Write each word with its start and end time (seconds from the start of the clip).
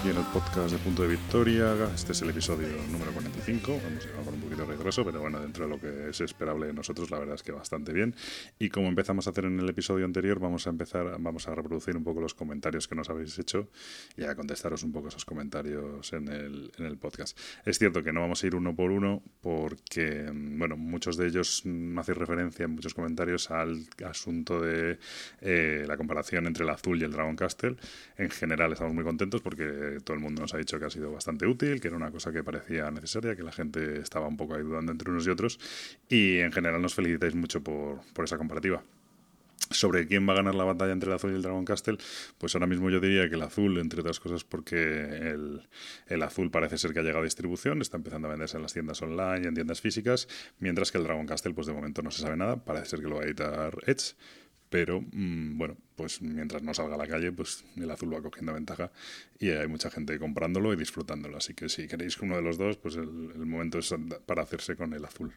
aquí 0.00 0.08
en 0.08 0.16
el 0.16 0.24
podcast 0.32 0.72
de 0.72 0.78
Punto 0.78 1.02
de 1.02 1.08
Victoria. 1.08 1.74
Este 1.94 2.12
es 2.12 2.22
el 2.22 2.30
episodio 2.30 2.68
número 2.90 3.12
45. 3.12 3.80
Vamos 3.84 4.06
a 4.06 4.24
con 4.24 4.34
un 4.34 4.40
poquito 4.40 4.62
de 4.62 4.68
regreso, 4.68 5.04
pero 5.04 5.20
bueno, 5.20 5.40
dentro 5.40 5.64
de 5.64 5.70
lo 5.70 5.78
que 5.78 6.08
es 6.08 6.20
esperable 6.22 6.68
de 6.68 6.72
nosotros, 6.72 7.10
la 7.10 7.18
verdad 7.18 7.34
es 7.34 7.42
que 7.42 7.52
bastante 7.52 7.92
bien. 7.92 8.14
Y 8.58 8.70
como 8.70 8.88
empezamos 8.88 9.26
a 9.26 9.30
hacer 9.30 9.44
en 9.44 9.60
el 9.60 9.68
episodio 9.68 10.06
anterior, 10.06 10.38
vamos 10.38 10.66
a 10.66 10.70
empezar, 10.70 11.16
vamos 11.18 11.48
a 11.48 11.54
reproducir 11.54 11.96
un 11.96 12.04
poco 12.04 12.20
los 12.20 12.32
comentarios 12.32 12.88
que 12.88 12.94
nos 12.94 13.10
habéis 13.10 13.38
hecho 13.38 13.68
y 14.16 14.24
a 14.24 14.34
contestaros 14.34 14.84
un 14.84 14.92
poco 14.92 15.08
esos 15.08 15.26
comentarios 15.26 16.12
en 16.14 16.28
el, 16.28 16.72
en 16.78 16.86
el 16.86 16.96
podcast. 16.96 17.38
Es 17.66 17.78
cierto 17.78 18.02
que 18.02 18.12
no 18.12 18.20
vamos 18.20 18.42
a 18.42 18.46
ir 18.46 18.54
uno 18.54 18.74
por 18.74 18.90
uno 18.92 19.22
porque, 19.40 20.30
bueno, 20.32 20.76
muchos 20.76 21.16
de 21.16 21.26
ellos 21.26 21.62
hacen 21.96 22.14
referencia 22.14 22.64
en 22.64 22.72
muchos 22.72 22.94
comentarios 22.94 23.50
al 23.50 23.86
asunto 24.04 24.60
de 24.60 24.98
eh, 25.40 25.84
la 25.86 25.96
comparación 25.96 26.46
entre 26.46 26.64
el 26.64 26.70
azul 26.70 27.00
y 27.00 27.04
el 27.04 27.12
Dragon 27.12 27.36
Castle. 27.36 27.76
En 28.16 28.30
general 28.30 28.72
estamos 28.72 28.94
muy 28.94 29.04
contentos 29.04 29.40
porque 29.40 29.98
todo 30.04 30.14
el 30.14 30.20
mundo 30.22 30.42
nos 30.42 30.54
ha 30.54 30.58
dicho 30.58 30.78
que 30.78 30.84
ha 30.84 30.90
sido 30.90 31.10
bastante 31.12 31.46
útil, 31.46 31.80
que 31.80 31.88
era 31.88 31.96
una 31.96 32.10
cosa 32.10 32.32
que 32.32 32.44
parecía 32.44 32.90
necesaria, 32.90 33.34
que 33.34 33.42
la 33.42 33.52
gente 33.52 34.00
estaba 34.00 34.26
un 34.26 34.36
poco 34.36 34.54
ayudando 34.54 34.92
entre 34.92 35.10
unos 35.10 35.26
y 35.26 35.30
otros 35.30 35.58
y 36.08 36.38
en 36.38 36.52
general 36.52 36.82
nos 36.82 36.94
felicitáis 36.94 37.34
mucho 37.34 37.62
por, 37.62 38.00
esa 38.24 38.36
comparativa 38.36 38.82
sobre 39.70 40.06
quién 40.06 40.28
va 40.28 40.32
a 40.32 40.36
ganar 40.36 40.54
la 40.54 40.64
batalla 40.64 40.92
entre 40.92 41.08
el 41.08 41.16
azul 41.16 41.32
y 41.32 41.36
el 41.36 41.42
Dragon 41.42 41.64
Castle, 41.64 41.98
pues 42.38 42.54
ahora 42.54 42.66
mismo 42.66 42.90
yo 42.90 43.00
diría 43.00 43.28
que 43.28 43.36
el 43.36 43.42
azul, 43.42 43.78
entre 43.78 44.00
otras 44.00 44.18
cosas 44.20 44.44
porque 44.44 44.76
el, 46.08 46.22
azul 46.22 46.50
parece 46.50 46.76
ser 46.76 46.92
que 46.92 47.00
ha 47.00 47.02
llegado 47.02 47.20
a 47.20 47.24
distribución, 47.24 47.80
está 47.80 47.96
empezando 47.96 48.28
a 48.28 48.32
venderse 48.32 48.56
en 48.56 48.62
las 48.62 48.72
tiendas 48.72 49.00
online 49.02 49.46
en 49.46 49.54
tiendas 49.54 49.80
físicas, 49.80 50.28
mientras 50.58 50.90
que 50.90 50.98
el 50.98 51.04
Dragon 51.04 51.26
Castle, 51.26 51.54
pues 51.54 51.66
de 51.66 51.72
momento 51.72 52.02
no 52.02 52.10
se 52.10 52.22
sabe 52.22 52.36
nada, 52.36 52.56
parece 52.64 52.86
ser 52.86 53.00
que 53.00 53.08
lo 53.08 53.16
va 53.16 53.22
a 53.22 53.26
editar 53.26 53.76
Edge, 53.86 54.14
pero 54.70 55.00
mm, 55.00 55.58
bueno, 55.58 55.76
pues 55.96 56.22
mientras 56.22 56.62
no 56.62 56.72
salga 56.72 56.94
a 56.94 56.98
la 56.98 57.06
calle, 57.06 57.32
pues 57.32 57.64
el 57.76 57.90
azul 57.90 58.14
va 58.14 58.22
cogiendo 58.22 58.54
ventaja 58.54 58.90
y 59.38 59.50
hay 59.50 59.66
mucha 59.66 59.90
gente 59.90 60.18
comprándolo 60.18 60.72
y 60.72 60.76
disfrutándolo. 60.76 61.36
Así 61.36 61.54
que 61.54 61.68
si 61.68 61.88
queréis 61.88 62.18
uno 62.20 62.36
de 62.36 62.42
los 62.42 62.56
dos, 62.56 62.76
pues 62.76 62.94
el, 62.94 63.08
momento 63.08 63.78
es 63.78 63.92
para 64.26 64.42
hacerse 64.42 64.76
con 64.76 64.94
el 64.94 65.04
azul. 65.04 65.34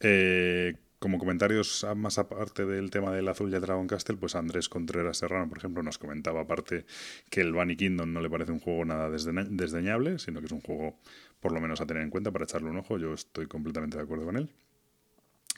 Eh, 0.00 0.74
como 0.98 1.18
comentarios 1.18 1.86
más 1.96 2.18
aparte 2.18 2.66
del 2.66 2.90
tema 2.90 3.12
del 3.12 3.28
azul 3.28 3.50
y 3.50 3.54
el 3.54 3.60
Dragon 3.60 3.86
Castle, 3.86 4.16
pues 4.16 4.34
Andrés 4.34 4.68
Contreras 4.68 5.18
Serrano, 5.18 5.48
por 5.48 5.58
ejemplo, 5.58 5.82
nos 5.82 5.98
comentaba 5.98 6.40
aparte 6.40 6.86
que 7.30 7.40
el 7.40 7.52
Bunny 7.52 7.76
Kingdom 7.76 8.12
no 8.12 8.20
le 8.20 8.28
parece 8.28 8.52
un 8.52 8.60
juego 8.60 8.84
nada 8.84 9.08
desdeñable, 9.10 10.18
sino 10.18 10.40
que 10.40 10.46
es 10.46 10.52
un 10.52 10.60
juego 10.60 10.98
por 11.40 11.52
lo 11.52 11.60
menos 11.60 11.80
a 11.80 11.86
tener 11.86 12.02
en 12.02 12.10
cuenta 12.10 12.32
para 12.32 12.44
echarle 12.44 12.70
un 12.70 12.78
ojo. 12.78 12.98
Yo 12.98 13.14
estoy 13.14 13.46
completamente 13.46 13.96
de 13.96 14.02
acuerdo 14.02 14.24
con 14.24 14.36
él. 14.36 14.50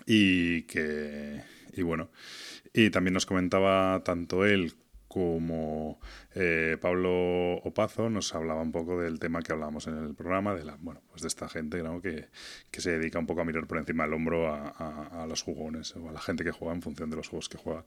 Y 0.06 0.62
que, 0.62 1.42
y 1.74 1.82
bueno, 1.82 2.10
y 2.72 2.90
también 2.90 3.14
nos 3.14 3.26
comentaba 3.26 4.02
tanto 4.04 4.44
él 4.46 4.74
como 5.10 5.98
eh, 6.36 6.76
Pablo 6.80 7.54
Opazo 7.64 8.08
nos 8.08 8.32
hablaba 8.32 8.62
un 8.62 8.70
poco 8.70 9.00
del 9.00 9.18
tema 9.18 9.42
que 9.42 9.52
hablábamos 9.52 9.88
en 9.88 9.98
el 9.98 10.14
programa, 10.14 10.54
de 10.54 10.62
la, 10.62 10.76
bueno, 10.80 11.02
pues 11.10 11.22
de 11.22 11.26
esta 11.26 11.48
gente 11.48 11.82
que, 12.00 12.28
que, 12.70 12.80
se 12.80 12.92
dedica 12.92 13.18
un 13.18 13.26
poco 13.26 13.40
a 13.40 13.44
mirar 13.44 13.66
por 13.66 13.78
encima 13.78 14.04
del 14.04 14.12
hombro 14.12 14.46
a, 14.46 14.68
a, 14.68 15.26
los 15.26 15.42
jugones 15.42 15.96
o 15.96 16.08
a 16.08 16.12
la 16.12 16.20
gente 16.20 16.44
que 16.44 16.52
juega 16.52 16.74
en 16.74 16.82
función 16.82 17.10
de 17.10 17.16
los 17.16 17.28
juegos 17.28 17.48
que 17.48 17.58
juega. 17.58 17.84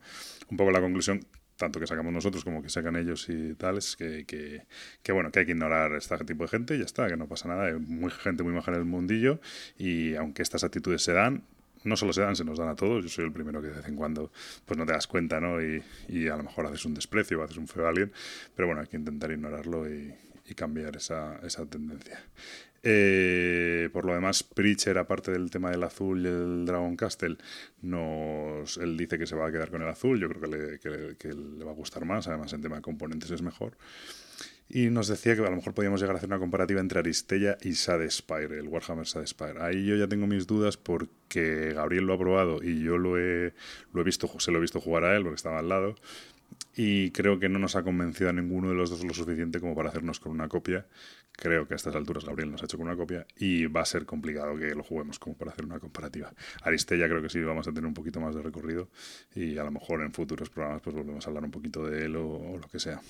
Un 0.52 0.58
poco 0.58 0.72
la 0.72 0.82
conclusión 0.82 1.26
tanto 1.56 1.80
que 1.80 1.88
sacamos 1.88 2.12
nosotros 2.12 2.44
como 2.44 2.62
que 2.62 2.68
sacan 2.68 2.98
ellos 2.98 3.30
y 3.30 3.54
tal, 3.54 3.78
es 3.78 3.96
que, 3.96 4.26
que, 4.26 5.12
bueno, 5.14 5.32
que 5.32 5.40
hay 5.40 5.46
que 5.46 5.54
ignorar 5.54 5.94
este 5.94 6.18
tipo 6.26 6.44
de 6.44 6.50
gente 6.50 6.76
y 6.76 6.80
ya 6.80 6.84
está, 6.84 7.08
que 7.08 7.16
no 7.16 7.30
pasa 7.30 7.48
nada, 7.48 7.68
hay 7.68 7.76
muy, 7.76 8.12
gente 8.12 8.44
muy 8.44 8.52
maja 8.52 8.72
en 8.72 8.80
el 8.80 8.86
mundillo 8.86 9.40
y 9.78 10.16
aunque 10.16 10.42
estas 10.42 10.66
actitudes 10.66 11.04
se 11.04 11.14
dan, 11.14 11.46
no 11.84 11.96
solo 11.96 12.14
se 12.14 12.22
dan, 12.22 12.36
se 12.36 12.46
nos 12.46 12.58
dan 12.58 12.70
a 12.70 12.76
todos. 12.76 13.04
Yo 13.04 13.10
soy 13.10 13.26
el 13.26 13.32
primero 13.32 13.62
que 13.62 13.68
de 13.68 13.76
vez 13.76 13.88
en 13.88 13.96
cuando 13.96 14.32
pues 14.66 14.78
no 14.78 14.86
te 14.86 14.94
das 14.94 15.08
cuenta, 15.08 15.40
¿no? 15.40 15.62
Y, 15.62 15.84
y 16.08 16.28
a 16.28 16.38
lo 16.38 16.44
mejor 16.44 16.66
haces 16.68 16.86
un 16.86 16.94
desprecio 16.94 17.40
o 17.40 17.44
haces 17.44 17.58
un 17.58 17.68
feo 17.68 17.86
a 17.86 17.90
alguien, 17.90 18.12
pero 18.56 18.68
bueno, 18.68 18.82
hay 18.82 18.88
que 18.88 18.98
intentar 18.98 19.32
ignorarlo 19.32 19.90
y, 19.90 20.14
cambiar 20.56 20.96
esa, 20.96 21.40
esa 21.44 21.66
tendencia. 21.66 22.22
Eh, 22.84 23.90
por 23.92 24.06
lo 24.06 24.14
demás, 24.14 24.44
Preacher, 24.44 25.00
aparte 25.00 25.32
del 25.32 25.50
tema 25.50 25.72
del 25.72 25.82
azul 25.82 26.24
y 26.24 26.28
el 26.28 26.66
Dragon 26.66 26.96
Castle, 26.96 27.38
nos, 27.82 28.78
él 28.78 28.96
dice 28.96 29.18
que 29.18 29.26
se 29.26 29.36
va 29.36 29.48
a 29.48 29.52
quedar 29.52 29.72
con 29.72 29.82
el 29.82 29.88
azul. 29.88 30.20
Yo 30.20 30.30
creo 30.30 30.42
que 30.42 30.48
le, 30.48 30.80
que, 30.80 31.16
que 31.18 31.34
le 31.34 31.66
va 31.66 31.72
a 31.72 31.74
gustar 31.74 32.06
más. 32.06 32.28
Además, 32.28 32.54
en 32.54 32.62
tema 32.62 32.76
de 32.76 32.84
componentes 32.84 33.32
es 33.32 33.42
mejor 33.42 33.76
y 34.70 34.90
nos 34.90 35.08
decía 35.08 35.36
que 35.36 35.42
a 35.42 35.50
lo 35.50 35.56
mejor 35.56 35.74
podíamos 35.74 36.02
llegar 36.02 36.16
a 36.16 36.18
hacer 36.18 36.30
una 36.30 36.40
comparativa 36.40 36.82
entre 36.82 37.00
Aristella 37.00 37.58
y 37.62 37.76
Sadespire, 37.76 38.58
el 38.60 38.68
Warhammer 38.68 39.06
Sadespire. 39.06 39.62
Ahí 39.62 39.86
yo 39.86 39.96
ya 39.96 40.08
tengo 40.08 40.26
mis 40.26 40.48
dudas 40.48 40.78
porque 40.78 41.74
Gabriel 41.76 42.06
lo 42.06 42.14
ha 42.14 42.18
probado 42.18 42.64
y 42.64 42.84
yo 42.84 42.98
lo 42.98 43.20
he, 43.20 43.54
lo 43.94 44.02
he 44.02 44.04
visto, 44.04 44.28
se 44.40 44.52
lo 44.52 44.58
he 44.58 44.62
visto 44.62 44.82
jugar 44.82 45.04
a 45.04 45.16
él 45.16 45.24
porque 45.24 45.36
estaba 45.36 45.60
al 45.60 45.70
lado 45.70 45.96
y 46.76 47.12
creo 47.12 47.40
que 47.40 47.50
no 47.50 47.60
nos 47.60 47.76
ha 47.76 47.84
convencido 47.84 48.30
a 48.30 48.34
ninguno 48.34 48.70
de 48.70 48.76
los 48.76 48.90
dos 48.90 49.04
lo 49.04 49.14
suficiente 49.14 49.60
como 49.60 49.76
para 49.76 49.90
hacernos 49.90 50.20
con 50.20 50.32
una 50.32 50.48
copia. 50.48 50.86
Creo 51.36 51.68
que 51.68 51.74
a 51.74 51.78
estas 51.78 51.96
alturas 51.96 52.26
Gabriel 52.26 52.52
nos 52.52 52.62
ha 52.62 52.66
hecho 52.66 52.78
con 52.78 52.88
una 52.88 52.96
copia 52.96 53.26
y 53.38 53.66
va 53.66 53.82
a 53.82 53.86
ser 53.86 54.06
complicado 54.06 54.56
que 54.58 54.76
lo 54.76 54.84
juguemos 54.84 55.18
como 55.20 55.36
para 55.36 55.52
hacer 55.52 55.66
una 55.66 55.80
comparativa. 55.80 56.32
Aristella 56.62 57.08
creo 57.08 57.22
que 57.22 57.30
sí 57.30 57.42
vamos 57.42 57.68
a 57.68 57.72
tener 57.72 57.88
un 57.88 57.94
poquito 57.94 58.20
más 58.20 58.36
de 58.36 58.42
recorrido 58.42 58.90
y 59.36 59.58
a 59.58 59.64
lo 59.64 59.72
mejor 59.72 60.02
en 60.02 60.14
futuros 60.14 60.50
programas 60.50 60.82
pues 60.82 60.96
volvemos 60.96 61.26
a 61.26 61.30
hablar 61.30 61.44
un 61.44 61.52
poquito 61.52 61.86
de 61.88 62.06
él 62.06 62.16
o, 62.16 62.58
lo 62.62 62.68
que 62.68 62.80
sea. 62.80 63.02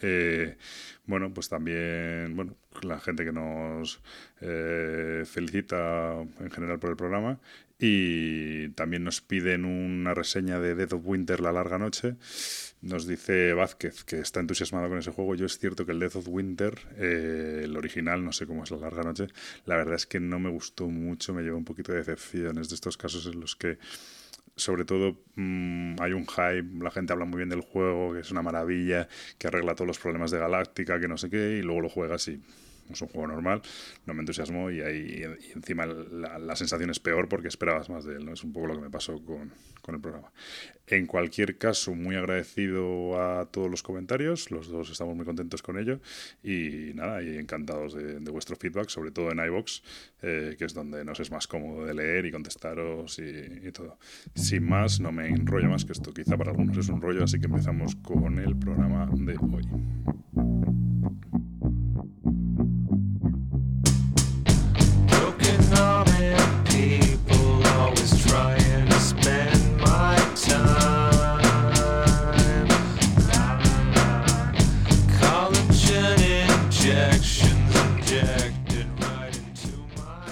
Eh, 0.00 0.56
bueno, 1.06 1.32
pues 1.32 1.48
también, 1.48 2.34
bueno, 2.36 2.56
la 2.82 3.00
gente 3.00 3.24
que 3.24 3.32
nos 3.32 4.00
eh, 4.40 5.24
felicita 5.26 6.20
en 6.40 6.50
general 6.50 6.78
por 6.78 6.90
el 6.90 6.96
programa 6.96 7.38
y 7.78 8.70
también 8.70 9.04
nos 9.04 9.20
piden 9.20 9.64
una 9.64 10.12
reseña 10.12 10.58
de 10.58 10.74
Death 10.74 10.94
of 10.94 11.02
Winter, 11.04 11.40
La 11.40 11.52
Larga 11.52 11.78
Noche. 11.78 12.16
Nos 12.80 13.06
dice 13.06 13.52
Vázquez 13.52 14.04
que 14.04 14.18
está 14.18 14.40
entusiasmado 14.40 14.88
con 14.88 14.98
ese 14.98 15.12
juego. 15.12 15.34
Yo 15.36 15.46
es 15.46 15.58
cierto 15.58 15.86
que 15.86 15.92
el 15.92 16.00
Death 16.00 16.16
of 16.16 16.28
Winter, 16.28 16.78
eh, 16.96 17.62
el 17.64 17.76
original, 17.76 18.24
no 18.24 18.32
sé 18.32 18.46
cómo 18.46 18.64
es 18.64 18.70
La 18.72 18.78
Larga 18.78 19.04
Noche, 19.04 19.28
la 19.64 19.76
verdad 19.76 19.94
es 19.94 20.06
que 20.06 20.18
no 20.18 20.40
me 20.40 20.50
gustó 20.50 20.88
mucho, 20.88 21.32
me 21.32 21.42
llevó 21.42 21.56
un 21.56 21.64
poquito 21.64 21.92
de 21.92 21.98
decepción. 21.98 22.58
Es 22.58 22.68
de 22.68 22.74
estos 22.74 22.96
casos 22.96 23.26
en 23.26 23.40
los 23.40 23.54
que 23.54 23.78
sobre 24.56 24.84
todo 24.84 25.16
mm, 25.36 26.00
hay 26.00 26.12
un 26.12 26.26
hype, 26.26 26.82
la 26.82 26.90
gente 26.90 27.12
habla 27.12 27.24
muy 27.24 27.38
bien 27.38 27.48
del 27.48 27.60
juego, 27.60 28.12
que 28.12 28.20
es 28.20 28.30
una 28.32 28.42
maravilla, 28.42 29.08
que 29.38 29.46
arregla 29.46 29.76
todos 29.76 29.86
los 29.86 29.98
problemas 30.00 30.32
de 30.32 30.38
Galáctica, 30.38 30.98
que 30.98 31.06
no 31.06 31.16
sé 31.16 31.30
qué, 31.30 31.58
y 31.58 31.62
luego 31.62 31.82
lo 31.82 31.88
juegas 31.88 32.26
y 32.26 32.42
es 32.94 33.02
un 33.02 33.08
juego 33.08 33.26
normal, 33.26 33.62
no 34.06 34.14
me 34.14 34.20
entusiasmó 34.20 34.70
y, 34.70 34.80
ahí, 34.80 35.22
encima 35.54 35.86
la, 35.86 36.56
sensación 36.56 36.90
es 36.90 37.00
peor 37.00 37.28
porque 37.28 37.48
esperabas 37.48 37.88
más 37.88 38.04
de 38.04 38.16
él, 38.16 38.24
¿no? 38.24 38.32
Es 38.32 38.42
un 38.42 38.52
poco 38.52 38.66
lo 38.68 38.74
que 38.74 38.80
me 38.80 38.90
pasó 38.90 39.22
con, 39.24 39.52
con, 39.82 39.94
el 39.94 40.00
programa. 40.00 40.32
En 40.86 41.06
cualquier 41.06 41.58
caso, 41.58 41.94
muy 41.94 42.16
agradecido 42.16 43.20
a 43.20 43.46
todos 43.46 43.70
los 43.70 43.82
comentarios, 43.82 44.50
los 44.50 44.68
dos 44.68 44.90
estamos 44.90 45.14
muy 45.14 45.24
contentos 45.24 45.62
con 45.62 45.78
ello 45.78 46.00
y 46.42 46.92
nada, 46.94 47.22
y 47.22 47.36
encantados 47.36 47.94
de, 47.94 48.18
vuestro 48.30 48.56
feedback, 48.56 48.88
sobre 48.88 49.10
todo 49.10 49.30
en 49.30 49.38
iVox, 49.38 49.82
eh, 50.22 50.56
que 50.58 50.64
es 50.64 50.74
donde 50.74 51.04
nos 51.04 51.20
es 51.20 51.30
más 51.30 51.46
cómodo 51.46 51.86
de 51.86 51.94
leer 51.94 52.26
y 52.26 52.32
contestaros 52.32 53.18
y, 53.18 53.68
y 53.68 53.72
todo. 53.72 53.98
Sin 54.34 54.68
más, 54.68 55.00
no 55.00 55.12
me 55.12 55.28
enrollo 55.28 55.68
más, 55.68 55.84
que 55.84 55.92
esto 55.92 56.12
quizá 56.12 56.36
para 56.36 56.50
algunos 56.50 56.76
es 56.76 56.88
un 56.88 57.00
rollo, 57.00 57.24
así 57.24 57.38
que 57.38 57.46
empezamos 57.46 57.96
con 57.96 58.38
el 58.38 58.56
programa 58.56 59.08
de 59.12 59.36
hoy. 59.36 59.62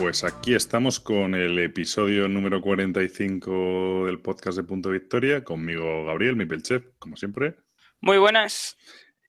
Pues 0.07 0.23
aquí 0.23 0.55
estamos 0.55 1.01
con 1.01 1.35
el 1.35 1.59
episodio 1.59 2.29
número 2.29 2.61
45 2.61 4.07
del 4.07 4.21
podcast 4.21 4.57
de 4.57 4.63
Punto 4.63 4.91
Victoria, 4.91 5.43
conmigo 5.43 6.05
Gabriel, 6.05 6.37
mi 6.37 6.47
pelchef, 6.47 6.91
como 7.01 7.17
siempre. 7.17 7.57
Muy 8.01 8.17
buenas. 8.17 8.79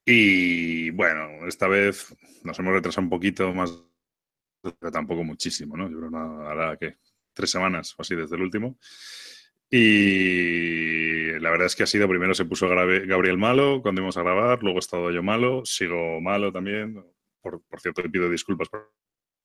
Y 0.06 0.92
bueno, 0.92 1.48
esta 1.48 1.68
vez 1.68 2.16
nos 2.44 2.60
hemos 2.60 2.74
retrasado 2.74 3.02
un 3.06 3.10
poquito 3.10 3.52
más, 3.56 3.84
pero 4.62 4.92
tampoco 4.92 5.24
muchísimo, 5.24 5.76
¿no? 5.76 5.90
Yo 5.90 5.98
creo 5.98 6.12
que 6.12 6.16
ahora 6.16 6.78
que 6.78 6.98
tres 7.34 7.50
semanas 7.50 7.96
o 7.98 8.04
así 8.04 8.14
desde 8.16 8.36
el 8.36 8.44
último. 8.44 8.78
Y 9.72 11.40
la 11.40 11.50
verdad 11.50 11.66
es 11.66 11.76
que 11.76 11.82
ha 11.82 11.88
sido, 11.88 12.08
primero 12.08 12.36
se 12.36 12.46
puso 12.46 12.70
Gabriel 12.70 13.40
malo 13.40 13.82
cuando 13.82 14.02
íbamos 14.02 14.18
a 14.18 14.22
grabar, 14.22 14.62
luego 14.62 14.78
he 14.78 14.82
estado 14.82 15.10
yo 15.10 15.24
malo, 15.24 15.66
sigo 15.66 16.22
malo 16.22 16.52
también. 16.52 17.04
Por, 17.42 17.64
por 17.64 17.82
cierto, 17.82 18.04
le 18.04 18.12
pido 18.12 18.30
disculpas 18.30 18.70
por 18.70 18.92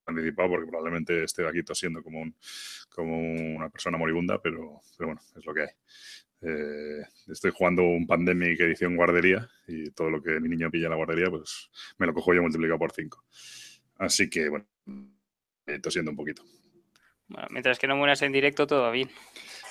anticipado 0.07 0.51
porque 0.51 0.67
probablemente 0.67 1.25
esté 1.25 1.47
aquí 1.47 1.63
tosiendo 1.63 2.03
como, 2.03 2.21
un, 2.21 2.37
como 2.91 3.19
una 3.57 3.69
persona 3.71 3.99
moribunda, 3.99 4.41
pero, 4.41 4.81
pero 4.97 5.09
bueno, 5.09 5.21
es 5.37 5.45
lo 5.45 5.55
que 5.55 5.63
hay. 5.63 5.69
Eh, 6.45 7.03
estoy 7.29 7.53
jugando 7.55 7.83
un 7.83 8.07
Pandemic 8.07 8.61
edición 8.61 8.97
guardería 8.97 9.49
y 9.69 9.91
todo 9.91 10.11
lo 10.11 10.21
que 10.21 10.41
mi 10.41 10.49
niño 10.49 10.71
pilla 10.71 10.87
en 10.87 10.91
la 10.91 10.97
guardería, 10.97 11.31
pues 11.31 11.71
me 11.99 12.07
lo 12.07 12.15
cojo 12.15 12.35
yo 12.35 12.43
multiplicado 12.43 12.81
por 12.81 12.93
5. 12.93 13.25
Así 13.99 14.29
que, 14.29 14.49
bueno, 14.49 14.67
tosiendo 15.81 16.11
un 16.11 16.17
poquito. 16.17 16.43
mientras 17.51 17.79
que 17.79 17.87
no 17.87 17.97
mueras 17.97 18.23
en 18.23 18.33
directo, 18.33 18.67
todo 18.67 18.91
bien. 18.91 19.11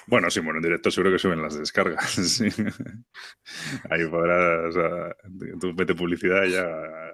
Bueno, 0.07 0.29
sí, 0.29 0.39
bueno, 0.39 0.59
en 0.59 0.63
directo 0.63 0.89
seguro 0.89 1.11
que 1.11 1.19
suben 1.19 1.41
las 1.41 1.57
descargas. 1.57 2.41
Ahí 3.89 4.07
podrás, 4.07 4.73
tú 5.59 5.73
mete 5.73 5.93
publicidad 5.93 6.43
y 6.45 6.51
ya 6.51 6.67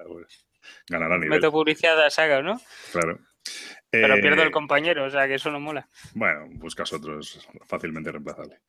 pues, 0.08 0.47
ganará 0.88 1.16
nivel. 1.16 1.30
Mete 1.30 1.52
publicidad 1.52 2.04
a 2.04 2.10
saga, 2.10 2.42
¿no? 2.42 2.60
Claro. 2.92 3.20
Pero 3.90 4.16
pierdo 4.16 4.42
el 4.42 4.50
eh, 4.50 4.52
compañero, 4.52 5.06
o 5.06 5.10
sea 5.10 5.28
que 5.28 5.36
eso 5.36 5.50
no 5.50 5.60
mola. 5.60 5.88
Bueno, 6.14 6.48
buscas 6.50 6.92
otros 6.92 7.48
fácilmente 7.66 8.12
reemplazable. 8.12 8.60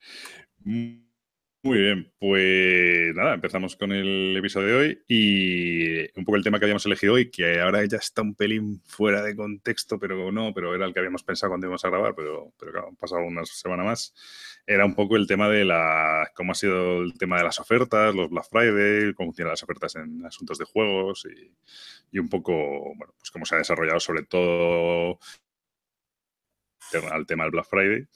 Muy 1.63 1.79
bien, 1.79 2.13
pues 2.21 3.15
nada, 3.17 3.35
empezamos 3.35 3.75
con 3.75 3.91
el 3.91 4.37
episodio 4.37 4.69
de 4.69 4.75
hoy 4.77 5.03
y 5.09 6.19
un 6.19 6.25
poco 6.25 6.37
el 6.37 6.45
tema 6.45 6.59
que 6.59 6.67
habíamos 6.67 6.87
elegido 6.87 7.15
hoy, 7.15 7.31
que 7.33 7.61
ahora 7.61 7.85
ya 7.85 7.97
está 7.97 8.23
un 8.23 8.37
pelín 8.37 8.81
fuera 8.87 9.23
de 9.23 9.35
contexto, 9.35 9.99
pero 9.99 10.31
no, 10.31 10.55
pero 10.55 10.73
era 10.77 10.87
el 10.87 10.93
que 10.93 11.01
habíamos 11.01 11.25
pensado 11.25 11.51
cuando 11.51 11.67
íbamos 11.67 11.85
a 11.85 11.89
grabar, 11.91 12.15
pero, 12.15 12.53
pero 12.61 12.71
claro, 12.71 12.89
han 12.89 12.97
pasado 12.97 13.23
una 13.23 13.45
semana 13.45 13.83
más, 13.83 14.15
era 14.67 14.85
un 14.85 14.95
poco 14.95 15.17
el 15.17 15.27
tema 15.27 15.49
de 15.49 15.65
la, 15.65 16.31
cómo 16.37 16.53
ha 16.53 16.55
sido 16.55 17.03
el 17.03 17.19
tema 17.19 17.39
de 17.39 17.45
las 17.45 17.59
ofertas, 17.59 18.15
los 18.15 18.31
Black 18.31 18.47
Friday, 18.49 19.15
cómo 19.15 19.31
funcionan 19.31 19.51
las 19.53 19.63
ofertas 19.65 19.97
en 19.97 20.25
asuntos 20.25 20.59
de 20.59 20.65
juegos 20.65 21.27
y, 21.27 21.53
y 22.13 22.21
un 22.21 22.29
poco, 22.29 22.55
bueno, 22.55 23.15
pues 23.19 23.33
cómo 23.33 23.45
se 23.45 23.57
ha 23.57 23.59
desarrollado 23.59 23.99
sobre 23.99 24.23
todo 24.23 25.19
al 27.11 27.27
tema 27.27 27.45
del 27.45 27.51
Black 27.51 27.67
Friday. 27.69 28.07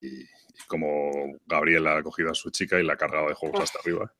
Y, 0.00 0.24
como 0.66 1.38
Gabriel 1.46 1.86
ha 1.86 2.02
cogido 2.02 2.30
a 2.30 2.34
su 2.34 2.50
chica 2.50 2.78
y 2.78 2.84
la 2.84 2.94
ha 2.94 2.96
cargado 2.96 3.28
de 3.28 3.34
juegos 3.34 3.60
hasta 3.60 3.78
arriba. 3.78 4.12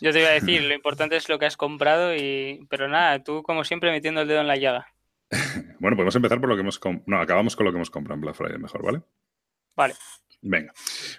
Yo 0.00 0.12
te 0.12 0.20
iba 0.20 0.28
a 0.28 0.32
decir, 0.32 0.62
lo 0.64 0.74
importante 0.74 1.16
es 1.16 1.28
lo 1.28 1.38
que 1.38 1.46
has 1.46 1.56
comprado, 1.56 2.14
y 2.14 2.66
pero 2.68 2.88
nada, 2.88 3.22
tú 3.22 3.42
como 3.42 3.64
siempre 3.64 3.90
metiendo 3.90 4.20
el 4.20 4.28
dedo 4.28 4.40
en 4.40 4.48
la 4.48 4.56
llaga. 4.56 4.86
bueno, 5.78 5.96
podemos 5.96 6.16
empezar 6.16 6.40
por 6.40 6.48
lo 6.48 6.56
que 6.56 6.62
hemos... 6.62 6.80
No, 7.06 7.20
acabamos 7.20 7.56
con 7.56 7.66
lo 7.66 7.72
que 7.72 7.76
hemos 7.76 7.90
comprado 7.90 8.14
en 8.14 8.20
Black 8.22 8.34
Friday 8.34 8.58
mejor, 8.58 8.82
¿vale? 8.82 9.02
Vale. 9.76 9.94
Venga. 10.40 10.72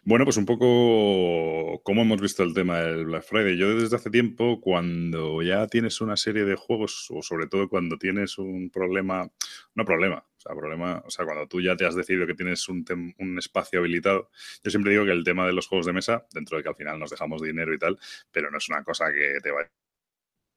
Bueno, 0.06 0.24
pues 0.24 0.38
un 0.38 0.46
poco 0.46 1.82
cómo 1.84 2.04
hemos 2.04 2.22
visto 2.22 2.42
el 2.44 2.54
tema 2.54 2.80
del 2.80 3.06
Black 3.06 3.24
Friday. 3.24 3.58
Yo 3.58 3.78
desde 3.78 3.98
hace 3.98 4.10
tiempo, 4.10 4.62
cuando 4.62 5.42
ya 5.42 5.68
tienes 5.68 6.00
una 6.00 6.16
serie 6.16 6.46
de 6.46 6.56
juegos, 6.56 7.08
o 7.12 7.22
sobre 7.22 7.48
todo 7.48 7.68
cuando 7.68 7.98
tienes 7.98 8.38
un 8.38 8.70
problema, 8.70 9.30
no 9.76 9.84
problema, 9.84 10.26
o 10.38 10.40
sea, 10.40 10.56
problema, 10.56 11.04
o 11.06 11.10
sea, 11.10 11.26
cuando 11.26 11.48
tú 11.48 11.60
ya 11.60 11.76
te 11.76 11.86
has 11.86 11.96
decidido 11.96 12.28
que 12.28 12.34
tienes 12.34 12.70
un, 12.70 12.86
un 13.18 13.38
espacio 13.38 13.80
habilitado, 13.80 14.30
yo 14.64 14.72
siempre 14.72 14.94
digo 14.94 15.04
que 15.04 15.12
el 15.12 15.26
tema 15.26 15.46
de 15.46 15.52
los 15.54 15.68
juegos 15.68 15.86
de 15.86 15.94
mesa, 15.94 16.26
dentro 16.34 16.56
de 16.56 16.64
que 16.64 16.70
al 16.70 16.76
final 16.76 16.98
nos 16.98 17.10
dejamos 17.10 17.42
dinero 17.42 17.74
y 17.74 17.78
tal, 17.78 18.00
pero 18.32 18.50
no 18.50 18.58
es 18.58 18.70
una 18.70 18.84
cosa 18.86 19.12
que 19.12 19.40
te 19.44 19.52
vaya 19.52 19.70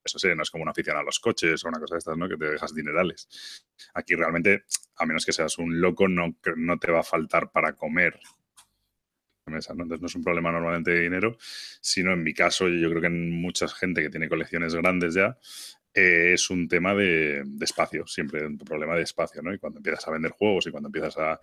eso 0.04 0.18
sí, 0.18 0.28
no 0.34 0.42
es 0.42 0.50
como 0.50 0.62
una 0.62 0.72
afición 0.72 0.96
a 0.96 1.02
los 1.02 1.20
coches 1.20 1.64
o 1.64 1.68
una 1.68 1.78
cosa 1.78 1.94
de 1.94 1.98
estas, 2.00 2.16
¿no? 2.16 2.28
Que 2.28 2.36
te 2.36 2.50
dejas 2.50 2.74
dinerales. 2.74 3.28
Aquí 3.94 4.16
realmente, 4.16 4.64
a 4.96 5.06
menos 5.06 5.24
que 5.24 5.32
seas 5.32 5.58
un 5.58 5.80
loco, 5.80 6.08
no, 6.08 6.36
no 6.56 6.78
te 6.78 6.90
va 6.90 7.00
a 7.00 7.04
faltar 7.04 7.52
para 7.52 7.74
comer 7.74 8.18
mesa, 9.50 9.74
¿no? 9.74 9.82
Entonces 9.82 10.00
no 10.00 10.06
es 10.06 10.14
un 10.14 10.22
problema 10.22 10.52
normalmente 10.52 10.90
de 10.90 11.00
dinero, 11.00 11.36
sino 11.80 12.12
en 12.12 12.22
mi 12.22 12.32
caso, 12.34 12.68
yo 12.68 12.88
creo 12.88 13.00
que 13.00 13.06
en 13.08 13.30
mucha 13.30 13.68
gente 13.68 14.02
que 14.02 14.10
tiene 14.10 14.28
colecciones 14.28 14.74
grandes 14.74 15.14
ya, 15.14 15.38
eh, 15.94 16.32
es 16.34 16.50
un 16.50 16.68
tema 16.68 16.94
de, 16.94 17.44
espacio, 17.60 18.06
siempre 18.06 18.46
un 18.46 18.58
problema 18.58 18.96
de 18.96 19.02
espacio, 19.02 19.42
¿no? 19.42 19.52
Y 19.52 19.58
cuando 19.58 19.78
empiezas 19.78 20.06
a 20.08 20.10
vender 20.12 20.32
juegos 20.32 20.66
y 20.66 20.70
cuando 20.70 20.88
empiezas 20.88 21.18
a, 21.18 21.40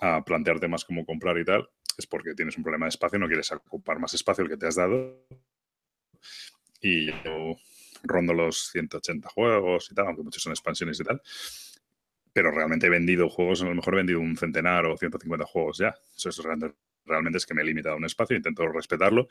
a 0.00 0.24
plantear 0.24 0.60
temas 0.60 0.84
como 0.84 1.04
comprar 1.04 1.38
y 1.38 1.44
tal, 1.44 1.68
es 1.96 2.06
porque 2.06 2.34
tienes 2.34 2.56
un 2.56 2.62
problema 2.62 2.86
de 2.86 2.90
espacio, 2.90 3.18
no 3.18 3.26
quieres 3.26 3.50
ocupar 3.52 3.98
más 3.98 4.12
espacio 4.14 4.44
el 4.44 4.50
que 4.50 4.56
te 4.56 4.66
has 4.66 4.74
dado. 4.74 5.26
Y 6.80 7.06
yo 7.24 7.56
rondo 8.02 8.34
los 8.34 8.70
180 8.70 9.28
juegos 9.30 9.90
y 9.90 9.94
tal, 9.94 10.06
aunque 10.06 10.22
muchos 10.22 10.42
son 10.42 10.52
expansiones 10.52 11.00
y 11.00 11.04
tal. 11.04 11.22
Pero 12.32 12.50
realmente 12.50 12.86
he 12.86 12.90
vendido 12.90 13.30
juegos, 13.30 13.62
a 13.62 13.64
lo 13.64 13.74
mejor 13.74 13.94
he 13.94 13.96
vendido 13.98 14.20
un 14.20 14.36
centenar 14.36 14.84
o 14.84 14.96
150 14.96 15.46
juegos 15.46 15.78
ya. 15.78 15.94
Eso 16.14 16.28
es 16.28 16.36
realmente 16.38 16.76
realmente 17.06 17.38
es 17.38 17.46
que 17.46 17.54
me 17.54 17.62
he 17.62 17.64
limitado 17.64 17.94
a 17.94 17.98
un 17.98 18.04
espacio, 18.04 18.36
intento 18.36 18.66
respetarlo. 18.68 19.28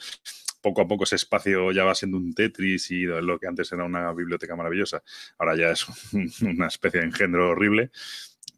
Poco 0.61 0.81
a 0.81 0.87
poco 0.87 1.03
ese 1.03 1.15
espacio 1.15 1.71
ya 1.71 1.83
va 1.83 1.93
siendo 1.93 2.17
un 2.17 2.33
Tetris 2.33 2.89
y 2.91 3.03
lo 3.03 3.37
que 3.39 3.47
antes 3.47 3.71
era 3.71 3.83
una 3.83 4.11
biblioteca 4.13 4.55
maravillosa, 4.55 5.03
ahora 5.37 5.55
ya 5.55 5.71
es 5.71 5.85
una 6.41 6.67
especie 6.67 7.01
de 7.01 7.07
engendro 7.07 7.51
horrible, 7.51 7.91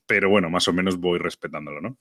pero 0.05 0.29
bueno, 0.29 0.49
más 0.49 0.67
o 0.67 0.73
menos 0.73 0.97
voy 0.97 1.19
respetándolo, 1.19 1.81
¿no? 1.81 1.97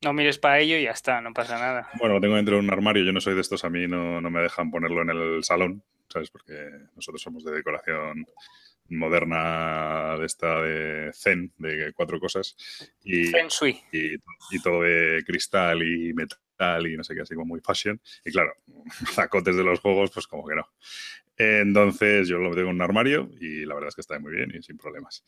No 0.00 0.12
mires 0.12 0.38
para 0.38 0.60
ello 0.60 0.76
y 0.76 0.84
ya 0.84 0.92
está, 0.92 1.20
no 1.20 1.32
pasa 1.32 1.58
nada. 1.58 1.88
Bueno, 1.98 2.14
lo 2.14 2.20
tengo 2.20 2.36
dentro 2.36 2.54
de 2.54 2.60
un 2.60 2.72
armario, 2.72 3.04
yo 3.04 3.12
no 3.12 3.20
soy 3.20 3.34
de 3.34 3.40
estos, 3.40 3.64
a 3.64 3.70
mí 3.70 3.88
no, 3.88 4.20
no 4.20 4.30
me 4.30 4.40
dejan 4.40 4.70
ponerlo 4.70 5.02
en 5.02 5.10
el 5.10 5.42
salón, 5.42 5.82
¿sabes? 6.08 6.30
Porque 6.30 6.54
nosotros 6.94 7.20
somos 7.20 7.44
de 7.44 7.52
decoración 7.52 8.24
moderna 8.90 10.16
de 10.18 10.26
esta 10.26 10.62
de 10.62 11.10
Zen, 11.12 11.52
de 11.58 11.92
cuatro 11.94 12.20
cosas. 12.20 12.56
Y, 13.02 13.28
y, 13.28 14.14
y, 14.50 14.62
todo 14.62 14.82
de 14.82 15.24
cristal 15.26 15.82
y 15.82 16.12
metal 16.14 16.38
y 16.58 16.96
no 16.96 17.04
sé 17.04 17.14
qué, 17.14 17.22
así 17.22 17.34
como 17.34 17.46
muy 17.46 17.60
fashion. 17.60 18.00
Y 18.24 18.32
claro, 18.32 18.52
zacotes 19.12 19.56
de 19.56 19.64
los 19.64 19.80
juegos, 19.80 20.10
pues 20.10 20.26
como 20.26 20.46
que 20.46 20.56
no. 20.56 20.68
Entonces 21.36 22.28
yo 22.28 22.38
lo 22.38 22.54
tengo 22.54 22.70
en 22.70 22.76
un 22.76 22.82
armario 22.82 23.30
y 23.40 23.64
la 23.64 23.74
verdad 23.74 23.88
es 23.90 23.94
que 23.94 24.00
está 24.00 24.18
muy 24.18 24.32
bien 24.32 24.52
y 24.54 24.62
sin 24.62 24.76
problemas. 24.76 25.24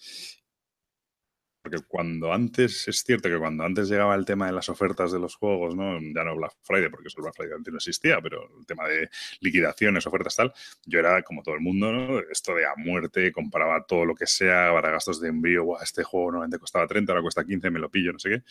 Porque 1.62 1.78
cuando 1.86 2.32
antes, 2.32 2.88
es 2.88 3.02
cierto 3.04 3.28
que 3.28 3.38
cuando 3.38 3.64
antes 3.64 3.88
llegaba 3.88 4.14
el 4.14 4.24
tema 4.24 4.46
de 4.46 4.52
las 4.52 4.70
ofertas 4.70 5.12
de 5.12 5.18
los 5.18 5.34
juegos, 5.36 5.76
¿no? 5.76 6.00
Ya 6.00 6.24
no 6.24 6.34
Black 6.34 6.54
Friday, 6.62 6.88
porque 6.88 7.08
eso 7.08 7.20
Black 7.20 7.34
Friday 7.36 7.54
antes 7.54 7.70
no 7.70 7.76
existía, 7.76 8.18
pero 8.22 8.48
el 8.58 8.64
tema 8.64 8.88
de 8.88 9.10
liquidaciones, 9.40 10.06
ofertas, 10.06 10.36
tal, 10.36 10.54
yo 10.86 10.98
era 10.98 11.22
como 11.22 11.42
todo 11.42 11.54
el 11.54 11.60
mundo, 11.60 11.92
¿no? 11.92 12.18
Esto 12.30 12.54
de 12.54 12.64
a 12.64 12.74
muerte, 12.76 13.30
compraba 13.30 13.84
todo 13.84 14.06
lo 14.06 14.14
que 14.14 14.26
sea 14.26 14.72
para 14.72 14.90
gastos 14.90 15.20
de 15.20 15.28
envío, 15.28 15.78
este 15.82 16.02
juego 16.02 16.32
normalmente 16.32 16.58
costaba 16.58 16.86
30, 16.86 17.12
ahora 17.12 17.22
cuesta 17.22 17.44
15, 17.44 17.70
me 17.70 17.78
lo 17.78 17.90
pillo, 17.90 18.14
no 18.14 18.18
sé 18.18 18.30
qué. 18.30 18.42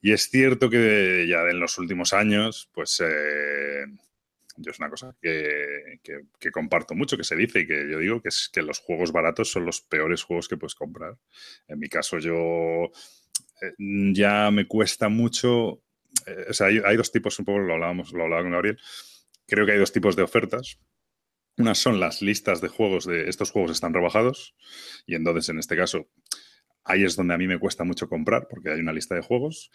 Y 0.00 0.12
es 0.12 0.30
cierto 0.30 0.70
que 0.70 1.26
ya 1.28 1.42
en 1.50 1.60
los 1.60 1.78
últimos 1.78 2.12
años, 2.12 2.70
pues 2.72 3.02
eh, 3.04 3.84
yo 4.56 4.70
es 4.70 4.78
una 4.78 4.90
cosa 4.90 5.14
que, 5.20 6.00
comparto 6.52 6.94
mucho, 6.94 7.16
que 7.16 7.24
se 7.24 7.36
dice 7.36 7.60
y 7.60 7.66
que 7.66 7.88
yo 7.90 7.98
digo 7.98 8.20
que 8.20 8.28
es 8.28 8.48
que 8.52 8.62
los 8.62 8.78
juegos 8.80 9.12
baratos 9.12 9.50
son 9.50 9.64
los 9.64 9.80
peores 9.80 10.22
juegos 10.22 10.48
que 10.48 10.56
puedes 10.56 10.74
comprar. 10.74 11.16
En 11.66 11.78
mi 11.78 11.88
caso, 11.88 12.18
yo 12.18 12.90
eh, 13.62 13.74
ya 14.12 14.50
me 14.50 14.66
cuesta 14.66 15.08
mucho. 15.08 15.82
Eh, 16.26 16.46
o 16.50 16.52
sea, 16.52 16.68
hay, 16.68 16.96
dos 16.96 17.12
tipos, 17.12 17.38
un 17.38 17.44
poco 17.44 17.58
lo 17.58 17.74
hablábamos, 17.74 18.12
lo 18.12 18.24
hablaba 18.24 18.42
con 18.42 18.52
Gabriel. 18.52 18.78
Creo 19.46 19.66
que 19.66 19.72
hay 19.72 19.78
dos 19.78 19.92
tipos 19.92 20.16
de 20.16 20.22
ofertas. 20.22 20.78
Unas 21.56 21.78
son 21.78 21.98
las 21.98 22.22
listas 22.22 22.60
de 22.60 22.68
juegos 22.68 23.04
de 23.04 23.28
estos 23.28 23.50
juegos 23.50 23.72
están 23.72 23.92
rebajados 23.92 24.54
y 25.06 25.16
entonces 25.16 25.48
en 25.48 25.58
este 25.58 25.76
caso 25.76 26.08
Ahí 26.88 27.04
es 27.04 27.16
donde 27.16 27.34
a 27.34 27.38
mí 27.38 27.46
me 27.46 27.58
cuesta 27.58 27.84
mucho 27.84 28.08
comprar 28.08 28.48
porque 28.48 28.70
hay 28.70 28.80
una 28.80 28.92
lista 28.92 29.14
de 29.14 29.20
juegos. 29.20 29.70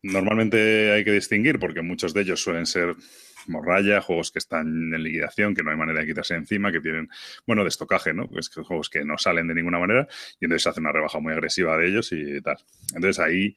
Normalmente 0.00 0.92
hay 0.92 1.04
que 1.04 1.12
distinguir 1.12 1.58
porque 1.58 1.82
muchos 1.82 2.14
de 2.14 2.22
ellos 2.22 2.40
suelen 2.40 2.66
ser 2.66 2.94
morralla, 3.48 4.00
juegos 4.00 4.30
que 4.30 4.38
están 4.38 4.94
en 4.94 5.02
liquidación, 5.02 5.54
que 5.54 5.64
no 5.64 5.72
hay 5.72 5.76
manera 5.76 6.00
de 6.00 6.06
quitarse 6.06 6.34
encima, 6.34 6.70
que 6.70 6.80
tienen, 6.80 7.08
bueno, 7.46 7.62
de 7.62 7.68
estocaje, 7.68 8.14
¿no? 8.14 8.28
Pues 8.28 8.48
que 8.48 8.62
juegos 8.62 8.88
que 8.88 9.04
no 9.04 9.18
salen 9.18 9.48
de 9.48 9.54
ninguna 9.54 9.80
manera 9.80 10.06
y 10.40 10.44
entonces 10.44 10.62
se 10.62 10.68
hace 10.68 10.80
una 10.80 10.92
rebaja 10.92 11.18
muy 11.18 11.32
agresiva 11.32 11.76
de 11.76 11.88
ellos 11.88 12.12
y 12.12 12.40
tal. 12.40 12.56
Entonces 12.94 13.18
ahí 13.18 13.56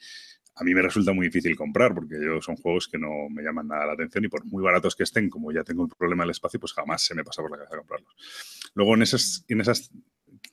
a 0.55 0.63
mí 0.63 0.73
me 0.73 0.81
resulta 0.81 1.13
muy 1.13 1.27
difícil 1.27 1.55
comprar 1.55 1.93
porque 1.93 2.15
yo 2.19 2.41
son 2.41 2.55
juegos 2.55 2.87
que 2.87 2.97
no 2.97 3.29
me 3.29 3.43
llaman 3.43 3.67
nada 3.67 3.85
la 3.85 3.93
atención 3.93 4.23
y 4.23 4.29
por 4.29 4.45
muy 4.45 4.63
baratos 4.63 4.95
que 4.95 5.03
estén, 5.03 5.29
como 5.29 5.51
ya 5.51 5.63
tengo 5.63 5.83
un 5.83 5.89
problema 5.89 6.23
del 6.23 6.31
espacio, 6.31 6.59
pues 6.59 6.73
jamás 6.73 7.03
se 7.03 7.13
me 7.13 7.23
pasa 7.23 7.41
por 7.41 7.51
la 7.51 7.57
cabeza 7.57 7.77
comprarlos. 7.77 8.15
Luego 8.73 8.95
en 8.95 9.01
esas, 9.01 9.45
en 9.47 9.61
esas 9.61 9.91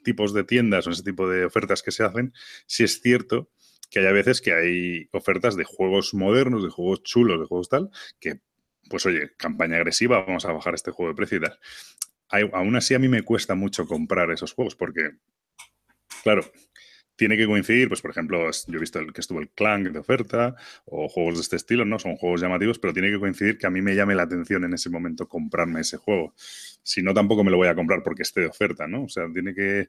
tipos 0.03 0.33
de 0.33 0.45
tiendas 0.45 0.87
o 0.87 0.91
ese 0.91 1.03
tipo 1.03 1.29
de 1.29 1.45
ofertas 1.45 1.83
que 1.83 1.91
se 1.91 2.05
hacen, 2.05 2.33
sí 2.67 2.85
es 2.85 3.01
cierto 3.01 3.51
que 3.93 4.01
hay 4.01 4.07
a 4.07 4.13
veces 4.13 4.41
que 4.41 4.55
hay 4.55 5.09
ofertas 5.13 5.55
de 5.55 5.65
juegos 5.65 6.15
modernos, 6.15 6.65
de 6.65 6.71
juegos 6.71 7.03
chulos, 7.03 7.39
de 7.39 7.47
juegos 7.47 7.69
tal, 7.69 7.91
que, 8.19 8.41
pues 8.89 9.05
oye, 9.05 9.33
campaña 9.37 9.77
agresiva, 9.77 10.25
vamos 10.25 10.47
a 10.47 10.53
bajar 10.53 10.75
este 10.75 10.91
juego 10.91 11.11
de 11.11 11.17
precio 11.17 11.39
y 11.39 11.41
tal. 11.43 11.59
aún 12.55 12.75
así 12.75 12.95
a 12.95 12.99
mí 12.99 13.09
me 13.09 13.23
cuesta 13.23 13.55
mucho 13.55 13.87
comprar 13.87 14.31
esos 14.31 14.55
juegos 14.55 14.77
porque, 14.77 15.11
claro, 16.23 16.43
tiene 17.17 17.37
que 17.37 17.47
coincidir, 17.47 17.89
pues 17.89 18.01
por 18.01 18.11
ejemplo, 18.11 18.51
yo 18.51 18.77
he 18.77 18.81
visto 18.81 18.99
el, 18.99 19.13
que 19.13 19.21
estuvo 19.21 19.41
el 19.41 19.49
Clank 19.51 19.89
de 19.89 19.99
oferta 19.99 20.55
o 20.87 21.09
juegos 21.09 21.37
de 21.37 21.41
este 21.43 21.57
estilo, 21.57 21.85
¿no? 21.85 21.99
Son 21.99 22.17
juegos 22.17 22.41
llamativos, 22.41 22.79
pero 22.79 22.93
tiene 22.93 23.11
que 23.11 23.19
coincidir 23.19 23.59
que 23.59 23.67
a 23.67 23.71
mí 23.71 23.83
me 23.83 23.95
llame 23.95 24.15
la 24.15 24.23
atención 24.25 24.65
en 24.65 24.75
ese 24.75 24.91
momento 24.91 25.29
comprarme 25.29 25.81
ese 25.81 25.99
juego. 25.99 26.35
Si 26.83 27.03
no, 27.03 27.15
tampoco 27.15 27.45
me 27.45 27.51
lo 27.51 27.57
voy 27.57 27.69
a 27.69 27.75
comprar 27.75 28.03
porque 28.03 28.23
esté 28.23 28.41
de 28.41 28.47
oferta, 28.47 28.87
¿no? 28.87 29.05
O 29.05 29.09
sea, 29.09 29.25
tiene 29.33 29.55
que... 29.55 29.89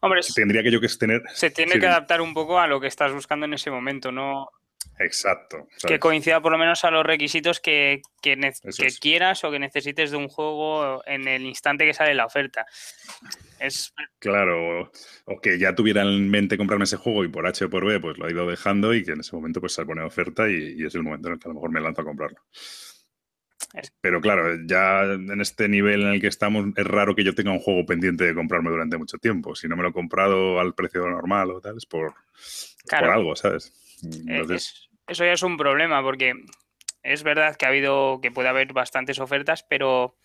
Hombre, 0.00 0.20
tendría 0.34 0.62
que 0.62 0.70
yo 0.70 0.80
que 0.80 0.88
tener... 0.88 1.22
Se 1.34 1.50
tiene 1.50 1.78
que 1.78 1.86
adaptar 1.86 2.20
un 2.20 2.34
poco 2.34 2.58
a 2.58 2.66
lo 2.66 2.80
que 2.80 2.86
estás 2.86 3.12
buscando 3.12 3.46
en 3.46 3.54
ese 3.54 3.70
momento, 3.70 4.10
¿no? 4.12 4.48
Exacto. 4.98 5.68
Que 5.86 5.98
coincida 5.98 6.40
por 6.40 6.52
lo 6.52 6.58
menos 6.58 6.84
a 6.84 6.90
los 6.90 7.04
requisitos 7.04 7.60
que, 7.60 8.02
que, 8.20 8.38
quieras 9.00 9.42
o 9.44 9.50
que 9.50 9.58
necesites 9.58 10.10
de 10.10 10.16
un 10.16 10.28
juego 10.28 11.02
en 11.06 11.26
el 11.28 11.42
instante 11.42 11.84
que 11.84 11.94
sale 11.94 12.14
la 12.14 12.26
oferta. 12.26 12.66
Es... 13.58 13.92
Claro, 14.18 14.90
o, 15.26 15.40
que 15.40 15.58
ya 15.58 15.74
tuviera 15.74 16.02
en 16.02 16.30
mente 16.30 16.56
comprarme 16.56 16.84
ese 16.84 16.96
juego 16.96 17.24
y 17.24 17.28
por 17.28 17.46
H 17.46 17.64
o 17.64 17.70
por 17.70 17.84
B 17.84 18.00
pues 18.00 18.18
lo 18.18 18.28
he 18.28 18.32
ido 18.32 18.46
dejando 18.46 18.94
y 18.94 19.04
que 19.04 19.12
en 19.12 19.20
ese 19.20 19.34
momento 19.34 19.60
pues 19.60 19.74
se 19.74 19.84
pone 19.84 20.02
oferta 20.02 20.48
y, 20.48 20.84
es 20.84 20.94
el 20.94 21.02
momento 21.02 21.28
en 21.28 21.34
el 21.34 21.40
que 21.40 21.48
a 21.48 21.50
lo 21.50 21.54
mejor 21.54 21.70
me 21.70 21.80
lanzo 21.80 22.02
a 22.02 22.04
comprarlo. 22.04 22.38
Pero 24.02 24.20
claro, 24.20 24.54
ya 24.66 25.02
en 25.04 25.40
este 25.40 25.66
nivel 25.66 26.02
en 26.02 26.08
el 26.08 26.20
que 26.20 26.26
estamos 26.26 26.66
es 26.76 26.86
raro 26.86 27.14
que 27.14 27.24
yo 27.24 27.34
tenga 27.34 27.52
un 27.52 27.58
juego 27.58 27.86
pendiente 27.86 28.24
de 28.24 28.34
comprarme 28.34 28.70
durante 28.70 28.98
mucho 28.98 29.16
tiempo. 29.16 29.54
Si 29.54 29.66
no 29.66 29.76
me 29.76 29.82
lo 29.82 29.88
he 29.88 29.92
comprado 29.94 30.60
al 30.60 30.74
precio 30.74 31.08
normal 31.08 31.50
o 31.52 31.60
tal, 31.60 31.78
es 31.78 31.86
por, 31.86 32.12
por 32.90 33.04
algo, 33.04 33.34
¿sabes? 33.34 33.72
Eh, 34.28 34.44
eso 35.06 35.24
ya 35.24 35.32
es 35.32 35.42
un 35.42 35.56
problema 35.56 36.02
porque 36.02 36.34
es 37.02 37.22
verdad 37.22 37.56
que 37.56 37.66
ha 37.66 37.68
habido, 37.68 38.20
que 38.20 38.30
puede 38.30 38.48
haber 38.48 38.72
bastantes 38.72 39.18
ofertas, 39.18 39.64
pero 39.68 40.16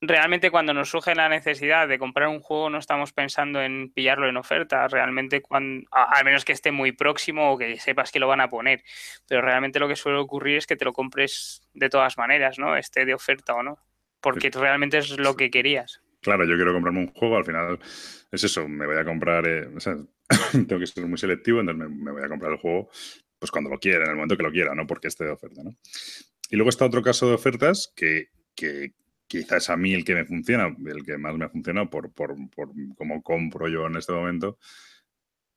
realmente 0.00 0.50
cuando 0.50 0.74
nos 0.74 0.90
surge 0.90 1.14
la 1.14 1.28
necesidad 1.28 1.88
de 1.88 1.98
comprar 1.98 2.28
un 2.28 2.40
juego 2.40 2.68
no 2.70 2.78
estamos 2.78 3.12
pensando 3.12 3.62
en 3.62 3.90
pillarlo 3.92 4.28
en 4.28 4.36
oferta, 4.36 4.86
realmente 4.88 5.40
cuando, 5.40 5.86
al 5.90 6.24
menos 6.24 6.44
que 6.44 6.52
esté 6.52 6.70
muy 6.70 6.92
próximo 6.92 7.52
o 7.52 7.58
que 7.58 7.78
sepas 7.78 8.12
que 8.12 8.20
lo 8.20 8.28
van 8.28 8.40
a 8.40 8.48
poner, 8.48 8.82
pero 9.26 9.40
realmente 9.40 9.78
lo 9.78 9.88
que 9.88 9.96
suele 9.96 10.18
ocurrir 10.18 10.58
es 10.58 10.66
que 10.66 10.76
te 10.76 10.84
lo 10.84 10.92
compres 10.92 11.62
de 11.72 11.88
todas 11.88 12.18
maneras, 12.18 12.58
¿no? 12.58 12.76
Esté 12.76 13.04
de 13.04 13.14
oferta 13.14 13.54
o 13.54 13.62
no, 13.62 13.78
porque 14.20 14.50
realmente 14.50 14.98
es 14.98 15.18
lo 15.18 15.36
que 15.36 15.50
querías. 15.50 16.02
Claro, 16.20 16.44
yo 16.44 16.56
quiero 16.56 16.72
comprarme 16.72 17.00
un 17.00 17.12
juego, 17.12 17.36
al 17.36 17.44
final 17.44 17.78
es 18.32 18.44
eso, 18.44 18.68
me 18.68 18.86
voy 18.86 18.96
a 18.96 19.04
comprar, 19.04 19.46
eh, 19.46 19.68
o 19.74 19.80
sea, 19.80 19.94
tengo 20.52 20.78
que 20.78 20.86
ser 20.86 21.06
muy 21.06 21.18
selectivo, 21.18 21.60
entonces 21.60 21.90
me, 21.90 22.12
voy 22.12 22.22
a 22.22 22.28
comprar 22.28 22.52
el 22.52 22.58
juego 22.58 22.88
pues 23.38 23.50
cuando 23.50 23.68
lo 23.70 23.78
quiera, 23.78 24.04
en 24.04 24.10
el 24.10 24.16
momento 24.16 24.36
que 24.36 24.42
lo 24.42 24.50
quiera, 24.50 24.74
no 24.74 24.86
porque 24.86 25.08
esté 25.08 25.24
de 25.24 25.30
oferta, 25.30 25.62
¿no? 25.62 25.76
Y 26.48 26.56
luego 26.56 26.70
está 26.70 26.86
otro 26.86 27.02
caso 27.02 27.28
de 27.28 27.34
ofertas 27.34 27.92
que, 27.94 28.28
que 28.54 28.94
quizás 29.26 29.68
a 29.68 29.76
mí 29.76 29.92
el 29.92 30.04
que 30.04 30.14
me 30.14 30.24
funciona, 30.24 30.74
el 30.86 31.04
que 31.04 31.18
más 31.18 31.36
me 31.36 31.44
ha 31.44 31.48
funcionado 31.50 31.90
por, 31.90 32.12
por, 32.12 32.34
por 32.50 32.70
cómo 32.96 33.22
compro 33.22 33.68
yo 33.68 33.86
en 33.86 33.96
este 33.96 34.12
momento, 34.12 34.58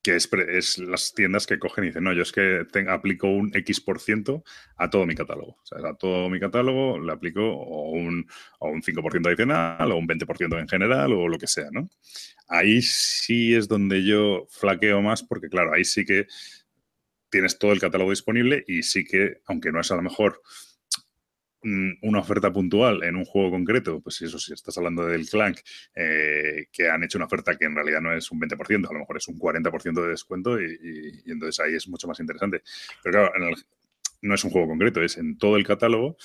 que 0.09 0.57
es, 0.57 0.77
las 0.79 1.13
tiendas 1.13 1.45
que 1.45 1.59
cogen 1.59 1.83
y 1.83 1.87
dicen, 1.87 2.03
no, 2.03 2.13
yo 2.13 2.23
es 2.23 2.31
que 2.31 2.65
aplico 2.87 3.27
un 3.27 3.51
X 3.53 3.81
por 3.81 3.99
ciento 3.99 4.43
a 4.75 4.89
todo 4.89 5.05
mi 5.05 5.13
catálogo. 5.13 5.57
O 5.61 5.65
sea, 5.65 5.77
a 5.87 5.93
todo 5.95 6.29
mi 6.29 6.39
catálogo 6.39 6.99
le 6.99 7.11
aplico 7.11 7.41
o 7.41 7.91
un, 7.91 8.27
o 8.59 8.69
un 8.69 8.81
5% 8.81 9.27
adicional 9.27 9.91
o 9.91 9.97
un 9.97 10.07
20% 10.07 10.59
en 10.59 10.67
general 10.67 11.13
o 11.13 11.27
lo 11.27 11.37
que 11.37 11.47
sea, 11.47 11.69
¿no? 11.71 11.89
Ahí 12.47 12.81
sí 12.81 13.53
es 13.53 13.67
donde 13.67 14.03
yo 14.03 14.47
flaqueo 14.49 15.01
más 15.01 15.21
porque, 15.21 15.47
claro, 15.47 15.73
ahí 15.73 15.85
sí 15.85 16.05
que 16.05 16.25
tienes 17.29 17.59
todo 17.59 17.71
el 17.71 17.79
catálogo 17.79 18.09
disponible 18.09 18.63
y 18.67 18.81
sí 18.81 19.05
que, 19.05 19.41
aunque 19.45 19.71
no 19.71 19.79
es 19.79 19.91
a 19.91 19.95
lo 19.95 20.01
mejor 20.01 20.41
una 21.61 22.19
oferta 22.19 22.51
puntual 22.51 23.03
en 23.03 23.15
un 23.15 23.25
juego 23.25 23.51
concreto, 23.51 23.99
pues 24.01 24.21
eso, 24.21 24.39
si 24.39 24.53
estás 24.53 24.77
hablando 24.77 25.05
del 25.05 25.27
Clank, 25.27 25.59
eh, 25.95 26.67
que 26.71 26.89
han 26.89 27.03
hecho 27.03 27.17
una 27.17 27.25
oferta 27.25 27.57
que 27.57 27.65
en 27.65 27.75
realidad 27.75 28.01
no 28.01 28.13
es 28.13 28.31
un 28.31 28.39
20%, 28.39 28.89
a 28.89 28.93
lo 28.93 28.99
mejor 28.99 29.17
es 29.17 29.27
un 29.27 29.37
40% 29.37 30.01
de 30.01 30.07
descuento 30.07 30.59
y, 30.61 31.23
entonces 31.25 31.59
ahí 31.59 31.75
es 31.75 31.87
mucho 31.87 32.07
más 32.07 32.19
interesante. 32.19 32.63
Pero 33.03 33.29
claro, 33.29 33.55
no 34.21 34.35
es 34.35 34.43
un 34.43 34.51
juego 34.51 34.67
concreto, 34.67 35.01
es 35.01 35.17
en 35.17 35.37
todo 35.37 35.57
el 35.57 35.65
catálogo 35.65 36.17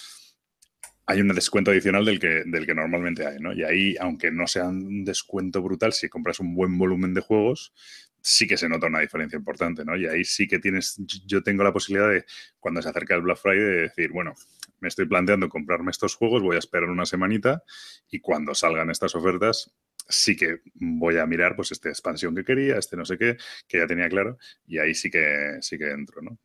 hay 1.06 1.20
un 1.20 1.28
descuento 1.28 1.70
adicional 1.70 2.04
del 2.04 2.18
que, 2.18 2.44
del 2.46 2.66
que 2.66 2.74
normalmente 2.74 3.26
hay, 3.26 3.38
¿no? 3.38 3.52
Y 3.52 3.62
ahí, 3.62 3.96
aunque 4.00 4.30
no 4.30 4.46
sea 4.46 4.64
un 4.64 5.04
descuento 5.04 5.62
brutal, 5.62 5.92
si 5.92 6.08
compras 6.08 6.40
un 6.40 6.54
buen 6.54 6.78
volumen 6.78 7.12
de 7.12 7.20
juegos, 7.20 7.72
sí 8.20 8.46
que 8.46 8.56
se 8.56 8.68
nota 8.68 8.86
una 8.86 9.00
diferencia 9.00 9.36
importante, 9.36 9.84
¿no? 9.84 9.96
Y 9.96 10.06
ahí 10.06 10.24
sí 10.24 10.48
que 10.48 10.58
tienes, 10.58 10.96
yo 11.26 11.42
tengo 11.42 11.62
la 11.62 11.72
posibilidad 11.72 12.10
de, 12.10 12.24
cuando 12.58 12.80
se 12.80 12.88
acerca 12.88 13.14
el 13.14 13.22
Black 13.22 13.38
Friday, 13.38 13.58
de 13.58 13.80
decir, 13.82 14.12
bueno, 14.12 14.34
me 14.80 14.88
estoy 14.88 15.06
planteando 15.06 15.48
comprarme 15.48 15.90
estos 15.90 16.14
juegos, 16.14 16.42
voy 16.42 16.56
a 16.56 16.58
esperar 16.58 16.88
una 16.88 17.04
semanita 17.04 17.62
y 18.10 18.20
cuando 18.20 18.54
salgan 18.54 18.90
estas 18.90 19.14
ofertas, 19.14 19.74
sí 20.08 20.36
que 20.36 20.60
voy 20.74 21.18
a 21.18 21.26
mirar 21.26 21.54
pues 21.54 21.72
esta 21.72 21.90
expansión 21.90 22.34
que 22.34 22.44
quería, 22.44 22.76
este 22.76 22.96
no 22.96 23.04
sé 23.04 23.18
qué, 23.18 23.36
que 23.68 23.78
ya 23.78 23.86
tenía 23.86 24.08
claro, 24.08 24.38
y 24.66 24.78
ahí 24.78 24.94
sí 24.94 25.10
que 25.10 25.58
sí 25.60 25.76
que 25.76 25.90
entro, 25.90 26.22
¿no? 26.22 26.38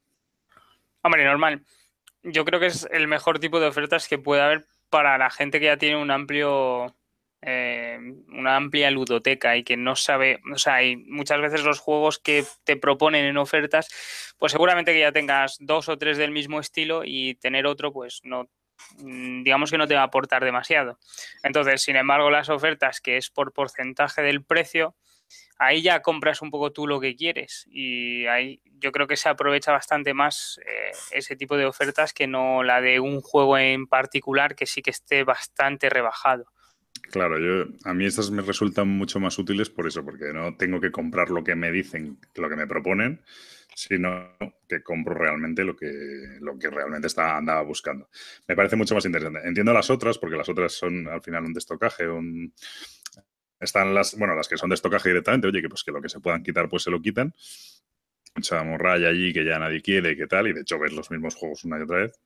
Hombre, 1.01 1.23
normal. 1.23 1.63
Yo 2.23 2.45
creo 2.45 2.59
que 2.59 2.67
es 2.67 2.87
el 2.91 3.07
mejor 3.07 3.39
tipo 3.39 3.59
de 3.59 3.67
ofertas 3.67 4.07
que 4.07 4.17
puede 4.17 4.41
haber 4.41 4.67
para 4.89 5.17
la 5.17 5.29
gente 5.29 5.59
que 5.59 5.67
ya 5.67 5.77
tiene 5.77 5.97
un 5.97 6.11
amplio 6.11 6.95
eh, 7.41 7.97
una 8.33 8.57
amplia 8.57 8.91
ludoteca 8.91 9.55
y 9.55 9.63
que 9.63 9.77
no 9.77 9.95
sabe, 9.95 10.41
o 10.53 10.57
sea, 10.57 10.75
hay 10.75 10.97
muchas 10.97 11.39
veces 11.39 11.63
los 11.63 11.79
juegos 11.79 12.19
que 12.19 12.43
te 12.65 12.75
proponen 12.75 13.23
en 13.23 13.37
ofertas, 13.37 13.87
pues 14.37 14.51
seguramente 14.51 14.91
que 14.91 14.99
ya 14.99 15.13
tengas 15.13 15.55
dos 15.61 15.87
o 15.87 15.97
tres 15.97 16.17
del 16.17 16.31
mismo 16.31 16.59
estilo 16.59 17.03
y 17.05 17.35
tener 17.35 17.65
otro, 17.65 17.93
pues 17.93 18.19
no, 18.23 18.49
mm, 18.97 19.43
digamos 19.43 19.71
que 19.71 19.77
no 19.77 19.87
te 19.87 19.95
va 19.95 20.01
a 20.01 20.05
aportar 20.05 20.43
demasiado. 20.43 20.99
Entonces, 21.41 21.81
sin 21.81 21.95
embargo, 21.95 22.29
las 22.29 22.49
ofertas 22.49 22.99
que 22.99 23.15
es 23.15 23.29
por 23.29 23.53
porcentaje 23.53 24.21
del 24.21 24.43
precio, 24.43 24.95
ahí 25.57 25.81
ya 25.81 26.01
compras 26.01 26.41
un 26.41 26.51
poco 26.51 26.71
tú 26.71 26.87
lo 26.87 26.99
que 26.99 27.15
quieres 27.15 27.67
y 27.71 28.25
ahí 28.27 28.61
yo 28.79 28.91
creo 28.91 29.07
que 29.07 29.17
se 29.17 29.29
aprovecha 29.29 29.71
bastante 29.71 30.13
más 30.13 30.59
eh, 30.65 30.91
ese 31.11 31.35
tipo 31.35 31.57
de 31.57 31.65
ofertas 31.65 32.13
que 32.13 32.27
no 32.27 32.63
la 32.63 32.81
de 32.81 32.99
un 32.99 33.21
juego 33.21 33.57
en 33.57 33.87
particular 33.87 34.55
que 34.55 34.65
sí 34.65 34.81
que 34.81 34.91
esté 34.91 35.23
bastante 35.23 35.89
rebajado. 35.89 36.45
Claro, 37.11 37.39
yo, 37.39 37.71
a 37.85 37.93
mí 37.93 38.05
estas 38.05 38.29
me 38.29 38.41
resultan 38.41 38.87
mucho 38.87 39.19
más 39.19 39.37
útiles 39.39 39.69
por 39.69 39.87
eso, 39.87 40.03
porque 40.03 40.31
no 40.33 40.55
tengo 40.55 40.79
que 40.79 40.91
comprar 40.91 41.29
lo 41.29 41.43
que 41.43 41.55
me 41.55 41.71
dicen, 41.71 42.19
lo 42.35 42.49
que 42.49 42.55
me 42.55 42.67
proponen, 42.67 43.21
sino 43.73 44.35
que 44.67 44.83
compro 44.83 45.15
realmente 45.15 45.63
lo 45.63 45.75
que, 45.75 46.37
lo 46.39 46.59
que 46.59 46.69
realmente 46.69 47.07
está, 47.07 47.37
andaba 47.37 47.61
buscando. 47.61 48.09
Me 48.47 48.55
parece 48.55 48.75
mucho 48.75 48.93
más 48.93 49.05
interesante. 49.05 49.39
Entiendo 49.47 49.73
las 49.73 49.89
otras, 49.89 50.17
porque 50.17 50.35
las 50.35 50.49
otras 50.49 50.73
son 50.73 51.07
al 51.07 51.21
final 51.21 51.45
un 51.45 51.53
destocaje, 51.53 52.07
un... 52.07 52.53
Están 53.59 53.93
las, 53.93 54.17
bueno, 54.17 54.35
las 54.35 54.47
que 54.47 54.57
son 54.57 54.69
de 54.69 54.75
estocaje 54.75 55.09
directamente, 55.09 55.47
oye, 55.47 55.61
que 55.61 55.69
pues 55.69 55.83
que 55.83 55.91
lo 55.91 56.01
que 56.01 56.09
se 56.09 56.19
puedan 56.19 56.43
quitar, 56.43 56.69
pues 56.69 56.83
se 56.83 56.91
lo 56.91 57.01
quitan. 57.01 57.33
Mucha 58.35 58.63
morralla 58.63 59.09
allí 59.09 59.33
que 59.33 59.43
ya 59.43 59.59
nadie 59.59 59.81
quiere, 59.81 60.15
que 60.15 60.27
tal, 60.27 60.47
y 60.47 60.53
de 60.53 60.61
hecho 60.61 60.79
ves 60.79 60.93
los 60.93 61.11
mismos 61.11 61.35
juegos 61.35 61.63
una 61.65 61.79
y 61.79 61.81
otra 61.81 61.97
vez. 61.97 62.19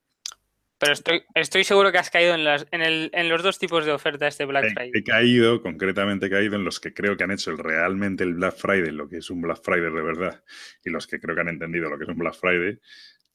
Pero 0.83 0.93
estoy, 0.93 1.23
estoy 1.33 1.63
seguro 1.63 1.93
que 1.93 1.97
has 1.97 2.09
caído 2.09 2.35
en, 2.35 2.43
las, 2.43 2.67
en, 2.71 2.81
el, 2.81 3.09
en 3.13 3.29
los 3.29 3.41
dos 3.41 3.57
tipos 3.57 3.85
de 3.85 3.93
oferta 3.93 4.27
este 4.27 4.43
Black 4.43 4.73
Friday. 4.73 4.91
He, 4.93 5.03
caído, 5.03 5.61
concretamente 5.61 6.25
he 6.25 6.29
caído 6.29 6.55
en 6.55 6.65
los 6.65 6.81
que 6.81 6.93
creo 6.93 7.15
que 7.15 7.23
han 7.23 7.31
hecho 7.31 7.55
realmente 7.55 8.25
el 8.25 8.33
Black 8.33 8.57
Friday, 8.57 8.91
lo 8.91 9.07
que 9.07 9.19
es 9.19 9.29
un 9.29 9.41
Black 9.41 9.61
Friday 9.63 9.93
de 9.93 10.01
verdad, 10.01 10.43
y 10.83 10.89
los 10.89 11.07
que 11.07 11.21
creo 11.21 11.35
que 11.35 11.41
han 11.41 11.47
entendido 11.47 11.89
lo 11.89 11.97
que 11.97 12.03
es 12.03 12.09
un 12.09 12.17
Black 12.17 12.35
Friday, 12.35 12.79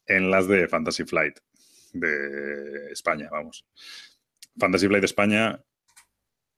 en 0.07 0.31
las 0.31 0.47
de 0.47 0.69
Fantasy 0.69 1.05
Flight 1.05 1.38
de 1.95 2.93
España, 2.93 3.28
vamos. 3.31 3.64
Fantasy 4.59 4.87
Flight 4.87 5.00
de 5.00 5.07
España, 5.07 5.61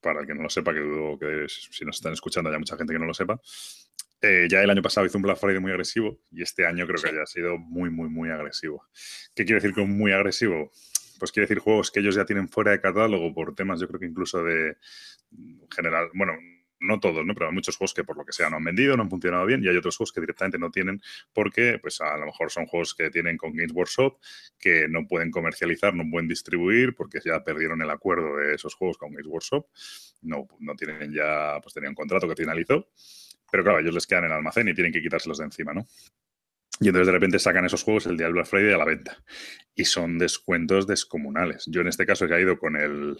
para 0.01 0.21
el 0.21 0.27
que 0.27 0.33
no 0.33 0.43
lo 0.43 0.49
sepa, 0.49 0.73
que 0.73 0.79
dudo 0.79 1.17
que 1.17 1.45
si 1.47 1.85
nos 1.85 1.97
están 1.97 2.13
escuchando 2.13 2.49
haya 2.49 2.59
mucha 2.59 2.77
gente 2.77 2.93
que 2.93 2.99
no 2.99 3.05
lo 3.05 3.13
sepa, 3.13 3.39
eh, 4.21 4.47
ya 4.49 4.61
el 4.61 4.69
año 4.69 4.81
pasado 4.81 5.05
hizo 5.05 5.17
un 5.17 5.23
Black 5.23 5.37
Friday 5.37 5.59
muy 5.59 5.71
agresivo 5.71 6.19
y 6.31 6.43
este 6.43 6.65
año 6.65 6.85
creo 6.85 7.01
que 7.01 7.09
haya 7.09 7.25
sido 7.25 7.57
muy, 7.57 7.89
muy, 7.89 8.07
muy 8.09 8.29
agresivo. 8.29 8.85
¿Qué 9.33 9.45
quiere 9.45 9.61
decir 9.61 9.73
con 9.73 9.89
muy 9.89 10.11
agresivo? 10.11 10.71
Pues 11.17 11.31
quiere 11.31 11.47
decir 11.47 11.59
juegos 11.59 11.91
que 11.91 12.01
ellos 12.01 12.15
ya 12.15 12.25
tienen 12.25 12.47
fuera 12.47 12.71
de 12.71 12.81
catálogo 12.81 13.33
por 13.33 13.55
temas, 13.55 13.79
yo 13.79 13.87
creo 13.87 13.99
que 13.99 14.05
incluso 14.05 14.43
de 14.43 14.77
general, 15.73 16.09
bueno, 16.13 16.33
no 16.81 16.99
todos, 16.99 17.25
¿no? 17.25 17.33
Pero 17.33 17.47
hay 17.47 17.53
muchos 17.53 17.77
juegos 17.77 17.93
que 17.93 18.03
por 18.03 18.17
lo 18.17 18.25
que 18.25 18.33
sea 18.33 18.49
no 18.49 18.57
han 18.57 18.63
vendido, 18.63 18.97
no 18.97 19.03
han 19.03 19.09
funcionado 19.09 19.45
bien 19.45 19.63
y 19.63 19.69
hay 19.69 19.77
otros 19.77 19.97
juegos 19.97 20.11
que 20.11 20.21
directamente 20.21 20.59
no 20.59 20.69
tienen 20.69 21.01
porque, 21.33 21.79
pues 21.81 22.01
a 22.01 22.17
lo 22.17 22.25
mejor 22.25 22.51
son 22.51 22.65
juegos 22.65 22.93
que 22.93 23.09
tienen 23.09 23.37
con 23.37 23.53
Games 23.53 23.73
Workshop 23.73 24.17
que 24.59 24.87
no 24.89 25.07
pueden 25.07 25.31
comercializar, 25.31 25.93
no 25.93 26.03
pueden 26.09 26.27
distribuir 26.27 26.95
porque 26.95 27.19
ya 27.23 27.43
perdieron 27.43 27.81
el 27.81 27.89
acuerdo 27.89 28.37
de 28.37 28.55
esos 28.55 28.75
juegos 28.75 28.97
con 28.97 29.11
Games 29.11 29.27
Workshop, 29.27 29.67
no, 30.23 30.47
no 30.59 30.75
tienen 30.75 31.13
ya, 31.13 31.59
pues 31.61 31.73
tenían 31.73 31.91
un 31.91 31.95
contrato 31.95 32.27
que 32.27 32.35
finalizó 32.35 32.87
pero 33.51 33.63
claro, 33.63 33.79
ellos 33.79 33.93
les 33.93 34.07
quedan 34.07 34.23
en 34.23 34.31
el 34.31 34.37
almacén 34.37 34.67
y 34.69 34.73
tienen 34.73 34.93
que 34.93 35.01
quitárselos 35.01 35.37
de 35.39 35.45
encima, 35.45 35.73
¿no? 35.73 35.85
Y 36.79 36.87
entonces 36.87 37.07
de 37.07 37.13
repente 37.13 37.37
sacan 37.37 37.65
esos 37.65 37.83
juegos 37.83 38.07
el 38.07 38.17
día 38.17 38.25
del 38.25 38.33
Black 38.33 38.47
Friday 38.47 38.73
a 38.73 38.77
la 38.77 38.85
venta. 38.85 39.23
Y 39.75 39.85
son 39.85 40.17
descuentos 40.17 40.87
descomunales. 40.87 41.65
Yo 41.67 41.81
en 41.81 41.87
este 41.87 42.05
caso 42.05 42.25
he 42.25 42.29
caído 42.29 42.57
con 42.57 42.75
el, 42.75 43.17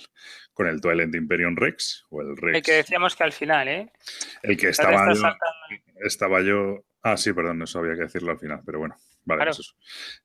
con 0.53 0.67
el 0.67 0.81
Twilight 0.81 1.13
Imperium 1.13 1.55
Rex 1.55 2.05
o 2.10 2.22
el 2.22 2.38
Rex. 2.38 2.55
El 2.55 2.63
que 2.63 2.74
decíamos 2.74 3.15
que 3.15 3.24
al 3.24 3.34
final, 3.34 3.67
¿eh? 3.67 3.91
El 4.41 4.58
que 4.58 4.70
estaba 4.70 5.13
yo, 5.13 5.22
estaba 5.98 6.41
yo. 6.41 6.86
Ah, 7.03 7.17
sí, 7.17 7.34
perdón, 7.34 7.62
eso 7.62 7.79
había 7.79 7.96
que 7.96 8.03
decirlo 8.03 8.31
al 8.31 8.39
final, 8.39 8.62
pero 8.65 8.79
bueno. 8.79 8.96
Vale, 9.24 9.51
eso 9.51 9.62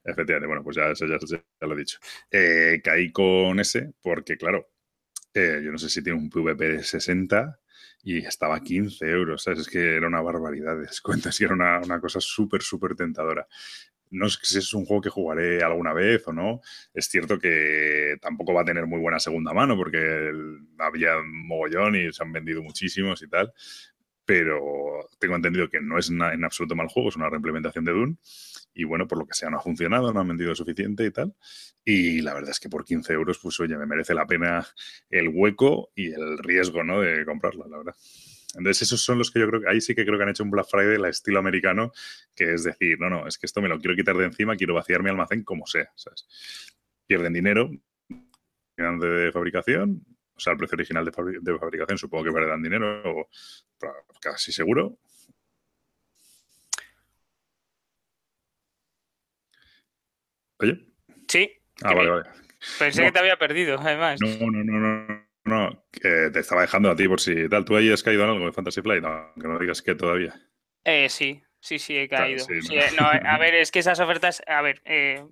efectivamente, 0.04 0.47
bueno, 0.47 0.64
pues 0.64 0.76
ya, 0.76 0.90
eso 0.90 1.06
ya, 1.06 1.18
lo 1.61 1.75
he 1.75 1.78
dicho. 1.78 1.99
Eh, 2.30 2.80
caí 2.83 3.12
con 3.12 3.61
ese 3.61 3.92
porque, 4.00 4.38
claro, 4.38 4.71
eh, 5.35 5.61
yo 5.62 5.71
no 5.71 5.78
sé 5.78 5.90
si 5.90 6.02
tiene 6.02 6.18
un 6.18 6.30
PvP 6.30 6.68
de 6.68 6.83
60 6.83 7.61
y 8.06 8.18
estaba 8.18 8.54
a 8.54 8.60
15 8.60 9.04
euros, 9.04 9.42
¿sabes? 9.42 9.58
Es 9.60 9.68
que 9.68 9.96
era 9.96 10.06
una 10.06 10.20
barbaridad 10.20 10.76
de 10.76 10.82
descuentos 10.82 11.40
y 11.40 11.44
era 11.44 11.54
una, 11.54 11.80
una 11.80 12.00
cosa 12.00 12.20
súper, 12.20 12.62
súper 12.62 12.94
tentadora. 12.94 13.48
No 14.10 14.28
sé 14.28 14.38
si 14.42 14.58
es 14.58 14.72
un 14.75 14.84
juego 14.84 15.02
que 15.02 15.10
jugaré 15.10 15.60
alguna 15.64 15.92
vez 15.92 16.22
o 16.28 16.32
no. 16.32 16.60
Es 16.94 17.06
cierto 17.06 17.36
que 17.40 18.16
tampoco 18.20 18.54
va 18.54 18.60
a 18.62 18.64
tener 18.64 18.86
muy 18.86 19.00
buena 19.00 19.18
segunda 19.18 19.52
mano 19.52 19.76
porque 19.76 20.30
había 20.78 21.16
mogollón 21.25 21.96
y 21.96 22.12
se 22.12 22.22
han 22.22 22.30
vendido 22.30 22.62
muchísimos 22.62 23.20
y 23.22 23.28
tal. 23.28 23.52
Pero 24.25 25.08
tengo 25.18 25.34
entendido 25.34 25.68
que 25.68 25.80
no 25.80 25.98
es 25.98 26.08
en 26.08 26.44
absoluto 26.44 26.76
mal 26.76 26.86
juego, 26.86 27.08
es 27.08 27.16
una 27.16 27.28
reimplementación 27.28 27.84
de 27.84 27.92
Dune 27.92 28.16
y 28.76 28.85
bueno, 28.85 29.09
por 29.09 29.18
lo 29.18 29.26
que 29.26 29.33
sea, 29.33 29.49
no 29.49 29.56
ha 29.56 29.62
funcionado, 29.62 30.12
no 30.12 30.21
han 30.21 30.28
vendido 30.28 30.54
suficiente 30.54 31.04
y 31.06 31.11
tal. 31.11 31.35
Y 31.83 32.21
la 32.21 32.35
verdad 32.35 32.50
es 32.50 32.61
que 32.61 32.68
por 32.68 32.85
15 32.85 33.12
euros, 33.14 33.38
pues 33.42 33.59
oye, 33.59 33.76
me 33.76 33.87
merece 33.87 34.12
la 34.12 34.26
pena 34.26 34.66
el 35.09 35.30
hueco 35.33 35.90
y 35.95 36.12
el 36.12 36.37
riesgo, 36.38 36.85
¿no? 36.85 37.00
De 37.00 37.25
comprarla, 37.25 37.66
la 37.68 37.78
verdad. 37.78 37.95
Entonces, 38.54 38.83
esos 38.83 39.02
son 39.02 39.18
los 39.18 39.30
que 39.30 39.40
yo 39.40 39.49
creo 39.49 39.62
que 39.62 39.68
ahí 39.68 39.80
sí 39.80 39.95
que 39.95 40.04
creo 40.04 40.18
que 40.18 40.25
han 40.25 40.28
hecho 40.28 40.45
un 40.45 40.50
Black 40.50 40.66
Friday 40.71 40.99
la 40.99 41.09
estilo 41.09 41.38
americano, 41.38 41.90
que 42.35 42.52
es 42.52 42.64
decir, 42.64 43.00
no, 43.00 43.09
no, 43.09 43.26
es 43.26 43.38
que 43.38 43.47
esto 43.47 43.62
me 43.62 43.68
lo 43.68 43.78
quiero 43.78 43.97
quitar 43.97 44.16
de 44.16 44.26
encima, 44.26 44.56
quiero 44.56 44.75
vaciar 44.75 45.02
mi 45.02 45.09
almacén 45.09 45.42
como 45.42 45.66
sea, 45.66 45.90
¿sabes? 45.95 46.26
Pierden 47.06 47.33
dinero 47.33 47.71
de 48.76 49.30
fabricación, 49.33 50.04
o 50.35 50.40
sea, 50.40 50.52
el 50.52 50.59
precio 50.59 50.76
original 50.76 51.04
de, 51.04 51.59
fabricación 51.59 51.97
supongo 51.97 52.25
que 52.25 52.33
perderán 52.33 52.62
dinero, 52.62 53.28
casi 54.21 54.52
seguro, 54.52 54.99
Oye. 60.60 60.80
Sí. 61.28 61.52
Ah, 61.82 61.94
vale, 61.94 62.10
vale. 62.10 62.25
Pensé 62.78 63.02
que 63.02 63.12
te 63.12 63.18
había 63.18 63.36
perdido, 63.36 63.78
además. 63.78 64.20
No, 64.20 64.50
no, 64.50 64.64
no, 64.64 64.80
no. 64.80 65.26
No, 65.46 65.86
que 65.92 66.30
te 66.32 66.40
estaba 66.40 66.62
dejando 66.62 66.90
a 66.90 66.96
ti 66.96 67.06
por 67.06 67.20
si 67.20 67.48
tal. 67.48 67.64
¿Tú 67.64 67.76
ahí 67.76 67.92
has 67.92 68.02
caído 68.02 68.25
en 68.25 68.30
algo 68.30 68.46
de 68.46 68.52
Fantasy 68.52 68.82
Flight? 68.82 69.02
No, 69.02 69.32
que 69.40 69.46
no 69.46 69.58
digas 69.60 69.80
que 69.80 69.94
todavía. 69.94 70.34
Eh, 70.82 71.08
sí, 71.08 71.40
sí, 71.60 71.78
sí, 71.78 71.96
he 71.96 72.08
caído. 72.08 72.44
no. 72.98 73.04
a 73.06 73.38
ver, 73.38 73.54
es 73.54 73.70
que 73.70 73.78
esas 73.78 74.00
ofertas, 74.00 74.42
a 74.48 74.60
ver, 74.60 74.82
eh, 74.84 75.25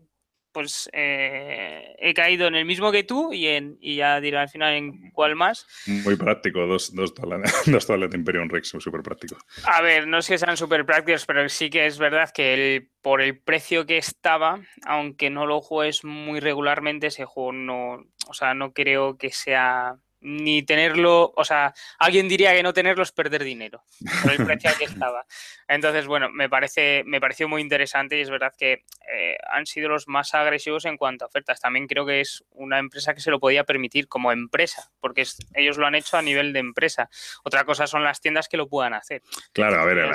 pues 0.55 0.89
eh, 0.93 1.97
he 1.99 2.15
caído 2.15 2.47
en 2.47 2.55
el 2.55 2.65
mismo 2.65 2.93
que 2.93 3.03
tú 3.03 3.33
y, 3.33 3.49
en, 3.49 3.77
y 3.81 3.97
ya 3.97 4.21
diré 4.21 4.39
al 4.39 4.49
final 4.49 4.75
en 4.75 5.11
cuál 5.11 5.35
más. 5.35 5.67
Muy 5.87 6.17
práctico, 6.17 6.67
dos, 6.67 6.95
dos, 6.95 7.13
dos 7.67 7.87
de 7.87 8.17
Imperium 8.17 8.49
Rex, 8.49 8.69
súper 8.69 9.03
práctico. 9.03 9.37
A 9.65 9.83
ver, 9.83 10.07
no 10.07 10.19
es 10.19 10.29
que 10.29 10.39
sean 10.39 10.57
súper 10.57 10.87
prácticos, 10.87 11.27
pero 11.27 11.47
sí 11.49 11.69
que 11.69 11.87
es 11.87 11.99
verdad 11.99 12.31
que 12.33 12.55
el, 12.55 12.91
por 13.03 13.21
el 13.21 13.39
precio 13.39 13.85
que 13.85 13.99
estaba, 13.99 14.61
aunque 14.87 15.29
no 15.29 15.45
lo 15.45 15.61
juegues 15.61 16.05
muy 16.05 16.39
regularmente, 16.39 17.09
ese 17.09 17.25
juego 17.25 17.53
no, 17.53 18.07
o 18.29 18.35
sea, 18.35 18.55
no 18.55 18.73
creo 18.73 19.19
que 19.19 19.31
sea 19.31 19.97
ni 20.25 20.63
tenerlo, 20.63 21.33
o 21.37 21.45
sea, 21.45 21.75
alguien 21.99 22.29
diría 22.29 22.55
que 22.55 22.63
no 22.63 22.73
tenerlo 22.73 23.03
es 23.03 23.13
perder 23.13 23.45
dinero 23.45 23.85
por 24.23 24.33
el 24.33 24.45
precio 24.45 24.71
al 24.71 24.79
que 24.79 24.85
estaba. 24.85 25.27
Entonces, 25.69 26.07
bueno, 26.07 26.31
me 26.31 26.49
parece, 26.49 27.03
me 27.05 27.21
pareció 27.21 27.47
muy 27.47 27.61
interesante 27.61 28.17
y 28.17 28.23
es 28.23 28.31
verdad 28.31 28.53
que 28.59 28.85
eh, 29.13 29.37
han 29.51 29.67
sido 29.67 29.91
los 29.91 30.09
más 30.09 30.35
agresivos 30.35 30.87
en 30.87 30.97
cuanto 30.97 31.25
a 31.25 31.29
ofertas. 31.29 31.61
También 31.61 31.87
creo 31.87 32.07
que 32.07 32.23
es 32.23 32.43
una 32.53 32.79
empresa 32.79 33.15
que 33.15 33.21
se 33.21 33.31
lo 33.31 33.39
podía 33.39 33.65
permitir 33.65 34.09
como 34.09 34.33
empresa, 34.33 34.91
porque 35.01 35.25
ellos 35.55 35.77
lo 35.77 35.87
han 35.87 35.95
hecho 35.95 36.17
a 36.17 36.23
nivel 36.23 36.55
de 36.55 36.61
empresa. 36.61 37.11
Otra 37.43 37.65
cosa 37.65 37.87
son 37.87 38.03
las 38.03 38.21
tiendas 38.23 38.49
que 38.49 38.57
lo 38.57 38.67
puedan 38.67 38.95
hacer. 38.95 39.23
Claro, 39.53 39.79
a 39.79 39.85
ver, 39.85 40.11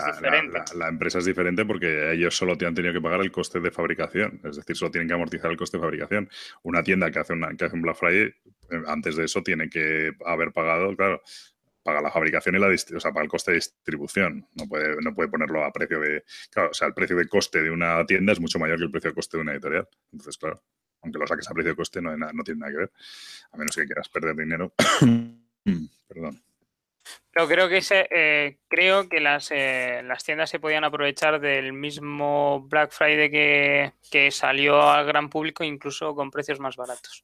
la, 0.76 0.88
empresa 0.88 1.20
es 1.20 1.26
diferente 1.26 1.66
porque 1.66 2.14
ellos 2.14 2.36
solo 2.36 2.58
te 2.58 2.66
han 2.66 2.74
tenido 2.74 2.94
que 2.94 3.02
pagar 3.02 3.22
el 3.22 3.32
coste 3.32 3.60
de 3.60 3.70
fabricación, 3.70 4.42
es 4.44 4.56
decir, 4.56 4.76
solo 4.76 4.90
tienen 4.90 5.08
que 5.08 5.14
amortizar 5.14 5.52
el 5.52 5.58
coste 5.58 5.78
de 5.78 5.82
fabricación. 5.82 6.30
Una 6.64 6.82
tienda 6.82 7.12
que 7.12 7.20
hace, 7.20 7.34
una, 7.34 7.56
que 7.56 7.66
hace 7.66 7.76
un 7.76 7.84
Black 7.84 7.98
Friday, 7.98 8.34
eh, 8.72 8.84
antes 8.88 9.16
de 9.16 9.26
eso 9.26 9.44
tiene 9.44 9.70
que 9.70 9.99
haber 10.26 10.52
pagado, 10.52 10.96
claro, 10.96 11.22
paga 11.84 12.02
la 12.02 12.12
fabricación 12.12 12.56
y 12.56 12.60
la 12.60 12.68
o 12.68 13.00
sea, 13.00 13.12
paga 13.12 13.24
el 13.24 13.30
coste 13.30 13.52
de 13.52 13.58
distribución. 13.58 14.48
No 14.56 14.68
puede, 14.68 15.02
no 15.02 15.14
puede 15.14 15.30
ponerlo 15.30 15.64
a 15.64 15.72
precio 15.72 16.00
de. 16.00 16.24
Claro, 16.52 16.70
o 16.72 16.74
sea, 16.74 16.88
el 16.88 16.94
precio 16.94 17.16
de 17.16 17.28
coste 17.28 17.62
de 17.62 17.72
una 17.72 18.06
tienda 18.06 18.34
es 18.34 18.40
mucho 18.40 18.60
mayor 18.60 18.78
que 18.78 18.86
el 18.86 18.92
precio 18.92 19.12
de 19.12 19.16
coste 19.16 19.38
de 19.38 19.42
una 19.42 19.54
editorial. 19.54 19.88
Entonces, 20.12 20.38
claro, 20.38 20.62
aunque 21.02 21.20
lo 21.20 21.28
saques 21.28 21.50
a 21.50 21.54
precio 21.54 21.72
de 21.72 21.76
coste, 21.76 22.02
no, 22.02 22.16
no 22.16 22.44
tiene 22.44 22.60
nada 22.60 22.72
que 22.72 22.78
ver. 22.78 22.92
A 23.52 23.58
menos 23.58 23.76
que 23.76 23.86
quieras 23.86 24.10
perder 24.10 24.36
dinero. 24.36 24.74
Perdón. 26.08 26.42
Pero 27.32 27.48
creo 27.48 27.70
que 27.70 27.82
eh, 28.12 28.58
creo 28.68 29.08
que 29.08 29.20
las, 29.20 29.50
eh, 29.52 30.02
las 30.04 30.24
tiendas 30.24 30.50
se 30.50 30.60
podían 30.60 30.84
aprovechar 30.84 31.40
del 31.40 31.74
mismo 31.74 32.68
Black 32.68 32.92
Friday 32.92 33.30
que, 33.30 33.94
que 34.12 34.32
salió 34.32 34.82
al 34.90 35.06
gran 35.06 35.30
público, 35.30 35.64
incluso 35.64 36.16
con 36.16 36.32
precios 36.32 36.60
más 36.60 36.76
baratos. 36.76 37.24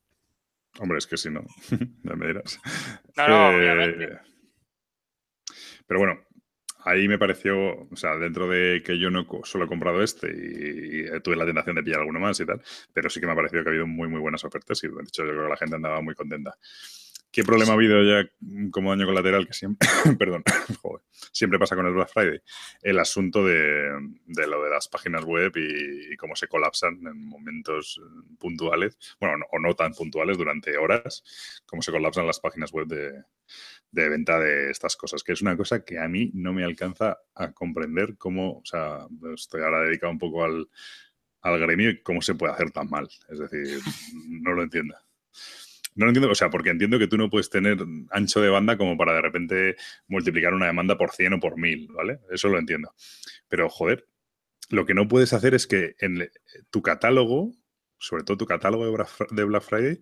Hombre, 0.80 0.98
es 0.98 1.08
que 1.08 1.18
si 1.18 1.30
no, 1.30 1.46
ya 2.04 2.16
me 2.16 2.28
dirás. 2.28 2.60
No, 3.16 3.28
no, 3.28 3.62
eh. 3.62 4.20
Pero 5.88 6.00
bueno, 6.00 6.20
ahí 6.84 7.08
me 7.08 7.18
pareció, 7.18 7.88
o 7.90 7.96
sea, 7.96 8.16
dentro 8.18 8.48
de 8.48 8.82
que 8.84 9.00
yo 9.00 9.10
no 9.10 9.26
solo 9.44 9.66
he 9.66 9.68
comprado 9.68 10.02
este 10.04 10.28
y, 10.28 11.20
tuve 11.22 11.36
la 11.36 11.46
tentación 11.46 11.76
de 11.76 11.84
pillar 11.84 12.00
alguno 12.00 12.20
más 12.20 12.40
y 12.40 12.46
tal, 12.46 12.62
pero 12.94 13.10
sí 13.10 13.20
que 13.20 13.26
me 13.26 13.34
ha 13.34 13.36
parecido 13.36 13.64
que 13.64 13.70
ha 13.70 13.72
habido 13.72 13.88
muy, 13.88 14.08
muy 14.08 14.20
buenas 14.20 14.44
ofertas 14.44 14.84
y 14.84 14.88
de 14.88 15.04
hecho 15.04 15.24
yo 15.24 15.32
creo 15.32 15.44
que 15.44 15.50
la 15.50 15.58
gente 15.58 15.76
andaba 15.76 16.02
muy 16.02 16.16
contenta. 16.16 16.58
¿Qué 17.36 17.44
problema 17.44 17.72
ha 17.72 17.76
habido 17.76 18.02
ya 18.02 18.30
como 18.72 18.92
daño 18.92 19.06
colateral 19.06 19.46
que 19.46 19.52
siempre, 19.52 19.90
perdón, 20.18 20.42
siempre 21.34 21.60
pasa 21.60 21.76
con 21.76 21.86
el 21.86 21.92
Black 21.92 22.08
Friday? 22.14 22.40
El 22.82 22.98
asunto 22.98 23.46
de, 23.46 23.90
lo 24.26 24.64
de 24.64 24.70
las 24.70 24.88
páginas 24.88 25.26
web 25.26 25.52
y, 25.58 26.16
cómo 26.16 26.38
se 26.38 26.48
colapsan 26.48 26.94
en 27.06 27.26
momentos 27.26 28.00
puntuales, 28.40 28.98
bueno, 29.20 29.46
o 29.52 29.60
no 29.60 29.76
tan 29.76 29.92
puntuales 29.94 30.38
durante 30.38 30.78
horas, 30.78 31.26
cómo 31.66 31.82
se 31.82 31.92
colapsan 31.92 32.26
las 32.26 32.40
páginas 32.40 32.72
web 32.72 32.88
de, 32.88 33.24
de 33.92 34.10
venta 34.10 34.40
de 34.40 34.72
estas 34.72 34.96
cosas, 34.96 35.22
que 35.22 35.34
es 35.34 35.42
una 35.42 35.58
cosa 35.58 35.84
que 35.84 36.00
a 36.00 36.08
mí 36.08 36.32
no 36.36 36.54
me 36.54 36.64
alcanza 36.64 37.18
a 37.34 37.52
comprender 37.52 38.16
cómo, 38.18 38.60
o 38.60 38.66
sea, 38.66 39.08
estoy 39.34 39.62
ahora 39.62 39.82
dedicado 39.82 40.14
un 40.14 40.20
poco 40.20 40.46
al, 40.46 40.70
al 41.42 41.60
gremio 41.60 41.90
y 41.90 42.02
cómo 42.02 42.22
se 42.22 42.36
puede 42.36 42.54
hacer 42.54 42.72
tan 42.72 42.90
mal. 42.90 43.10
Es 43.28 43.40
decir, 43.40 43.82
no 44.26 44.54
lo 44.54 44.64
entiendo. 44.64 44.96
No 45.96 46.06
lo 46.06 46.10
entiendo, 46.10 46.30
o 46.30 46.36
sea, 46.36 46.50
porque 46.50 46.70
entiendo 46.70 47.00
que 47.00 47.08
tú 47.08 47.18
no 47.18 47.30
puedes 47.30 47.50
tener 47.50 47.78
ancho 48.12 48.42
de 48.42 48.50
banda 48.50 48.78
como 48.78 48.98
para 48.98 49.14
de 49.14 49.22
repente 49.22 49.76
multiplicar 50.08 50.54
una 50.54 50.68
demanda 50.68 50.98
por 50.98 51.12
100 51.12 51.34
o 51.34 51.40
por 51.40 51.58
1000, 51.58 51.88
¿vale? 51.94 52.20
Eso 52.30 52.50
lo 52.50 52.60
entiendo. 52.60 52.94
Pero, 53.48 53.70
joder, 53.70 54.06
lo 54.70 54.86
que 54.86 54.94
no 54.94 55.08
puedes 55.08 55.32
hacer 55.32 55.56
es 55.56 55.68
que 55.68 55.96
en 56.00 56.30
tu 56.70 56.82
catálogo, 56.82 57.54
sobre 57.98 58.24
todo 58.24 58.38
tu 58.38 58.46
catálogo 58.46 58.86
de 59.32 59.44
Black 59.46 59.64
Friday, 59.64 60.02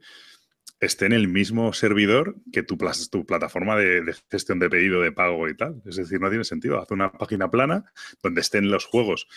esté 0.80 1.06
en 1.06 1.14
el 1.14 1.28
mismo 1.28 1.74
servidor 1.74 2.36
que 2.52 2.64
tu, 2.64 2.78
tu 3.12 3.26
plataforma 3.26 3.78
de, 3.78 4.16
gestión 4.32 4.60
de 4.60 4.70
pedido, 4.70 5.02
de 5.02 5.12
pago 5.12 5.48
y 5.48 5.56
tal. 5.56 5.82
Es 5.86 5.98
decir, 5.98 6.20
no 6.20 6.30
tiene 6.30 6.44
sentido. 6.44 6.80
Haz 6.80 6.90
una 6.92 7.12
página 7.12 7.52
plana 7.52 7.86
donde 8.22 8.42
estén 8.42 8.72
los 8.72 8.86
juegos. 8.86 9.28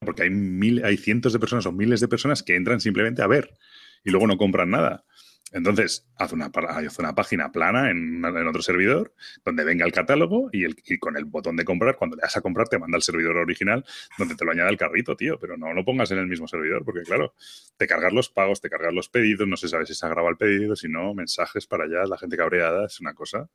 Porque 0.00 0.24
hay, 0.24 0.30
mil, 0.30 0.84
hay 0.84 0.96
cientos 0.96 1.32
de 1.32 1.38
personas 1.38 1.64
o 1.66 1.72
miles 1.72 2.00
de 2.00 2.08
personas 2.08 2.42
que 2.42 2.56
entran 2.56 2.80
simplemente 2.80 3.22
a 3.22 3.26
ver 3.26 3.56
y 4.04 4.10
luego 4.10 4.26
no 4.26 4.36
compran 4.36 4.70
nada. 4.70 5.04
Entonces, 5.52 6.08
haz 6.16 6.32
una, 6.32 6.50
haz 6.68 6.98
una 6.98 7.14
página 7.14 7.52
plana 7.52 7.90
en, 7.90 8.24
otro 8.24 8.62
servidor 8.62 9.14
donde 9.44 9.64
venga 9.64 9.84
el 9.84 9.92
catálogo 9.92 10.48
y, 10.52 10.64
el, 10.64 10.76
con 10.98 11.16
el 11.16 11.26
botón 11.26 11.56
de 11.56 11.64
comprar, 11.64 11.96
cuando 11.96 12.16
le 12.16 12.22
das 12.22 12.36
a 12.36 12.40
comprar, 12.40 12.68
te 12.68 12.78
manda 12.78 12.96
el 12.96 13.02
servidor 13.02 13.36
original 13.36 13.84
donde 14.18 14.34
te 14.34 14.44
lo 14.44 14.52
añade 14.52 14.70
el 14.70 14.78
carrito, 14.78 15.14
tío. 15.14 15.38
Pero 15.38 15.56
no 15.56 15.72
lo 15.74 15.84
pongas 15.84 16.10
en 16.10 16.18
el 16.18 16.26
mismo 16.26 16.48
servidor 16.48 16.84
porque, 16.84 17.02
claro, 17.02 17.34
te 17.76 17.86
cargas 17.86 18.12
los 18.12 18.30
pagos, 18.30 18.60
te 18.60 18.70
cargas 18.70 18.94
los 18.94 19.08
pedidos, 19.08 19.46
no 19.46 19.56
se 19.56 19.68
sabe 19.68 19.86
si 19.86 19.94
se 19.94 20.06
ha 20.06 20.08
grabado 20.08 20.30
el 20.30 20.36
pedido, 20.36 20.74
si 20.74 20.88
no, 20.88 21.14
mensajes 21.14 21.66
para 21.66 21.84
allá, 21.84 22.04
la 22.06 22.16
gente 22.18 22.36
cabreada, 22.36 22.86
es 22.86 23.00
una 23.00 23.14
cosa. 23.14 23.48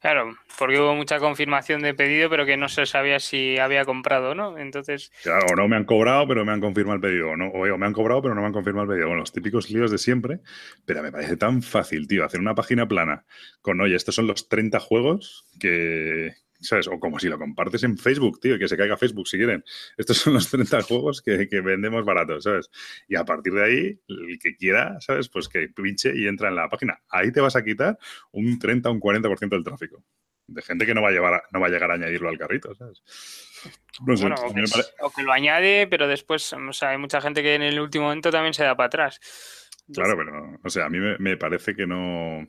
Claro, 0.00 0.34
porque 0.58 0.80
hubo 0.80 0.94
mucha 0.94 1.18
confirmación 1.18 1.82
de 1.82 1.92
pedido, 1.92 2.30
pero 2.30 2.46
que 2.46 2.56
no 2.56 2.70
se 2.70 2.86
sabía 2.86 3.20
si 3.20 3.58
había 3.58 3.84
comprado, 3.84 4.34
¿no? 4.34 4.56
Entonces. 4.56 5.12
Claro, 5.22 5.46
o 5.52 5.56
no 5.56 5.68
me 5.68 5.76
han 5.76 5.84
cobrado, 5.84 6.26
pero 6.26 6.42
me 6.44 6.52
han 6.52 6.60
confirmado 6.60 6.96
el 6.96 7.02
pedido. 7.02 7.30
O, 7.30 7.36
no, 7.36 7.48
o 7.48 7.78
me 7.78 7.86
han 7.86 7.92
cobrado, 7.92 8.22
pero 8.22 8.34
no 8.34 8.40
me 8.40 8.46
han 8.46 8.54
confirmado 8.54 8.84
el 8.84 8.90
pedido. 8.90 9.08
Bueno, 9.08 9.20
los 9.20 9.32
típicos 9.32 9.70
líos 9.70 9.90
de 9.90 9.98
siempre. 9.98 10.40
Pero 10.86 11.02
me 11.02 11.12
parece 11.12 11.36
tan 11.36 11.62
fácil, 11.62 12.08
tío, 12.08 12.24
hacer 12.24 12.40
una 12.40 12.54
página 12.54 12.88
plana 12.88 13.26
con, 13.60 13.78
oye, 13.82 13.94
estos 13.94 14.14
son 14.14 14.26
los 14.26 14.48
30 14.48 14.80
juegos 14.80 15.46
que, 15.60 16.32
¿sabes? 16.60 16.88
O 16.88 16.98
como 16.98 17.18
si 17.18 17.28
lo 17.28 17.38
compartes 17.38 17.82
en 17.84 17.96
Facebook, 17.96 18.40
tío, 18.40 18.58
que 18.58 18.68
se 18.68 18.76
caiga 18.76 18.96
Facebook 18.96 19.26
si 19.26 19.36
quieren. 19.36 19.64
Estos 19.96 20.18
son 20.18 20.34
los 20.34 20.48
30 20.50 20.82
juegos 20.82 21.22
que, 21.22 21.46
vendemos 21.60 22.04
baratos, 22.04 22.44
¿sabes? 22.44 22.70
Y 23.08 23.16
a 23.16 23.24
partir 23.24 23.52
de 23.52 23.64
ahí, 23.64 24.00
el 24.08 24.38
que 24.38 24.56
quiera, 24.56 25.00
¿sabes? 25.00 25.28
Pues 25.28 25.48
que 25.48 25.68
pinche 25.68 26.12
y 26.14 26.26
entra 26.26 26.48
en 26.48 26.56
la 26.56 26.68
página. 26.68 27.00
Ahí 27.08 27.32
te 27.32 27.40
vas 27.40 27.56
a 27.56 27.64
quitar 27.64 27.98
un 28.32 28.58
30 28.58 28.88
o 28.88 28.92
un 28.92 29.00
40% 29.00 29.48
del 29.48 29.64
tráfico. 29.64 30.04
De 30.46 30.62
gente 30.62 30.84
que 30.84 30.94
no 30.94 31.02
va 31.02 31.08
a 31.08 31.12
llevar 31.12 31.42
no 31.52 31.60
va 31.60 31.68
a 31.68 31.70
llegar 31.70 31.90
a 31.90 31.94
añadirlo 31.94 32.28
al 32.28 32.38
carrito, 32.38 32.74
¿sabes? 32.74 33.02
bueno, 34.00 34.34
o, 35.00 35.10
que, 35.10 35.22
lo 35.22 35.32
añade, 35.32 35.86
pero 35.86 36.08
después, 36.08 36.52
o 36.52 36.72
sea, 36.72 36.90
hay 36.90 36.98
mucha 36.98 37.20
gente 37.20 37.42
que 37.42 37.54
en 37.54 37.62
el 37.62 37.78
último 37.78 38.04
momento 38.04 38.30
también 38.30 38.54
se 38.54 38.64
da 38.64 38.74
para 38.74 38.86
atrás. 38.86 39.20
claro, 39.92 40.16
pero, 40.16 40.58
o 40.64 40.70
sea, 40.70 40.86
a 40.86 40.88
mí 40.88 40.98
me 41.18 41.36
parece 41.36 41.76
que 41.76 41.86
no 41.86 42.48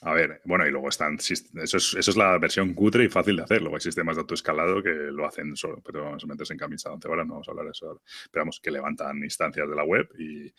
a 0.00 0.12
ver, 0.12 0.40
bueno, 0.44 0.66
y 0.66 0.70
luego 0.70 0.88
están. 0.88 1.16
Eso 1.16 1.34
es, 1.54 1.94
eso 1.94 2.10
es 2.10 2.16
la 2.16 2.38
versión 2.38 2.72
cutre 2.74 3.04
y 3.04 3.08
fácil 3.08 3.36
de 3.36 3.42
hacer. 3.42 3.60
Luego 3.60 3.76
hay 3.76 3.80
sistemas 3.80 4.14
de 4.14 4.20
autoescalado 4.20 4.80
que 4.82 4.90
lo 4.90 5.26
hacen 5.26 5.56
solo, 5.56 5.82
pero 5.84 6.18
se 6.20 6.26
metes 6.26 6.50
en 6.52 6.58
camisa 6.58 6.90
donde 6.90 7.08
ahora 7.08 7.24
no 7.24 7.32
vamos 7.32 7.48
a 7.48 7.50
hablar 7.50 7.66
de 7.66 7.72
eso. 7.72 8.02
Pero 8.30 8.42
vamos, 8.42 8.60
que 8.60 8.70
levantan 8.70 9.18
instancias 9.24 9.68
de 9.68 9.74
la 9.74 9.84
web 9.84 10.08
y, 10.18 10.52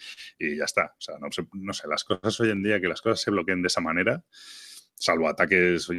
ya 0.57 0.65
está. 0.65 0.93
O 0.97 1.01
sea, 1.01 1.17
no, 1.19 1.29
no, 1.53 1.73
sé, 1.73 1.87
las 1.87 2.03
cosas 2.03 2.37
hoy 2.41 2.49
en 2.49 2.61
día, 2.61 2.81
que 2.81 2.89
las 2.89 3.01
cosas 3.01 3.21
se 3.21 3.31
bloqueen 3.31 3.61
de 3.61 3.67
esa 3.67 3.79
manera, 3.79 4.21
salvo 4.95 5.29
ataques. 5.29 5.89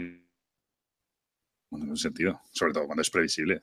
No 1.70 1.78
tiene 1.78 1.96
sentido, 1.96 2.42
sobre 2.52 2.74
todo 2.74 2.86
cuando 2.86 3.00
es 3.00 3.10
previsible. 3.10 3.60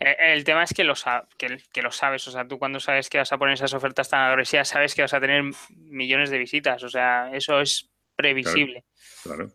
Eh, 0.00 0.16
el, 0.26 0.44
tema 0.44 0.64
es 0.64 0.74
que 0.74 0.82
lo, 0.84 0.94
que, 1.38 1.62
que, 1.72 1.80
lo 1.80 1.92
sabes, 1.92 2.26
o 2.26 2.32
sea, 2.32 2.46
tú 2.46 2.58
cuando 2.58 2.80
sabes 2.80 3.08
que 3.08 3.18
vas 3.18 3.32
a 3.32 3.38
poner 3.38 3.54
esas 3.54 3.72
ofertas 3.72 4.10
tan 4.10 4.28
agresivas, 4.28 4.68
sabes 4.68 4.96
que 4.96 5.02
vas 5.02 5.14
a 5.14 5.20
tener 5.20 5.44
millones 5.76 6.28
de 6.30 6.38
visitas, 6.38 6.82
o 6.82 6.88
sea, 6.88 7.30
eso 7.32 7.60
es 7.60 7.88
previsible. 8.18 8.84
Claro, 9.22 9.54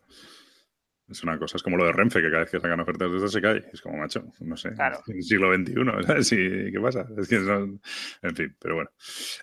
Es 1.06 1.22
una 1.22 1.38
cosa, 1.38 1.58
es 1.58 1.62
como 1.62 1.76
lo 1.76 1.84
de 1.84 1.92
Renfe, 1.92 2.22
que 2.22 2.30
cada 2.30 2.40
vez 2.40 2.50
que 2.50 2.60
sacan 2.60 2.80
ofertas 2.80 3.10
de 3.10 3.18
esas 3.18 3.30
se 3.30 3.42
cae. 3.42 3.62
Es 3.72 3.82
como, 3.82 3.98
macho, 3.98 4.24
no 4.40 4.56
sé. 4.56 4.72
Claro. 4.72 5.00
En 5.06 5.16
el 5.16 5.22
siglo 5.22 5.54
XXI, 5.54 6.72
¿Qué 6.72 6.80
pasa? 6.80 7.06
Es 7.18 7.28
que 7.28 7.36
En 7.36 8.36
fin, 8.36 8.56
pero 8.58 8.76
bueno. 8.76 8.90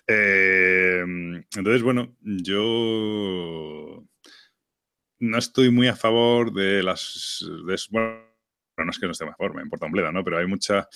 Eh, 0.08 1.04
entonces, 1.56 1.82
bueno, 1.82 2.16
yo 2.20 4.04
no 5.20 5.38
estoy 5.38 5.70
muy 5.70 5.86
a 5.86 5.94
favor 5.94 6.52
de 6.52 6.82
las... 6.82 7.46
bueno, 7.90 8.26
no 8.76 8.90
es 8.90 8.98
que 8.98 9.06
no 9.06 9.12
esté 9.12 9.24
a 9.24 9.34
favor, 9.36 9.54
me 9.54 9.62
importa 9.62 9.86
un 9.86 9.92
bledo, 9.92 10.10
¿no? 10.10 10.24
Pero 10.24 10.38
hay 10.38 10.46
mucha 10.48 10.88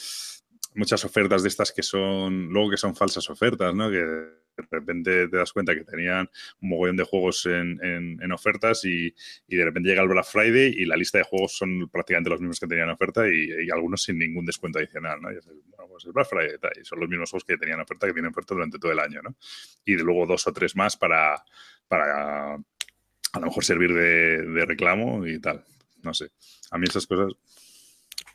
muchas 0.76 1.04
ofertas 1.04 1.42
de 1.42 1.48
estas 1.48 1.72
que 1.72 1.82
son, 1.82 2.48
luego 2.48 2.70
que 2.70 2.76
son 2.76 2.94
falsas 2.94 3.28
ofertas, 3.30 3.74
¿no? 3.74 3.90
Que 3.90 3.98
de 3.98 4.68
repente 4.70 5.28
te 5.28 5.36
das 5.36 5.52
cuenta 5.52 5.74
que 5.74 5.84
tenían 5.84 6.28
un 6.60 6.68
mogollón 6.70 6.96
de 6.96 7.04
juegos 7.04 7.46
en, 7.46 7.78
en, 7.82 8.32
ofertas 8.32 8.84
y, 8.84 9.14
y, 9.46 9.56
de 9.56 9.64
repente 9.64 9.88
llega 9.88 10.02
el 10.02 10.08
Black 10.08 10.26
Friday 10.26 10.74
y 10.76 10.86
la 10.86 10.96
lista 10.96 11.18
de 11.18 11.24
juegos 11.24 11.56
son 11.56 11.88
prácticamente 11.90 12.30
los 12.30 12.40
mismos 12.40 12.60
que 12.60 12.66
tenían 12.66 12.88
oferta 12.90 13.28
y, 13.28 13.70
algunos 13.70 14.02
sin 14.02 14.18
ningún 14.18 14.46
descuento 14.46 14.78
adicional, 14.78 15.20
¿no? 15.20 15.32
Y 15.32 15.36
es 15.36 15.46
el, 15.46 15.60
pues 15.88 16.04
el 16.04 16.12
Black 16.12 16.28
Friday 16.28 16.56
y 16.80 16.84
son 16.84 17.00
los 17.00 17.08
mismos 17.08 17.30
juegos 17.30 17.44
que 17.44 17.56
tenían 17.56 17.80
oferta 17.80 18.06
que 18.06 18.12
tienen 18.12 18.30
oferta 18.30 18.54
durante 18.54 18.78
todo 18.78 18.92
el 18.92 18.98
año, 18.98 19.20
¿no? 19.22 19.36
Y 19.84 19.96
luego 19.96 20.26
dos 20.26 20.46
o 20.46 20.52
tres 20.52 20.74
más 20.76 20.96
para, 20.96 21.42
para 21.88 22.54
a 22.54 23.40
lo 23.40 23.46
mejor 23.46 23.64
servir 23.64 23.92
de, 23.92 24.42
de 24.42 24.66
reclamo 24.66 25.26
y 25.26 25.38
tal. 25.38 25.64
No 26.02 26.14
sé. 26.14 26.30
A 26.70 26.78
mí 26.78 26.86
esas 26.88 27.06
cosas 27.06 27.32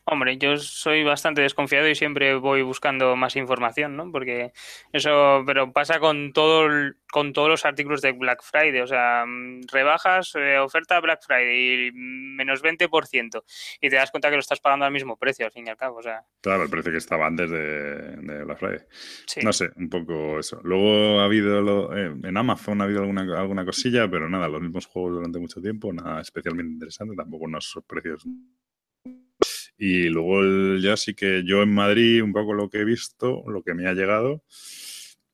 Hombre, 0.04 0.38
yo 0.38 0.58
soy 0.58 1.04
bastante 1.04 1.42
desconfiado 1.42 1.88
y 1.88 1.96
siempre 1.96 2.36
voy 2.36 2.64
buscando 2.64 3.16
más 3.16 3.36
información, 3.36 3.96
¿no? 3.96 4.12
Porque 4.12 4.52
eso, 4.92 5.44
pero 5.46 5.72
pasa 5.72 6.00
con 6.00 6.34
todo 6.34 6.68
con 7.12 7.34
todos 7.34 7.50
los 7.50 7.66
artículos 7.66 8.02
de 8.02 8.14
Black 8.14 8.42
Friday, 8.42 8.80
o 8.80 8.88
sea, 8.88 9.26
mm, 9.28 9.68
rebajas, 9.72 10.34
eh, 10.36 10.58
oferta 10.58 11.00
Black 11.02 11.22
Friday 11.26 11.92
menos 11.94 12.62
20% 12.64 13.44
y 13.82 13.90
te 13.90 13.98
das 13.98 14.10
cuenta 14.12 14.30
que 14.30 14.36
lo 14.36 14.40
estás 14.40 14.60
pagando 14.60 14.86
al 14.86 14.92
mismo 14.92 15.18
precio, 15.18 15.46
al 15.46 15.52
fin 15.52 15.68
y 15.68 15.70
al 15.70 15.78
cabo, 15.78 15.98
o 15.98 16.02
sea. 16.02 16.24
Claro, 16.42 16.64
el 16.64 16.70
precio 16.70 16.92
que 16.92 16.98
estaba 16.98 17.28
antes 17.28 17.52
de, 17.52 18.44
Black 18.46 18.58
Friday. 18.58 18.80
No 19.44 19.54
sé, 19.54 19.70
un 19.76 19.90
poco 19.90 20.40
eso. 20.40 20.60
Luego 20.64 21.20
ha 21.20 21.26
habido, 21.26 21.96
eh, 21.96 22.16
en 22.24 22.38
Amazon 22.38 22.82
ha 22.82 22.86
habido 22.86 23.02
alguna, 23.02 23.22
alguna 23.38 23.66
cosilla, 23.66 24.10
pero 24.10 24.30
nada, 24.30 24.48
los 24.48 24.62
mismos 24.62 24.86
juegos 24.88 25.16
durante 25.16 25.38
mucho 25.38 25.62
tiempo, 25.62 25.94
nada 25.94 26.22
especialmente 26.22 26.74
interesante, 26.74 27.16
tampoco 27.16 27.46
unos 27.46 27.80
precios 27.88 28.26
y 29.84 30.10
luego 30.10 30.78
ya 30.78 30.96
sí 30.96 31.16
que 31.16 31.42
yo 31.44 31.64
en 31.64 31.74
Madrid, 31.74 32.22
un 32.22 32.34
poco 32.34 32.54
lo 32.54 32.70
que 32.70 32.82
he 32.82 32.86
visto, 32.86 33.44
lo 33.48 33.64
que 33.64 33.74
me 33.74 33.88
ha 33.88 33.94
llegado, 33.94 34.44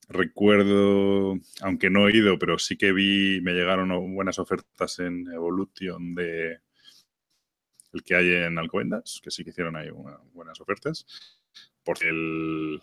recuerdo, 0.08 1.38
aunque 1.60 1.90
no 1.90 2.08
he 2.08 2.16
ido, 2.16 2.40
pero 2.40 2.58
sí 2.58 2.78
que 2.78 2.94
vi, 2.94 3.42
me 3.42 3.52
llegaron 3.52 3.90
buenas 4.16 4.40
ofertas 4.40 5.00
en 5.00 5.28
Evolution 5.34 6.16
de 6.16 6.62
el 7.92 8.04
que 8.06 8.16
hay 8.16 8.32
en 8.36 8.58
Alcobendas, 8.58 9.20
que 9.22 9.32
sí 9.32 9.44
que 9.44 9.50
hicieron 9.50 9.76
ahí 9.76 9.90
buenas 10.32 10.62
ofertas. 10.62 11.06
Porque 11.84 12.08
el, 12.08 12.80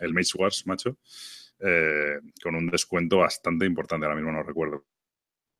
el 0.00 0.12
Mage 0.12 0.36
Wars, 0.36 0.66
macho, 0.66 0.98
eh, 1.60 2.20
con 2.42 2.56
un 2.56 2.66
descuento 2.66 3.16
bastante 3.16 3.64
importante, 3.64 4.04
ahora 4.04 4.16
mismo 4.16 4.32
no 4.32 4.42
recuerdo 4.42 4.84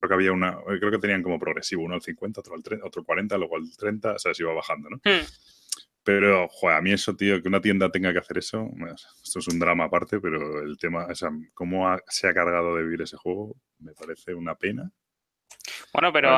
creo 0.06 0.18
que 0.18 0.24
había 0.24 0.32
una, 0.32 0.58
eh, 0.68 0.78
creo 0.78 0.90
que 0.90 0.98
tenían 0.98 1.22
como 1.22 1.38
progresivo, 1.38 1.82
uno 1.82 1.94
al 1.94 2.02
50, 2.02 2.40
otro 2.40 2.54
al 2.54 2.62
30, 2.62 2.86
otro 2.86 3.04
40, 3.04 3.38
luego 3.38 3.56
al 3.56 3.76
30, 3.76 4.12
o 4.12 4.18
sea, 4.18 4.34
se 4.34 4.42
iba 4.42 4.52
bajando, 4.52 4.90
¿no? 4.90 4.96
Hmm. 4.96 5.24
Pero, 6.02 6.46
joder, 6.48 6.76
a 6.76 6.82
mí 6.82 6.92
eso, 6.92 7.16
tío, 7.16 7.42
que 7.42 7.48
una 7.48 7.60
tienda 7.60 7.90
tenga 7.90 8.12
que 8.12 8.20
hacer 8.20 8.38
eso, 8.38 8.70
esto 9.24 9.40
es 9.40 9.48
un 9.48 9.58
drama 9.58 9.84
aparte, 9.84 10.20
pero 10.20 10.62
el 10.62 10.78
tema, 10.78 11.06
o 11.06 11.14
sea, 11.14 11.30
cómo 11.52 11.84
se 12.06 12.28
ha 12.28 12.34
cargado 12.34 12.76
de 12.76 12.84
vivir 12.84 13.02
ese 13.02 13.16
juego, 13.16 13.56
me 13.80 13.92
parece 13.92 14.32
una 14.32 14.54
pena. 14.54 14.88
Bueno, 15.92 16.12
pero 16.12 16.30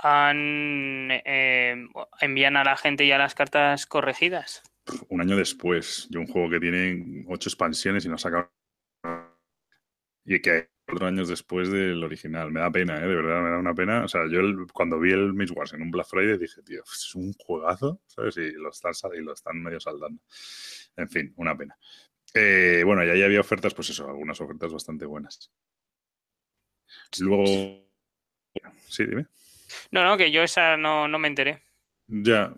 han, 0.00 1.10
eh, 1.10 1.88
envían 2.20 2.56
a 2.56 2.62
la 2.62 2.76
gente 2.76 3.04
ya 3.04 3.18
las 3.18 3.34
cartas 3.34 3.84
corregidas. 3.86 4.62
Un 5.08 5.22
año 5.22 5.36
después, 5.36 6.06
yo 6.10 6.20
un 6.20 6.28
juego 6.28 6.48
que 6.48 6.60
tiene 6.60 7.24
ocho 7.26 7.48
expansiones 7.48 8.04
y 8.04 8.08
no 8.08 8.16
saca 8.16 8.48
y 10.24 10.40
que 10.40 10.68
cuatro 10.88 11.06
años 11.06 11.28
después 11.28 11.70
del 11.70 12.02
original. 12.02 12.50
Me 12.50 12.60
da 12.60 12.70
pena, 12.70 12.96
¿eh? 12.96 13.06
de 13.06 13.14
verdad, 13.14 13.42
me 13.42 13.50
da 13.50 13.58
una 13.58 13.74
pena. 13.74 14.04
O 14.04 14.08
sea, 14.08 14.22
yo 14.30 14.40
cuando 14.72 14.98
vi 14.98 15.12
el 15.12 15.34
Miss 15.34 15.50
Wars 15.50 15.74
en 15.74 15.82
un 15.82 15.90
Black 15.90 16.08
Friday 16.08 16.38
dije, 16.38 16.62
tío, 16.62 16.82
es 16.82 17.14
un 17.14 17.32
juegazo, 17.34 18.00
¿sabes? 18.06 18.36
Y 18.38 18.52
lo 18.52 18.70
están, 18.70 18.92
y 19.14 19.20
lo 19.20 19.34
están 19.34 19.62
medio 19.62 19.80
saldando. 19.80 20.22
En 20.96 21.08
fin, 21.08 21.32
una 21.36 21.56
pena. 21.56 21.76
Eh, 22.34 22.82
bueno, 22.84 23.04
y 23.04 23.10
ahí 23.10 23.22
había 23.22 23.40
ofertas, 23.40 23.74
pues 23.74 23.90
eso, 23.90 24.08
algunas 24.08 24.40
ofertas 24.40 24.72
bastante 24.72 25.04
buenas. 25.04 25.50
Luego. 27.20 27.44
Sí, 28.88 29.04
dime. 29.04 29.26
No, 29.90 30.04
no, 30.04 30.16
que 30.16 30.30
yo 30.30 30.42
esa 30.42 30.76
no, 30.76 31.06
no 31.06 31.18
me 31.18 31.28
enteré. 31.28 31.62
Ya, 32.06 32.54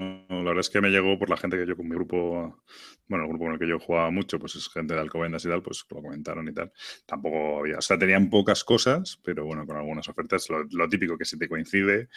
la 0.00 0.42
verdad 0.42 0.60
es 0.60 0.70
que 0.70 0.80
me 0.80 0.88
llegó 0.88 1.18
por 1.18 1.28
la 1.28 1.36
gente 1.36 1.58
que 1.58 1.66
yo 1.66 1.76
con 1.76 1.88
mi 1.88 1.94
grupo, 1.94 2.62
bueno, 3.06 3.24
el 3.24 3.30
grupo 3.30 3.44
con 3.44 3.52
el 3.52 3.58
que 3.58 3.68
yo 3.68 3.78
jugaba 3.78 4.10
mucho, 4.10 4.38
pues 4.38 4.56
es 4.56 4.68
gente 4.70 4.94
de 4.94 5.00
Alcobendas 5.00 5.44
y 5.44 5.48
tal, 5.48 5.62
pues 5.62 5.84
lo 5.90 6.02
comentaron 6.02 6.48
y 6.48 6.54
tal. 6.54 6.72
Tampoco 7.06 7.60
había, 7.60 7.78
o 7.78 7.82
sea, 7.82 7.98
tenían 7.98 8.30
pocas 8.30 8.64
cosas, 8.64 9.20
pero 9.22 9.44
bueno, 9.44 9.66
con 9.66 9.76
algunas 9.76 10.08
ofertas, 10.08 10.48
lo, 10.48 10.88
típico 10.88 11.18
que 11.18 11.24
si 11.24 11.38
te 11.38 11.48
coincide, 11.48 12.08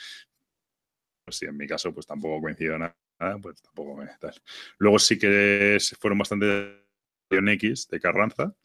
pues 1.26 1.38
sí, 1.38 1.46
en 1.46 1.58
mi 1.58 1.68
caso, 1.68 1.94
pues 1.94 2.08
tampoco 2.08 2.42
coincidió 2.42 2.78
nada, 2.78 2.96
pues 3.42 3.62
tampoco 3.62 3.96
me 3.96 4.08
tal. 4.20 4.34
Luego 4.78 5.00
sí 5.00 5.20
que 5.20 5.78
fueron 6.00 6.18
bastante 6.18 6.84
X 7.30 7.88
de 7.90 8.00
Carranza, 8.00 8.56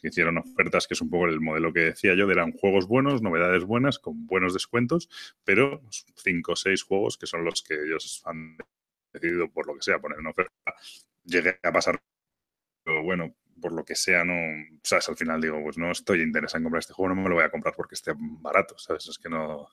que 0.00 0.08
hicieron 0.08 0.38
ofertas, 0.38 0.86
que 0.86 0.94
es 0.94 1.00
un 1.00 1.10
poco 1.10 1.26
el 1.26 1.40
modelo 1.40 1.72
que 1.72 1.80
decía 1.80 2.14
yo, 2.14 2.30
eran 2.30 2.52
juegos 2.52 2.86
buenos, 2.86 3.22
novedades 3.22 3.64
buenas, 3.64 3.98
con 3.98 4.26
buenos 4.26 4.54
descuentos, 4.54 5.08
pero 5.44 5.82
cinco 6.16 6.52
o 6.52 6.56
seis 6.56 6.82
juegos 6.82 7.18
que 7.18 7.26
son 7.26 7.44
los 7.44 7.62
que 7.62 7.74
ellos 7.74 8.22
han 8.24 8.56
decidido, 9.12 9.50
por 9.50 9.66
lo 9.66 9.74
que 9.74 9.82
sea, 9.82 9.98
poner 9.98 10.18
en 10.18 10.26
oferta. 10.26 10.52
Llegué 11.24 11.58
a 11.62 11.72
pasar, 11.72 12.00
pero 12.84 13.02
bueno, 13.02 13.34
por 13.60 13.72
lo 13.72 13.84
que 13.84 13.94
sea, 13.94 14.24
no, 14.24 14.34
sabes, 14.82 15.08
al 15.08 15.16
final 15.16 15.40
digo, 15.40 15.62
pues 15.62 15.76
no 15.78 15.90
estoy 15.90 16.22
interesado 16.22 16.58
en 16.58 16.64
comprar 16.64 16.80
este 16.80 16.94
juego, 16.94 17.14
no 17.14 17.22
me 17.22 17.28
lo 17.28 17.36
voy 17.36 17.44
a 17.44 17.50
comprar 17.50 17.74
porque 17.76 17.94
esté 17.94 18.12
barato, 18.16 18.78
¿sabes? 18.78 19.06
Es 19.08 19.18
que 19.18 19.28
no, 19.28 19.68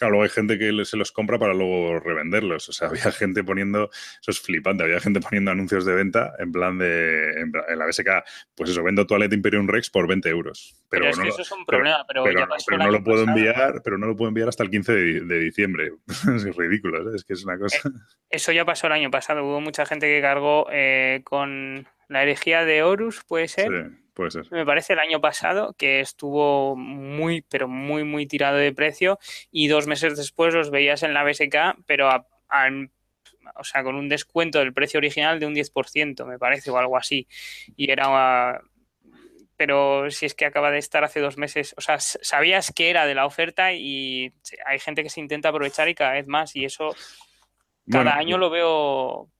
Claro, 0.00 0.12
luego 0.12 0.22
hay 0.22 0.30
gente 0.30 0.58
que 0.58 0.72
se 0.86 0.96
los 0.96 1.12
compra 1.12 1.38
para 1.38 1.52
luego 1.52 2.00
revenderlos. 2.00 2.70
O 2.70 2.72
sea, 2.72 2.88
había 2.88 3.12
gente 3.12 3.44
poniendo, 3.44 3.90
eso 3.92 4.30
es 4.30 4.40
flipante, 4.40 4.82
había 4.82 4.98
gente 4.98 5.20
poniendo 5.20 5.50
anuncios 5.50 5.84
de 5.84 5.94
venta 5.94 6.32
en 6.38 6.50
plan 6.52 6.78
de, 6.78 7.38
en, 7.38 7.52
la 7.52 7.84
BSK, 7.84 8.08
pues 8.54 8.70
eso, 8.70 8.82
vendo 8.82 9.06
Toilet 9.06 9.30
Imperium 9.30 9.68
Rex 9.68 9.90
por 9.90 10.08
20 10.08 10.26
euros. 10.30 10.74
Pero, 10.88 11.06
es 11.06 11.18
que 11.18 11.28
eso 11.28 11.42
es 11.42 11.52
un 11.52 11.66
problema, 11.66 12.02
pero, 12.08 12.24
no 12.78 12.90
lo 12.90 13.04
puedo 13.04 13.24
enviar, 13.24 13.82
pero 13.84 13.98
no 13.98 14.06
lo 14.06 14.16
puedo 14.16 14.28
enviar 14.28 14.48
hasta 14.48 14.62
el 14.62 14.70
15 14.70 14.92
de, 14.92 15.38
diciembre. 15.38 15.92
es 16.34 16.56
ridículo, 16.56 17.14
es 17.14 17.22
que 17.22 17.34
es 17.34 17.44
una 17.44 17.58
cosa. 17.58 17.76
Eh, 17.86 17.92
eso 18.30 18.52
ya 18.52 18.64
pasó 18.64 18.86
el 18.86 18.94
año 18.94 19.10
pasado, 19.10 19.44
hubo 19.44 19.60
mucha 19.60 19.84
gente 19.84 20.06
que 20.06 20.22
cargó 20.22 20.66
eh, 20.72 21.20
con 21.24 21.86
la 22.08 22.22
herejía 22.22 22.64
de 22.64 22.82
Horus, 22.82 23.22
puede 23.28 23.48
ser. 23.48 23.68
Sí 23.68 23.96
Puede 24.20 24.32
ser. 24.32 24.52
Me 24.52 24.66
parece 24.66 24.92
el 24.92 24.98
año 24.98 25.18
pasado 25.22 25.72
que 25.78 26.00
estuvo 26.00 26.76
muy, 26.76 27.40
pero 27.40 27.68
muy, 27.68 28.04
muy 28.04 28.26
tirado 28.26 28.58
de 28.58 28.70
precio 28.70 29.18
y 29.50 29.68
dos 29.68 29.86
meses 29.86 30.14
después 30.14 30.52
los 30.52 30.70
veías 30.70 31.02
en 31.02 31.14
la 31.14 31.24
BSK, 31.24 31.86
pero 31.86 32.10
o 32.10 33.64
sea, 33.64 33.82
con 33.82 33.94
un 33.94 34.10
descuento 34.10 34.58
del 34.58 34.74
precio 34.74 34.98
original 34.98 35.40
de 35.40 35.46
un 35.46 35.54
10%, 35.54 36.26
me 36.26 36.38
parece, 36.38 36.70
o 36.70 36.76
algo 36.76 36.98
así. 36.98 37.26
Y 37.76 37.90
era... 37.90 38.60
Pero 39.56 40.10
si 40.10 40.26
es 40.26 40.34
que 40.34 40.44
acaba 40.44 40.70
de 40.70 40.80
estar 40.80 41.02
hace 41.02 41.20
dos 41.20 41.38
meses, 41.38 41.74
o 41.78 41.80
sea, 41.80 41.98
sabías 41.98 42.74
que 42.76 42.90
era 42.90 43.06
de 43.06 43.14
la 43.14 43.24
oferta 43.24 43.72
y 43.72 44.34
hay 44.66 44.78
gente 44.80 45.02
que 45.02 45.08
se 45.08 45.20
intenta 45.20 45.48
aprovechar 45.48 45.88
y 45.88 45.94
cada 45.94 46.12
vez 46.12 46.26
más 46.26 46.54
y 46.56 46.66
eso 46.66 46.94
cada 47.90 48.16
año 48.16 48.36
lo 48.36 48.50
veo 48.50 49.30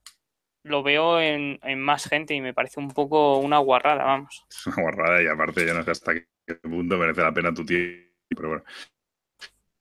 lo 0.63 0.83
veo 0.83 1.19
en, 1.19 1.59
más 1.79 2.07
gente 2.07 2.33
y 2.33 2.41
me 2.41 2.53
parece 2.53 2.79
un 2.79 2.89
poco 2.89 3.37
una 3.37 3.57
guarrada, 3.59 4.03
vamos. 4.03 4.45
Una 4.65 4.75
guarrada 4.81 5.23
y 5.23 5.27
aparte 5.27 5.65
yo 5.65 5.73
no 5.73 5.83
sé 5.83 5.91
hasta 5.91 6.13
qué 6.13 6.27
punto 6.61 6.97
merece 6.97 7.21
la 7.21 7.33
pena 7.33 7.53
tu 7.53 7.65
tiempo, 7.65 8.09
pero 8.29 8.49
bueno. 8.49 8.63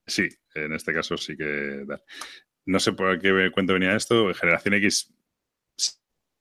Sí, 0.06 0.28
en 0.54 0.72
este 0.72 0.92
caso 0.92 1.16
sí 1.16 1.36
que... 1.36 1.86
No 2.66 2.80
sé 2.80 2.92
por 2.92 3.18
qué 3.20 3.50
cuento 3.52 3.74
venía 3.74 3.96
esto. 3.96 4.32
Generación 4.34 4.74
X 4.74 5.12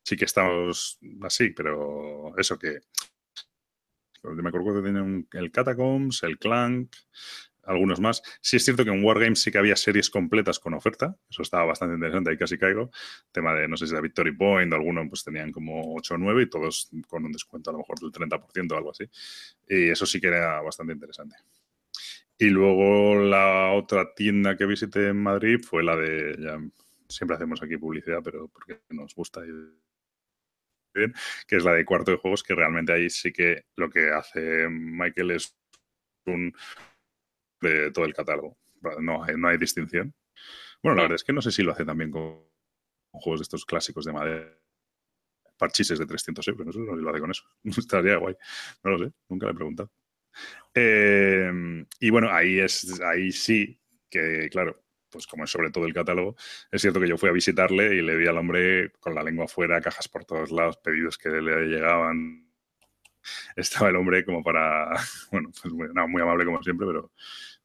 sí 0.04 0.17
que 0.17 0.25
estamos 0.25 0.99
así, 1.21 1.52
pero 1.52 2.38
eso 2.38 2.58
que... 2.58 2.80
Me 4.23 4.49
acuerdo 4.49 4.75
que 4.75 4.82
tienen 4.82 5.28
el 5.32 5.52
Catacombs, 5.52 6.23
el 6.23 6.38
Clank, 6.38 6.93
algunos 7.69 7.99
más. 7.99 8.21
Sí 8.41 8.58
es 8.58 8.65
cierto 8.65 8.84
que 8.84 8.91
en 8.91 9.03
Wargames 9.03 9.41
sí 9.41 9.51
que 9.51 9.60
había 9.60 9.75
series 9.75 10.10
completas 10.10 10.60
con 10.60 10.73
oferta, 10.73 11.15
eso 11.29 11.43
estaba 11.43 11.65
bastante 11.65 11.95
interesante, 11.95 12.32
ahí 12.32 12.38
casi 12.38 12.58
caigo. 12.58 12.89
Tema 13.32 13.53
de, 13.53 13.67
no 13.67 13.77
sé 13.77 13.86
si 13.86 13.93
era 13.93 14.01
Victory 14.01 14.36
Point, 14.36 14.73
algunos 14.73 15.08
pues 15.08 15.23
tenían 15.23 15.51
como 15.51 15.95
8 15.95 16.15
o 16.15 16.17
9 16.17 16.43
y 16.43 16.49
todos 16.49 16.89
con 17.08 17.25
un 17.25 17.32
descuento 17.32 17.69
a 17.69 17.73
lo 17.73 17.79
mejor 17.79 17.99
del 17.99 18.12
30% 18.12 18.71
o 18.71 18.77
algo 18.77 18.91
así. 18.91 19.05
Y 19.67 19.89
eso 19.89 20.05
sí 20.05 20.19
que 20.19 20.27
era 20.27 20.62
bastante 20.62 20.93
interesante. 20.93 21.36
Y 22.38 22.45
luego 22.45 23.15
la 23.15 23.73
otra 23.73 24.13
tienda 24.15 24.58
que 24.58 24.65
visité 24.65 25.10
en 25.10 25.21
Madrid 25.21 25.60
fue 25.62 25.84
la 25.84 25.95
de, 25.95 26.36
ya 26.39 26.58
siempre 27.08 27.36
hacemos 27.36 27.62
aquí 27.62 27.77
publicidad, 27.77 28.21
pero 28.23 28.47
porque 28.47 28.82
nos 28.89 29.13
gusta 29.13 29.41
y 29.45 29.51
bien, 30.93 31.13
que 31.47 31.58
es 31.58 31.63
la 31.63 31.73
de 31.73 31.86
cuarto 31.86 32.12
de 32.12 32.17
juegos, 32.17 32.41
que 32.41 32.55
realmente 32.55 32.93
ahí 32.93 33.10
sí 33.10 33.32
que 33.32 33.65
lo 33.75 33.89
que 33.89 34.10
hace 34.10 34.67
Michael 34.69 35.32
es 35.32 35.55
un, 36.25 36.53
de 37.62 37.91
todo 37.91 38.06
el 38.06 38.13
catálogo. 38.13 38.58
No 39.00 39.24
hay, 39.24 39.36
no 39.38 39.48
hay 39.48 39.58
distinción. 39.58 40.13
Bueno, 40.82 40.98
la 40.98 41.02
verdad 41.04 41.15
es 41.15 41.24
que 41.24 41.34
no 41.34 41.41
sé 41.41 41.52
si 41.52 41.63
lo 41.63 41.72
hace 41.72 41.86
también 41.86 42.12
con, 42.12 42.41
juegos 43.12 43.41
de 43.41 43.43
estos 43.43 43.65
clásicos 43.65 44.06
de 44.06 44.13
madera. 44.13 44.58
Parchises 45.58 46.00
de 46.00 46.06
300 46.06 46.48
euros, 46.48 46.65
no 46.67 46.72
sé 46.72 46.80
si 46.80 47.04
lo 47.04 47.10
hace 47.10 47.19
con 47.19 47.32
eso. 47.32 47.43
Estaría 47.63 48.17
guay. 48.17 48.36
No 48.84 48.91
lo 48.91 49.00
sé, 49.00 49.13
nunca 49.28 49.45
le 49.48 49.52
he 49.52 49.56
preguntado. 49.56 49.91
Eh, 50.74 51.86
y 52.00 52.10
bueno, 52.10 52.30
ahí, 52.32 52.60
es, 52.60 53.02
ahí 53.02 53.32
sí 53.32 53.80
que, 54.10 54.48
claro, 54.50 54.82
pues 55.10 55.28
como 55.28 55.43
es 55.43 55.50
sobre 55.50 55.72
todo 55.72 55.86
el 55.86 55.93
catálogo, 55.93 56.36
es 56.72 56.82
cierto 56.82 57.00
que 57.00 57.08
yo 57.08 57.17
fui 57.17 57.30
a 57.30 57.34
visitarle 57.34 57.95
y 57.95 58.02
le 58.02 58.15
vi 58.15 58.28
al 58.28 58.38
hombre 58.38 58.91
con 59.00 59.15
la 59.15 59.24
lengua 59.24 59.45
afuera, 59.45 59.82
cajas 59.82 60.08
por 60.08 60.26
todos 60.26 60.52
lados, 60.52 60.78
pedidos 60.78 61.17
que 61.17 61.30
le 61.30 61.67
llegaban. 61.67 62.48
Estaba 63.55 63.89
el 63.89 63.95
hombre 63.95 64.25
como 64.25 64.43
para, 64.43 64.89
bueno, 65.32 65.49
pues 65.62 65.73
muy, 65.73 65.88
muy 66.08 66.21
amable 66.21 66.45
como 66.45 66.62
siempre, 66.63 66.88
pero, 66.88 67.12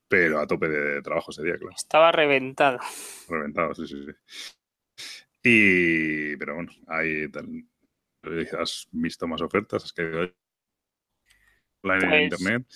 pero 0.09 0.40
a 0.40 0.47
tope 0.47 0.69
de 0.69 1.03
trabajo 1.03 1.31
ese 1.31 1.43
día, 1.43 1.59
claro. 1.59 1.75
Estaba 1.77 2.12
reventado. 2.12 2.79
Reventado, 3.29 3.75
sí, 3.75 3.87
sí, 3.87 4.05
sí. 4.07 4.12
Y, 5.43 6.37
pero 6.37 6.55
bueno, 6.55 6.73
ahí 6.87 7.31
has 8.59 8.88
visto 8.90 9.27
más 9.27 9.43
ofertas, 9.43 9.85
has 9.85 9.93
que 9.93 10.35
la 11.83 11.95
en 11.99 12.09
pues 12.09 12.23
internet, 12.23 12.67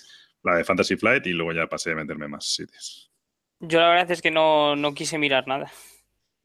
la 0.43 0.55
de 0.57 0.63
Fantasy 0.63 0.95
Flight 0.95 1.25
y 1.25 1.31
luego 1.31 1.51
ya 1.51 1.67
pasé 1.67 1.91
a 1.91 1.95
meterme 1.95 2.27
más 2.27 2.45
sitios. 2.45 3.11
Yo 3.59 3.79
la 3.79 3.89
verdad 3.89 4.11
es 4.11 4.21
que 4.21 4.31
no, 4.31 4.75
quise 4.95 5.17
mirar 5.17 5.47
nada. 5.47 5.71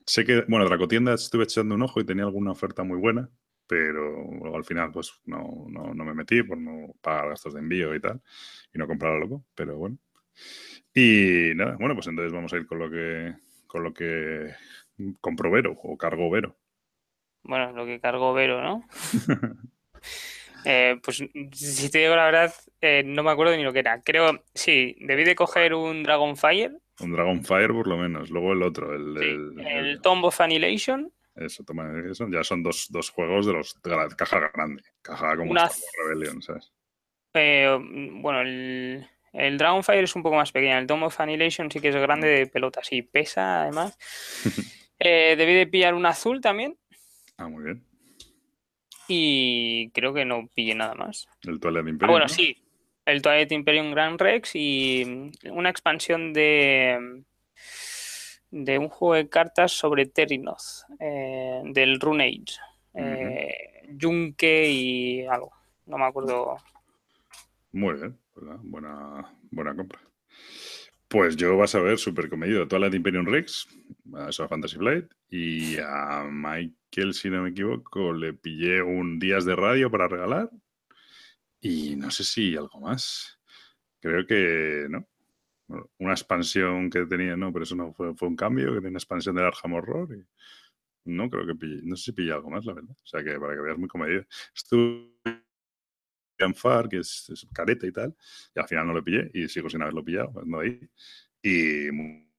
Sé 0.06 0.24
que, 0.24 0.42
bueno, 0.48 0.66
Dracotienda 0.66 1.14
estuve 1.14 1.44
echando 1.44 1.74
un 1.74 1.82
ojo 1.82 2.00
y 2.00 2.04
tenía 2.04 2.24
alguna 2.24 2.50
oferta 2.50 2.82
muy 2.82 2.98
buena, 2.98 3.30
pero 3.66 4.54
al 4.54 4.64
final 4.64 4.90
pues 4.92 5.20
no, 5.26 5.66
no, 5.68 6.04
me 6.04 6.14
metí 6.14 6.42
por 6.42 6.58
no 6.58 6.94
pagar 7.00 7.30
gastos 7.30 7.54
de 7.54 7.60
envío 7.60 7.94
y 7.94 8.00
tal, 8.00 8.20
y 8.72 8.78
no 8.78 8.86
comprar 8.86 9.18
loco, 9.18 9.44
pero 9.54 9.76
bueno. 9.76 9.98
Y 10.94 11.52
nada, 11.54 11.76
bueno, 11.78 11.94
pues 11.94 12.06
entonces 12.06 12.32
vamos 12.32 12.52
a 12.52 12.56
ir 12.56 12.66
con 12.66 12.78
lo 12.78 12.90
que 12.90 13.34
con 13.66 13.82
lo 13.82 13.92
que 13.92 14.54
compró 15.20 15.50
Vero 15.50 15.76
o 15.82 15.96
cargó 15.96 16.30
Vero. 16.30 16.56
Bueno, 17.42 17.72
lo 17.72 17.84
que 17.84 18.00
cargó 18.00 18.32
Vero, 18.32 18.62
¿no? 18.62 18.84
Eh, 20.66 20.98
pues 21.02 21.22
si 21.52 21.90
te 21.90 21.98
digo 21.98 22.16
la 22.16 22.24
verdad, 22.24 22.54
eh, 22.80 23.02
no 23.04 23.22
me 23.22 23.30
acuerdo 23.30 23.54
ni 23.54 23.62
lo 23.62 23.72
que 23.72 23.80
era. 23.80 24.00
Creo, 24.00 24.42
sí, 24.54 24.96
debí 25.00 25.24
de 25.24 25.34
coger 25.34 25.74
un 25.74 26.02
Dragonfire. 26.02 26.78
Un 27.00 27.12
Dragonfire 27.12 27.68
por 27.68 27.86
lo 27.86 27.98
menos. 27.98 28.30
Luego 28.30 28.54
el 28.54 28.62
otro, 28.62 28.94
el, 28.94 29.60
el, 29.60 30.00
Tomb 30.00 30.24
of 30.24 30.40
Annihilation. 30.40 31.12
Eso, 31.36 31.64
toma 31.64 31.90
eso. 32.10 32.28
Ya 32.28 32.44
son 32.44 32.62
dos, 32.62 32.88
juegos 33.12 33.46
de 33.46 33.52
los 33.52 33.80
de 33.82 33.90
la 33.90 34.08
caja 34.08 34.38
grande. 34.54 34.82
Caja 35.02 35.36
como 35.36 35.50
Una... 35.50 35.68
Rebellion, 35.98 36.42
¿sabes? 36.42 36.72
Eh, 37.34 37.76
bueno, 38.20 38.42
el, 38.42 39.06
el 39.32 39.58
Dragonfire 39.58 40.02
es 40.02 40.14
un 40.14 40.22
poco 40.22 40.36
más 40.36 40.52
pequeño. 40.52 40.78
El 40.78 40.86
Tomb 40.86 41.04
of 41.04 41.20
Annihilation 41.20 41.70
sí 41.70 41.80
que 41.80 41.88
es 41.88 41.96
grande 41.96 42.28
de 42.28 42.46
pelotas 42.46 42.92
y 42.92 43.02
pesa 43.02 43.62
además. 43.62 43.98
debí 44.98 45.54
de 45.54 45.66
pillar 45.66 45.94
un 45.94 46.06
azul 46.06 46.40
también. 46.40 46.78
Ah, 47.36 47.48
muy 47.48 47.64
bien. 47.64 47.84
Y 49.08 49.90
creo 49.90 50.14
que 50.14 50.24
no 50.24 50.48
pillé 50.54 50.74
nada 50.74 50.94
más. 50.94 51.26
El 51.42 51.60
Twilight 51.60 51.86
ah, 51.86 51.90
Imperium. 51.90 52.12
bueno, 52.12 52.28
sí. 52.28 52.56
El 53.04 53.20
Twilight 53.20 53.52
Imperium 53.52 53.90
Grand 53.90 54.20
Rex 54.20 54.52
y 54.54 55.32
una 55.50 55.68
expansión 55.68 56.32
de 56.32 57.24
de 58.54 58.78
un 58.78 58.88
juego 58.88 59.14
de 59.14 59.28
cartas 59.28 59.72
sobre 59.72 60.06
Terrinoth, 60.06 60.86
eh, 61.00 61.60
del 61.64 61.98
Rune 61.98 62.24
Age. 62.24 62.60
Eh, 62.94 63.96
Junke 64.00 64.70
y 64.70 65.26
algo. 65.26 65.50
No 65.86 65.98
me 65.98 66.04
acuerdo. 66.04 66.56
Muy 67.72 67.94
bien, 67.94 68.16
buena, 68.62 69.36
buena 69.50 69.74
compra. 69.74 70.00
Pues 71.08 71.34
yo 71.34 71.56
vas 71.56 71.74
a 71.74 71.80
ver 71.80 71.98
súper 71.98 72.28
comedido. 72.28 72.68
Twilight 72.68 72.94
Imperium 72.94 73.26
Rex, 73.26 73.66
a 74.14 74.28
eso 74.28 74.48
Fantasy 74.48 74.76
Flight, 74.76 75.10
y 75.28 75.76
a 75.78 76.24
Michael, 76.30 77.12
si 77.12 77.30
no 77.30 77.42
me 77.42 77.50
equivoco, 77.50 78.12
le 78.12 78.34
pillé 78.34 78.82
un 78.82 79.18
días 79.18 79.44
de 79.44 79.56
radio 79.56 79.90
para 79.90 80.06
regalar. 80.06 80.48
Y 81.60 81.96
no 81.96 82.10
sé 82.12 82.22
si 82.22 82.56
algo 82.56 82.80
más. 82.80 83.40
Creo 84.00 84.24
que 84.26 84.86
no. 84.88 85.08
Una 85.68 86.12
expansión 86.12 86.90
que 86.90 87.06
tenía, 87.06 87.36
no, 87.36 87.52
pero 87.52 87.62
eso 87.62 87.74
no 87.74 87.92
fue, 87.92 88.14
fue 88.14 88.28
un 88.28 88.36
cambio, 88.36 88.68
que 88.68 88.76
tenía 88.76 88.90
una 88.90 88.98
expansión 88.98 89.34
del 89.34 89.46
Arkham 89.46 89.72
Horror. 89.72 90.08
Y 90.14 90.24
no 91.06 91.28
creo 91.30 91.46
que 91.46 91.54
pillé, 91.54 91.80
no 91.84 91.96
sé 91.96 92.04
si 92.04 92.12
pillé 92.12 92.32
algo 92.32 92.50
más, 92.50 92.64
la 92.64 92.74
verdad. 92.74 92.92
O 92.92 93.06
sea 93.06 93.22
que 93.24 93.38
para 93.38 93.54
que 93.54 93.60
veas 93.60 93.78
muy 93.78 93.88
comedido. 93.88 94.24
Estuve 94.54 95.14
en 96.38 96.54
FAR, 96.54 96.88
que 96.88 96.98
es, 96.98 97.46
careta 97.52 97.86
y 97.86 97.92
tal, 97.92 98.14
y 98.54 98.60
al 98.60 98.68
final 98.68 98.86
no 98.86 98.92
lo 98.92 99.04
pillé 99.04 99.30
y 99.32 99.48
sigo 99.48 99.70
sin 99.70 99.82
haberlo 99.82 100.04
pillado, 100.04 100.42
no 100.44 100.60
ahí. 100.60 100.80
Y 101.42 101.88
un, 101.88 102.30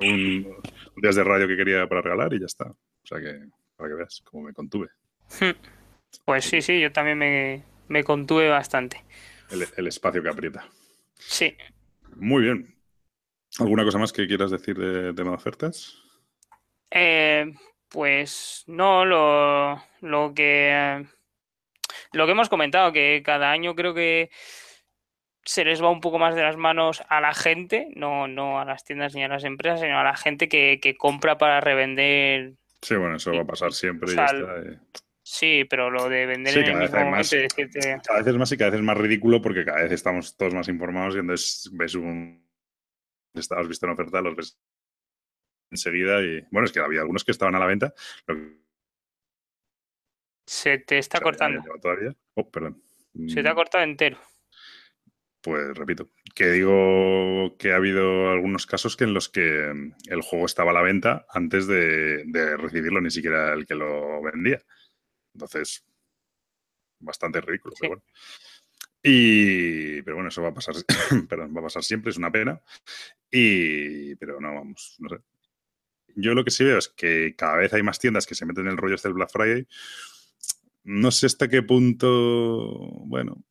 un 0.00 0.56
días 0.96 1.16
de 1.16 1.24
radio 1.24 1.48
que 1.48 1.56
quería 1.56 1.88
para 1.88 2.02
regalar 2.02 2.32
y 2.34 2.40
ya 2.40 2.46
está. 2.46 2.66
O 2.68 3.06
sea 3.06 3.18
que, 3.18 3.48
para 3.76 3.90
que 3.90 3.94
veas 3.96 4.20
cómo 4.24 4.44
me 4.44 4.52
contuve. 4.52 4.88
Pues 6.24 6.44
sí, 6.44 6.60
sí, 6.60 6.80
yo 6.80 6.92
también 6.92 7.18
me, 7.18 7.64
me 7.88 8.04
contuve 8.04 8.48
bastante. 8.48 9.04
El, 9.50 9.86
espacio 9.86 10.22
que 10.22 10.28
aprieta. 10.28 10.68
Sí. 11.20 11.56
Muy 12.16 12.42
bien. 12.42 12.74
¿Alguna 13.58 13.84
cosa 13.84 13.98
más 13.98 14.12
que 14.12 14.26
quieras 14.26 14.50
decir 14.50 14.76
de 14.76 15.12
tema 15.14 15.30
de 15.30 15.36
ofertas? 15.36 15.96
Eh, 16.90 17.52
pues 17.88 18.64
no, 18.66 19.04
lo, 19.04 19.82
lo 20.00 20.32
que 20.34 21.06
lo 22.12 22.26
que 22.26 22.32
hemos 22.32 22.48
comentado, 22.48 22.92
que 22.92 23.22
cada 23.24 23.50
año 23.50 23.74
creo 23.74 23.94
que 23.94 24.30
se 25.44 25.64
les 25.64 25.82
va 25.82 25.90
un 25.90 26.00
poco 26.00 26.18
más 26.18 26.34
de 26.34 26.42
las 26.42 26.56
manos 26.56 27.02
a 27.08 27.20
la 27.20 27.34
gente, 27.34 27.88
no, 27.94 28.28
no 28.28 28.60
a 28.60 28.64
las 28.64 28.84
tiendas 28.84 29.14
ni 29.14 29.24
a 29.24 29.28
las 29.28 29.44
empresas, 29.44 29.80
sino 29.80 29.98
a 29.98 30.04
la 30.04 30.16
gente 30.16 30.48
que, 30.48 30.96
compra 30.98 31.38
para 31.38 31.60
revender. 31.60 32.52
Sí, 32.82 32.96
bueno, 32.96 33.16
eso 33.16 33.32
va 33.32 33.42
a 33.42 33.46
pasar 33.46 33.72
siempre. 33.72 34.12
y 34.12 34.16
ya 34.16 34.24
está, 34.26 34.58
eh. 34.58 34.78
Sí, 35.32 35.64
pero 35.70 35.90
lo 35.90 36.08
de 36.08 36.26
vender 36.26 36.58
en 36.58 36.64
el 36.64 36.76
mismo 36.76 36.98
momento 36.98 37.16
más, 37.16 37.30
Cada 38.04 38.18
vez 38.18 38.26
es 38.26 38.34
más 38.34 38.50
y 38.50 38.56
cada 38.56 38.70
vez 38.72 38.80
es 38.80 38.84
más 38.84 38.98
ridículo 38.98 39.40
porque 39.40 39.64
cada 39.64 39.84
vez 39.84 39.92
estamos 39.92 40.36
todos 40.36 40.52
más 40.52 40.66
informados 40.66 41.14
y 41.14 41.20
entonces 41.20 41.70
ves 41.72 41.94
un... 41.94 42.44
Has 43.32 43.68
visto 43.68 43.86
una 43.86 43.92
oferta, 43.92 44.20
los 44.20 44.34
ves 44.34 44.60
enseguida 45.70 46.20
y... 46.20 46.44
Bueno, 46.50 46.66
es 46.66 46.72
que 46.72 46.80
había 46.80 47.02
algunos 47.02 47.22
que 47.22 47.30
estaban 47.30 47.54
a 47.54 47.60
la 47.60 47.66
venta. 47.66 47.94
Se 50.46 50.78
te 50.78 50.98
está 50.98 51.20
cortando. 51.20 51.62
Todavía. 51.80 52.12
Oh, 52.34 52.50
perdón. 52.50 52.82
Se 53.28 53.40
te 53.40 53.48
ha 53.48 53.52
mm. 53.52 53.56
cortado 53.56 53.84
entero. 53.84 54.18
Pues 55.40 55.78
repito, 55.78 56.10
que 56.34 56.50
digo 56.50 57.56
que 57.56 57.72
ha 57.72 57.76
habido 57.76 58.30
algunos 58.30 58.66
casos 58.66 58.96
que 58.96 59.04
en 59.04 59.14
los 59.14 59.28
que 59.28 59.72
mm, 59.72 59.92
el 60.10 60.22
juego 60.22 60.44
estaba 60.44 60.72
a 60.72 60.74
la 60.74 60.82
venta 60.82 61.24
antes 61.30 61.68
de, 61.68 62.24
recibirlo, 62.58 63.00
ni 63.00 63.12
siquiera 63.12 63.52
el 63.52 63.64
que 63.64 63.76
lo 63.76 64.20
vendía. 64.22 64.60
Entonces, 65.34 65.84
bastante 66.98 67.40
ridículo, 67.40 67.74
pero 67.78 67.90
bueno. 67.90 68.04
Y, 69.02 70.02
pero 70.02 70.16
bueno, 70.16 70.28
eso 70.28 70.42
va 70.42 70.48
a 70.48 70.54
pasar, 70.54 70.74
perdón, 71.28 71.54
va 71.56 71.60
a 71.60 71.64
pasar 71.64 71.82
siempre, 71.82 72.10
es 72.10 72.18
una 72.18 72.30
pena. 72.30 72.60
Y, 73.30 74.14
pero 74.16 74.40
no, 74.40 74.54
vamos, 74.54 74.96
no 74.98 75.08
sé. 75.08 75.16
Yo 76.16 76.34
lo 76.34 76.44
que 76.44 76.50
sí 76.50 76.64
veo 76.64 76.78
es 76.78 76.88
que 76.88 77.34
cada 77.36 77.56
vez 77.56 77.72
hay 77.72 77.82
más 77.82 77.98
tiendas 77.98 78.26
que 78.26 78.34
se 78.34 78.44
meten 78.44 78.66
en 78.66 78.72
el 78.72 78.76
rollo 78.76 78.96
este 78.96 79.08
del 79.08 79.14
Black 79.14 79.30
Friday. 79.30 79.66
No 80.84 81.10
sé 81.10 81.26
hasta 81.26 81.48
qué 81.48 81.62
punto, 81.62 82.08
bueno, 83.06 83.44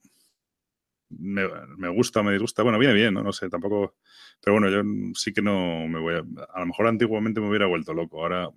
me, 1.10 1.48
me, 1.78 1.89
gusta, 1.89 2.24
me 2.24 2.32
disgusta. 2.32 2.63
Bueno, 2.63 2.78
viene 2.78 2.94
bien, 2.94 3.13
¿no? 3.13 3.24
No 3.24 3.34
sé, 3.34 3.50
tampoco. 3.50 3.96
Pero 4.42 4.60
bueno, 4.60 4.70
yo 4.70 4.82
sí 5.15 5.34
que 5.34 5.42
no 5.42 5.88
me 5.88 6.00
voy 6.00 6.15
a. 6.15 6.20
A 6.54 6.60
lo 6.60 6.65
mejor 6.68 6.88
antiguamente 6.88 7.42
me 7.42 7.50
hubiera 7.50 7.65
vuelto 7.65 7.94
loco. 7.94 8.22
Ahora, 8.22 8.50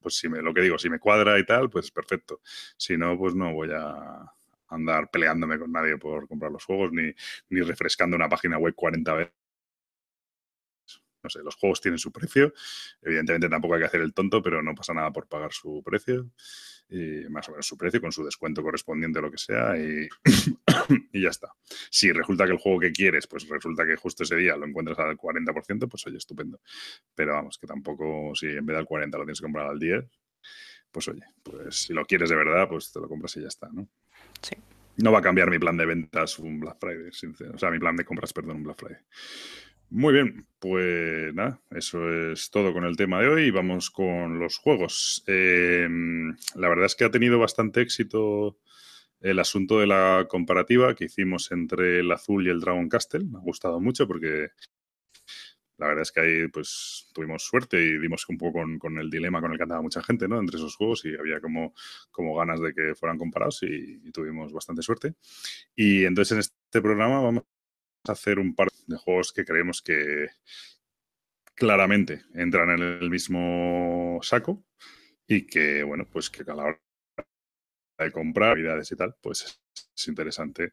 pues 0.00 0.16
si 0.16 0.28
me, 0.28 0.42
lo 0.42 0.52
que 0.54 0.62
digo, 0.62 0.78
si 0.78 0.90
me 0.90 0.98
cuadra 0.98 1.38
y 1.38 1.44
tal, 1.44 1.70
pues 1.70 1.90
perfecto. 1.90 2.40
Si 2.76 2.96
no, 2.96 3.16
pues 3.18 3.34
no 3.34 3.52
voy 3.52 3.70
a 3.72 4.32
andar 4.68 5.10
peleándome 5.10 5.58
con 5.58 5.72
nadie 5.72 5.96
por 5.98 6.28
comprar 6.28 6.52
los 6.52 6.64
juegos, 6.64 6.92
ni, 6.92 7.12
ni 7.50 7.60
refrescando 7.62 8.16
una 8.16 8.28
página 8.28 8.58
web 8.58 8.74
40 8.74 9.14
veces. 9.14 9.37
No 11.22 11.30
sé, 11.30 11.40
los 11.42 11.56
juegos 11.56 11.80
tienen 11.80 11.98
su 11.98 12.12
precio. 12.12 12.52
Evidentemente 13.02 13.48
tampoco 13.48 13.74
hay 13.74 13.80
que 13.80 13.86
hacer 13.86 14.00
el 14.00 14.14
tonto, 14.14 14.42
pero 14.42 14.62
no 14.62 14.74
pasa 14.74 14.94
nada 14.94 15.12
por 15.12 15.26
pagar 15.26 15.52
su 15.52 15.82
precio 15.84 16.30
y 16.90 17.28
más 17.28 17.46
o 17.48 17.52
menos 17.52 17.66
su 17.66 17.76
precio 17.76 18.00
con 18.00 18.12
su 18.12 18.24
descuento 18.24 18.62
correspondiente 18.62 19.18
o 19.18 19.22
lo 19.22 19.30
que 19.30 19.38
sea 19.38 19.76
y, 19.76 20.08
y, 21.12 21.22
ya 21.22 21.28
está. 21.28 21.52
Si 21.90 22.10
resulta 22.12 22.46
que 22.46 22.52
el 22.52 22.58
juego 22.58 22.80
que 22.80 22.92
quieres, 22.92 23.26
pues 23.26 23.46
resulta 23.48 23.86
que 23.86 23.96
justo 23.96 24.22
ese 24.22 24.36
día 24.36 24.56
lo 24.56 24.66
encuentras 24.66 24.98
al 24.98 25.16
40%, 25.16 25.88
pues 25.88 26.06
oye, 26.06 26.16
estupendo. 26.16 26.60
Pero 27.14 27.34
vamos, 27.34 27.58
que 27.58 27.66
tampoco 27.66 28.34
si 28.34 28.46
en 28.46 28.64
vez 28.64 28.76
del 28.76 28.86
40 28.86 29.18
lo 29.18 29.24
tienes 29.24 29.40
que 29.40 29.44
comprar 29.44 29.68
al 29.68 29.78
10, 29.78 30.04
pues 30.90 31.08
oye, 31.08 31.24
pues 31.42 31.76
si 31.76 31.92
lo 31.92 32.04
quieres 32.06 32.30
de 32.30 32.36
verdad, 32.36 32.68
pues 32.68 32.90
te 32.90 33.00
lo 33.00 33.08
compras 33.08 33.36
y 33.36 33.42
ya 33.42 33.48
está, 33.48 33.68
¿no? 33.70 33.88
Sí. 34.40 34.56
No 34.96 35.12
va 35.12 35.20
a 35.20 35.22
cambiar 35.22 35.50
mi 35.50 35.58
plan 35.58 35.76
de 35.76 35.86
ventas 35.86 36.38
un 36.38 36.58
Black 36.58 36.78
Friday, 36.80 37.10
o 37.54 37.58
sea, 37.58 37.70
mi 37.70 37.78
plan 37.78 37.96
de 37.96 38.04
compras, 38.04 38.32
perdón, 38.32 38.56
un 38.56 38.64
Black 38.64 38.78
Friday. 38.78 39.02
Muy 39.90 40.12
bien, 40.12 40.46
pues 40.58 41.32
nada, 41.34 41.62
eso 41.70 42.12
es 42.32 42.50
todo 42.50 42.74
con 42.74 42.84
el 42.84 42.96
tema 42.96 43.20
de 43.20 43.28
hoy. 43.28 43.50
Vamos 43.50 43.90
con 43.90 44.38
los 44.38 44.58
juegos. 44.58 45.24
Em, 45.26 46.36
la 46.56 46.68
verdad 46.68 46.84
es 46.86 46.94
que 46.94 47.04
ha 47.04 47.10
tenido 47.10 47.38
bastante 47.38 47.80
éxito 47.80 48.58
el 49.20 49.38
asunto 49.38 49.80
de 49.80 49.86
la 49.86 50.26
comparativa 50.28 50.94
que 50.94 51.06
hicimos 51.06 51.50
entre 51.52 52.00
el 52.00 52.12
azul 52.12 52.46
y 52.46 52.50
el 52.50 52.60
Dragon 52.60 52.88
Castle. 52.88 53.24
Me 53.24 53.38
ha 53.38 53.40
gustado 53.40 53.80
mucho 53.80 54.06
porque 54.06 54.50
la 55.78 55.86
verdad 55.86 56.02
es 56.02 56.12
que 56.12 56.20
ahí 56.20 56.48
pues 56.48 57.08
tuvimos 57.14 57.44
suerte 57.44 57.80
y 57.80 57.98
dimos 57.98 58.28
un 58.28 58.36
poco 58.36 58.60
con, 58.78 58.98
el 58.98 59.08
dilema 59.08 59.40
con 59.40 59.52
el 59.52 59.56
que 59.56 59.62
andaba 59.62 59.80
mucha 59.80 60.02
gente, 60.02 60.28
¿no? 60.28 60.38
Entre 60.38 60.56
esos 60.58 60.76
juegos 60.76 61.04
y 61.06 61.14
había 61.16 61.40
como, 61.40 61.72
como 62.10 62.36
ganas 62.36 62.60
de 62.60 62.74
que 62.74 62.94
fueran 62.94 63.16
comparados 63.16 63.62
y, 63.62 64.00
y 64.04 64.12
tuvimos 64.12 64.52
bastante 64.52 64.82
suerte. 64.82 65.14
Y 65.74 66.04
entonces 66.04 66.32
en 66.32 66.38
este 66.40 66.82
programa 66.82 67.20
vamos 67.22 67.44
hacer 68.04 68.38
un 68.38 68.54
par 68.54 68.68
de 68.86 68.96
juegos 68.96 69.32
que 69.32 69.44
creemos 69.44 69.82
que, 69.82 70.28
claramente 71.58 72.22
entran 72.34 72.70
en 72.70 72.82
el 72.82 73.10
mismo 73.10 74.20
saco 74.22 74.64
y 75.26 75.46
que, 75.46 75.82
bueno, 75.82 76.06
pues 76.10 76.30
que 76.30 76.42
a 76.42 76.54
la 76.54 76.64
hora 76.64 76.80
de 77.98 78.12
comprar 78.12 78.52
habilidades 78.52 78.90
y 78.92 78.96
tal, 78.96 79.16
pues 79.20 79.60
es 79.96 80.08
interesante 80.08 80.72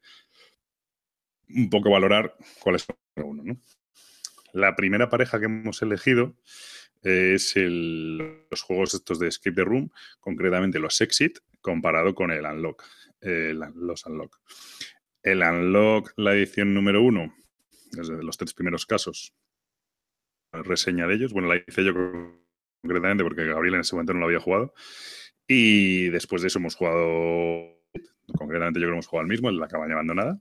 un 1.48 1.68
poco 1.68 1.90
valorar 1.90 2.36
cuál 2.60 2.76
es 2.76 2.86
uno, 3.16 3.42
¿no? 3.42 3.60
La 4.52 4.74
primera 4.74 5.10
pareja 5.10 5.38
que 5.38 5.46
hemos 5.46 5.82
elegido 5.82 6.36
es 7.02 7.54
los 7.56 8.62
juegos 8.62 8.94
estos 8.94 9.18
de 9.18 9.28
Escape 9.28 9.56
the 9.56 9.64
Room, 9.64 9.90
concretamente 10.20 10.78
los 10.78 11.00
Exit, 11.00 11.38
comparado 11.60 12.14
con 12.14 12.30
el 12.30 12.44
Unlock, 12.44 12.84
los 13.20 14.06
Unlock. 14.06 14.40
El 15.26 15.42
Unlock, 15.42 16.12
la 16.16 16.34
edición 16.34 16.72
número 16.72 17.02
uno, 17.02 17.34
desde 17.90 18.22
los 18.22 18.36
tres 18.36 18.54
primeros 18.54 18.86
casos, 18.86 19.34
reseña 20.52 21.08
de 21.08 21.16
ellos. 21.16 21.32
Bueno, 21.32 21.48
la 21.48 21.56
hice 21.56 21.84
yo 21.84 21.92
concretamente 22.80 23.24
porque 23.24 23.44
Gabriel 23.44 23.74
en 23.74 23.80
ese 23.80 23.96
momento 23.96 24.14
no 24.14 24.20
lo 24.20 24.26
había 24.26 24.38
jugado. 24.38 24.72
Y 25.48 26.10
después 26.10 26.42
de 26.42 26.48
eso 26.48 26.60
hemos 26.60 26.76
jugado, 26.76 27.82
concretamente 28.38 28.78
yo 28.78 28.84
creo 28.84 28.92
que 28.92 28.98
hemos 28.98 29.08
jugado 29.08 29.24
el 29.24 29.28
mismo, 29.28 29.50
de 29.50 29.56
la 29.56 29.66
cabaña 29.66 29.94
abandonada. 29.94 30.40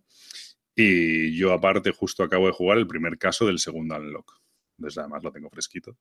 Y 0.76 1.36
yo 1.36 1.52
aparte 1.52 1.90
justo 1.90 2.22
acabo 2.22 2.46
de 2.46 2.54
jugar 2.54 2.78
el 2.78 2.86
primer 2.86 3.18
caso 3.18 3.48
del 3.48 3.58
segundo 3.58 3.96
Unlock. 3.96 4.40
Entonces 4.78 5.00
además 5.00 5.24
lo 5.24 5.32
tengo 5.32 5.50
fresquito. 5.50 5.98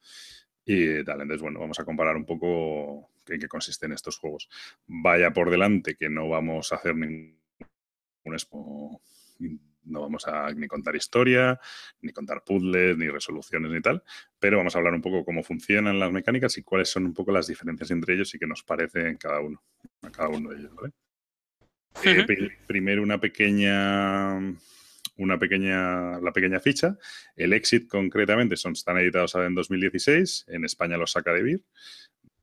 Y 0.67 1.03
tal, 1.05 1.23
entonces 1.23 1.41
bueno, 1.41 1.59
vamos 1.59 1.81
a 1.81 1.87
comparar 1.87 2.17
un 2.17 2.27
poco 2.27 3.13
en 3.29 3.41
qué 3.41 3.49
consisten 3.49 3.93
estos 3.93 4.19
juegos. 4.19 4.51
Vaya 4.87 5.33
por 5.33 5.49
delante 5.49 5.97
que 5.97 6.11
no 6.11 6.29
vamos 6.29 6.71
a 6.71 6.77
hacer 6.77 6.95
ningún 6.97 7.44
no 9.87 10.01
vamos 10.01 10.27
a 10.27 10.51
ni 10.53 10.67
contar 10.67 10.97
historia, 10.97 11.61
ni 12.01 12.13
contar 12.13 12.43
puzzles, 12.45 12.97
ni 12.97 13.09
resoluciones, 13.09 13.71
ni 13.71 13.81
tal, 13.81 14.03
pero 14.39 14.57
vamos 14.57 14.75
a 14.75 14.79
hablar 14.79 14.95
un 14.95 15.03
poco 15.03 15.25
cómo 15.25 15.43
funcionan 15.43 15.99
las 15.99 16.11
mecánicas 16.13 16.57
y 16.59 16.63
cuáles 16.63 16.89
son 16.89 17.05
un 17.05 17.15
poco 17.15 17.33
las 17.33 17.47
diferencias 17.47 17.91
entre 17.91 18.15
ellos 18.15 18.35
y 18.35 18.39
qué 18.39 18.47
nos 18.47 18.63
parece 18.63 19.09
en 19.09 19.17
cada 19.17 19.41
uno, 19.41 19.63
a 20.03 20.11
cada 20.11 20.29
uno 20.29 20.51
de 20.51 20.59
ellos, 20.59 20.75
¿vale? 20.75 20.93
Eh, 22.03 22.27
primero 22.67 23.03
una 23.03 23.21
pequeña 23.21 24.41
una 25.17 25.39
pequeña, 25.39 26.19
la 26.21 26.33
pequeña 26.33 26.59
ficha. 26.59 26.99
El 27.37 27.53
Exit, 27.53 27.89
concretamente, 27.89 28.57
son, 28.57 28.73
están 28.73 28.99
editados 28.99 29.35
en 29.37 29.55
2016. 29.55 30.47
En 30.49 30.65
España 30.65 30.97
los 30.97 31.13
saca 31.13 31.33
de 31.33 31.43
Vir 31.43 31.65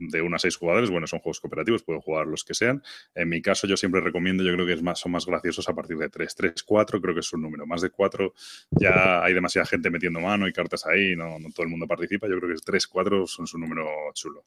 de 0.10 0.22
1 0.22 0.36
a 0.36 0.40
6 0.40 0.56
jugadores, 0.58 0.90
bueno, 0.90 1.06
son 1.06 1.20
juegos 1.20 1.40
cooperativos, 1.40 1.84
pueden 1.84 2.02
jugar 2.02 2.28
los 2.28 2.44
que 2.44 2.54
sean. 2.54 2.82
En 3.14 3.30
mi 3.30 3.42
caso, 3.42 3.68
yo 3.68 3.78
siempre 3.78 4.02
recomiendo, 4.02 4.44
yo 4.44 4.54
creo 4.54 4.66
que 4.66 4.74
es 4.74 4.82
más, 4.82 5.00
son 5.00 5.12
más 5.12 5.26
graciosos 5.26 5.68
a 5.70 5.76
partir 5.76 5.98
de 5.98 6.10
3. 6.10 6.36
3, 6.36 6.64
4 6.64 7.02
creo 7.02 7.14
que 7.14 7.20
es 7.20 7.34
un 7.34 7.42
número. 7.42 7.68
Más 7.68 7.82
de 7.82 7.90
4 7.90 8.34
ya 8.72 9.24
hay 9.24 9.34
demasiada 9.34 9.66
gente 9.66 9.90
metiendo 9.90 10.20
mano 10.20 10.48
y 10.48 10.54
cartas 10.54 10.86
ahí, 10.86 11.16
no, 11.16 11.38
todo 11.54 11.64
el 11.64 11.70
mundo 11.70 11.88
participa. 11.88 12.28
Yo 12.28 12.40
creo 12.40 12.56
que 12.56 12.62
3, 12.64 12.88
4 12.88 13.28
son 13.28 13.48
su 13.48 13.58
número 13.58 13.88
chulo. 14.14 14.46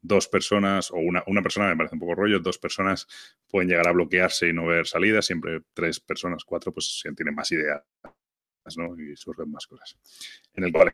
Dos 0.00 0.28
personas, 0.28 0.90
o 0.90 0.96
una, 0.96 1.22
una 1.26 1.42
persona 1.42 1.68
me 1.68 1.76
parece 1.76 1.96
un 1.96 2.00
poco 2.00 2.14
rollo, 2.14 2.38
dos 2.40 2.58
personas 2.58 3.06
pueden 3.48 3.68
llegar 3.68 3.88
a 3.88 3.92
bloquearse 3.92 4.48
y 4.48 4.52
no 4.52 4.66
ver 4.66 4.86
salida. 4.86 5.22
Siempre 5.22 5.62
tres 5.74 6.00
personas, 6.00 6.44
cuatro, 6.44 6.72
pues 6.72 7.02
tienen 7.16 7.34
más 7.34 7.50
ideas 7.52 7.82
¿no? 8.76 8.98
y 8.98 9.16
surgen 9.16 9.50
más 9.50 9.66
cosas. 9.66 9.98
En 10.54 10.64
el 10.64 10.72
cual, 10.72 10.92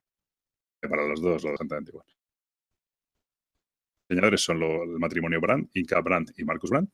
para 0.81 1.07
los 1.07 1.21
dos, 1.21 1.44
lo 1.44 1.51
bastante 1.51 1.90
igual 1.90 2.17
diseñadores 4.09 4.40
son 4.40 4.62
el 4.62 4.99
matrimonio 4.99 5.40
Brandt, 5.40 5.77
Inca 5.77 6.01
Brandt 6.01 6.38
y 6.38 6.44
Marcus 6.44 6.71
Brandt. 6.71 6.90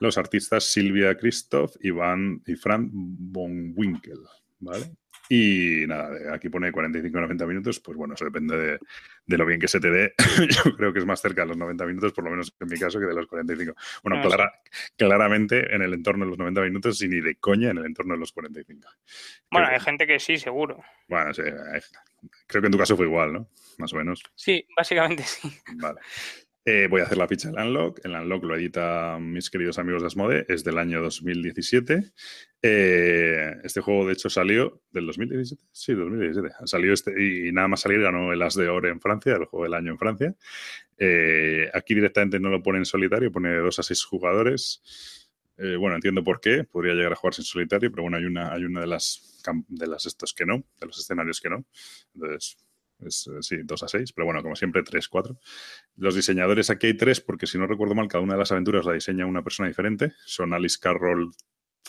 Los 0.00 0.18
artistas 0.18 0.64
Silvia 0.64 1.16
Christoph 1.16 1.76
y, 1.80 1.90
Van, 1.90 2.42
y 2.46 2.54
Fran 2.56 2.90
von 2.92 3.72
Winkel. 3.74 4.20
¿vale? 4.60 4.86
Y 5.28 5.84
nada, 5.88 6.34
aquí 6.34 6.48
pone 6.48 6.70
45-90 6.70 7.46
minutos, 7.46 7.80
pues 7.80 7.96
bueno, 7.96 8.14
eso 8.14 8.24
depende 8.24 8.78
de, 9.26 9.36
lo 9.36 9.44
bien 9.44 9.58
que 9.58 9.66
se 9.66 9.80
te 9.80 9.90
dé. 9.90 10.14
Yo 10.64 10.76
creo 10.76 10.92
que 10.92 11.00
es 11.00 11.06
más 11.06 11.20
cerca 11.20 11.42
de 11.42 11.48
los 11.48 11.56
90 11.56 11.84
minutos, 11.84 12.12
por 12.12 12.24
lo 12.24 12.30
menos 12.30 12.54
en 12.60 12.68
mi 12.68 12.78
caso, 12.78 13.00
que 13.00 13.06
de 13.06 13.14
los 13.14 13.26
45. 13.26 13.74
Bueno, 14.04 14.22
ah, 14.24 14.52
claramente 14.96 15.74
en 15.74 15.82
el 15.82 15.94
entorno 15.94 16.24
de 16.24 16.30
los 16.30 16.38
90 16.38 16.60
minutos 16.62 17.02
y 17.02 17.08
ni 17.08 17.20
de 17.20 17.36
coña 17.36 17.70
en 17.70 17.78
el 17.78 17.86
entorno 17.86 18.14
de 18.14 18.20
los 18.20 18.32
45. 18.32 18.88
Bueno, 19.50 19.66
hay 19.66 19.80
gente 19.80 20.06
que 20.06 20.20
sí, 20.20 20.38
seguro. 20.38 20.82
Bueno, 21.08 21.34
sí, 21.34 21.42
creo 22.46 22.62
que 22.62 22.66
en 22.66 22.72
tu 22.72 22.78
caso 22.78 22.96
fue 22.96 23.06
igual, 23.06 23.32
¿no? 23.32 23.48
Más 23.78 23.92
o 23.92 23.96
menos. 23.96 24.22
Sí, 24.34 24.66
básicamente 24.76 25.22
sí. 25.26 25.50
Vale. 25.76 26.00
Eh, 26.68 26.88
voy 26.90 27.00
a 27.00 27.04
hacer 27.04 27.16
la 27.16 27.28
ficha 27.28 27.48
del 27.48 27.64
Unlock. 27.64 28.04
El 28.04 28.10
Unlock 28.10 28.42
lo 28.42 28.56
edita 28.56 29.18
mis 29.20 29.50
queridos 29.50 29.78
amigos 29.78 30.02
de 30.02 30.08
Asmode. 30.08 30.46
Es 30.48 30.64
del 30.64 30.78
año 30.78 31.00
2017. 31.00 32.12
Eh, 32.60 33.54
este 33.62 33.80
juego, 33.80 34.04
de 34.04 34.14
hecho, 34.14 34.28
salió 34.28 34.82
del 34.90 35.06
2017. 35.06 35.62
Sí, 35.70 35.94
2017. 35.94 36.56
Salió 36.64 36.92
este 36.92 37.12
y, 37.22 37.52
nada 37.52 37.68
más 37.68 37.80
salir 37.82 38.00
ganó 38.00 38.32
el 38.32 38.42
As 38.42 38.56
de 38.56 38.68
Ore 38.68 38.90
en 38.90 39.00
Francia, 39.00 39.36
el 39.36 39.44
juego 39.44 39.62
del 39.62 39.74
año 39.74 39.92
en 39.92 39.98
Francia. 39.98 40.34
Eh, 40.98 41.70
aquí 41.72 41.94
directamente 41.94 42.40
no 42.40 42.48
lo 42.48 42.60
pone 42.60 42.78
en 42.78 42.84
solitario, 42.84 43.30
pone 43.30 43.50
de 43.50 43.58
2 43.58 43.78
a 43.78 43.82
6 43.84 44.04
jugadores. 44.04 45.28
bueno, 45.56 45.94
entiendo 45.94 46.24
por 46.24 46.40
qué. 46.40 46.64
Podría 46.64 46.94
llegar 46.94 47.12
a 47.12 47.16
jugarse 47.16 47.42
en 47.42 47.46
solitario, 47.46 47.92
pero 47.92 48.02
bueno, 48.02 48.16
hay 48.16 48.24
una, 48.24 48.52
hay 48.52 48.64
una 48.64 48.80
de 48.80 48.88
las 48.88 49.36
de 49.68 49.86
las 49.86 50.06
estos 50.06 50.34
que 50.34 50.44
no, 50.44 50.64
de 50.80 50.86
los 50.86 50.98
escenarios 50.98 51.40
que 51.40 51.50
no. 51.50 51.64
Entonces, 52.14 52.56
eh, 53.00 53.10
sí, 53.10 53.56
2 53.64 53.82
a 53.82 53.88
6, 53.88 54.12
pero 54.12 54.26
bueno, 54.26 54.42
como 54.42 54.56
siempre, 54.56 54.82
3, 54.82 55.08
4. 55.08 55.38
Los 55.96 56.14
diseñadores 56.14 56.70
aquí 56.70 56.88
hay 56.88 56.96
tres, 56.96 57.20
porque 57.20 57.46
si 57.46 57.58
no 57.58 57.66
recuerdo 57.66 57.94
mal, 57.94 58.08
cada 58.08 58.22
una 58.22 58.34
de 58.34 58.40
las 58.40 58.52
aventuras 58.52 58.84
la 58.84 58.92
diseña 58.92 59.26
una 59.26 59.42
persona 59.42 59.68
diferente. 59.68 60.12
Son 60.24 60.52
Alice 60.54 60.78
Carroll, 60.80 61.30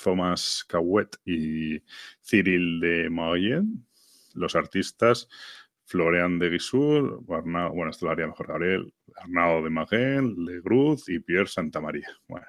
Thomas 0.02 0.66
Cowet 0.68 1.18
y 1.26 1.82
Cyril 2.22 2.80
de 2.80 3.10
Mayen. 3.10 3.86
Los 4.34 4.56
artistas, 4.56 5.28
Florian 5.88 6.38
de 6.38 6.50
Guisur, 6.50 7.24
bueno, 7.24 7.90
esto 7.90 8.06
lo 8.06 8.12
haría 8.12 8.28
mejor 8.28 8.48
Gabriel, 8.48 8.94
Arnao 9.16 9.64
de 9.64 9.70
Magén, 9.70 10.36
Legruz 10.44 11.08
y 11.08 11.20
Pierre 11.20 11.48
Santamaría. 11.48 12.10
Bueno, 12.28 12.46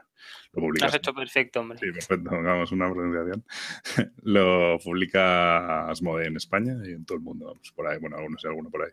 lo 0.54 0.62
publica. 0.62 0.86
Has 0.86 0.96
hecho 0.96 1.14
perfecto, 1.14 1.60
hombre. 1.60 1.78
Sí, 1.78 1.92
perfecto, 1.92 2.30
hagamos 2.30 2.72
una 2.72 2.92
pronunciación. 2.92 3.44
lo 4.24 4.80
publica 4.80 5.88
Asmode 5.88 6.26
en 6.26 6.36
España 6.36 6.74
y 6.84 6.90
en 6.90 7.04
todo 7.04 7.16
el 7.16 7.22
mundo, 7.22 7.46
vamos, 7.46 7.72
por 7.76 7.86
ahí, 7.86 8.00
bueno, 8.00 8.16
algunos 8.16 8.42
y 8.42 8.48
alguno 8.48 8.70
por 8.70 8.82
ahí. 8.82 8.92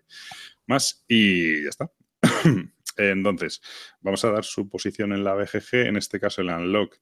Más 0.68 1.04
y 1.08 1.64
ya 1.64 1.70
está. 1.70 1.92
Entonces, 2.98 3.62
vamos 4.00 4.24
a 4.26 4.32
dar 4.32 4.44
su 4.44 4.70
posición 4.70 5.12
en 5.12 5.24
la 5.24 5.34
BGG. 5.34 5.88
En 5.88 5.98
este 5.98 6.20
caso, 6.20 6.44
el 6.44 6.50
Unlock 6.50 6.98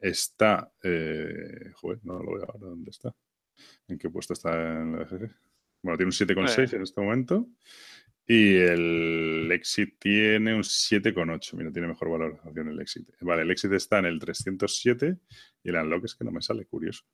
está. 0.00 0.72
Eh, 0.82 1.70
joder, 1.74 2.00
no 2.02 2.20
lo 2.20 2.34
veo 2.34 2.44
ahora. 2.52 2.66
¿Dónde 2.66 2.90
está? 2.90 3.14
¿En 3.86 3.98
qué 3.98 4.10
puesto 4.10 4.32
está 4.32 4.80
en 4.80 4.92
la 4.92 5.04
BGG? 5.04 5.47
Bueno, 5.82 5.96
tiene 5.96 6.08
un 6.08 6.12
7,6 6.12 6.74
en 6.74 6.82
este 6.82 7.00
momento. 7.00 7.46
Y 8.30 8.56
el 8.56 9.48
Exit 9.50 9.98
tiene 9.98 10.54
un 10.54 10.62
7,8. 10.62 11.54
Mira, 11.54 11.72
tiene 11.72 11.88
mejor 11.88 12.10
valoración 12.10 12.68
el 12.68 12.80
Exit. 12.80 13.08
Vale, 13.22 13.42
el 13.42 13.50
Exit 13.50 13.72
está 13.72 14.00
en 14.00 14.04
el 14.04 14.18
307 14.18 15.16
y 15.62 15.68
el 15.70 15.76
Unlock 15.76 16.04
es 16.04 16.14
que 16.14 16.24
no 16.24 16.30
me 16.30 16.42
sale, 16.42 16.66
curioso. 16.66 17.04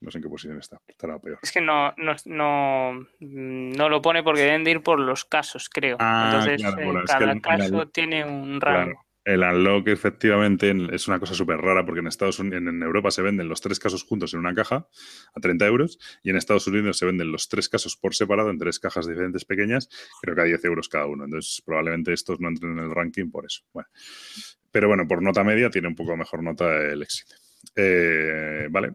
No 0.00 0.10
sé 0.10 0.18
en 0.18 0.24
qué 0.24 0.28
posición 0.28 0.58
está, 0.58 0.80
estará 0.88 1.20
peor. 1.20 1.38
Es 1.40 1.52
que 1.52 1.60
no, 1.60 1.94
no, 1.96 2.16
no, 2.24 3.06
no 3.20 3.88
lo 3.88 4.02
pone 4.02 4.24
porque 4.24 4.40
deben 4.40 4.64
de 4.64 4.72
ir 4.72 4.82
por 4.82 4.98
los 4.98 5.24
casos, 5.24 5.68
creo. 5.68 5.96
Ah, 6.00 6.42
Entonces, 6.44 6.74
eh, 6.76 7.02
cada 7.06 7.40
caso 7.40 7.88
tiene 7.88 8.24
un 8.24 8.60
rango. 8.60 9.07
El 9.28 9.42
unlock 9.42 9.88
efectivamente 9.88 10.74
es 10.90 11.06
una 11.06 11.20
cosa 11.20 11.34
súper 11.34 11.58
rara 11.58 11.84
porque 11.84 12.00
en 12.00 12.06
Estados 12.06 12.38
Unidos, 12.38 12.62
en 12.62 12.82
Europa 12.82 13.10
se 13.10 13.20
venden 13.20 13.46
los 13.46 13.60
tres 13.60 13.78
casos 13.78 14.02
juntos 14.02 14.32
en 14.32 14.40
una 14.40 14.54
caja 14.54 14.88
a 15.34 15.40
30 15.40 15.66
euros 15.66 15.98
y 16.22 16.30
en 16.30 16.36
Estados 16.36 16.66
Unidos 16.66 16.96
se 16.96 17.04
venden 17.04 17.30
los 17.30 17.46
tres 17.46 17.68
casos 17.68 17.98
por 17.98 18.14
separado 18.14 18.48
en 18.48 18.56
tres 18.56 18.78
cajas 18.78 19.06
diferentes 19.06 19.44
pequeñas, 19.44 19.90
creo 20.22 20.34
que 20.34 20.40
a 20.40 20.44
10 20.44 20.64
euros 20.64 20.88
cada 20.88 21.04
uno. 21.04 21.26
Entonces 21.26 21.62
probablemente 21.62 22.14
estos 22.14 22.40
no 22.40 22.48
entren 22.48 22.78
en 22.78 22.84
el 22.84 22.90
ranking 22.90 23.30
por 23.30 23.44
eso. 23.44 23.64
Bueno. 23.74 23.90
Pero 24.70 24.88
bueno, 24.88 25.06
por 25.06 25.22
nota 25.22 25.44
media 25.44 25.68
tiene 25.68 25.88
un 25.88 25.94
poco 25.94 26.16
mejor 26.16 26.42
nota 26.42 26.74
el 26.84 27.02
éxito. 27.02 27.34
Eh, 27.76 28.66
vale, 28.70 28.94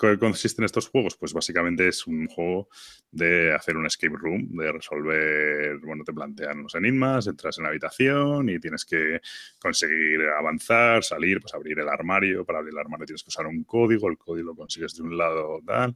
¿Qué 0.00 0.18
consisten 0.18 0.64
estos 0.64 0.88
juegos? 0.88 1.14
Pues 1.18 1.34
básicamente 1.34 1.86
es 1.86 2.06
un 2.06 2.26
juego 2.26 2.70
de 3.10 3.52
hacer 3.52 3.76
un 3.76 3.84
escape 3.84 4.16
room, 4.16 4.48
de 4.56 4.72
resolver, 4.72 5.76
bueno, 5.80 6.04
te 6.04 6.14
plantean 6.14 6.62
los 6.62 6.74
enigmas, 6.74 7.26
entras 7.26 7.58
en 7.58 7.64
la 7.64 7.68
habitación 7.68 8.48
y 8.48 8.58
tienes 8.58 8.86
que 8.86 9.20
conseguir 9.60 10.22
avanzar, 10.38 11.04
salir, 11.04 11.38
pues 11.42 11.52
abrir 11.52 11.80
el 11.80 11.88
armario. 11.90 12.46
Para 12.46 12.60
abrir 12.60 12.72
el 12.72 12.78
armario 12.78 13.04
tienes 13.04 13.22
que 13.22 13.28
usar 13.28 13.46
un 13.46 13.62
código, 13.64 14.08
el 14.08 14.16
código 14.16 14.48
lo 14.48 14.56
consigues 14.56 14.94
de 14.96 15.02
un 15.02 15.18
lado, 15.18 15.60
tal. 15.66 15.94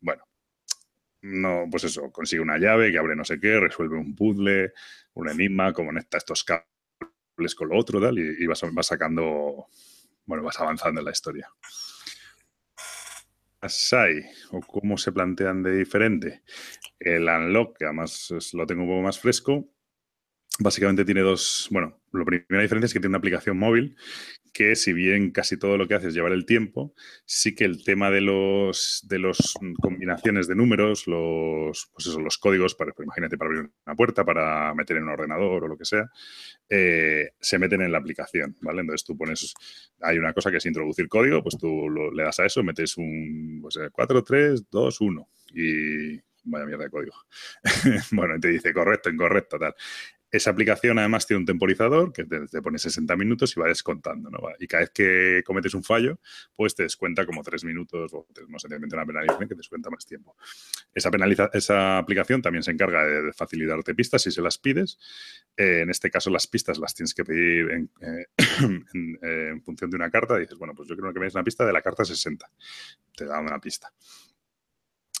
Bueno, 0.00 0.24
no, 1.22 1.66
pues 1.70 1.84
eso, 1.84 2.10
consigue 2.10 2.42
una 2.42 2.58
llave 2.58 2.90
que 2.90 2.98
abre 2.98 3.14
no 3.14 3.24
sé 3.24 3.38
qué, 3.38 3.60
resuelve 3.60 3.96
un 3.96 4.16
puzzle, 4.16 4.72
un 5.14 5.28
enigma, 5.28 5.72
conecta 5.72 6.18
estos 6.18 6.42
cables 6.42 7.54
con 7.56 7.68
lo 7.68 7.78
otro, 7.78 8.00
tal, 8.00 8.18
y, 8.18 8.46
vas, 8.48 8.62
vas 8.72 8.86
sacando, 8.86 9.68
bueno, 10.26 10.42
vas 10.42 10.58
avanzando 10.58 11.00
en 11.00 11.04
la 11.04 11.12
historia 11.12 11.48
hay 13.92 14.22
o 14.50 14.60
cómo 14.60 14.96
se 14.98 15.12
plantean 15.12 15.62
de 15.62 15.76
diferente. 15.76 16.42
El 16.98 17.28
Unlock, 17.28 17.78
que 17.78 17.84
además 17.86 18.32
lo 18.52 18.66
tengo 18.66 18.82
un 18.82 18.88
poco 18.88 19.02
más 19.02 19.18
fresco, 19.18 19.68
básicamente 20.58 21.04
tiene 21.04 21.20
dos, 21.20 21.68
bueno, 21.70 22.00
la 22.12 22.24
primera 22.24 22.62
diferencia 22.62 22.86
es 22.86 22.92
que 22.92 23.00
tiene 23.00 23.10
una 23.10 23.18
aplicación 23.18 23.58
móvil 23.58 23.96
que 24.54 24.76
si 24.76 24.92
bien 24.92 25.32
casi 25.32 25.58
todo 25.58 25.76
lo 25.76 25.88
que 25.88 25.94
hace 25.94 26.08
es 26.08 26.14
llevar 26.14 26.30
el 26.30 26.46
tiempo, 26.46 26.94
sí 27.26 27.56
que 27.56 27.64
el 27.64 27.82
tema 27.82 28.10
de 28.12 28.20
los 28.20 29.04
de 29.08 29.18
las 29.18 29.54
combinaciones 29.80 30.46
de 30.46 30.54
números, 30.54 31.08
los, 31.08 31.90
pues 31.92 32.06
eso, 32.06 32.20
los 32.20 32.38
códigos, 32.38 32.76
para, 32.76 32.92
pues 32.92 33.04
imagínate, 33.04 33.36
para 33.36 33.48
abrir 33.50 33.70
una 33.84 33.96
puerta, 33.96 34.24
para 34.24 34.72
meter 34.74 34.98
en 34.98 35.02
un 35.02 35.08
ordenador 35.10 35.64
o 35.64 35.68
lo 35.68 35.76
que 35.76 35.84
sea, 35.84 36.08
eh, 36.68 37.30
se 37.40 37.58
meten 37.58 37.82
en 37.82 37.90
la 37.90 37.98
aplicación, 37.98 38.56
¿vale? 38.62 38.82
Entonces 38.82 39.04
tú 39.04 39.16
pones, 39.18 39.54
hay 40.00 40.18
una 40.18 40.32
cosa 40.32 40.52
que 40.52 40.58
es 40.58 40.66
introducir 40.66 41.08
código, 41.08 41.42
pues 41.42 41.58
tú 41.58 41.90
le 41.90 42.22
das 42.22 42.38
a 42.38 42.46
eso, 42.46 42.62
metes 42.62 42.96
un 42.96 43.58
pues, 43.60 43.76
4, 43.90 44.22
3, 44.22 44.70
2, 44.70 45.00
1 45.00 45.28
y 45.54 46.20
vaya 46.44 46.66
mierda 46.66 46.84
de 46.84 46.90
código. 46.90 47.14
bueno, 48.12 48.38
te 48.38 48.48
dice 48.48 48.72
correcto, 48.72 49.10
incorrecto, 49.10 49.58
tal. 49.58 49.74
Esa 50.34 50.50
aplicación 50.50 50.98
además 50.98 51.28
tiene 51.28 51.38
un 51.38 51.46
temporizador 51.46 52.12
que 52.12 52.24
te, 52.24 52.60
pone 52.60 52.76
60 52.76 53.14
minutos 53.14 53.56
y 53.56 53.60
va 53.60 53.68
descontando, 53.68 54.30
¿no? 54.30 54.40
Y 54.58 54.66
cada 54.66 54.80
vez 54.80 54.90
que 54.90 55.44
cometes 55.46 55.74
un 55.74 55.84
fallo, 55.84 56.18
pues 56.56 56.74
te 56.74 56.82
descuenta 56.82 57.24
como 57.24 57.44
3 57.44 57.62
minutos 57.62 58.12
o 58.12 58.26
no 58.48 58.58
sé, 58.58 58.66
una 58.66 59.06
penalización 59.06 59.48
que 59.48 59.54
te 59.54 59.60
descuenta 59.60 59.90
más 59.90 60.04
tiempo. 60.04 60.34
Esa, 60.92 61.12
penaliza 61.12 61.50
esa 61.52 61.98
aplicación 61.98 62.42
también 62.42 62.64
se 62.64 62.72
encarga 62.72 63.04
de, 63.04 63.32
facilitarte 63.32 63.94
pistas 63.94 64.22
si 64.22 64.32
se 64.32 64.42
las 64.42 64.58
pides. 64.58 64.98
Eh, 65.56 65.82
en 65.82 65.90
este 65.90 66.10
caso, 66.10 66.30
las 66.30 66.48
pistas 66.48 66.78
las 66.78 66.96
tienes 66.96 67.14
que 67.14 67.24
pedir 67.24 67.70
en, 67.70 67.90
eh, 68.00 68.26
eh, 69.22 69.52
función 69.64 69.88
de 69.88 69.96
una 69.96 70.10
carta. 70.10 70.36
Dices, 70.36 70.58
bueno, 70.58 70.74
pues 70.74 70.88
yo 70.88 70.96
quiero 70.96 71.12
que 71.12 71.20
me 71.20 71.26
des 71.26 71.34
una 71.36 71.44
pista 71.44 71.64
de 71.64 71.72
la 71.72 71.80
carta 71.80 72.04
60. 72.04 72.50
Te 73.16 73.24
da 73.24 73.38
una 73.38 73.60
pista. 73.60 73.92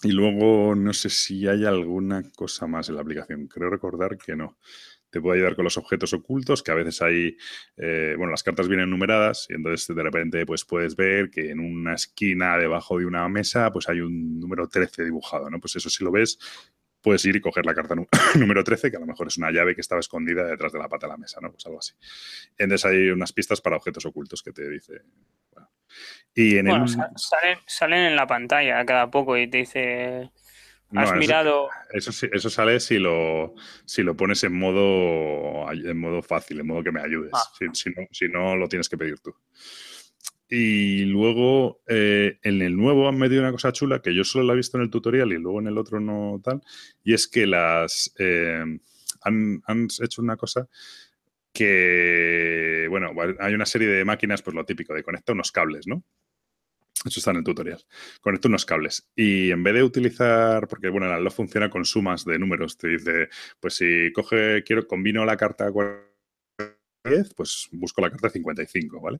Y 0.02 0.10
luego 0.10 0.74
no 0.74 0.92
sé 0.92 1.08
si 1.08 1.46
hay 1.46 1.64
alguna 1.64 2.24
cosa 2.32 2.66
más 2.66 2.88
en 2.88 2.96
la 2.96 3.02
aplicación. 3.02 3.46
Creo 3.46 3.70
recordar 3.70 4.18
que 4.18 4.34
no 4.34 4.58
te 5.14 5.20
puede 5.20 5.38
ayudar 5.38 5.54
con 5.54 5.62
los 5.62 5.76
objetos 5.76 6.12
ocultos, 6.12 6.60
que 6.64 6.72
a 6.72 6.74
veces 6.74 7.00
hay, 7.00 7.36
eh, 7.76 8.16
bueno, 8.18 8.32
las 8.32 8.42
cartas 8.42 8.66
vienen 8.66 8.90
numeradas 8.90 9.46
y 9.48 9.54
entonces 9.54 9.94
de 9.94 10.02
repente 10.02 10.44
pues 10.44 10.64
puedes 10.64 10.96
ver 10.96 11.30
que 11.30 11.50
en 11.50 11.60
una 11.60 11.94
esquina 11.94 12.58
debajo 12.58 12.98
de 12.98 13.06
una 13.06 13.28
mesa 13.28 13.70
pues 13.72 13.88
hay 13.88 14.00
un 14.00 14.40
número 14.40 14.68
13 14.68 15.04
dibujado, 15.04 15.48
¿no? 15.50 15.60
Pues 15.60 15.76
eso 15.76 15.88
si 15.88 16.02
lo 16.02 16.10
ves, 16.10 16.36
puedes 17.00 17.24
ir 17.26 17.36
y 17.36 17.40
coger 17.40 17.64
la 17.64 17.76
carta 17.76 17.94
número 18.34 18.64
13, 18.64 18.90
que 18.90 18.96
a 18.96 19.00
lo 19.00 19.06
mejor 19.06 19.28
es 19.28 19.36
una 19.36 19.52
llave 19.52 19.76
que 19.76 19.82
estaba 19.82 20.00
escondida 20.00 20.44
detrás 20.44 20.72
de 20.72 20.80
la 20.80 20.88
pata 20.88 21.06
de 21.06 21.12
la 21.12 21.16
mesa, 21.16 21.38
¿no? 21.40 21.52
Pues 21.52 21.64
algo 21.66 21.78
así. 21.78 21.92
Entonces 22.58 22.84
hay 22.86 23.10
unas 23.10 23.32
pistas 23.32 23.60
para 23.60 23.76
objetos 23.76 24.04
ocultos 24.06 24.42
que 24.42 24.50
te 24.50 24.68
dice... 24.68 25.02
Y 26.34 26.56
en 26.56 26.66
el... 26.66 26.88
salen, 26.88 27.58
salen 27.66 28.00
en 28.00 28.16
la 28.16 28.26
pantalla 28.26 28.84
cada 28.84 29.08
poco 29.12 29.36
y 29.36 29.46
te 29.46 29.58
dice 29.58 30.32
Has 30.92 31.14
mirado. 31.16 31.68
Eso, 31.90 32.26
eso 32.30 32.50
sale 32.50 32.78
si 32.80 32.98
lo, 32.98 33.54
si 33.84 34.02
lo 34.02 34.16
pones 34.16 34.44
en 34.44 34.52
modo, 34.52 35.70
en 35.72 35.98
modo 35.98 36.22
fácil, 36.22 36.60
en 36.60 36.66
modo 36.66 36.82
que 36.82 36.92
me 36.92 37.00
ayudes. 37.00 37.32
Ah. 37.32 37.72
Si, 38.10 38.28
no, 38.28 38.56
lo 38.56 38.68
tienes 38.68 38.88
que 38.88 38.96
pedir 38.96 39.18
tú. 39.18 39.34
Y 40.48 41.04
luego 41.06 41.80
eh, 41.88 42.38
en 42.42 42.62
el 42.62 42.76
nuevo 42.76 43.08
han 43.08 43.18
metido 43.18 43.40
una 43.40 43.50
cosa 43.50 43.72
chula 43.72 44.02
que 44.02 44.14
yo 44.14 44.24
solo 44.24 44.44
la 44.44 44.52
he 44.52 44.56
visto 44.56 44.76
en 44.76 44.84
el 44.84 44.90
tutorial 44.90 45.32
y 45.32 45.38
luego 45.38 45.58
en 45.58 45.66
el 45.66 45.78
otro 45.78 46.00
no 46.00 46.40
tal. 46.44 46.62
Y 47.02 47.14
es 47.14 47.26
que 47.26 47.46
las 47.46 48.14
eh, 48.18 48.62
han, 49.22 49.62
han 49.66 49.88
hecho 50.00 50.22
una 50.22 50.36
cosa 50.36 50.68
que, 51.52 52.86
bueno, 52.90 53.12
hay 53.38 53.54
una 53.54 53.64
serie 53.64 53.88
de 53.88 54.04
máquinas, 54.04 54.42
pues 54.42 54.54
lo 54.54 54.64
típico, 54.64 54.92
de 54.92 55.04
conecta 55.04 55.32
unos 55.32 55.52
cables, 55.52 55.86
¿no? 55.86 56.04
Eso 57.04 57.20
está 57.20 57.32
en 57.32 57.38
el 57.38 57.44
tutorial. 57.44 57.84
Conecto 58.20 58.48
unos 58.48 58.64
cables. 58.64 59.10
Y 59.14 59.50
en 59.50 59.62
vez 59.62 59.74
de 59.74 59.82
utilizar, 59.82 60.66
porque 60.68 60.88
bueno, 60.88 61.06
el 61.06 61.12
reloj 61.12 61.34
funciona 61.34 61.68
con 61.68 61.84
sumas 61.84 62.24
de 62.24 62.38
números. 62.38 62.78
Te 62.78 62.88
dice, 62.88 63.28
pues 63.60 63.74
si 63.74 64.10
coge, 64.12 64.62
quiero, 64.64 64.86
combino 64.86 65.24
la 65.24 65.36
carta 65.36 65.70
10, 67.04 67.34
pues 67.34 67.68
busco 67.72 68.00
la 68.00 68.10
carta 68.10 68.30
55, 68.30 69.00
¿vale? 69.00 69.18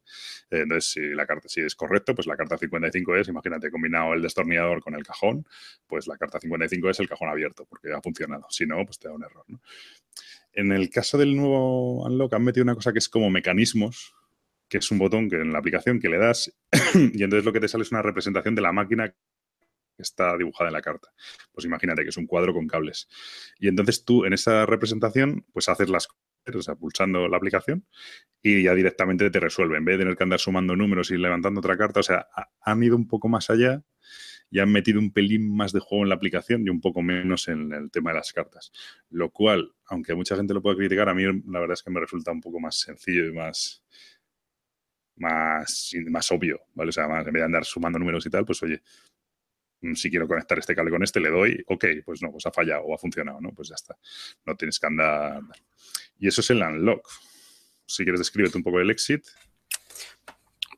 Entonces, 0.49 0.93
si 0.93 1.01
la 1.11 1.27
carta 1.27 1.49
si 1.49 1.61
es 1.61 1.75
correcto, 1.75 2.15
pues 2.15 2.27
la 2.27 2.37
carta 2.37 2.57
55 2.57 3.17
es, 3.17 3.29
imagínate, 3.29 3.71
combinado 3.71 4.15
el 4.15 4.23
destornillador 4.23 4.81
con 4.83 4.95
el 4.95 5.05
cajón, 5.05 5.47
pues 5.87 6.07
la 6.07 6.17
carta 6.17 6.41
55 6.41 6.89
es 6.89 7.01
el 7.01 7.09
cajón 7.09 7.29
abierto, 7.29 7.67
porque 7.67 7.93
ha 7.93 8.01
funcionado. 8.01 8.47
Si 8.49 8.65
no, 8.65 8.83
pues 8.87 8.99
te 8.99 9.09
da 9.09 9.15
un 9.15 9.25
error. 9.25 9.45
En 10.55 10.73
el 10.73 10.89
caso 10.89 11.19
del 11.19 11.37
nuevo 11.37 12.05
Unlock 12.07 12.33
han 12.33 12.45
metido 12.45 12.65
una 12.65 12.75
cosa 12.75 12.93
que 12.93 12.99
es 13.01 13.09
como 13.11 13.29
mecanismos, 13.29 14.15
que 14.69 14.79
es 14.79 14.91
un 14.91 14.99
botón 14.99 15.29
que 15.29 15.37
en 15.37 15.53
la 15.53 15.59
aplicación 15.59 16.01
que 16.01 16.09
le 16.09 16.19
das 16.19 16.53
y 16.95 17.23
entonces 17.23 17.45
lo 17.45 17.53
que 17.53 17.61
te 17.61 17.69
sale 17.69 17.83
es 17.83 17.93
una 17.93 18.03
representación 18.03 18.55
de 18.55 18.63
la 18.63 18.73
máquina 18.73 19.11
que 19.11 19.17
está 20.03 20.37
dibujada 20.37 20.69
en 20.69 20.75
la 20.75 20.83
carta. 20.83 21.09
Pues 21.53 21.65
imagínate 21.65 22.03
que 22.03 22.09
es 22.09 22.17
un 22.17 22.27
cuadro 22.27 22.53
con 22.53 22.67
cables. 22.67 23.09
Y 23.59 23.69
entonces 23.69 24.05
tú 24.05 24.25
en 24.25 24.33
esa 24.33 24.67
representación 24.67 25.47
pues 25.53 25.69
haces 25.69 25.89
las 25.89 26.09
cosas, 26.09 26.21
o 26.57 26.63
sea, 26.63 26.75
pulsando 26.75 27.27
la 27.27 27.39
aplicación 27.39 27.87
y 28.43 28.65
ya 28.65 28.75
directamente 28.75 29.31
te 29.31 29.41
resuelve. 29.41 29.79
En 29.79 29.85
vez 29.85 29.95
de 29.95 30.05
tener 30.05 30.17
que 30.17 30.25
andar 30.25 30.41
sumando 30.41 30.77
números 30.77 31.11
y 31.11 31.17
levantando 31.17 31.61
otra 31.61 31.77
carta, 31.77 32.01
o 32.01 32.03
sea, 32.03 32.27
han 32.61 32.83
ido 32.83 32.97
un 32.97 33.09
poco 33.09 33.29
más 33.29 33.49
allá 33.49 33.83
y 34.51 34.61
han 34.61 34.71
metido 34.71 35.01
un 35.01 35.13
pelín 35.13 35.55
más 35.57 35.73
de 35.73 35.81
juego 35.81 36.05
en 36.05 36.11
la 36.11 36.15
aplicación 36.15 36.67
y 36.67 36.71
un 36.71 36.81
poco 36.81 37.03
menos 37.03 37.49
en 37.49 37.73
el 37.73 37.91
tema 37.91 38.11
de 38.11 38.19
las 38.19 38.33
cartas. 38.33 38.73
Lo 39.11 39.31
cual, 39.31 39.73
aunque 39.87 40.15
mucha 40.15 40.37
gente 40.37 40.55
lo 40.55 40.63
pueda 40.63 40.77
criticar, 40.77 41.09
a 41.09 41.15
mí 41.15 41.25
la 41.25 41.61
verdad 41.61 41.75
es 41.75 41.83
que 41.83 41.91
me 41.91 42.01
resulta 42.01 42.31
un 42.31 42.41
poco 42.41 42.61
más 42.61 42.79
sencillo 42.79 43.27
y 43.27 43.33
más, 43.33 43.83
más, 45.17 45.93
más 46.09 46.31
obvio, 46.33 46.61
¿vale? 46.75 46.89
O 46.89 46.93
sea, 46.93 47.07
más, 47.09 47.27
en 47.27 47.33
vez 47.33 47.41
de 47.41 47.47
andar 47.47 47.65
sumando 47.65 47.99
números 47.99 48.27
y 48.27 48.31
tal, 48.31 48.45
pues 48.45 48.63
oye, 48.63 48.83
mm, 49.81 49.95
si 49.95 50.11
quiero 50.11 50.27
conectar 50.27 50.59
este 50.59 50.75
cable 50.75 50.91
con 50.91 51.03
este, 51.03 51.21
le 51.21 51.31
doy, 51.31 51.63
ok, 51.67 51.85
pues 52.05 52.23
no, 52.23 52.31
pues 52.31 52.47
ha 52.47 52.53
fallado 52.53 52.83
o 52.85 52.95
ha 52.95 52.99
funcionado, 52.99 53.41
¿no? 53.41 53.53
Pues 53.53 53.69
ya 53.69 53.75
está. 53.75 53.97
No 54.45 54.57
tienes 54.57 54.79
que 54.79 54.87
andar. 54.87 55.41
Y 56.19 56.29
eso 56.29 56.41
es 56.41 56.51
el 56.51 56.63
unlock. 56.63 57.09
Si 57.87 58.03
quieres, 58.03 58.21
descríbete 58.21 58.57
un 58.57 58.65
poco 58.65 58.81
el 58.81 58.91
exit. 58.91 59.25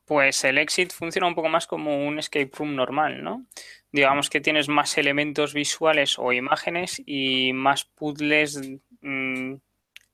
Pues 0.05 0.45
el 0.45 0.59
exit 0.59 0.93
funciona 0.93 1.27
un 1.27 1.35
poco 1.35 1.49
más 1.49 1.67
como 1.67 2.07
un 2.07 2.19
escape 2.19 2.51
room 2.57 2.77
normal, 2.77 3.25
¿no? 3.25 3.47
Digamos 3.91 4.31
que 4.31 4.41
tienes 4.41 4.69
más 4.69 4.97
elementos 4.99 5.53
visuales 5.53 6.19
o 6.19 6.33
imágenes 6.33 7.03
y 7.05 7.53
más 7.53 7.85
puzzles 7.85 8.61
mm, 9.01 9.55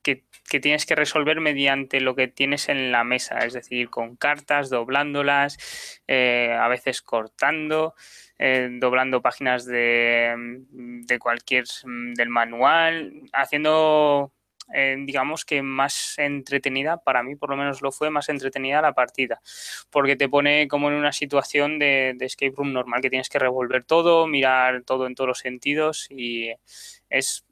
que, 0.03 0.25
tienes 0.61 0.85
que 0.85 0.95
resolver 0.95 1.41
mediante 1.41 2.01
lo 2.01 2.15
que 2.15 2.29
tienes 2.29 2.69
en 2.69 2.93
la 2.93 3.05
mesa, 3.05 3.39
es 3.39 3.55
decir, 3.55 3.89
con 3.89 4.17
cartas, 4.17 4.69
doblándolas, 4.69 5.57
eh, 6.07 6.55
a 6.59 6.69
veces 6.69 7.01
cortando, 7.01 7.95
eh, 8.39 8.69
doblando 8.73 9.23
páginas 9.23 9.65
de, 9.65 10.35
de, 10.71 11.19
cualquier 11.19 11.65
del 11.85 12.29
manual, 12.29 13.23
haciendo 13.33 14.33
eh, 14.75 14.97
digamos 14.99 15.45
que 15.45 15.63
más 15.63 16.15
entretenida, 16.19 16.97
para 16.97 17.23
mí 17.23 17.37
por 17.37 17.51
lo 17.51 17.57
menos 17.57 17.83
lo 17.83 17.93
fue, 17.93 18.11
más 18.11 18.29
entretenida 18.29 18.81
la 18.81 18.95
partida, 18.95 19.41
porque 19.91 20.17
te 20.17 20.29
pone 20.29 20.69
como 20.69 20.89
en 20.89 20.95
una 20.95 21.13
situación 21.13 21.79
de, 21.79 22.15
de 22.17 22.27
escape 22.27 22.55
room 22.57 22.73
normal, 22.73 23.01
que 23.01 23.11
tienes 23.11 23.29
que 23.29 23.39
revolver 23.39 23.85
todo, 23.85 24.27
mirar 24.27 24.83
todo 24.85 25.07
en 25.07 25.15
todos 25.15 25.29
los 25.29 25.39
sentidos 25.39 26.09
y 26.11 26.53
es 27.11 27.45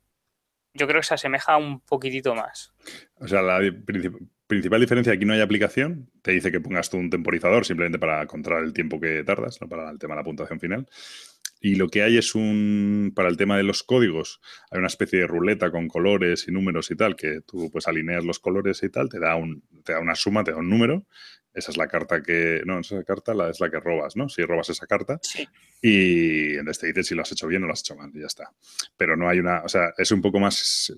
yo 0.74 0.86
creo 0.86 1.00
que 1.00 1.06
se 1.06 1.14
asemeja 1.14 1.56
un 1.56 1.80
poquitito 1.80 2.34
más. 2.34 2.72
O 3.16 3.28
sea, 3.28 3.42
la 3.42 3.60
principal 4.46 4.80
diferencia 4.80 5.12
aquí 5.12 5.24
no 5.24 5.32
hay 5.32 5.40
aplicación. 5.40 6.10
Te 6.22 6.32
dice 6.32 6.50
que 6.50 6.60
pongas 6.60 6.90
tú 6.90 6.96
un 6.96 7.10
temporizador 7.10 7.64
simplemente 7.64 7.98
para 7.98 8.26
controlar 8.26 8.64
el 8.64 8.72
tiempo 8.72 9.00
que 9.00 9.24
tardas, 9.24 9.60
¿no? 9.60 9.68
para 9.68 9.90
el 9.90 9.98
tema 9.98 10.14
de 10.14 10.20
la 10.20 10.24
puntuación 10.24 10.60
final. 10.60 10.86
Y 11.62 11.74
lo 11.74 11.88
que 11.88 12.02
hay 12.02 12.16
es 12.16 12.34
un, 12.34 13.12
para 13.14 13.28
el 13.28 13.36
tema 13.36 13.58
de 13.58 13.62
los 13.62 13.82
códigos, 13.82 14.40
hay 14.70 14.78
una 14.78 14.86
especie 14.86 15.20
de 15.20 15.26
ruleta 15.26 15.70
con 15.70 15.88
colores 15.88 16.48
y 16.48 16.52
números 16.52 16.90
y 16.90 16.96
tal, 16.96 17.16
que 17.16 17.42
tú 17.42 17.70
pues 17.70 17.86
alineas 17.86 18.24
los 18.24 18.38
colores 18.38 18.82
y 18.82 18.88
tal, 18.88 19.10
te 19.10 19.20
da, 19.20 19.36
un, 19.36 19.62
te 19.84 19.92
da 19.92 20.00
una 20.00 20.14
suma, 20.14 20.42
te 20.42 20.52
da 20.52 20.56
un 20.56 20.70
número, 20.70 21.04
esa 21.52 21.70
es 21.70 21.76
la 21.76 21.88
carta 21.88 22.22
que. 22.22 22.62
No, 22.64 22.78
esa 22.80 23.02
carta 23.04 23.34
la, 23.34 23.50
es 23.50 23.60
la 23.60 23.70
que 23.70 23.80
robas, 23.80 24.16
¿no? 24.16 24.28
Si 24.28 24.42
robas 24.42 24.70
esa 24.70 24.86
carta. 24.86 25.18
Sí. 25.22 25.48
Y 25.82 26.56
entonces 26.56 26.78
te 26.78 26.86
dice 26.88 27.02
si 27.02 27.14
lo 27.14 27.22
has 27.22 27.32
hecho 27.32 27.46
bien 27.46 27.64
o 27.64 27.66
lo 27.66 27.72
has 27.72 27.80
hecho 27.80 27.96
mal, 27.96 28.10
y 28.14 28.20
ya 28.20 28.26
está. 28.26 28.52
Pero 28.96 29.16
no 29.16 29.28
hay 29.28 29.38
una. 29.38 29.62
O 29.62 29.68
sea, 29.68 29.92
es 29.96 30.10
un 30.12 30.22
poco 30.22 30.38
más. 30.38 30.92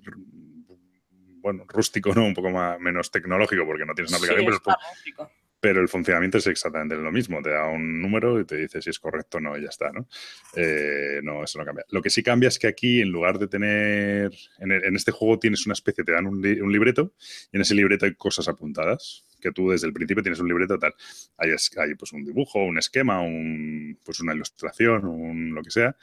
Bueno, 1.40 1.64
rústico, 1.66 2.14
¿no? 2.14 2.24
Un 2.24 2.34
poco 2.34 2.50
más, 2.50 2.78
menos 2.78 3.10
tecnológico 3.10 3.66
porque 3.66 3.84
no 3.84 3.94
tienes 3.94 4.10
una 4.12 4.18
aplicación, 4.18 4.46
pero, 4.46 5.28
pero 5.62 5.80
el 5.80 5.88
funcionamiento 5.88 6.38
es 6.38 6.48
exactamente 6.48 6.96
lo 6.96 7.12
mismo. 7.12 7.40
Te 7.40 7.50
da 7.50 7.68
un 7.68 8.02
número 8.02 8.40
y 8.40 8.44
te 8.44 8.56
dice 8.56 8.82
si 8.82 8.90
es 8.90 8.98
correcto 8.98 9.38
o 9.38 9.40
no, 9.40 9.56
y 9.56 9.62
ya 9.62 9.68
está, 9.68 9.92
¿no? 9.92 10.08
Eh, 10.56 11.20
no, 11.22 11.44
eso 11.44 11.56
no 11.56 11.64
cambia. 11.64 11.84
Lo 11.90 12.02
que 12.02 12.10
sí 12.10 12.20
cambia 12.20 12.48
es 12.48 12.58
que 12.58 12.66
aquí, 12.66 13.00
en 13.00 13.10
lugar 13.10 13.38
de 13.38 13.46
tener. 13.46 14.32
En, 14.58 14.96
este 14.96 15.12
juego 15.12 15.38
tienes 15.38 15.64
una 15.64 15.74
especie, 15.74 16.02
te 16.02 16.10
dan 16.10 16.26
un, 16.26 16.42
libreto 16.42 17.14
y 17.52 17.58
en 17.58 17.62
ese 17.62 17.76
libreto 17.76 18.06
hay 18.06 18.14
cosas 18.16 18.48
apuntadas. 18.48 19.24
Que 19.40 19.52
tú 19.52 19.70
desde 19.70 19.86
el 19.86 19.92
principio 19.92 20.24
tienes 20.24 20.40
un 20.40 20.48
libreto 20.48 20.80
tal. 20.80 20.94
Hay, 21.36 21.50
pues 21.94 22.12
un 22.12 22.24
dibujo, 22.24 22.58
un 22.64 22.78
esquema, 22.78 23.20
un, 23.20 24.00
pues 24.04 24.18
una 24.18 24.34
ilustración, 24.34 25.04
un 25.04 25.54
lo 25.54 25.62
que 25.62 25.70
sea. 25.70 25.96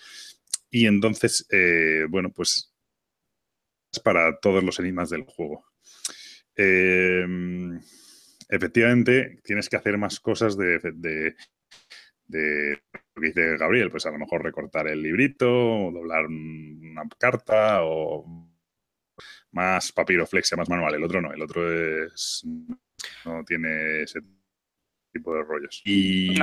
Y 0.71 0.85
entonces, 0.85 1.45
eh, 1.51 2.05
bueno, 2.09 2.31
pues 2.31 2.73
es 3.91 3.99
para 3.99 4.39
todos 4.39 4.63
los 4.63 4.79
enigmas 4.79 5.09
del 5.09 5.23
juego. 5.23 5.65
Eh, 6.55 7.27
efectivamente 8.49 9.39
tienes 9.43 9.69
que 9.69 9.77
hacer 9.77 9.97
más 9.97 10.19
cosas 10.19 10.57
de, 10.57 10.79
de, 12.27 12.79
lo 13.15 13.21
que 13.21 13.27
dice 13.27 13.57
Gabriel, 13.57 13.91
pues 13.91 14.05
a 14.05 14.11
lo 14.11 14.19
mejor 14.19 14.43
recortar 14.43 14.87
el 14.87 15.01
librito, 15.01 15.47
o 15.49 15.91
doblar 15.91 16.25
una 16.25 17.03
carta 17.17 17.83
o 17.83 18.49
más 19.51 19.91
papiroflexia, 19.91 20.57
más 20.57 20.69
manual. 20.69 20.95
El 20.95 21.03
otro 21.03 21.21
no, 21.21 21.31
el 21.31 21.41
otro 21.41 22.05
es 22.05 22.45
no 23.25 23.43
tiene 23.45 24.01
ese 24.03 24.19
tipo 25.11 25.33
de 25.35 25.43
rollos. 25.43 25.81
Y 25.85 26.39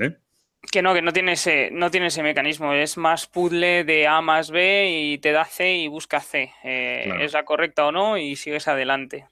¿eh? 0.00 0.16
que 0.70 0.82
no, 0.82 0.94
que 0.94 1.02
no 1.02 1.12
tiene 1.12 1.32
ese, 1.32 1.70
no 1.72 1.90
tiene 1.90 2.06
ese 2.06 2.22
mecanismo, 2.22 2.72
es 2.72 2.96
más 2.96 3.26
puzzle 3.26 3.84
de 3.84 4.06
A 4.06 4.20
más 4.20 4.50
B 4.50 4.90
y 4.90 5.18
te 5.18 5.32
da 5.32 5.44
C 5.44 5.74
y 5.76 5.88
busca 5.88 6.20
C. 6.20 6.52
Eh, 6.62 7.12
¿Es 7.20 7.32
la 7.32 7.44
correcta 7.44 7.86
o 7.86 7.92
no? 7.92 8.16
Y 8.16 8.36
sigues 8.36 8.68
adelante. 8.68 9.26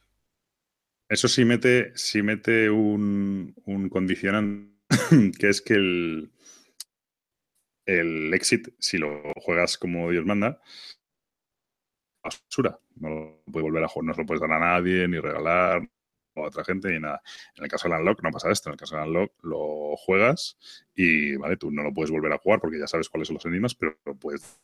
Eso 1.10 1.26
sí 1.26 1.44
mete, 1.44 1.90
sí 1.96 2.22
mete 2.22 2.70
un, 2.70 3.52
un 3.64 3.88
condicionante 3.88 4.70
que 5.40 5.48
es 5.48 5.60
que 5.60 5.74
el, 5.74 6.30
el 7.84 8.32
exit, 8.32 8.68
si 8.78 8.96
lo 8.96 9.20
juegas 9.34 9.76
como 9.76 10.08
Dios 10.12 10.24
manda, 10.24 10.60
basura. 12.22 12.78
No 12.94 13.08
lo 13.08 13.42
puedes 13.50 13.64
volver 13.64 13.82
a 13.82 13.88
jugar, 13.88 14.06
no 14.06 14.14
se 14.14 14.20
lo 14.20 14.26
puedes 14.26 14.40
dar 14.40 14.52
a 14.52 14.60
nadie, 14.60 15.08
ni 15.08 15.18
regalar 15.18 15.82
a 16.36 16.40
otra 16.40 16.64
gente, 16.64 16.90
ni 16.90 17.00
nada. 17.00 17.20
En 17.56 17.64
el 17.64 17.70
caso 17.70 17.88
del 17.88 17.98
Unlock 17.98 18.22
no 18.22 18.30
pasa 18.30 18.50
esto. 18.52 18.68
En 18.68 18.74
el 18.74 18.78
caso 18.78 18.94
del 18.94 19.08
Unlock 19.08 19.32
lo 19.42 19.96
juegas 19.96 20.58
y, 20.94 21.34
vale, 21.36 21.56
tú 21.56 21.72
no 21.72 21.82
lo 21.82 21.92
puedes 21.92 22.12
volver 22.12 22.32
a 22.32 22.38
jugar 22.38 22.60
porque 22.60 22.78
ya 22.78 22.86
sabes 22.86 23.08
cuáles 23.08 23.26
son 23.26 23.34
los 23.34 23.46
enigmas, 23.46 23.74
pero 23.74 23.98
lo 24.04 24.14
puedes 24.14 24.60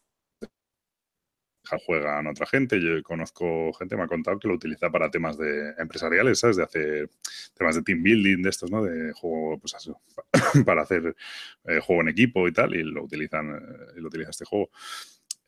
juegan 1.85 2.27
otra 2.27 2.47
gente. 2.47 2.81
Yo 2.81 3.03
conozco 3.03 3.73
gente, 3.75 3.97
me 3.97 4.05
ha 4.05 4.07
contado 4.07 4.39
que 4.39 4.49
lo 4.49 4.55
utiliza 4.55 4.91
para 4.91 5.11
temas 5.11 5.37
de 5.39 5.75
empresariales, 5.79 6.39
¿sabes? 6.39 6.57
De 6.57 6.63
hacer 6.63 7.11
temas 7.55 7.77
de 7.77 7.83
team 7.83 8.03
building, 8.03 8.43
de 8.43 8.51
estos, 8.51 8.71
¿no? 8.71 8.83
De 8.85 9.13
juego, 9.13 9.59
pues 9.59 9.75
para 10.67 10.83
hacer 10.83 11.15
eh, 11.65 11.81
juego 11.81 12.03
en 12.03 12.09
equipo 12.09 12.47
y 12.49 12.53
tal, 12.53 12.75
y 12.75 12.83
lo 12.83 13.05
utilizan, 13.05 13.51
eh, 13.55 13.95
y 13.97 14.01
lo 14.01 14.09
utiliza 14.09 14.31
este 14.31 14.45
juego. 14.45 14.71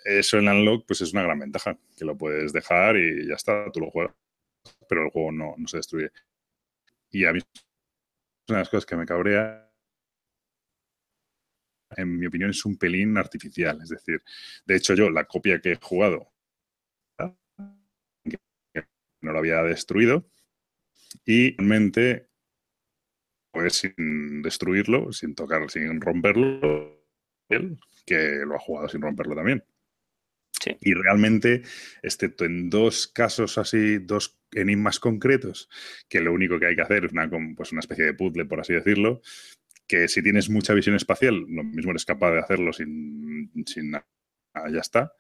Eso 0.05 0.39
en 0.39 0.49
Unlock, 0.49 0.87
pues 0.87 1.01
es 1.01 1.13
una 1.13 1.23
gran 1.23 1.39
ventaja, 1.39 1.77
que 1.97 2.05
lo 2.05 2.17
puedes 2.17 2.53
dejar 2.53 2.97
y 2.97 3.27
ya 3.27 3.35
está, 3.35 3.71
tú 3.73 3.81
lo 3.81 3.91
juegas, 3.91 4.15
pero 4.89 5.05
el 5.05 5.11
juego 5.11 5.33
no, 5.33 5.55
no 5.57 5.69
se 5.69 5.79
destruye. 5.79 6.11
Y 7.11 7.25
a 7.25 7.33
mí, 7.33 7.41
una 8.49 8.59
de 8.59 8.63
las 8.63 8.69
cosas 8.69 8.87
que 8.87 8.97
me 8.97 9.07
cabrea 9.07 9.68
en 11.97 12.19
mi 12.19 12.27
opinión, 12.27 12.51
es 12.51 12.65
un 12.65 12.77
pelín 12.77 13.17
artificial. 13.17 13.81
Es 13.83 13.91
decir, 13.91 14.23
de 14.65 14.77
hecho, 14.77 14.95
yo 14.95 15.11
la 15.11 15.25
copia 15.25 15.61
que 15.61 15.73
he 15.73 15.77
jugado 15.77 16.33
no 19.21 19.33
lo 19.33 19.39
había 19.39 19.63
destruido 19.63 20.31
y 21.25 21.57
realmente, 21.57 22.29
pues 23.53 23.75
sin 23.75 24.43
destruirlo, 24.43 25.13
sin 25.13 25.35
tocar, 25.35 25.69
sin 25.71 26.01
romperlo, 26.01 27.05
él, 27.49 27.79
que 28.07 28.41
lo 28.47 28.55
ha 28.55 28.61
jugado 28.61 28.89
sin 28.89 29.03
romperlo 29.03 29.35
también. 29.35 29.65
Y 30.81 30.93
realmente, 30.93 31.63
excepto 32.03 32.45
en 32.45 32.69
dos 32.69 33.07
casos 33.09 33.59
así, 33.59 33.99
dos 33.99 34.39
enigmas 34.53 35.01
concretos, 35.01 35.69
que 36.09 36.21
lo 36.21 36.33
único 36.33 36.59
que 36.59 36.67
hay 36.67 36.77
que 36.77 36.83
hacer 36.83 37.07
es 37.07 37.13
una, 37.13 37.31
pues 37.57 37.73
una 37.73 37.81
especie 37.81 38.05
de 38.05 38.15
puzzle, 38.15 38.45
por 38.45 38.61
así 38.61 38.75
decirlo, 38.75 39.23
que 39.89 40.07
si 40.07 40.23
tienes 40.23 40.51
mucha 40.51 40.75
visión 40.75 40.95
espacial, 40.95 41.47
lo 41.49 41.65
mismo 41.65 41.91
eres 41.91 42.05
capaz 42.05 42.33
de 42.33 42.41
hacerlo 42.41 42.73
sin, 42.73 43.51
sin 43.67 43.91
nada, 43.91 44.07
ya 44.71 44.81
está. 44.81 45.13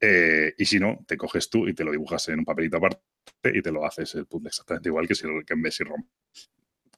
Eh, 0.00 0.54
y 0.56 0.64
si 0.64 0.80
no, 0.80 1.04
te 1.06 1.16
coges 1.16 1.48
tú 1.50 1.68
y 1.68 1.74
te 1.74 1.84
lo 1.84 1.92
dibujas 1.92 2.28
en 2.28 2.40
un 2.40 2.44
papelito 2.44 2.78
aparte 2.78 3.00
y 3.44 3.62
te 3.62 3.70
lo 3.70 3.84
haces 3.84 4.14
el 4.14 4.26
puzzle 4.26 4.48
exactamente 4.48 4.88
igual 4.88 5.06
que, 5.06 5.14
si, 5.14 5.26
que 5.46 5.54
en 5.54 5.62
vez 5.62 5.78
de. 5.78 5.86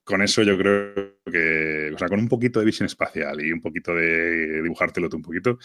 Con 0.05 0.23
eso 0.23 0.43
yo 0.43 0.57
creo 0.57 1.19
que, 1.31 1.91
o 1.95 1.99
sea, 1.99 2.09
con 2.09 2.19
un 2.19 2.29
poquito 2.29 2.61
de 2.61 2.67
visión 2.67 2.87
espacial 2.87 3.45
y 3.45 3.53
un 3.53 3.61
poquito 3.61 3.95
de 3.95 4.63
dibujártelo 4.63 5.09
tú 5.09 5.19
un 5.19 5.23
poquito, 5.23 5.59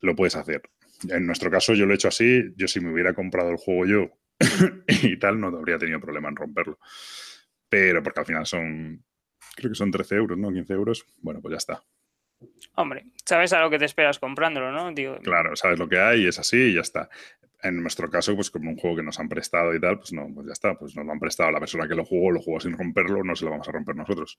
lo 0.00 0.16
puedes 0.16 0.34
hacer. 0.34 0.62
En 1.08 1.26
nuestro 1.26 1.50
caso 1.50 1.74
yo 1.74 1.86
lo 1.86 1.92
he 1.92 1.96
hecho 1.96 2.08
así, 2.08 2.52
yo 2.56 2.66
si 2.66 2.80
me 2.80 2.92
hubiera 2.92 3.14
comprado 3.14 3.50
el 3.50 3.56
juego 3.56 3.86
yo 3.86 4.18
y 4.88 5.16
tal, 5.18 5.38
no 5.38 5.48
habría 5.48 5.78
tenido 5.78 6.00
problema 6.00 6.28
en 6.30 6.36
romperlo. 6.36 6.78
Pero 7.68 8.02
porque 8.02 8.20
al 8.20 8.26
final 8.26 8.46
son 8.46 9.04
creo 9.54 9.70
que 9.70 9.76
son 9.76 9.90
13 9.90 10.16
euros, 10.16 10.38
¿no? 10.38 10.52
15 10.52 10.72
euros. 10.72 11.06
Bueno, 11.20 11.40
pues 11.40 11.52
ya 11.52 11.58
está. 11.58 11.82
Hombre, 12.76 13.06
sabes 13.24 13.52
a 13.52 13.60
lo 13.60 13.70
que 13.70 13.78
te 13.78 13.84
esperas 13.84 14.18
comprándolo, 14.18 14.72
¿no? 14.72 14.92
Digo... 14.92 15.16
Claro, 15.22 15.54
sabes 15.56 15.78
lo 15.78 15.88
que 15.88 15.98
hay, 15.98 16.26
es 16.26 16.38
así 16.38 16.56
y 16.56 16.74
ya 16.74 16.80
está. 16.80 17.08
En 17.62 17.80
nuestro 17.80 18.10
caso, 18.10 18.34
pues 18.34 18.50
como 18.50 18.70
un 18.70 18.76
juego 18.76 18.96
que 18.96 19.02
nos 19.02 19.18
han 19.18 19.28
prestado 19.28 19.74
y 19.74 19.80
tal, 19.80 19.98
pues 19.98 20.12
no, 20.12 20.28
pues 20.34 20.46
ya 20.46 20.52
está, 20.52 20.74
pues 20.74 20.94
nos 20.96 21.06
lo 21.06 21.12
han 21.12 21.20
prestado 21.20 21.50
la 21.50 21.60
persona 21.60 21.88
que 21.88 21.94
lo 21.94 22.04
jugó, 22.04 22.30
lo 22.30 22.42
jugó 22.42 22.60
sin 22.60 22.76
romperlo, 22.76 23.24
no 23.24 23.34
se 23.34 23.44
lo 23.44 23.52
vamos 23.52 23.68
a 23.68 23.72
romper 23.72 23.96
nosotros. 23.96 24.36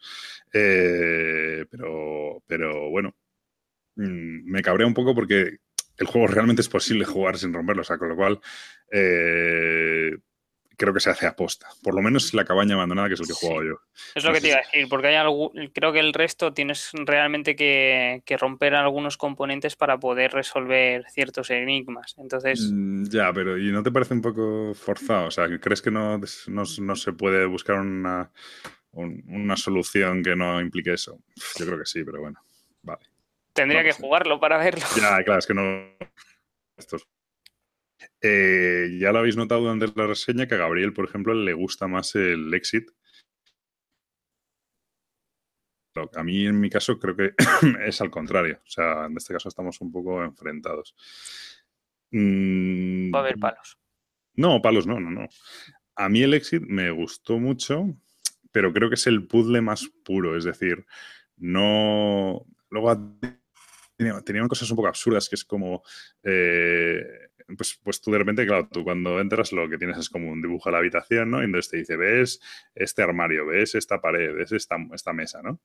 Eh, 0.53 1.65
pero, 1.69 2.43
pero 2.45 2.89
bueno, 2.89 3.15
mm, 3.95 4.51
me 4.51 4.61
cabrea 4.61 4.85
un 4.85 4.93
poco 4.93 5.15
porque 5.15 5.57
el 5.97 6.07
juego 6.07 6.27
realmente 6.27 6.61
es 6.61 6.69
posible 6.69 7.05
jugar 7.05 7.37
sin 7.37 7.53
romperlo, 7.53 7.81
o 7.81 7.85
sea, 7.85 7.97
con 7.97 8.09
lo 8.09 8.15
cual 8.15 8.39
eh, 8.91 10.11
creo 10.77 10.93
que 10.93 10.99
se 10.99 11.09
hace 11.09 11.27
aposta. 11.27 11.67
Por 11.83 11.95
lo 11.95 12.01
menos 12.01 12.33
la 12.33 12.45
cabaña 12.45 12.75
abandonada, 12.75 13.07
que 13.07 13.13
es 13.15 13.19
el 13.19 13.27
que 13.27 13.33
he 13.33 13.35
jugado 13.35 13.63
yo. 13.63 13.81
Es 14.13 14.23
lo 14.23 14.33
que 14.33 14.41
te 14.41 14.47
iba 14.49 14.57
a 14.57 14.61
decir, 14.61 14.87
porque 14.89 15.07
hay 15.07 15.15
algo, 15.15 15.51
creo 15.73 15.91
que 15.91 15.99
el 15.99 16.13
resto 16.13 16.53
tienes 16.53 16.91
realmente 16.93 17.55
que, 17.55 18.21
romper 18.39 18.75
algunos 18.75 19.17
componentes 19.17 19.75
para 19.75 19.99
poder 19.99 20.31
resolver 20.31 21.05
ciertos 21.09 21.49
enigmas. 21.49 22.15
Entonces. 22.17 22.69
Mm, 22.71 23.05
ya, 23.05 23.31
pero 23.33 23.57
¿y 23.57 23.71
no 23.71 23.83
te 23.83 23.91
parece 23.91 24.13
un 24.13 24.21
poco 24.21 24.73
forzado? 24.73 25.27
O 25.27 25.31
sea, 25.31 25.47
¿crees 25.59 25.81
que 25.81 25.91
no, 25.91 26.19
no, 26.47 26.95
se 26.95 27.13
puede 27.13 27.45
buscar 27.45 27.77
una, 27.77 28.31
una 28.91 29.57
solución 29.57 30.23
que 30.23 30.35
no 30.35 30.61
implique 30.61 30.93
eso? 30.93 31.19
Yo 31.57 31.65
creo 31.65 31.79
que 31.79 31.85
sí, 31.85 32.03
pero 32.03 32.21
bueno. 32.21 32.39
Vale. 32.81 33.05
Tendría 33.53 33.83
que 33.83 33.93
jugarlo 33.93 34.39
para 34.39 34.57
verlo. 34.57 34.85
Ya, 34.99 35.23
claro, 35.23 35.39
es 35.39 35.47
que 35.47 35.53
no. 35.53 35.63
Estos 36.77 37.07
eh, 38.27 38.97
ya 38.99 39.11
lo 39.11 39.19
habéis 39.19 39.37
notado 39.37 39.61
durante 39.61 39.87
la 39.95 40.07
reseña 40.07 40.47
que 40.47 40.55
a 40.55 40.57
Gabriel, 40.57 40.93
por 40.93 41.05
ejemplo, 41.05 41.33
le 41.35 41.53
gusta 41.53 41.87
más 41.87 42.15
el 42.15 42.51
Exit. 42.55 42.89
A 46.15 46.23
mí, 46.23 46.47
en 46.47 46.59
mi 46.59 46.69
caso, 46.71 46.97
creo 46.99 47.15
que 47.15 47.35
es 47.85 48.01
al 48.01 48.09
contrario. 48.09 48.59
O 48.65 48.69
sea, 48.69 49.05
en 49.05 49.15
este 49.15 49.33
caso 49.33 49.49
estamos 49.49 49.79
un 49.79 49.91
poco 49.91 50.23
enfrentados. 50.23 50.95
Mm, 52.11 53.13
Va 53.13 53.19
a 53.19 53.21
haber 53.21 53.37
palos. 53.37 53.77
No, 54.33 54.59
palos 54.59 54.87
no, 54.87 54.99
no, 54.99 55.11
no. 55.11 55.27
A 55.95 56.09
mí 56.09 56.23
el 56.23 56.33
Exit 56.33 56.63
me 56.63 56.89
gustó 56.89 57.37
mucho, 57.37 57.95
pero 58.51 58.73
creo 58.73 58.89
que 58.89 58.95
es 58.95 59.05
el 59.05 59.27
puzzle 59.27 59.61
más 59.61 59.87
puro. 60.03 60.35
Es 60.35 60.45
decir, 60.45 60.83
no. 61.37 62.43
Luego 62.71 63.19
tenían 64.25 64.47
cosas 64.47 64.69
un 64.71 64.77
poco 64.77 64.87
absurdas, 64.87 65.29
que 65.29 65.35
es 65.35 65.45
como. 65.45 65.83
Eh, 66.23 67.29
pues, 67.57 67.79
pues 67.83 68.01
tú 68.01 68.11
de 68.11 68.17
repente, 68.17 68.45
claro, 68.45 68.67
tú 68.71 68.83
cuando 68.83 69.19
entras 69.19 69.51
lo 69.51 69.69
que 69.69 69.77
tienes 69.77 69.97
es 69.97 70.09
como 70.09 70.31
un 70.31 70.41
dibujo 70.41 70.69
a 70.69 70.71
la 70.71 70.77
habitación, 70.79 71.31
¿no? 71.31 71.41
Y 71.41 71.45
entonces 71.45 71.71
te 71.71 71.77
dice, 71.77 71.95
ves 71.97 72.41
este 72.73 73.03
armario, 73.03 73.45
ves 73.45 73.75
esta 73.75 74.01
pared, 74.01 74.33
ves 74.33 74.51
esta, 74.51 74.77
esta 74.93 75.13
mesa, 75.13 75.41
¿no? 75.43 75.59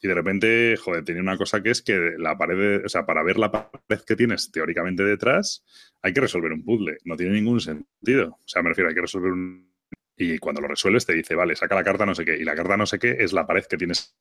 Y 0.00 0.08
de 0.08 0.14
repente, 0.14 0.76
joder, 0.76 1.04
tiene 1.04 1.20
una 1.20 1.36
cosa 1.36 1.62
que 1.62 1.70
es 1.70 1.82
que 1.82 2.14
la 2.18 2.36
pared, 2.36 2.84
o 2.84 2.88
sea, 2.88 3.06
para 3.06 3.22
ver 3.22 3.38
la 3.38 3.52
pared 3.52 4.00
que 4.06 4.16
tienes 4.16 4.50
teóricamente 4.50 5.04
detrás, 5.04 5.64
hay 6.02 6.12
que 6.12 6.20
resolver 6.20 6.52
un 6.52 6.64
puzzle. 6.64 6.98
No 7.04 7.16
tiene 7.16 7.34
ningún 7.34 7.60
sentido. 7.60 8.38
O 8.44 8.48
sea, 8.48 8.62
me 8.62 8.70
refiero, 8.70 8.88
hay 8.88 8.94
que 8.94 9.02
resolver 9.02 9.30
un... 9.30 9.72
Y 10.16 10.38
cuando 10.38 10.60
lo 10.60 10.68
resuelves 10.68 11.06
te 11.06 11.14
dice, 11.14 11.34
vale, 11.34 11.54
saca 11.54 11.74
la 11.74 11.84
carta 11.84 12.04
no 12.04 12.14
sé 12.14 12.24
qué. 12.24 12.36
Y 12.36 12.44
la 12.44 12.54
carta 12.56 12.76
no 12.76 12.86
sé 12.86 12.98
qué 12.98 13.16
es 13.20 13.32
la 13.32 13.46
pared 13.46 13.64
que 13.64 13.76
tienes 13.76 14.16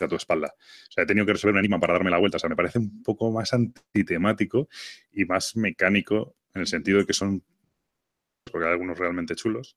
a 0.00 0.08
tu 0.08 0.16
espalda. 0.16 0.54
O 0.56 0.92
sea, 0.92 1.04
he 1.04 1.06
tenido 1.06 1.26
que 1.26 1.32
resolver 1.32 1.54
un 1.54 1.60
enigma 1.60 1.80
para 1.80 1.94
darme 1.94 2.10
la 2.10 2.18
vuelta. 2.18 2.36
O 2.36 2.40
sea, 2.40 2.48
me 2.48 2.56
parece 2.56 2.78
un 2.78 3.02
poco 3.02 3.30
más 3.30 3.52
antitemático 3.52 4.68
y 5.12 5.24
más 5.24 5.56
mecánico 5.56 6.36
en 6.54 6.62
el 6.62 6.66
sentido 6.66 6.98
de 6.98 7.06
que 7.06 7.12
son, 7.12 7.42
porque 8.44 8.66
hay 8.66 8.72
algunos 8.72 8.98
realmente 8.98 9.34
chulos, 9.34 9.76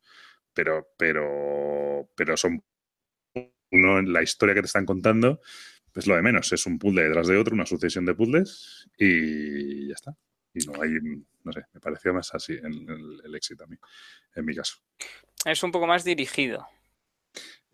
pero, 0.53 0.89
pero, 0.97 2.09
pero 2.15 2.37
son 2.37 2.63
uno 3.71 3.99
en 3.99 4.11
la 4.11 4.21
historia 4.21 4.53
que 4.53 4.61
te 4.61 4.67
están 4.67 4.85
contando, 4.85 5.41
pues 5.91 6.07
lo 6.07 6.15
de 6.15 6.21
menos. 6.21 6.51
Es 6.51 6.65
un 6.65 6.77
puzzle 6.77 7.03
detrás 7.03 7.27
de 7.27 7.37
otro, 7.37 7.53
una 7.53 7.65
sucesión 7.65 8.05
de 8.05 8.15
puzzles 8.15 8.89
y 8.97 9.87
ya 9.87 9.93
está. 9.93 10.15
Y 10.53 10.65
no 10.65 10.81
hay, 10.81 10.91
no 11.43 11.51
sé, 11.53 11.63
me 11.73 11.79
pareció 11.79 12.13
más 12.13 12.33
así 12.33 12.53
en 12.53 12.89
el, 12.89 13.21
el 13.23 13.35
éxito 13.35 13.63
a 13.63 13.67
mí, 13.67 13.77
en 14.35 14.45
mi 14.45 14.55
caso. 14.55 14.77
Es 15.45 15.63
un 15.63 15.71
poco 15.71 15.87
más 15.87 16.03
dirigido. 16.03 16.67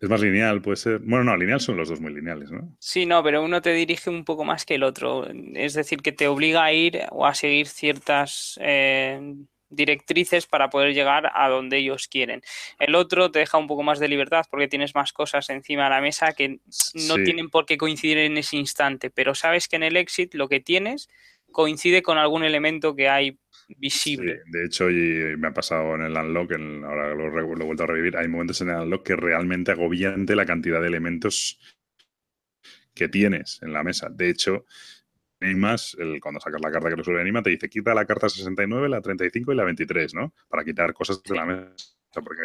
Es 0.00 0.08
más 0.08 0.20
lineal, 0.20 0.62
puede 0.62 0.76
ser. 0.76 1.00
Bueno, 1.00 1.24
no, 1.24 1.36
lineal 1.36 1.60
son 1.60 1.76
los 1.76 1.88
dos 1.88 2.00
muy 2.00 2.14
lineales, 2.14 2.50
¿no? 2.50 2.76
Sí, 2.78 3.04
no, 3.04 3.22
pero 3.22 3.42
uno 3.42 3.60
te 3.60 3.72
dirige 3.72 4.10
un 4.10 4.24
poco 4.24 4.44
más 4.44 4.64
que 4.64 4.76
el 4.76 4.84
otro. 4.84 5.26
Es 5.54 5.74
decir, 5.74 6.02
que 6.02 6.12
te 6.12 6.28
obliga 6.28 6.64
a 6.64 6.72
ir 6.72 7.02
o 7.10 7.26
a 7.26 7.34
seguir 7.34 7.66
ciertas 7.66 8.58
eh, 8.62 9.34
directrices 9.70 10.46
para 10.46 10.70
poder 10.70 10.94
llegar 10.94 11.30
a 11.34 11.48
donde 11.48 11.78
ellos 11.78 12.08
quieren. 12.08 12.42
El 12.78 12.94
otro 12.94 13.30
te 13.30 13.40
deja 13.40 13.58
un 13.58 13.66
poco 13.66 13.82
más 13.82 13.98
de 13.98 14.08
libertad 14.08 14.46
porque 14.50 14.68
tienes 14.68 14.94
más 14.94 15.12
cosas 15.12 15.50
encima 15.50 15.84
de 15.84 15.90
la 15.90 16.00
mesa 16.00 16.32
que 16.32 16.60
no 17.08 17.14
tienen 17.16 17.50
por 17.50 17.66
qué 17.66 17.76
coincidir 17.76 18.18
en 18.18 18.38
ese 18.38 18.56
instante, 18.56 19.10
pero 19.10 19.34
sabes 19.34 19.68
que 19.68 19.76
en 19.76 19.82
el 19.82 19.96
exit 19.96 20.34
lo 20.34 20.48
que 20.48 20.60
tienes 20.60 21.08
coincide 21.50 22.02
con 22.02 22.18
algún 22.18 22.44
elemento 22.44 22.94
que 22.94 23.08
hay 23.08 23.38
visible. 23.76 24.42
de 24.46 24.64
hecho, 24.64 24.90
y 24.90 25.36
me 25.36 25.48
ha 25.48 25.52
pasado 25.52 25.94
en 25.94 26.02
el 26.02 26.16
unlock, 26.16 26.52
ahora 26.84 27.14
lo, 27.14 27.28
lo, 27.28 27.40
he 27.40 27.64
vuelto 27.64 27.84
a 27.84 27.86
revivir, 27.86 28.16
hay 28.16 28.28
momentos 28.28 28.60
en 28.60 28.70
el 28.70 28.80
unlock 28.80 29.06
que 29.06 29.16
realmente 29.16 29.72
agobiante 29.72 30.34
la 30.34 30.46
cantidad 30.46 30.80
de 30.80 30.88
elementos 30.88 31.58
que 32.94 33.08
tienes 33.08 33.62
en 33.62 33.72
la 33.72 33.82
mesa. 33.82 34.08
De 34.10 34.28
hecho, 34.30 34.64
enigmas, 35.40 35.96
el, 35.98 36.20
cuando 36.20 36.40
sacas 36.40 36.60
la 36.60 36.70
carta 36.70 36.88
que 36.88 36.96
resuelve 36.96 37.20
el 37.20 37.26
enigma, 37.26 37.42
te 37.42 37.50
dice 37.50 37.68
quita 37.68 37.94
la 37.94 38.04
carta 38.04 38.28
69, 38.28 38.88
la 38.88 39.00
35 39.00 39.52
y 39.52 39.56
la 39.56 39.64
23, 39.64 40.14
¿no? 40.14 40.34
Para 40.48 40.64
quitar 40.64 40.92
cosas 40.92 41.22
de 41.22 41.34
la 41.34 41.46
mesa. 41.46 41.97
Porque 42.22 42.42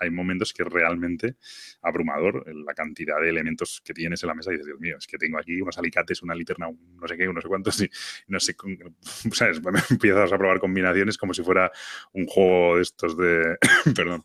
hay 0.00 0.10
momentos 0.10 0.52
que 0.52 0.62
es 0.62 0.68
realmente 0.68 1.36
abrumador 1.82 2.44
la 2.54 2.74
cantidad 2.74 3.20
de 3.20 3.28
elementos 3.28 3.82
que 3.84 3.94
tienes 3.94 4.22
en 4.22 4.28
la 4.28 4.34
mesa 4.34 4.50
y 4.50 4.54
dices, 4.54 4.66
Dios 4.66 4.80
mío, 4.80 4.96
es 4.98 5.06
que 5.06 5.18
tengo 5.18 5.38
aquí 5.38 5.60
unos 5.60 5.78
alicates, 5.78 6.22
una 6.22 6.34
linterna, 6.34 6.68
un 6.68 6.96
no 6.96 7.08
sé 7.08 7.16
qué, 7.16 7.26
no 7.26 7.40
sé 7.40 7.48
cuántos, 7.48 7.80
y 7.80 7.90
no 8.28 8.40
sé, 8.40 8.56
¿sabes? 9.32 9.60
Empiezas 9.90 10.32
a 10.32 10.38
probar 10.38 10.60
combinaciones 10.60 11.18
como 11.18 11.34
si 11.34 11.42
fuera 11.42 11.70
un 12.12 12.26
juego 12.26 12.76
de 12.76 12.82
estos 12.82 13.16
de, 13.16 13.56
perdón, 13.96 14.24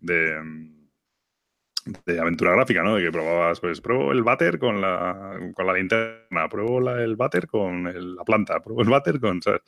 de 0.00 0.80
de 2.04 2.20
aventura 2.20 2.52
gráfica, 2.52 2.82
¿no? 2.82 2.96
De 2.96 3.04
que 3.04 3.12
probabas, 3.12 3.60
pues, 3.60 3.80
pruebo 3.80 4.12
el 4.12 4.22
váter 4.22 4.58
con 4.58 4.80
la, 4.80 5.38
con 5.54 5.66
la 5.66 5.74
linterna, 5.74 6.48
pruebo 6.48 6.90
el 6.90 7.16
váter 7.16 7.46
con 7.46 7.84
la 8.16 8.24
planta, 8.24 8.60
pruebo 8.60 8.82
el 8.82 8.90
váter 8.90 9.20
con, 9.20 9.40
¿sabes? 9.40 9.62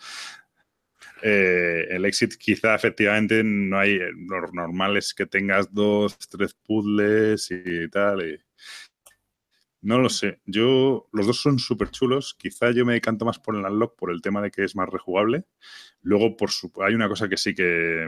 Eh, 1.22 1.86
el 1.90 2.04
exit 2.04 2.34
quizá 2.36 2.74
efectivamente 2.74 3.42
no 3.44 3.78
hay, 3.78 3.98
lo 3.98 4.40
normal 4.52 4.96
es 4.96 5.14
que 5.14 5.26
tengas 5.26 5.72
dos, 5.72 6.18
tres 6.18 6.54
puzzles 6.54 7.48
y 7.50 7.88
tal, 7.88 8.28
y, 8.28 8.40
no 9.82 9.98
lo 9.98 10.08
sé. 10.08 10.40
Yo, 10.46 11.08
los 11.12 11.26
dos 11.26 11.40
son 11.40 11.58
súper 11.58 11.90
chulos. 11.90 12.36
Quizá 12.38 12.70
yo 12.70 12.86
me 12.86 12.94
decanto 12.94 13.24
más 13.24 13.40
por 13.40 13.56
el 13.56 13.64
Unlock 13.64 13.96
por 13.96 14.12
el 14.12 14.22
tema 14.22 14.40
de 14.40 14.50
que 14.52 14.62
es 14.64 14.76
más 14.76 14.88
rejugable. 14.88 15.44
Luego, 16.02 16.36
por 16.36 16.50
su, 16.50 16.72
hay 16.84 16.94
una 16.94 17.08
cosa 17.08 17.28
que 17.28 17.36
sí 17.36 17.52
que, 17.52 18.06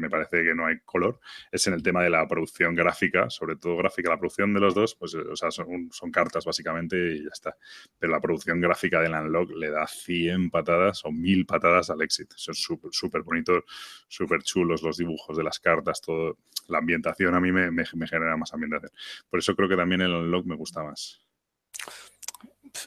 me 0.00 0.10
parece 0.10 0.42
que 0.42 0.54
no 0.54 0.66
hay 0.66 0.78
color, 0.84 1.20
es 1.50 1.66
en 1.66 1.74
el 1.74 1.82
tema 1.82 2.02
de 2.02 2.10
la 2.10 2.26
producción 2.26 2.74
gráfica, 2.74 3.30
sobre 3.30 3.56
todo 3.56 3.76
gráfica. 3.76 4.10
La 4.10 4.18
producción 4.18 4.52
de 4.54 4.60
los 4.60 4.74
dos, 4.74 4.94
pues, 4.94 5.14
o 5.14 5.36
sea, 5.36 5.50
son, 5.50 5.88
son 5.90 6.10
cartas 6.10 6.44
básicamente 6.44 6.96
y 6.96 7.24
ya 7.24 7.30
está. 7.32 7.56
Pero 7.98 8.12
la 8.12 8.20
producción 8.20 8.60
gráfica 8.60 9.00
del 9.00 9.12
Unlock 9.12 9.50
le 9.50 9.70
da 9.70 9.86
100 9.86 10.50
patadas 10.50 11.04
o 11.04 11.12
1000 11.12 11.46
patadas 11.46 11.90
al 11.90 12.02
Exit. 12.02 12.32
Son 12.36 12.54
súper, 12.54 13.22
bonitos, 13.22 13.64
súper 14.08 14.42
chulos 14.42 14.82
los 14.82 14.96
dibujos 14.96 15.36
de 15.36 15.44
las 15.44 15.58
cartas, 15.60 16.00
todo. 16.00 16.38
La 16.68 16.78
ambientación 16.78 17.34
a 17.34 17.40
mí 17.40 17.50
me, 17.50 17.70
me, 17.70 17.84
me 17.94 18.06
genera 18.06 18.36
más 18.36 18.52
ambientación. 18.52 18.92
Por 19.30 19.38
eso 19.38 19.56
creo 19.56 19.68
que 19.68 19.76
también 19.76 20.02
el 20.02 20.12
Unlock 20.12 20.44
me 20.44 20.54
gusta 20.54 20.82
más. 20.82 21.20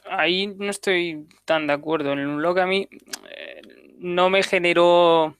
Ahí 0.08 0.46
no 0.46 0.70
estoy 0.70 1.26
tan 1.44 1.66
de 1.66 1.72
acuerdo. 1.72 2.12
En 2.12 2.20
el 2.20 2.28
Unlock 2.28 2.58
a 2.58 2.66
mí 2.66 2.88
eh, 3.36 3.62
no 3.98 4.30
me 4.30 4.42
generó 4.42 5.36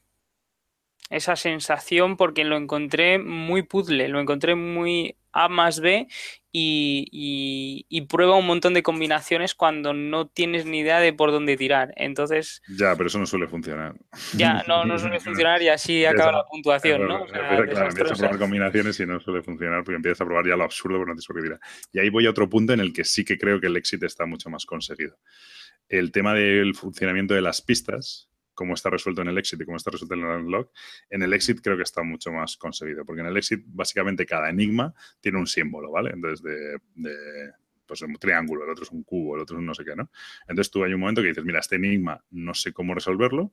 esa 1.13 1.37
sensación 1.37 2.17
porque 2.17 2.45
lo 2.45 2.57
encontré 2.57 3.19
muy 3.19 3.63
puzzle, 3.63 4.09
lo 4.09 4.19
encontré 4.19 4.55
muy 4.55 5.17
A 5.33 5.49
más 5.49 5.81
B 5.81 6.09
y, 6.53 8.07
prueba 8.09 8.37
un 8.37 8.47
montón 8.47 8.75
de 8.75 8.83
combinaciones 8.83 9.55
cuando 9.55 9.93
no 9.93 10.27
tienes 10.27 10.67
ni 10.67 10.81
idea 10.81 11.01
de 11.01 11.13
por 11.13 11.31
dónde 11.31 11.57
tirar. 11.57 11.93
Entonces. 11.97 12.63
Ya, 12.69 12.95
pero 12.97 13.07
eso 13.07 13.19
no 13.19 13.27
suele 13.27 13.47
funcionar. 13.47 13.95
Ya, 14.35 14.63
no, 14.67 14.85
no 14.85 14.99
suele 14.99 15.21
funcionar 15.21 15.63
y 15.63 15.69
así 15.69 16.05
acaba 16.05 16.33
la 16.33 16.45
puntuación, 16.45 17.07
¿no? 17.07 17.25
claro, 17.27 17.65
empiezas 17.65 18.13
a 18.13 18.15
probar 18.15 18.39
combinaciones 18.39 18.99
y 19.01 19.07
no 19.07 19.21
suele 19.21 19.43
funcionar 19.43 19.85
porque 19.85 19.97
empiezas 19.97 20.21
a 20.23 20.25
probar 20.25 20.47
ya 20.47 20.57
lo 20.57 20.65
absurdo, 20.65 20.99
pero 20.99 21.15
no 21.15 21.21
qué 21.21 21.43
tirar. 21.43 21.61
Y 21.93 21.99
ahí 22.01 22.11
voy 22.11 22.27
a 22.27 22.31
otro 22.31 22.49
punto 22.49 22.73
en 22.73 22.81
el 22.81 22.93
que 22.93 23.05
sí 23.05 23.25
que 23.25 23.39
creo 23.39 23.61
que 23.61 23.69
el 23.69 23.77
éxito 23.77 24.07
está 24.07 24.27
mucho 24.27 24.51
más 24.51 24.67
conseguido. 24.67 25.19
El 25.89 26.13
tema 26.13 26.35
del 26.35 26.75
funcionamiento 26.75 27.35
de 27.35 27.43
las 27.43 27.61
pistas 27.61 28.32
cómo 28.55 28.74
está 28.74 28.90
resuelto 28.90 29.22
en 29.22 29.28
el 29.28 29.38
exit 29.38 29.61
y 29.61 29.64
cómo 29.64 29.76
está 29.76 29.90
resuelto 29.90 30.14
en 30.14 30.20
el 30.20 30.26
unlock, 30.26 30.70
en 31.11 31.22
el 31.22 31.32
exit 31.32 31.61
creo 31.62 31.76
que 31.76 31.82
está 31.82 32.03
mucho 32.03 32.32
más 32.32 32.57
conseguido, 32.57 33.05
porque 33.05 33.20
en 33.20 33.28
el 33.28 33.36
exit 33.36 33.62
básicamente 33.66 34.26
cada 34.26 34.50
enigma 34.50 34.94
tiene 35.20 35.38
un 35.38 35.46
símbolo, 35.46 35.90
¿vale? 35.90 36.11
Entonces, 36.11 36.42
de, 36.42 36.78
de 36.94 37.53
pues 37.86 38.03
un 38.03 38.14
triángulo, 38.14 38.64
el 38.64 38.70
otro 38.70 38.84
es 38.84 38.90
un 38.90 39.03
cubo, 39.03 39.36
el 39.36 39.42
otro 39.42 39.57
es 39.57 39.61
un 39.61 39.66
no 39.66 39.74
sé 39.74 39.84
qué, 39.84 39.94
¿no? 39.94 40.11
Entonces 40.48 40.70
tú 40.70 40.82
hay 40.84 40.94
un 40.94 41.00
momento 41.00 41.20
que 41.20 41.28
dices, 41.28 41.44
mira, 41.44 41.61
este 41.61 41.76
enigma 41.76 42.24
no 42.30 42.55
sé 42.55 42.72
cómo 42.72 42.94
resolverlo, 42.94 43.53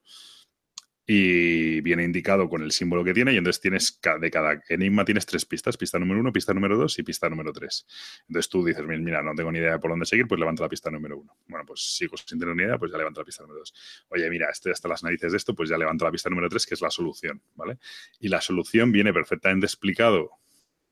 y 1.11 1.81
viene 1.81 2.03
indicado 2.03 2.47
con 2.47 2.61
el 2.61 2.71
símbolo 2.71 3.03
que 3.03 3.15
tiene 3.15 3.33
y 3.33 3.37
entonces 3.37 3.59
tienes 3.59 3.99
de 4.21 4.29
cada 4.29 4.61
enigma 4.69 5.03
tienes 5.03 5.25
tres 5.25 5.43
pistas, 5.43 5.75
pista 5.75 5.97
número 5.97 6.19
uno, 6.19 6.31
pista 6.31 6.53
número 6.53 6.77
dos 6.77 6.99
y 6.99 7.03
pista 7.03 7.27
número 7.27 7.51
tres. 7.51 7.87
Entonces 8.27 8.47
tú 8.47 8.63
dices, 8.63 8.85
mira, 8.85 9.23
no 9.23 9.33
tengo 9.33 9.51
ni 9.51 9.57
idea 9.57 9.71
de 9.71 9.79
por 9.79 9.89
dónde 9.89 10.05
seguir, 10.05 10.27
pues 10.27 10.37
levanta 10.37 10.61
la 10.61 10.69
pista 10.69 10.91
número 10.91 11.17
uno. 11.17 11.35
Bueno, 11.47 11.65
pues 11.65 11.95
sigo 11.95 12.15
sin 12.15 12.37
tener 12.37 12.55
ni 12.55 12.61
idea, 12.61 12.77
pues 12.77 12.91
ya 12.91 12.99
levanto 12.99 13.21
la 13.21 13.25
pista 13.25 13.41
número 13.41 13.61
dos. 13.61 13.73
Oye, 14.09 14.29
mira, 14.29 14.51
estoy 14.51 14.71
hasta 14.71 14.87
las 14.87 15.03
narices 15.03 15.31
de 15.31 15.37
esto, 15.39 15.55
pues 15.55 15.67
ya 15.67 15.79
levanto 15.79 16.05
la 16.05 16.11
pista 16.11 16.29
número 16.29 16.47
tres, 16.47 16.67
que 16.67 16.75
es 16.75 16.81
la 16.81 16.91
solución, 16.91 17.41
¿vale? 17.55 17.79
Y 18.19 18.27
la 18.27 18.39
solución 18.39 18.91
viene 18.91 19.11
perfectamente 19.11 19.65
explicado 19.65 20.29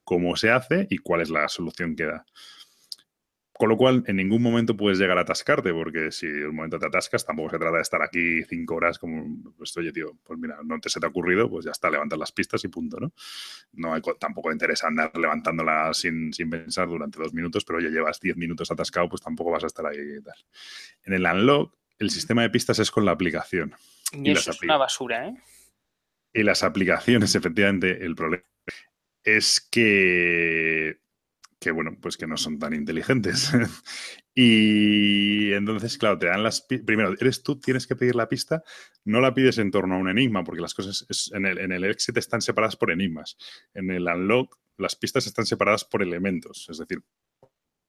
cómo 0.04 0.36
se 0.36 0.50
hace 0.50 0.88
y 0.90 0.98
cuál 0.98 1.22
es 1.22 1.30
la 1.30 1.48
solución 1.48 1.96
que 1.96 2.06
da. 2.06 2.26
Con 3.58 3.70
lo 3.70 3.78
cual, 3.78 4.04
en 4.06 4.18
ningún 4.18 4.44
momento 4.44 4.78
puedes 4.78 5.00
llegar 5.00 5.18
a 5.18 5.22
atascarte, 5.22 5.74
porque 5.74 6.12
si 6.12 6.28
un 6.28 6.56
momento 6.56 6.78
te 6.78 6.86
atascas, 6.86 7.26
tampoco 7.26 7.50
se 7.50 7.58
trata 7.58 7.78
de 7.78 7.82
estar 7.82 8.02
aquí 8.04 8.44
cinco 8.44 8.76
horas 8.76 9.00
como, 9.00 9.52
pues 9.58 9.76
oye, 9.78 9.92
tío, 9.92 10.16
pues 10.24 10.38
mira, 10.38 10.60
no 10.64 10.80
te 10.80 10.90
se 10.90 11.00
te 11.00 11.08
ha 11.08 11.10
ocurrido, 11.10 11.50
pues 11.50 11.66
ya 11.66 11.72
está, 11.72 11.90
levantas 11.90 12.20
las 12.20 12.32
pistas 12.32 12.64
y 12.66 12.68
punto, 12.68 13.00
¿no? 13.00 13.14
No 13.74 13.96
hay, 13.96 14.02
tampoco 14.20 14.52
interesa 14.52 14.88
andar 14.88 15.12
levantándolas 15.18 15.98
sin, 15.98 16.32
sin, 16.34 16.52
pensar 16.52 16.88
durante 16.88 17.18
dos 17.20 17.34
minutos, 17.34 17.66
pero 17.66 17.80
oye, 17.80 17.90
llevas 17.90 18.20
diez 18.20 18.38
minutos 18.38 18.70
atascado, 18.70 19.10
pues 19.10 19.24
tampoco 19.24 19.50
vas 19.50 19.64
a 19.64 19.68
estar 19.68 19.88
ahí 19.88 19.98
y 19.98 20.22
tal. 20.22 20.36
En 21.06 21.14
el 21.14 21.26
unlock, 21.26 21.74
el 21.98 22.12
sistema 22.12 22.44
de 22.44 22.52
pistas 22.52 22.78
es 22.78 22.92
con 22.92 23.06
la 23.06 23.12
aplicación. 23.12 23.74
Y, 24.14 24.32
eso 24.32 24.52
es 24.52 24.62
una 24.62 24.78
basura, 24.78 25.30
¿eh? 25.30 25.36
Y 26.32 26.44
las 26.44 26.62
aplicaciones, 26.62 27.34
efectivamente, 27.36 28.06
el 28.06 28.16
problema 28.16 28.44
es 29.24 29.60
que 29.60 31.00
que 31.60 31.72
bueno, 31.72 31.98
pues 32.00 32.18
que 32.18 32.28
no 32.28 32.38
son 32.38 32.60
tan 32.60 32.74
inteligentes. 32.74 33.52
y 34.36 35.54
entonces, 35.54 35.98
claro, 35.98 36.20
te 36.20 36.28
dan 36.28 36.44
las 36.44 36.62
primero, 36.62 37.14
eres 37.20 37.44
tú, 37.44 37.60
tienes 37.60 37.88
que 37.88 37.96
pedir 37.96 38.16
la 38.16 38.30
pista, 38.30 38.64
no 39.06 39.22
la 39.22 39.34
pides 39.34 39.58
en 39.58 39.72
torno 39.72 39.96
a 39.96 39.98
un 39.98 40.10
enigma, 40.10 40.44
porque 40.44 40.62
las 40.62 40.74
cosas 40.74 41.32
en, 41.34 41.46
el, 41.46 41.58
en 41.58 41.72
el 41.72 41.84
exit 41.86 42.18
están 42.18 42.42
separadas 42.42 42.76
por 42.76 42.92
enigmas. 42.92 43.38
En 43.74 43.90
el 43.90 44.08
unlock, 44.08 44.58
las 44.78 44.96
pistas 44.96 45.26
están 45.26 45.46
separadas 45.46 45.84
por 45.86 46.04
elementos, 46.04 46.68
es 46.70 46.78
decir, 46.78 47.02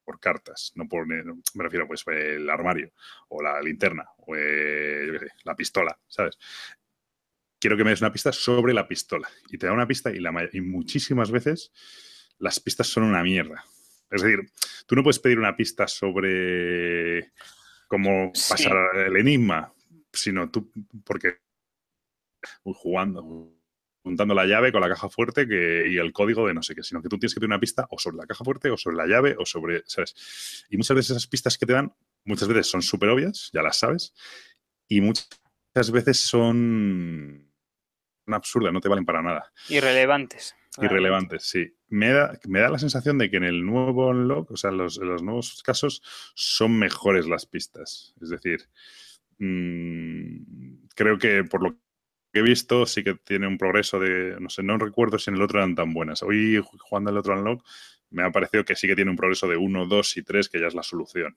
por 0.08 0.18
cartas, 0.20 0.72
no 0.74 0.88
por, 0.88 1.06
me 1.06 1.22
refiero 1.58 1.86
pues 1.86 2.02
el 2.06 2.48
armario 2.48 2.92
o 3.28 3.42
la 3.42 3.60
linterna 3.60 4.06
o 4.16 4.34
eh, 4.34 5.18
la 5.44 5.54
pistola, 5.54 5.98
¿sabes? 6.06 6.38
Quiero 7.60 7.76
que 7.76 7.84
me 7.84 7.90
des 7.90 8.00
una 8.00 8.12
pista 8.12 8.32
sobre 8.32 8.72
la 8.72 8.88
pistola 8.88 9.28
y 9.50 9.58
te 9.58 9.66
da 9.66 9.74
una 9.74 9.86
pista 9.86 10.10
y, 10.10 10.20
la, 10.20 10.48
y 10.50 10.62
muchísimas 10.62 11.30
veces 11.30 11.72
las 12.38 12.60
pistas 12.60 12.86
son 12.86 13.04
una 13.04 13.22
mierda. 13.22 13.64
Es 14.10 14.22
decir, 14.22 14.50
tú 14.86 14.94
no 14.94 15.02
puedes 15.02 15.18
pedir 15.18 15.38
una 15.38 15.56
pista 15.56 15.86
sobre 15.86 17.32
cómo 17.88 18.32
pasar 18.32 18.76
el 19.06 19.16
enigma, 19.16 19.72
sino 20.12 20.50
tú, 20.50 20.70
porque 21.04 21.38
jugando, 22.62 23.52
juntando 24.02 24.34
la 24.34 24.46
llave 24.46 24.72
con 24.72 24.80
la 24.80 24.88
caja 24.88 25.08
fuerte 25.08 25.46
que, 25.46 25.84
y 25.90 25.98
el 25.98 26.12
código 26.12 26.46
de 26.46 26.54
no 26.54 26.62
sé 26.62 26.74
qué, 26.74 26.82
sino 26.82 27.02
que 27.02 27.08
tú 27.08 27.18
tienes 27.18 27.34
que 27.34 27.40
pedir 27.40 27.50
una 27.50 27.60
pista 27.60 27.86
o 27.90 27.98
sobre 27.98 28.16
la 28.16 28.26
caja 28.26 28.44
fuerte 28.44 28.70
o 28.70 28.76
sobre 28.76 28.96
la 28.96 29.06
llave 29.06 29.36
o 29.38 29.44
sobre, 29.44 29.82
¿sabes? 29.86 30.64
Y 30.70 30.76
muchas 30.76 30.96
veces 30.96 31.10
esas 31.10 31.26
pistas 31.26 31.58
que 31.58 31.66
te 31.66 31.74
dan, 31.74 31.92
muchas 32.24 32.48
veces 32.48 32.70
son 32.70 32.82
súper 32.82 33.10
obvias, 33.10 33.50
ya 33.52 33.62
las 33.62 33.78
sabes, 33.78 34.14
y 34.86 35.00
muchas 35.00 35.28
veces 35.92 36.18
son 36.18 37.52
absurdas, 38.26 38.72
no 38.72 38.80
te 38.80 38.88
valen 38.88 39.04
para 39.04 39.22
nada. 39.22 39.52
Irrelevantes. 39.68 40.54
Irrelevantes, 40.80 41.44
sí. 41.44 41.74
Me 41.88 42.10
da, 42.10 42.38
me 42.46 42.60
da 42.60 42.68
la 42.68 42.78
sensación 42.78 43.18
de 43.18 43.30
que 43.30 43.38
en 43.38 43.44
el 43.44 43.64
nuevo 43.64 44.08
unlock, 44.08 44.50
o 44.50 44.56
sea, 44.56 44.70
en 44.70 44.78
los, 44.78 44.98
nuevos 44.98 45.62
casos, 45.62 46.02
son 46.34 46.78
mejores 46.78 47.26
las 47.26 47.46
pistas. 47.46 48.14
Es 48.20 48.30
decir, 48.30 48.68
mm, 49.38 50.86
creo 50.94 51.18
que 51.18 51.44
por 51.44 51.62
lo 51.62 51.72
que 52.32 52.40
he 52.40 52.42
visto, 52.42 52.86
sí 52.86 53.02
que 53.02 53.14
tiene 53.14 53.46
un 53.46 53.58
progreso 53.58 53.98
de. 53.98 54.36
No 54.40 54.50
sé, 54.50 54.62
no 54.62 54.78
recuerdo 54.78 55.18
si 55.18 55.30
en 55.30 55.36
el 55.36 55.42
otro 55.42 55.58
eran 55.58 55.74
tan 55.74 55.92
buenas. 55.92 56.22
Hoy, 56.22 56.62
jugando 56.78 57.10
el 57.10 57.16
otro 57.18 57.38
unlock, 57.38 57.64
me 58.10 58.22
ha 58.22 58.30
parecido 58.30 58.64
que 58.64 58.76
sí 58.76 58.86
que 58.86 58.96
tiene 58.96 59.10
un 59.10 59.16
progreso 59.16 59.48
de 59.48 59.56
1, 59.56 59.86
2 59.86 60.16
y 60.16 60.22
3, 60.22 60.48
que 60.48 60.60
ya 60.60 60.66
es 60.66 60.74
la 60.74 60.82
solución 60.82 61.36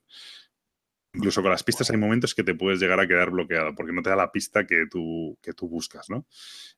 incluso 1.13 1.41
con 1.41 1.51
las 1.51 1.63
pistas 1.63 1.89
hay 1.89 1.97
momentos 1.97 2.33
que 2.33 2.43
te 2.43 2.55
puedes 2.55 2.79
llegar 2.79 2.99
a 2.99 3.07
quedar 3.07 3.31
bloqueado 3.31 3.75
porque 3.75 3.91
no 3.91 4.01
te 4.01 4.09
da 4.09 4.15
la 4.15 4.31
pista 4.31 4.65
que 4.65 4.85
tú, 4.89 5.37
que 5.41 5.53
tú 5.53 5.67
buscas, 5.67 6.09
¿no? 6.09 6.25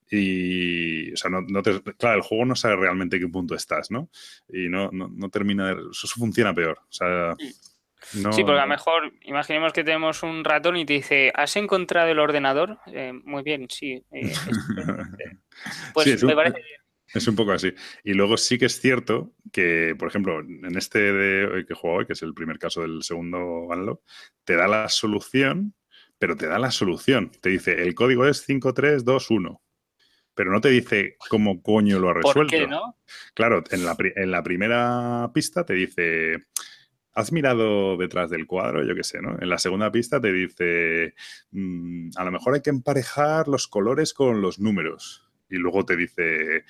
Y, 0.10 1.12
o 1.14 1.18
sea, 1.18 1.32
no, 1.32 1.62
te, 1.62 1.82
claro, 1.98 2.18
el 2.18 2.24
juego 2.24 2.46
no 2.46 2.56
sabe 2.56 2.76
realmente 2.76 3.20
qué 3.20 3.28
punto 3.28 3.56
estás, 3.56 3.92
¿no? 3.92 4.10
Y 4.50 4.70
no, 4.70 4.90
no, 4.92 5.30
termina, 5.30 5.74
de, 5.74 5.82
eso 5.92 6.08
funciona 6.08 6.54
peor, 6.54 6.80
o 6.82 6.92
sea... 6.92 7.36
No, 8.16 8.34
sí, 8.34 8.44
porque 8.44 8.60
a 8.60 8.64
lo 8.64 8.68
mejor, 8.68 9.14
imaginemos 9.22 9.72
que 9.72 9.86
tenemos 9.86 10.24
un 10.24 10.44
ratón 10.44 10.76
y 10.76 10.86
te 10.86 10.92
dice, 10.92 11.32
¿has 11.34 11.56
encontrado 11.56 12.10
el 12.10 12.20
ordenador? 12.20 12.80
Eh, 12.88 13.14
muy 13.24 13.44
bien, 13.44 13.68
sí. 13.70 14.04
Eh, 14.12 14.34
pues 15.94 16.22
me 16.22 16.36
parece 16.36 16.58
bien. 16.58 16.83
Es 17.14 17.28
un 17.28 17.36
poco 17.36 17.52
así. 17.52 17.74
Y 18.04 18.14
luego 18.14 18.38
sí 18.38 18.58
que 18.58 18.66
es 18.66 18.80
cierto 18.80 19.34
que, 19.52 19.96
por 19.98 20.08
ejemplo, 20.08 20.40
en 20.40 20.76
este 20.78 21.14
de 21.14 21.66
que 21.66 21.74
juego 21.76 21.98
hoy, 21.98 22.06
que 22.06 22.14
es 22.14 22.22
el 22.24 22.34
primer 22.34 22.58
caso 22.58 22.82
del 22.82 23.04
segundo 23.04 23.68
Unlock, 23.68 24.02
te 24.44 24.56
da 24.56 24.68
la 24.68 24.90
solución, 24.90 25.76
pero 26.18 26.36
te 26.36 26.48
da 26.48 26.58
la 26.58 26.72
solución. 26.72 27.32
Te 27.42 27.50
dice, 27.50 27.84
el 27.84 27.94
código 27.94 28.26
es 28.26 28.44
5321. 28.46 29.62
Pero 30.36 30.52
no 30.52 30.62
te 30.62 30.70
dice 30.70 31.16
cómo 31.30 31.62
coño 31.62 32.00
lo 32.00 32.10
ha 32.10 32.14
resuelto. 32.16 32.40
¿Por 32.40 32.48
qué, 32.50 32.68
no? 32.68 32.98
Claro, 33.36 33.64
en 33.70 33.86
la, 33.86 33.96
en 34.00 34.32
la 34.32 34.42
primera 34.42 35.30
pista 35.32 35.64
te 35.64 35.74
dice, 35.74 36.48
has 37.14 37.32
mirado 37.32 37.98
detrás 37.98 38.30
del 38.30 38.48
cuadro, 38.48 38.84
yo 38.84 38.96
qué 38.96 39.04
sé, 39.04 39.22
¿no? 39.22 39.38
En 39.40 39.50
la 39.50 39.60
segunda 39.60 39.92
pista 39.92 40.20
te 40.20 40.32
dice, 40.34 41.14
mm, 41.52 42.12
a 42.16 42.24
lo 42.24 42.32
mejor 42.32 42.56
hay 42.56 42.62
que 42.62 42.72
emparejar 42.72 43.48
los 43.48 43.68
colores 43.68 44.14
con 44.14 44.42
los 44.42 44.60
números. 44.60 45.30
Y 45.50 45.58
luego 45.58 45.86
te 45.86 45.96
dice 45.96 46.66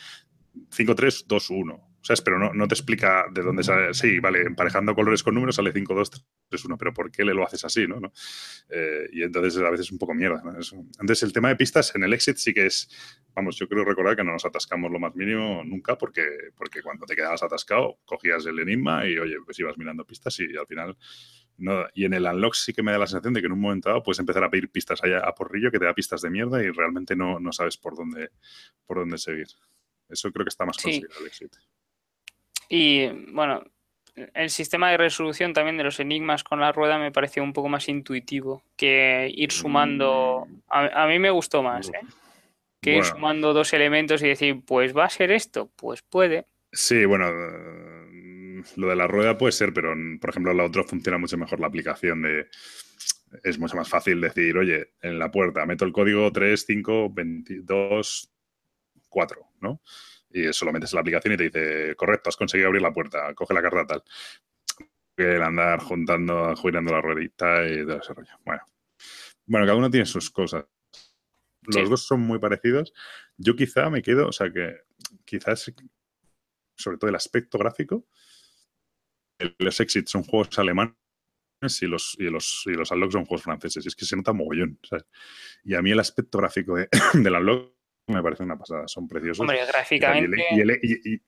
5, 0.71 0.95
3, 0.95 1.25
2, 1.27 1.49
1. 1.49 1.93
¿Sabes? 2.03 2.21
Pero 2.21 2.37
no, 2.37 2.53
no 2.53 2.67
te 2.67 2.75
explica 2.75 3.25
de 3.31 3.41
dónde 3.41 3.63
sale. 3.63 3.93
Sí, 3.93 4.19
vale, 4.19 4.41
emparejando 4.41 4.93
colores 4.93 5.23
con 5.23 5.33
números 5.35 5.55
sale 5.55 5.71
5, 5.71 5.93
2, 5.93 6.11
3, 6.49 6.65
1, 6.65 6.77
pero 6.77 6.93
¿por 6.93 7.09
qué 7.09 7.23
le 7.23 7.33
lo 7.33 7.45
haces 7.45 7.63
así? 7.63 7.87
¿no? 7.87 8.01
Eh, 8.69 9.07
y 9.13 9.23
entonces 9.23 9.57
a 9.61 9.69
veces 9.69 9.85
es 9.85 9.91
un 9.93 9.99
poco 9.99 10.13
mierda. 10.13 10.41
¿no? 10.43 10.51
Entonces 10.51 11.23
el 11.23 11.31
tema 11.31 11.47
de 11.47 11.55
pistas 11.55 11.95
en 11.95 12.03
el 12.03 12.11
exit 12.11 12.35
sí 12.35 12.53
que 12.53 12.65
es, 12.65 12.89
vamos, 13.33 13.55
yo 13.55 13.69
creo 13.69 13.85
recordar 13.85 14.17
que 14.17 14.23
no 14.23 14.33
nos 14.33 14.43
atascamos 14.43 14.91
lo 14.91 14.99
más 14.99 15.15
mínimo 15.15 15.63
nunca 15.63 15.97
porque, 15.97 16.25
porque 16.57 16.81
cuando 16.81 17.05
te 17.05 17.15
quedabas 17.15 17.41
atascado 17.41 17.99
cogías 18.03 18.45
el 18.47 18.59
enigma 18.59 19.07
y 19.07 19.17
oye, 19.17 19.37
pues 19.45 19.57
ibas 19.59 19.77
mirando 19.77 20.05
pistas 20.05 20.37
y 20.41 20.57
al 20.57 20.67
final... 20.67 20.97
No, 21.55 21.85
y 21.93 22.05
en 22.05 22.15
el 22.15 22.25
unlock 22.25 22.55
sí 22.55 22.73
que 22.73 22.81
me 22.81 22.91
da 22.91 22.97
la 22.97 23.05
sensación 23.05 23.35
de 23.35 23.39
que 23.39 23.45
en 23.45 23.53
un 23.53 23.59
momento 23.59 23.87
dado 23.87 24.01
puedes 24.01 24.17
empezar 24.17 24.43
a 24.43 24.49
pedir 24.49 24.71
pistas 24.71 25.03
allá 25.03 25.19
a 25.19 25.35
porrillo 25.35 25.71
que 25.71 25.77
te 25.77 25.85
da 25.85 25.93
pistas 25.93 26.21
de 26.23 26.31
mierda 26.31 26.63
y 26.63 26.71
realmente 26.71 27.15
no, 27.15 27.39
no 27.39 27.51
sabes 27.53 27.77
por 27.77 27.95
dónde, 27.95 28.31
por 28.87 28.97
dónde 28.97 29.19
seguir. 29.19 29.47
Eso 30.13 30.31
creo 30.31 30.45
que 30.45 30.49
está 30.49 30.65
más 30.65 30.77
conseguido 30.77 31.09
el 31.19 31.27
exit. 31.27 31.55
Y 32.69 33.07
bueno, 33.31 33.63
el 34.15 34.49
sistema 34.49 34.91
de 34.91 34.97
resolución 34.97 35.53
también 35.53 35.77
de 35.77 35.83
los 35.83 35.99
enigmas 35.99 36.43
con 36.43 36.59
la 36.59 36.71
rueda 36.71 36.97
me 36.97 37.11
pareció 37.11 37.43
un 37.43 37.53
poco 37.53 37.69
más 37.69 37.89
intuitivo 37.89 38.63
que 38.75 39.31
ir 39.33 39.51
sumando. 39.51 40.47
A, 40.69 41.07
mí 41.07 41.19
me 41.19 41.31
gustó 41.31 41.63
más, 41.63 41.89
¿eh? 41.89 42.05
Que 42.81 42.97
ir 42.97 43.05
sumando 43.05 43.53
dos 43.53 43.73
elementos 43.73 44.21
y 44.21 44.27
decir, 44.27 44.61
pues 44.65 44.95
va 44.95 45.05
a 45.05 45.09
ser 45.09 45.31
esto, 45.31 45.71
pues 45.75 46.01
puede. 46.01 46.45
Sí, 46.71 47.05
bueno, 47.05 47.29
eh, 47.29 48.63
lo 48.75 48.89
de 48.89 48.95
la 48.95 49.07
rueda 49.07 49.37
puede 49.37 49.51
ser, 49.51 49.73
pero 49.73 49.93
por 50.19 50.29
ejemplo, 50.31 50.53
la 50.53 50.65
otra 50.65 50.83
funciona 50.83 51.17
mucho 51.17 51.37
mejor 51.37 51.59
la 51.59 51.67
aplicación 51.67 52.21
de. 52.23 52.47
Es 53.43 53.57
mucho 53.57 53.77
más 53.77 53.89
fácil 53.89 54.21
decir, 54.21 54.57
oye, 54.57 54.93
en 55.01 55.17
la 55.17 55.31
puerta 55.31 55.65
meto 55.65 55.85
el 55.85 55.91
código 55.91 56.31
3, 56.31 56.65
5, 56.67 57.09
22, 57.11 58.31
4, 59.09 59.41
¿no? 59.63 59.81
y 60.33 60.51
solo 60.51 60.73
metes 60.73 60.91
en 60.91 60.97
la 60.97 61.01
aplicación 61.01 61.33
y 61.35 61.37
te 61.37 61.43
dice, 61.43 61.95
correcto, 61.95 62.29
has 62.29 62.35
conseguido 62.35 62.67
abrir 62.67 62.81
la 62.81 62.91
puerta, 62.91 63.33
coge 63.35 63.53
la 63.53 63.61
carta 63.61 63.85
tal. 63.85 64.03
El 65.15 65.43
andar 65.43 65.79
juntando, 65.79 66.55
girando 66.55 66.91
la 66.91 67.01
ruedita 67.01 67.67
y 67.67 67.85
todo 67.85 67.97
ese 67.97 68.13
rollo. 68.13 68.31
Bueno. 68.43 68.63
bueno, 69.45 69.65
cada 69.67 69.77
uno 69.77 69.91
tiene 69.91 70.07
sus 70.07 70.31
cosas. 70.31 70.65
Los 71.61 71.89
dos 71.89 72.05
son 72.05 72.21
muy 72.21 72.39
parecidos. 72.39 72.93
Yo 73.37 73.55
quizá 73.55 73.89
me 73.91 74.01
quedo, 74.01 74.27
o 74.27 74.31
sea 74.31 74.51
que 74.51 74.81
quizás, 75.23 75.71
sobre 76.75 76.97
todo 76.97 77.09
el 77.09 77.15
aspecto 77.15 77.59
gráfico, 77.59 78.07
los 79.59 79.79
Exit 79.79 80.07
son 80.07 80.23
juegos 80.23 80.57
alemanes 80.57 80.95
y 81.81 81.85
los, 81.85 82.15
y 82.17 82.23
los, 82.23 82.63
y 82.65 82.71
los 82.71 82.89
Unlock 82.89 83.11
son 83.11 83.25
juegos 83.25 83.43
franceses. 83.43 83.85
Y 83.85 83.87
es 83.87 83.95
que 83.95 84.05
se 84.05 84.15
nota 84.15 84.33
mogollón. 84.33 84.79
¿sabes? 84.83 85.05
Y 85.63 85.75
a 85.75 85.81
mí 85.83 85.91
el 85.91 85.99
aspecto 85.99 86.39
gráfico 86.39 86.75
de, 86.75 86.89
del 87.13 87.35
Unlock 87.35 87.72
me 88.07 88.21
parece 88.21 88.43
una 88.43 88.57
pasada, 88.57 88.87
son 88.87 89.07
preciosos. 89.07 89.41
Hombre, 89.41 89.65
gráficamente. 89.65 90.45
Y, 90.81 91.21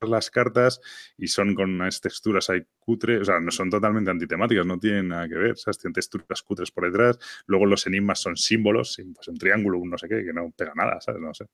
las 0.00 0.30
cartas 0.30 0.82
y 1.16 1.28
son 1.28 1.54
con 1.54 1.70
unas 1.70 1.98
texturas 1.98 2.50
ahí 2.50 2.62
cutre, 2.78 3.18
o 3.18 3.24
sea, 3.24 3.40
no 3.40 3.50
son 3.50 3.70
totalmente 3.70 4.10
antitemáticas, 4.10 4.66
no 4.66 4.78
tienen 4.78 5.08
nada 5.08 5.26
que 5.26 5.34
ver, 5.34 5.56
¿sabes? 5.56 5.78
Tienen 5.78 5.94
texturas 5.94 6.42
cutres 6.42 6.70
por 6.70 6.84
detrás, 6.84 7.18
luego 7.46 7.64
los 7.64 7.86
enigmas 7.86 8.20
son 8.20 8.36
símbolos, 8.36 9.00
pues 9.14 9.28
un 9.28 9.38
triángulo, 9.38 9.78
un 9.78 9.88
no 9.88 9.96
sé 9.96 10.06
qué, 10.06 10.22
que 10.22 10.34
no 10.34 10.50
pega 10.50 10.72
nada, 10.74 11.00
¿sabes? 11.00 11.22
No 11.22 11.32
sé. 11.32 11.46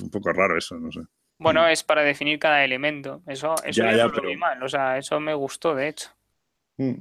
Un 0.00 0.10
poco 0.10 0.32
raro 0.34 0.58
eso, 0.58 0.78
no 0.78 0.92
sé. 0.92 1.00
Bueno, 1.38 1.66
es 1.66 1.82
para 1.82 2.02
definir 2.02 2.38
cada 2.38 2.62
elemento, 2.62 3.22
eso, 3.26 3.54
eso 3.64 3.82
ya, 3.82 3.96
ya, 3.96 4.10
pero... 4.10 4.30
mal, 4.36 4.62
o 4.62 4.68
sea, 4.68 4.98
eso 4.98 5.18
me 5.18 5.32
gustó, 5.32 5.74
de 5.74 5.88
hecho. 5.88 6.10
Mm. 6.76 7.00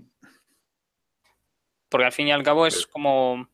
Porque 1.89 2.05
al 2.05 2.13
fin 2.13 2.27
y 2.27 2.31
al 2.31 2.43
cabo 2.43 2.65
es 2.65 2.87
como 2.87 3.49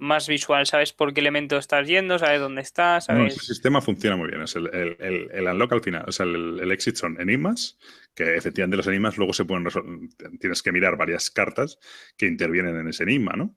más 0.00 0.28
visual, 0.28 0.66
sabes 0.66 0.92
por 0.92 1.14
qué 1.14 1.20
elemento 1.20 1.56
estás 1.56 1.86
yendo, 1.86 2.18
sabes 2.18 2.40
dónde 2.40 2.62
estás. 2.62 3.04
Sabes... 3.04 3.34
el 3.34 3.40
sistema 3.40 3.80
funciona 3.80 4.16
muy 4.16 4.28
bien. 4.28 4.42
Es 4.42 4.56
el, 4.56 4.66
el, 4.72 5.46
unlock 5.46 5.72
al 5.72 5.82
final, 5.82 6.04
o 6.08 6.12
sea, 6.12 6.26
el, 6.26 6.70
exit 6.72 6.96
son 6.96 7.20
enigmas, 7.20 7.78
que 8.14 8.36
efectivamente 8.36 8.76
los 8.76 8.86
enigmas 8.86 9.16
luego 9.16 9.32
se 9.32 9.44
pueden 9.44 9.64
resolver. 9.64 10.08
Tienes 10.40 10.62
que 10.62 10.72
mirar 10.72 10.96
varias 10.96 11.30
cartas 11.30 11.78
que 12.16 12.26
intervienen 12.26 12.76
en 12.76 12.88
ese 12.88 13.04
enigma, 13.04 13.34
¿no? 13.36 13.56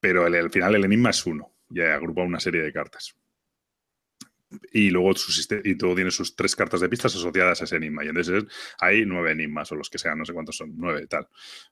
Pero 0.00 0.24
al 0.24 0.50
final 0.50 0.74
el 0.74 0.84
enigma 0.84 1.10
es 1.10 1.26
uno, 1.26 1.54
ya 1.68 1.94
agrupa 1.94 2.22
una 2.22 2.40
serie 2.40 2.62
de 2.62 2.72
cartas 2.72 3.14
y 4.72 4.90
luego 4.90 5.14
su 5.14 5.32
y 5.64 5.76
todo 5.76 5.94
tiene 5.94 6.10
sus 6.10 6.34
tres 6.34 6.56
cartas 6.56 6.80
de 6.80 6.88
pistas 6.88 7.14
asociadas 7.14 7.60
a 7.60 7.64
ese 7.64 7.76
enigma. 7.76 8.04
Y 8.04 8.08
entonces 8.08 8.44
hay 8.78 9.04
nueve 9.06 9.32
enigmas, 9.32 9.70
o 9.72 9.76
los 9.76 9.90
que 9.90 9.98
sean, 9.98 10.18
no 10.18 10.24
sé 10.24 10.32
cuántos 10.32 10.56
son, 10.56 10.72
nueve 10.76 11.06
tal, 11.06 11.28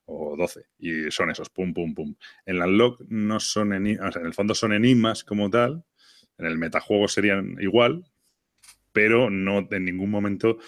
o 0.07 0.37
doce. 0.37 0.66
Y 0.79 1.11
son 1.11 1.31
esos, 1.31 1.51
pum, 1.51 1.72
pum, 1.74 1.95
pum. 1.95 2.14
En 2.47 2.59
la 2.59 2.66
log 2.66 2.99
no 3.09 3.41
son 3.41 3.72
enigmas, 3.72 4.16
en 4.16 4.26
el 4.26 4.35
fondo 4.35 4.55
son 4.55 4.72
enigmas 4.72 5.24
como 5.24 5.51
tal, 5.51 5.85
en 6.39 6.47
el 6.47 6.59
metajuego 6.59 7.09
serían 7.09 7.57
igual, 7.61 8.05
pero 8.93 9.31
no 9.31 9.66
en 9.70 9.85
ningún 9.85 10.11
momento 10.11 10.59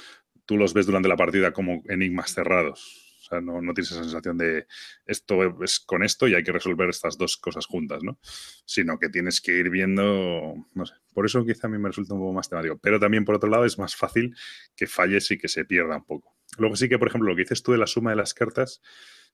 tú 0.47 0.57
los 0.57 0.75
ves 0.75 0.87
durante 0.87 1.09
la 1.09 1.17
partida 1.17 1.53
como 1.53 1.83
enigmas 1.89 2.35
cerrados 2.35 3.10
no, 3.41 3.61
tienes 3.75 3.93
esa 3.93 4.03
sensación 4.03 4.39
de 4.39 4.67
esto 5.07 5.63
es 5.63 5.81
con 5.81 6.03
esto 6.03 6.27
y 6.27 6.35
hay 6.35 6.43
que 6.43 6.53
resolver 6.53 6.89
estas 6.89 7.17
dos 7.17 7.37
cosas 7.37 7.67
juntas, 7.67 8.03
¿no? 8.03 8.19
Sino 8.65 8.99
que 8.99 9.09
tienes 9.09 9.41
que 9.41 9.53
ir 9.53 9.71
viendo, 9.71 10.55
no 10.75 10.87
sé, 10.87 10.95
por 11.13 11.27
eso 11.27 11.45
quizá 11.45 11.67
a 11.67 11.71
mí 11.71 11.79
me 11.79 11.89
resulta 11.89 12.15
un 12.15 12.21
poco 12.21 12.33
más 12.33 12.49
temático. 12.49 12.79
Pero 12.83 12.99
también, 12.99 13.25
por 13.25 13.37
otro 13.37 13.51
lado, 13.51 13.65
es 13.65 13.79
más 13.79 13.95
fácil 13.95 14.35
que 14.75 14.87
falles 14.87 15.31
y 15.31 15.39
que 15.39 15.49
se 15.49 15.65
pierda 15.65 15.97
un 15.97 16.05
poco. 16.05 16.37
Luego 16.59 16.77
sí 16.77 16.89
que, 16.89 16.99
por 16.99 17.09
ejemplo, 17.09 17.31
lo 17.31 17.37
que 17.37 17.43
dices 17.43 17.63
tú 17.63 17.73
de 17.73 17.79
la 17.79 17.87
suma 17.87 18.11
de 18.11 18.17
las 18.17 18.35
cartas, 18.35 18.83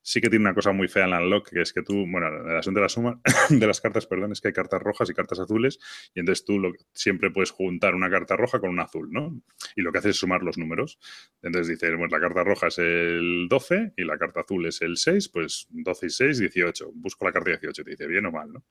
sí 0.07 0.20
que 0.20 0.30
tiene 0.30 0.44
una 0.44 0.54
cosa 0.54 0.70
muy 0.70 0.86
fea 0.86 1.04
en 1.04 1.11
la 1.11 1.18
unlock, 1.18 1.50
que 1.50 1.61
es 1.61 1.72
que 1.72 1.82
tú, 1.82 2.07
bueno, 2.07 2.28
el 2.28 2.57
asunto 2.57 2.78
de 2.78 2.84
la 2.84 2.88
suma 2.88 3.20
de 3.50 3.66
las 3.66 3.80
cartas, 3.80 4.07
perdón, 4.07 4.30
es 4.30 4.40
que 4.40 4.48
hay 4.48 4.54
cartas 4.54 4.80
rojas 4.80 5.11
y 5.11 5.14
cartas 5.14 5.40
azules, 5.40 5.80
y 6.14 6.20
entonces 6.20 6.44
tú 6.44 6.62
siempre 6.92 7.32
puedes 7.32 7.50
juntar 7.50 7.96
una 7.96 8.09
carta 8.09 8.36
roja 8.36 8.61
con 8.61 8.70
una 8.70 8.84
azul, 8.84 9.11
¿no? 9.11 9.42
Y 9.74 9.82
lo 9.82 9.90
que 9.90 9.98
haces 9.98 10.11
es 10.11 10.18
sumar 10.18 10.44
los 10.44 10.59
números. 10.59 11.00
Entonces 11.42 11.66
dices, 11.66 11.90
bueno, 11.96 12.16
la 12.16 12.20
carta 12.20 12.44
roja 12.44 12.68
es 12.68 12.78
el 12.78 13.48
12 13.48 13.94
y 13.96 14.04
la 14.04 14.16
carta 14.16 14.42
azul 14.42 14.64
es 14.66 14.80
el 14.80 14.96
6, 14.96 15.28
pues 15.30 15.66
12 15.70 16.07
y 16.07 16.11
6, 16.11 16.38
18. 16.38 16.92
Busco 16.94 17.24
la 17.24 17.32
carta 17.32 17.50
18, 17.50 17.82
te 17.82 17.90
dice 17.90 18.07
bien 18.07 18.26
o 18.26 18.30
mal, 18.30 18.52
¿no? 18.52 18.64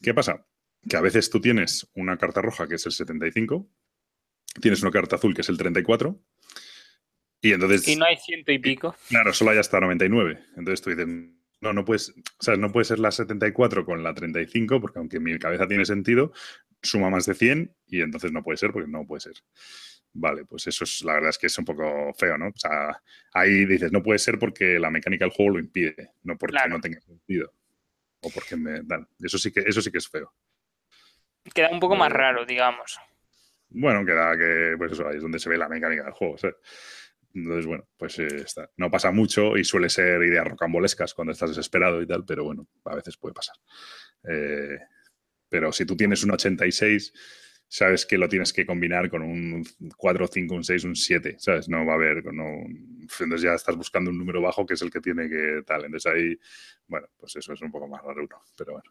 ¿Qué 0.00 0.14
pasa? 0.14 0.46
Que 0.88 0.96
a 0.96 1.00
veces 1.00 1.28
tú 1.28 1.40
tienes 1.40 1.90
una 1.94 2.16
carta 2.18 2.40
roja 2.40 2.68
que 2.68 2.76
es 2.76 2.86
el 2.86 2.92
75, 2.92 3.68
tienes 4.60 4.80
una 4.82 4.92
carta 4.92 5.16
azul 5.16 5.34
que 5.34 5.40
es 5.40 5.48
el 5.48 5.58
34, 5.58 6.22
y 7.42 7.52
entonces. 7.52 7.86
Y 7.88 7.96
no 7.96 8.06
hay 8.06 8.16
ciento 8.16 8.52
y 8.52 8.58
pico. 8.58 8.96
Claro, 9.08 9.32
solo 9.34 9.50
hay 9.50 9.58
hasta 9.58 9.80
99. 9.80 10.38
Entonces 10.56 10.80
tú 10.80 10.90
dices, 10.90 11.06
no, 11.60 11.72
no 11.72 11.84
puedes, 11.84 12.10
o 12.10 12.42
sea, 12.42 12.56
no 12.56 12.72
puede 12.72 12.84
ser 12.84 13.00
la 13.00 13.10
74 13.10 13.84
con 13.84 14.02
la 14.02 14.14
35, 14.14 14.80
porque 14.80 14.98
aunque 14.98 15.20
mi 15.20 15.38
cabeza 15.38 15.66
tiene 15.66 15.84
sentido, 15.84 16.32
suma 16.82 17.10
más 17.10 17.26
de 17.26 17.34
100 17.34 17.74
y 17.88 18.00
entonces 18.00 18.32
no 18.32 18.42
puede 18.42 18.56
ser 18.56 18.72
porque 18.72 18.90
no 18.90 19.06
puede 19.06 19.20
ser. 19.20 19.34
Vale, 20.14 20.44
pues 20.44 20.66
eso 20.66 20.84
es, 20.84 21.02
la 21.02 21.14
verdad 21.14 21.30
es 21.30 21.38
que 21.38 21.46
es 21.46 21.58
un 21.58 21.64
poco 21.64 22.12
feo, 22.14 22.36
¿no? 22.38 22.48
O 22.48 22.56
sea, 22.56 23.00
ahí 23.32 23.64
dices, 23.64 23.90
no 23.92 24.02
puede 24.02 24.18
ser 24.18 24.38
porque 24.38 24.78
la 24.78 24.90
mecánica 24.90 25.24
del 25.24 25.32
juego 25.32 25.52
lo 25.52 25.58
impide, 25.58 26.10
no 26.22 26.36
porque 26.36 26.58
no 26.68 26.80
tenga 26.80 27.00
sentido. 27.00 27.52
O 28.20 28.30
porque 28.30 28.56
me 28.56 28.82
dan. 28.84 29.08
Eso 29.20 29.38
sí 29.38 29.50
que, 29.50 29.60
eso 29.60 29.80
sí 29.80 29.90
que 29.90 29.98
es 29.98 30.08
feo. 30.08 30.32
Queda 31.52 31.70
un 31.70 31.80
poco 31.80 31.96
más 31.96 32.12
raro, 32.12 32.44
digamos. 32.44 32.98
Bueno, 33.70 34.04
queda 34.04 34.36
que, 34.36 34.74
pues 34.76 34.92
eso, 34.92 35.08
ahí 35.08 35.16
es 35.16 35.22
donde 35.22 35.38
se 35.38 35.48
ve 35.48 35.56
la 35.56 35.68
mecánica 35.68 36.04
del 36.04 36.12
juego. 36.12 36.36
¿sabes? 36.38 36.56
Entonces, 37.34 37.66
bueno, 37.66 37.88
pues 37.96 38.18
eh, 38.18 38.26
está. 38.44 38.70
no 38.76 38.90
pasa 38.90 39.10
mucho 39.10 39.56
y 39.56 39.64
suele 39.64 39.88
ser 39.88 40.22
ideas 40.22 40.46
rocambolescas 40.46 41.14
cuando 41.14 41.32
estás 41.32 41.50
desesperado 41.50 42.02
y 42.02 42.06
tal, 42.06 42.24
pero 42.24 42.44
bueno, 42.44 42.68
a 42.84 42.94
veces 42.94 43.16
puede 43.16 43.34
pasar. 43.34 43.56
Eh, 44.28 44.78
pero 45.48 45.72
si 45.72 45.84
tú 45.84 45.96
tienes 45.96 46.22
un 46.24 46.32
86, 46.32 47.12
sabes 47.68 48.04
que 48.04 48.18
lo 48.18 48.28
tienes 48.28 48.52
que 48.52 48.66
combinar 48.66 49.08
con 49.08 49.22
un 49.22 49.64
4, 49.96 50.26
5, 50.26 50.54
un 50.54 50.64
6, 50.64 50.84
un 50.84 50.96
7, 50.96 51.36
¿sabes? 51.38 51.68
No 51.68 51.86
va 51.86 51.92
a 51.92 51.96
haber, 51.96 52.24
no, 52.32 52.44
entonces 52.66 53.42
ya 53.42 53.54
estás 53.54 53.76
buscando 53.76 54.10
un 54.10 54.18
número 54.18 54.42
bajo 54.42 54.66
que 54.66 54.74
es 54.74 54.82
el 54.82 54.90
que 54.90 55.00
tiene 55.00 55.28
que 55.28 55.62
tal. 55.66 55.86
Entonces 55.86 56.12
ahí, 56.12 56.38
bueno, 56.86 57.08
pues 57.16 57.36
eso 57.36 57.52
es 57.52 57.62
un 57.62 57.70
poco 57.70 57.88
más 57.88 58.02
raro, 58.02 58.28
pero 58.56 58.72
bueno. 58.72 58.90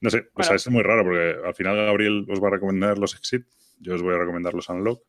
No 0.00 0.10
sé, 0.10 0.22
pues 0.32 0.50
es 0.50 0.68
muy 0.68 0.82
raro 0.82 1.04
porque 1.04 1.36
al 1.44 1.54
final 1.54 1.76
Gabriel 1.76 2.26
os 2.28 2.42
va 2.42 2.48
a 2.48 2.52
recomendar 2.52 2.98
los 2.98 3.14
Exit, 3.14 3.46
yo 3.78 3.94
os 3.94 4.02
voy 4.02 4.14
a 4.14 4.18
recomendar 4.18 4.54
los 4.54 4.68
Unlock. 4.68 5.02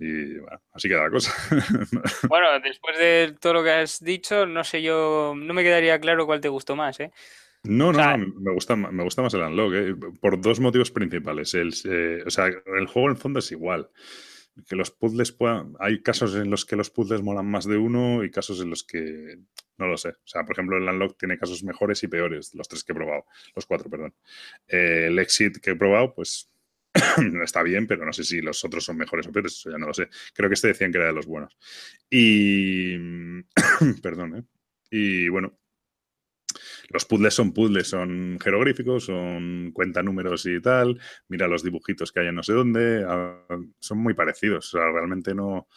Y 0.00 0.38
bueno, 0.38 0.62
así 0.72 0.88
queda 0.88 1.02
la 1.02 1.10
cosa. 1.10 1.30
bueno, 2.28 2.48
después 2.64 2.98
de 2.98 3.36
todo 3.38 3.52
lo 3.52 3.62
que 3.62 3.70
has 3.70 4.02
dicho, 4.02 4.46
no 4.46 4.64
sé 4.64 4.80
yo, 4.80 5.34
no 5.36 5.52
me 5.52 5.62
quedaría 5.62 6.00
claro 6.00 6.24
cuál 6.24 6.40
te 6.40 6.48
gustó 6.48 6.74
más, 6.74 6.98
¿eh? 7.00 7.12
No, 7.64 7.92
no, 7.92 8.16
me, 8.16 8.52
gusta, 8.52 8.74
me 8.74 9.04
gusta 9.04 9.20
más 9.20 9.34
el 9.34 9.42
Unlock, 9.42 9.72
¿eh? 9.74 9.94
por 10.18 10.40
dos 10.40 10.58
motivos 10.60 10.90
principales. 10.90 11.52
El, 11.52 11.74
eh, 11.84 12.22
o 12.26 12.30
sea, 12.30 12.46
el 12.46 12.86
juego 12.86 13.08
en 13.08 13.16
el 13.16 13.20
fondo 13.20 13.40
es 13.40 13.52
igual. 13.52 13.90
Que 14.66 14.76
los 14.76 14.90
puzzles 14.90 15.32
puedan. 15.32 15.74
Hay 15.78 16.02
casos 16.02 16.34
en 16.34 16.50
los 16.50 16.64
que 16.64 16.76
los 16.76 16.88
puzzles 16.88 17.22
molan 17.22 17.46
más 17.46 17.66
de 17.66 17.76
uno 17.76 18.24
y 18.24 18.30
casos 18.30 18.62
en 18.62 18.70
los 18.70 18.82
que. 18.82 19.38
No 19.76 19.86
lo 19.86 19.98
sé. 19.98 20.08
O 20.08 20.26
sea, 20.26 20.44
por 20.44 20.54
ejemplo, 20.54 20.78
el 20.78 20.88
Unlock 20.88 21.18
tiene 21.18 21.38
casos 21.38 21.62
mejores 21.62 22.02
y 22.02 22.08
peores, 22.08 22.54
los 22.54 22.66
tres 22.66 22.82
que 22.82 22.92
he 22.92 22.94
probado. 22.94 23.26
Los 23.54 23.66
cuatro, 23.66 23.90
perdón. 23.90 24.14
Eh, 24.66 25.06
el 25.08 25.18
Exit 25.18 25.58
que 25.58 25.72
he 25.72 25.76
probado, 25.76 26.14
pues 26.14 26.50
está 27.44 27.62
bien, 27.62 27.86
pero 27.86 28.04
no 28.04 28.12
sé 28.12 28.24
si 28.24 28.40
los 28.40 28.64
otros 28.64 28.84
son 28.84 28.96
mejores 28.96 29.26
o 29.26 29.32
peores, 29.32 29.52
eso 29.52 29.70
ya 29.70 29.78
no 29.78 29.86
lo 29.86 29.94
sé. 29.94 30.08
Creo 30.34 30.48
que 30.48 30.54
este 30.54 30.68
decían 30.68 30.92
que 30.92 30.98
era 30.98 31.08
de 31.08 31.12
los 31.12 31.26
buenos. 31.26 31.56
Y. 32.08 32.96
Perdón, 34.02 34.36
¿eh? 34.36 34.44
Y 34.90 35.28
bueno, 35.28 35.60
los 36.88 37.04
puzzles 37.04 37.34
son 37.34 37.52
puzzles, 37.52 37.88
son 37.88 38.38
jeroglíficos, 38.42 39.04
son 39.04 39.70
cuenta 39.72 40.02
números 40.02 40.44
y 40.46 40.60
tal. 40.60 41.00
Mira 41.28 41.46
los 41.46 41.62
dibujitos 41.62 42.12
que 42.12 42.20
hay 42.20 42.26
en 42.28 42.34
no 42.34 42.42
sé 42.42 42.52
dónde. 42.52 43.04
Ah, 43.06 43.46
son 43.78 43.98
muy 43.98 44.14
parecidos. 44.14 44.74
O 44.74 44.78
sea, 44.78 44.90
realmente 44.90 45.34
no, 45.34 45.68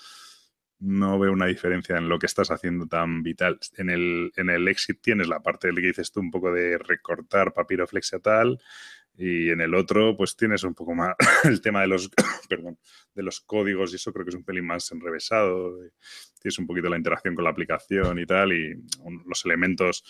no 0.79 1.19
veo 1.19 1.31
una 1.31 1.45
diferencia 1.45 1.97
en 1.97 2.09
lo 2.09 2.19
que 2.19 2.25
estás 2.25 2.49
haciendo 2.49 2.87
tan 2.87 3.23
vital. 3.23 3.59
En 3.77 3.89
el, 3.89 4.31
en 4.35 4.49
el 4.49 4.67
Exit 4.67 5.01
tienes 5.01 5.27
la 5.27 5.41
parte 5.41 5.69
que 5.73 5.81
dices 5.81 6.11
tú 6.11 6.19
un 6.19 6.31
poco 6.31 6.51
de 6.51 6.77
recortar 6.77 7.53
papiroflexia 7.53 8.19
tal. 8.19 8.59
Y 9.15 9.49
en 9.51 9.61
el 9.61 9.75
otro, 9.75 10.17
pues 10.17 10.35
tienes 10.35 10.63
un 10.63 10.73
poco 10.73 10.95
más 10.95 11.15
el 11.43 11.61
tema 11.61 11.81
de 11.81 11.87
los, 11.87 12.09
perdón, 12.49 12.77
de 13.13 13.23
los 13.23 13.41
códigos 13.41 13.93
y 13.93 13.97
eso 13.97 14.11
creo 14.11 14.25
que 14.25 14.29
es 14.29 14.35
un 14.35 14.43
pelín 14.43 14.65
más 14.65 14.91
enrevesado. 14.91 15.77
Tienes 16.41 16.57
un 16.57 16.67
poquito 16.67 16.89
la 16.89 16.97
interacción 16.97 17.35
con 17.35 17.43
la 17.43 17.51
aplicación 17.51 18.19
y 18.19 18.25
tal, 18.25 18.53
y 18.53 18.75
los 19.25 19.45
elementos 19.45 20.03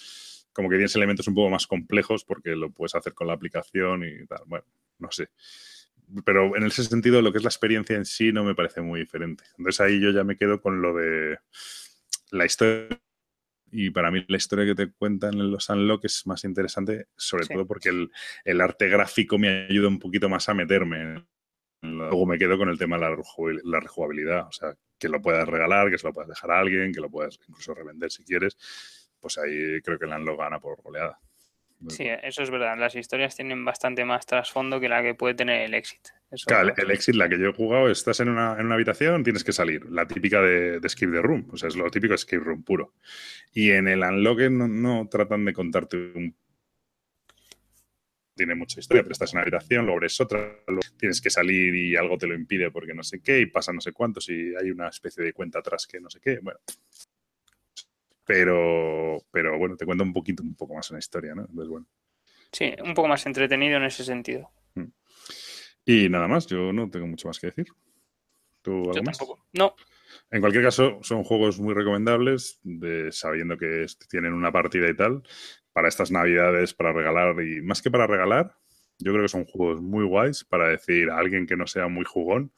como 0.54 0.70
que 0.70 0.76
tienes 0.76 0.96
elementos 0.96 1.28
un 1.28 1.34
poco 1.34 1.50
más 1.50 1.68
complejos 1.68 2.24
porque 2.24 2.52
lo 2.56 2.72
puedes 2.72 2.96
hacer 2.96 3.14
con 3.14 3.28
la 3.28 3.34
aplicación 3.34 4.04
y 4.04 4.26
tal. 4.28 4.44
Bueno, 4.46 4.66
no 5.00 5.12
sé. 5.12 5.30
Pero 6.26 6.56
en 6.56 6.64
ese 6.64 6.84
sentido, 6.84 7.22
lo 7.22 7.32
que 7.32 7.40
es 7.40 7.44
la 7.44 7.50
experiencia 7.50 7.96
en 7.96 8.06
sí 8.06 8.32
no 8.32 8.44
me 8.44 8.56
parece 8.56 8.82
muy 8.82 9.02
diferente. 9.02 9.44
Entonces 9.58 9.82
ahí 9.82 10.00
yo 10.00 10.12
ya 10.12 10.24
me 10.24 10.38
quedo 10.38 10.62
con 10.62 10.82
lo 10.82 10.94
de 10.94 11.40
la 12.32 12.46
historia. 12.46 13.00
Y 13.74 13.90
para 13.90 14.12
mí 14.12 14.24
la 14.28 14.38
historia 14.38 14.66
que 14.66 14.76
te 14.76 14.92
cuentan 14.94 15.34
en 15.34 15.52
los 15.52 15.70
Unlock 15.70 16.06
es 16.06 16.26
más 16.28 16.44
interesante, 16.44 17.08
sobre 17.18 17.48
todo 17.48 17.66
porque 17.66 17.90
el, 17.90 18.62
arte 18.62 18.88
gráfico 18.88 19.38
me 19.38 19.66
ayuda 19.66 19.88
un 19.88 20.00
poquito 20.00 20.30
más 20.30 20.48
a 20.48 20.54
meterme. 20.54 21.26
Luego 21.82 22.26
me 22.26 22.38
quedo 22.38 22.58
con 22.58 22.70
el 22.70 22.78
tema 22.78 22.98
de 22.98 23.16
la 23.64 23.80
rejugabilidad. 23.80 24.48
O 24.48 24.52
sea, 24.52 24.74
que 24.98 25.10
lo 25.10 25.22
puedas 25.22 25.48
regalar, 25.48 25.90
que 25.90 25.98
se 25.98 26.08
lo 26.08 26.14
puedas 26.14 26.30
dejar 26.30 26.52
a 26.52 26.60
alguien, 26.60 26.94
que 26.94 27.02
lo 27.02 27.10
puedas 27.10 27.38
incluso 27.48 27.74
revender 27.74 28.10
si 28.10 28.24
quieres 28.24 28.56
pues 29.24 29.38
ahí 29.38 29.82
creo 29.82 29.98
que 29.98 30.06
la 30.06 30.20
lo 30.20 30.36
gana 30.36 30.60
por 30.60 30.82
goleada. 30.82 31.18
Sí, 31.90 32.06
eso 32.24 32.44
es 32.44 32.50
verdad. 32.50 32.78
Las 32.78 32.96
historias 32.96 33.36
tienen 33.36 33.64
bastante 33.66 34.06
más 34.06 34.26
trasfondo 34.26 34.80
que 34.80 34.90
la 34.90 35.02
que 35.02 35.16
puede 35.16 35.34
tener 35.34 35.62
el 35.62 35.74
Exit. 35.74 36.10
claro, 36.46 36.74
el, 36.76 36.92
Exit, 36.92 37.16
la 37.16 37.30
que 37.30 37.40
yo 37.40 37.50
he 37.50 37.54
jugado, 37.54 37.90
estás 37.90 38.20
en 38.20 38.30
una, 38.30 38.52
habitación, 38.52 39.24
tienes 39.24 39.44
que 39.44 39.52
salir. 39.52 39.90
La 39.90 40.08
típica 40.08 40.42
de, 40.42 40.80
de 40.80 40.88
Escape 40.88 41.12
the 41.12 41.22
Room. 41.22 41.48
O 41.52 41.58
sea, 41.58 41.70
es 41.70 41.76
lo 41.76 41.90
típico 41.92 42.12
de 42.12 42.16
Escape 42.16 42.44
Room 42.44 42.64
puro. 42.64 42.94
Y 43.54 43.72
en 43.72 43.88
el 43.88 44.02
Unlock 44.02 44.42
no, 44.50 44.68
no 44.68 45.08
tratan 45.10 45.46
de 45.46 45.54
contarte 45.54 45.98
un 46.16 46.36
tiene 48.36 48.56
mucha 48.56 48.80
historia, 48.80 49.04
pero 49.04 49.14
estás 49.14 49.32
en 49.32 49.38
una 49.38 49.44
habitación, 49.44 49.86
luego 49.86 50.00
eres 50.00 50.20
otra, 50.20 50.64
tienes 50.98 51.22
que 51.22 51.30
salir 51.30 51.76
y 51.76 51.96
algo 51.96 52.18
te 52.18 52.28
lo 52.28 52.36
impide 52.36 52.72
porque 52.72 52.94
no 52.94 53.04
sé 53.04 53.22
qué, 53.22 53.40
y 53.40 53.46
pasa 53.46 53.72
no 53.74 53.82
sé 53.82 53.92
cuántos, 53.92 54.30
y 54.30 54.56
hay 54.56 54.72
una 54.72 54.88
especie 54.88 55.24
de 55.24 55.34
cuenta 55.34 55.60
atrás 55.60 55.88
que 55.88 56.00
no 56.00 56.10
sé 56.10 56.20
qué. 56.20 56.40
Bueno, 56.42 56.60
pero, 58.26 59.18
pero 59.32 59.58
bueno, 59.58 59.76
te 59.76 59.86
cuento 59.86 60.04
un 60.04 60.14
poquito, 60.14 60.44
un 60.44 60.56
poco 60.56 60.76
más 60.76 60.90
una 60.92 61.00
historia, 61.00 61.36
¿no? 61.36 61.42
Entonces, 61.42 61.70
bueno. 61.70 61.88
Sí, 62.52 62.74
un 62.84 62.94
poco 62.94 63.08
más 63.08 63.26
entretenido 63.26 63.78
en 63.78 63.84
ese 63.84 64.04
sentido. 64.04 64.52
Mm. 64.76 64.92
Y 65.86 66.10
nada 66.10 66.28
más, 66.28 66.48
yo 66.48 66.72
no 66.72 66.90
tengo 66.90 67.08
mucho 67.08 67.28
más 67.28 67.40
que 67.40 67.48
decir. 67.48 67.68
¿Tú 68.62 68.92
algo 68.92 69.04
más? 69.04 69.18
No. 69.54 69.76
En 70.32 70.42
cualquier 70.42 70.64
caso, 70.64 71.00
son 71.02 71.24
juegos 71.24 71.60
muy 71.60 71.74
recomendables, 71.74 72.60
de, 72.64 73.12
sabiendo 73.12 73.58
que 73.58 73.86
tienen 74.10 74.34
una 74.34 74.52
partida 74.52 74.90
y 74.90 74.96
tal, 74.96 75.24
para 75.74 75.88
estas 75.88 76.12
navidades, 76.12 76.74
para 76.74 76.94
regalar, 76.94 77.42
y 77.44 77.62
más 77.62 77.82
que 77.82 77.92
para 77.92 78.08
regalar, 78.08 78.56
yo 79.00 79.12
creo 79.12 79.24
que 79.24 79.30
son 79.30 79.46
juegos 79.46 79.82
muy 79.82 80.06
guays 80.06 80.44
para 80.44 80.70
decir 80.70 81.10
a 81.10 81.18
alguien 81.18 81.48
que 81.48 81.58
no 81.58 81.68
sea 81.68 81.88
muy 81.88 82.06
jugón, 82.06 82.52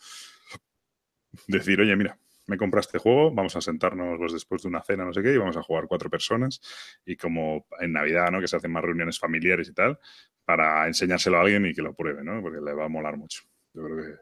decir, 1.48 1.80
oye, 1.80 1.96
mira, 1.96 2.20
me 2.48 2.58
compra 2.58 2.80
este 2.80 3.00
juego, 3.00 3.32
vamos 3.32 3.56
a 3.56 3.62
sentarnos 3.62 4.32
después 4.32 4.62
de 4.62 4.70
una 4.70 4.82
cena, 4.84 5.06
no 5.06 5.14
sé 5.14 5.24
qué, 5.24 5.34
y 5.34 5.38
vamos 5.38 5.58
a 5.58 5.64
jugar 5.64 5.88
cuatro 5.88 6.10
personas. 6.10 6.62
Y 7.06 7.16
como 7.16 7.68
en 7.80 7.94
Navidad, 7.94 8.32
¿no? 8.32 8.40
Que 8.40 8.48
se 8.48 8.56
hacen 8.56 8.72
más 8.72 8.84
reuniones 8.84 9.20
familiares 9.20 9.70
y 9.70 9.74
tal, 9.74 10.00
para 10.44 10.88
enseñárselo 10.88 11.38
a 11.38 11.42
alguien 11.42 11.66
y 11.66 11.74
que 11.74 11.82
lo 11.82 11.94
pruebe, 11.94 12.24
¿no? 12.24 12.42
Porque 12.42 12.60
le 12.62 12.74
va 12.74 12.86
a 12.86 12.90
molar 12.90 13.18
mucho. 13.18 13.44
Yo 13.74 13.84
creo 13.84 13.98
que, 13.98 14.20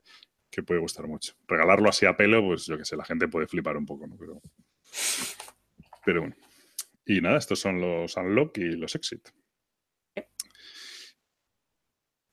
que 0.50 0.64
puede 0.64 0.80
gustar 0.80 1.08
mucho. 1.08 1.34
Regalarlo 1.48 1.90
así 1.90 2.06
a 2.06 2.16
pelo, 2.16 2.42
pues 2.46 2.66
yo 2.66 2.78
qué 2.78 2.86
sé, 2.86 2.96
la 2.96 3.06
gente 3.06 3.28
puede 3.28 3.48
flipar 3.48 3.76
un 3.78 3.86
poco, 3.86 4.08
¿no? 4.08 4.16
Pero, 4.18 4.42
pero 6.06 6.22
bueno. 6.22 6.36
Y 7.06 7.20
nada, 7.20 7.38
estos 7.38 7.60
son 7.60 7.82
los 7.82 8.16
Unlock 8.16 8.58
y 8.60 8.76
los 8.78 8.96
Exit. 8.96 9.30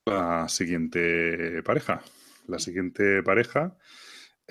La 0.07 0.49
siguiente 0.49 1.63
pareja. 1.63 2.03
La 2.47 2.59
siguiente 2.59 3.23
pareja 3.23 3.77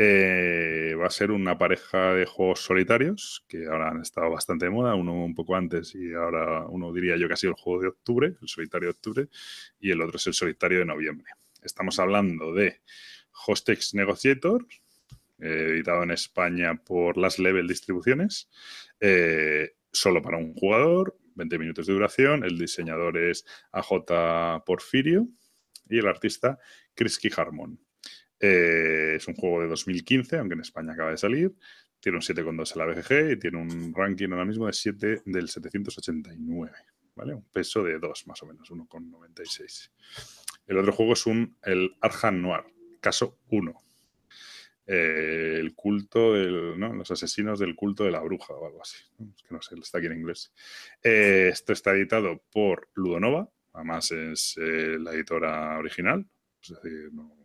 eh, 0.02 0.96
va 0.96 1.08
a 1.08 1.10
ser 1.10 1.30
una 1.30 1.58
pareja 1.58 2.14
de 2.14 2.26
juegos 2.26 2.62
solitarios 2.62 3.44
que 3.50 3.66
ahora 3.68 3.90
han 3.90 4.02
estado 4.02 4.32
bastante 4.32 4.64
de 4.64 4.72
moda, 4.72 4.96
uno 4.96 5.26
un 5.26 5.36
poco 5.36 5.58
antes 5.58 5.94
y 5.94 6.14
ahora 6.14 6.66
uno 6.68 6.94
diría 6.94 7.18
yo 7.18 7.28
que 7.28 7.34
ha 7.34 7.38
sido 7.38 7.52
el 7.52 7.62
juego 7.62 7.82
de 7.82 7.88
octubre, 7.90 8.34
el 8.42 8.48
solitario 8.48 8.88
de 8.88 8.92
octubre, 8.92 9.28
y 9.78 9.92
el 9.92 10.02
otro 10.02 10.16
es 10.16 10.26
el 10.28 10.34
solitario 10.34 10.80
de 10.80 10.86
noviembre. 10.86 11.34
Estamos 11.62 12.00
hablando 12.00 12.54
de 12.54 12.80
Hostex 13.46 13.94
Negotiator, 13.94 14.66
eh, 15.38 15.72
editado 15.72 16.04
en 16.04 16.12
España 16.12 16.76
por 16.76 17.18
Las 17.18 17.38
Level 17.38 17.68
Distribuciones, 17.68 18.50
eh, 19.02 19.74
solo 19.92 20.22
para 20.22 20.38
un 20.38 20.54
jugador, 20.54 21.18
20 21.36 21.60
minutos 21.60 21.88
de 21.88 21.94
duración, 21.94 22.46
el 22.46 22.58
diseñador 22.58 23.18
es 23.18 23.46
AJ 23.74 24.64
Porfirio 24.66 25.28
y 25.90 25.98
el 25.98 26.08
artista 26.08 26.58
Krisky 26.96 27.30
Harmon. 27.36 27.89
Eh, 28.40 29.16
es 29.18 29.28
un 29.28 29.36
juego 29.36 29.62
de 29.62 29.68
2015, 29.68 30.38
aunque 30.38 30.56
en 30.56 30.62
España 30.62 30.94
acaba 30.94 31.12
de 31.12 31.18
salir. 31.18 31.54
Tiene 32.00 32.18
un 32.18 32.22
7,2 32.22 32.72
en 32.74 32.80
la 32.80 32.86
BGG 32.86 33.32
y 33.34 33.40
tiene 33.40 33.58
un 33.58 33.94
ranking 33.94 34.30
ahora 34.32 34.46
mismo 34.46 34.68
de 34.68 34.74
7 34.74 35.24
del 35.26 35.50
789. 35.50 36.72
¿Vale? 37.16 37.34
Un 37.34 37.44
peso 37.44 37.84
de 37.84 38.00
2 38.00 38.28
más 38.28 38.42
o 38.44 38.46
menos, 38.46 38.72
1,96. 38.72 39.92
El 40.68 40.78
otro 40.78 40.94
juego 40.94 41.14
es 41.14 41.26
un, 41.26 41.58
el 41.64 41.98
Arjan 42.00 42.42
Noir, 42.42 42.64
caso 43.02 43.38
1. 43.50 43.74
Eh, 44.88 45.58
el 45.60 45.76
culto 45.76 46.34
del, 46.34 46.80
¿no? 46.80 46.94
los 46.94 47.12
asesinos 47.12 47.60
del 47.60 47.76
culto 47.76 48.06
de 48.06 48.12
la 48.12 48.22
bruja 48.22 48.54
o 48.54 48.66
algo 48.66 48.82
así. 48.82 49.04
Que 49.18 49.54
no 49.54 49.62
sé, 49.62 49.76
está 49.76 49.98
aquí 49.98 50.08
en 50.08 50.20
inglés. 50.20 50.54
Eh, 51.04 51.50
esto 51.52 51.74
está 51.74 51.92
editado 51.92 52.42
por 52.52 52.88
Ludonova, 52.94 53.50
además 53.74 54.12
es 54.12 54.56
la 54.58 55.12
editora 55.12 55.78
original, 55.78 56.26
es 56.62 56.70
decir, 56.70 57.14
no, 57.14 57.39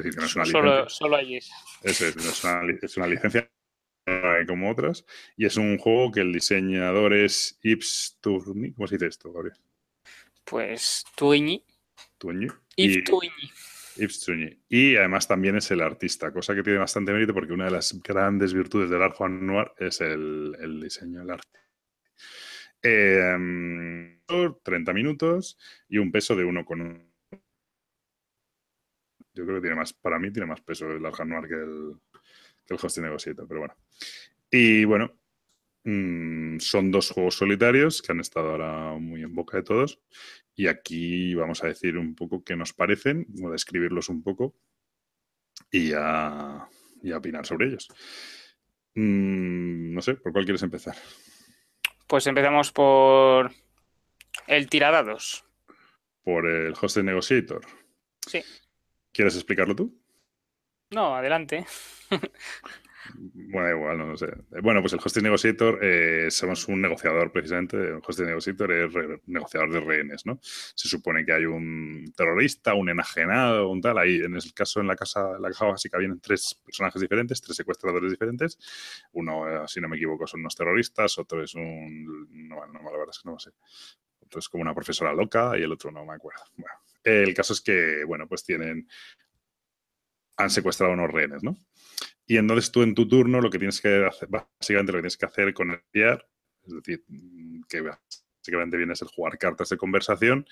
decir, 0.00 0.14
que 0.14 0.20
no 0.20 0.26
es 0.26 0.36
una 0.36 0.44
licencia. 0.44 0.88
Solo 0.88 1.16
allí. 1.16 1.36
Es, 1.36 2.00
es, 2.00 2.96
una, 2.96 3.06
licencia 3.06 3.50
como 4.46 4.70
otras. 4.70 5.04
Y 5.36 5.46
es 5.46 5.56
un 5.56 5.78
juego 5.78 6.12
que 6.12 6.20
el 6.20 6.32
diseñador 6.32 7.14
es 7.14 7.58
Yves 7.62 8.18
Tourny. 8.20 8.72
¿Cómo 8.72 8.86
se 8.86 8.96
dice 8.96 9.06
esto, 9.06 9.32
Gabriel? 9.32 9.56
Pues 10.44 11.04
Tourny. 11.16 11.64
Tourny. 12.18 12.48
Yves. 12.76 13.04
Yves 13.96 14.26
Y 14.68 14.96
además 14.96 15.28
también 15.28 15.56
es 15.56 15.70
el 15.70 15.82
artista, 15.82 16.32
cosa 16.32 16.54
que 16.54 16.62
tiene 16.62 16.78
bastante 16.78 17.12
mérito 17.12 17.34
porque 17.34 17.52
una 17.52 17.66
de 17.66 17.72
las 17.72 17.92
grandes 18.02 18.54
virtudes 18.54 18.88
del 18.90 19.02
art 19.02 19.14
Juan 19.16 19.46
Noir 19.46 19.72
es 19.78 20.00
el, 20.00 20.56
el 20.60 20.80
diseño 20.80 21.20
del 21.20 21.30
arte. 21.30 21.62
30 22.82 23.30
em, 24.90 24.94
minutos 24.94 25.56
y 25.88 25.98
un 25.98 26.10
peso 26.10 26.34
de 26.34 26.44
1,1 26.44 27.11
yo 29.34 29.44
creo 29.44 29.56
que 29.56 29.62
tiene 29.62 29.76
más, 29.76 29.92
para 29.92 30.18
mí 30.18 30.30
tiene 30.30 30.46
más 30.46 30.60
peso 30.60 30.90
el 30.90 31.04
Arkham 31.04 31.28
Noir 31.28 31.48
que 31.48 31.54
el, 31.54 31.94
que 32.66 32.74
el 32.74 32.80
Hosting 32.82 33.04
Negotiator, 33.04 33.46
pero 33.48 33.60
bueno. 33.60 33.76
Y 34.50 34.84
bueno, 34.84 35.18
mm, 35.84 36.58
son 36.58 36.90
dos 36.90 37.10
juegos 37.10 37.36
solitarios 37.36 38.02
que 38.02 38.12
han 38.12 38.20
estado 38.20 38.50
ahora 38.50 38.92
muy 38.98 39.22
en 39.22 39.34
boca 39.34 39.56
de 39.56 39.62
todos. 39.62 40.00
Y 40.54 40.66
aquí 40.66 41.34
vamos 41.34 41.64
a 41.64 41.68
decir 41.68 41.96
un 41.96 42.14
poco 42.14 42.44
qué 42.44 42.56
nos 42.56 42.74
parecen, 42.74 43.26
o 43.42 43.50
describirlos 43.50 44.08
un 44.10 44.22
poco 44.22 44.54
y 45.70 45.92
a, 45.94 46.68
y 47.02 47.12
opinar 47.12 47.46
sobre 47.46 47.68
ellos. 47.68 47.88
Mm, 48.94 49.94
no 49.94 50.02
sé, 50.02 50.14
¿por 50.14 50.32
cuál 50.32 50.44
quieres 50.44 50.62
empezar? 50.62 50.96
Pues 52.06 52.26
empezamos 52.26 52.72
por 52.72 53.50
el 54.46 54.68
tiradados. 54.68 55.44
Por 56.22 56.46
el 56.46 56.74
Hosting 56.78 57.06
Negotiator. 57.06 57.64
Sí. 58.26 58.42
¿Quieres 59.12 59.34
explicarlo 59.34 59.76
tú? 59.76 59.98
No, 60.90 61.14
adelante. 61.14 61.66
Bueno, 63.14 63.70
igual, 63.70 63.98
no, 63.98 64.16
sé. 64.16 64.28
Bueno, 64.62 64.80
pues 64.80 64.92
el 64.92 65.00
Hosting 65.04 65.24
Negotiator, 65.24 65.78
eh, 65.82 66.30
somos 66.30 66.68
un 66.68 66.80
negociador 66.80 67.32
precisamente. 67.32 67.76
El 67.76 68.00
Hosting 68.06 68.26
Negotiator 68.26 68.72
es 68.72 68.92
negociador 69.26 69.72
de 69.72 69.80
rehenes, 69.80 70.24
¿no? 70.24 70.38
Se 70.40 70.88
supone 70.88 71.24
que 71.24 71.32
hay 71.32 71.44
un 71.44 72.12
terrorista, 72.16 72.74
un 72.74 72.90
enajenado, 72.90 73.68
un 73.70 73.80
tal. 73.80 73.98
Ahí, 73.98 74.16
en 74.16 74.34
el 74.34 74.54
caso, 74.54 74.80
en 74.80 74.86
la 74.86 74.96
casa, 74.96 75.38
la 75.40 75.48
caja 75.50 75.66
básica 75.66 75.98
vienen 75.98 76.20
tres 76.20 76.60
personajes 76.64 77.00
diferentes, 77.02 77.40
tres 77.40 77.56
secuestradores 77.56 78.10
diferentes. 78.10 78.58
Uno, 79.12 79.48
eh, 79.48 79.64
si 79.66 79.80
no 79.80 79.88
me 79.88 79.96
equivoco, 79.96 80.26
son 80.26 80.40
unos 80.40 80.54
terroristas, 80.54 81.18
otro 81.18 81.42
es 81.42 81.54
un. 81.54 82.48
No, 82.48 82.66
no, 82.66 82.82
la 82.82 82.90
verdad 82.90 83.10
es 83.10 83.18
que 83.18 83.28
no 83.28 83.32
lo 83.32 83.38
sé. 83.38 83.50
Otro 84.20 84.38
es 84.38 84.48
como 84.48 84.62
una 84.62 84.74
profesora 84.74 85.12
loca 85.12 85.58
y 85.58 85.62
el 85.62 85.72
otro 85.72 85.90
no 85.90 86.04
me 86.04 86.14
acuerdo. 86.14 86.44
Bueno, 86.56 86.74
el 87.04 87.34
caso 87.34 87.52
es 87.52 87.60
que, 87.60 88.04
bueno, 88.04 88.28
pues 88.28 88.44
tienen 88.44 88.88
han 90.36 90.50
secuestrado 90.50 90.92
unos 90.92 91.10
rehenes, 91.10 91.42
¿no? 91.42 91.56
Y 92.26 92.36
entonces 92.36 92.70
tú 92.70 92.82
en 92.82 92.94
tu 92.94 93.06
turno 93.06 93.40
lo 93.40 93.50
que 93.50 93.58
tienes 93.58 93.80
que 93.80 94.06
hacer, 94.06 94.28
básicamente 94.28 94.92
lo 94.92 94.98
que 94.98 95.02
tienes 95.02 95.16
que 95.16 95.26
hacer 95.26 95.54
con 95.54 95.70
el 95.70 95.80
es 96.64 96.74
decir, 96.74 97.04
que 97.68 97.80
básicamente 97.80 98.76
viene 98.76 98.92
a 98.92 98.96
ser 98.96 99.08
jugar 99.08 99.38
cartas 99.38 99.68
de 99.68 99.76
conversación 99.76 100.46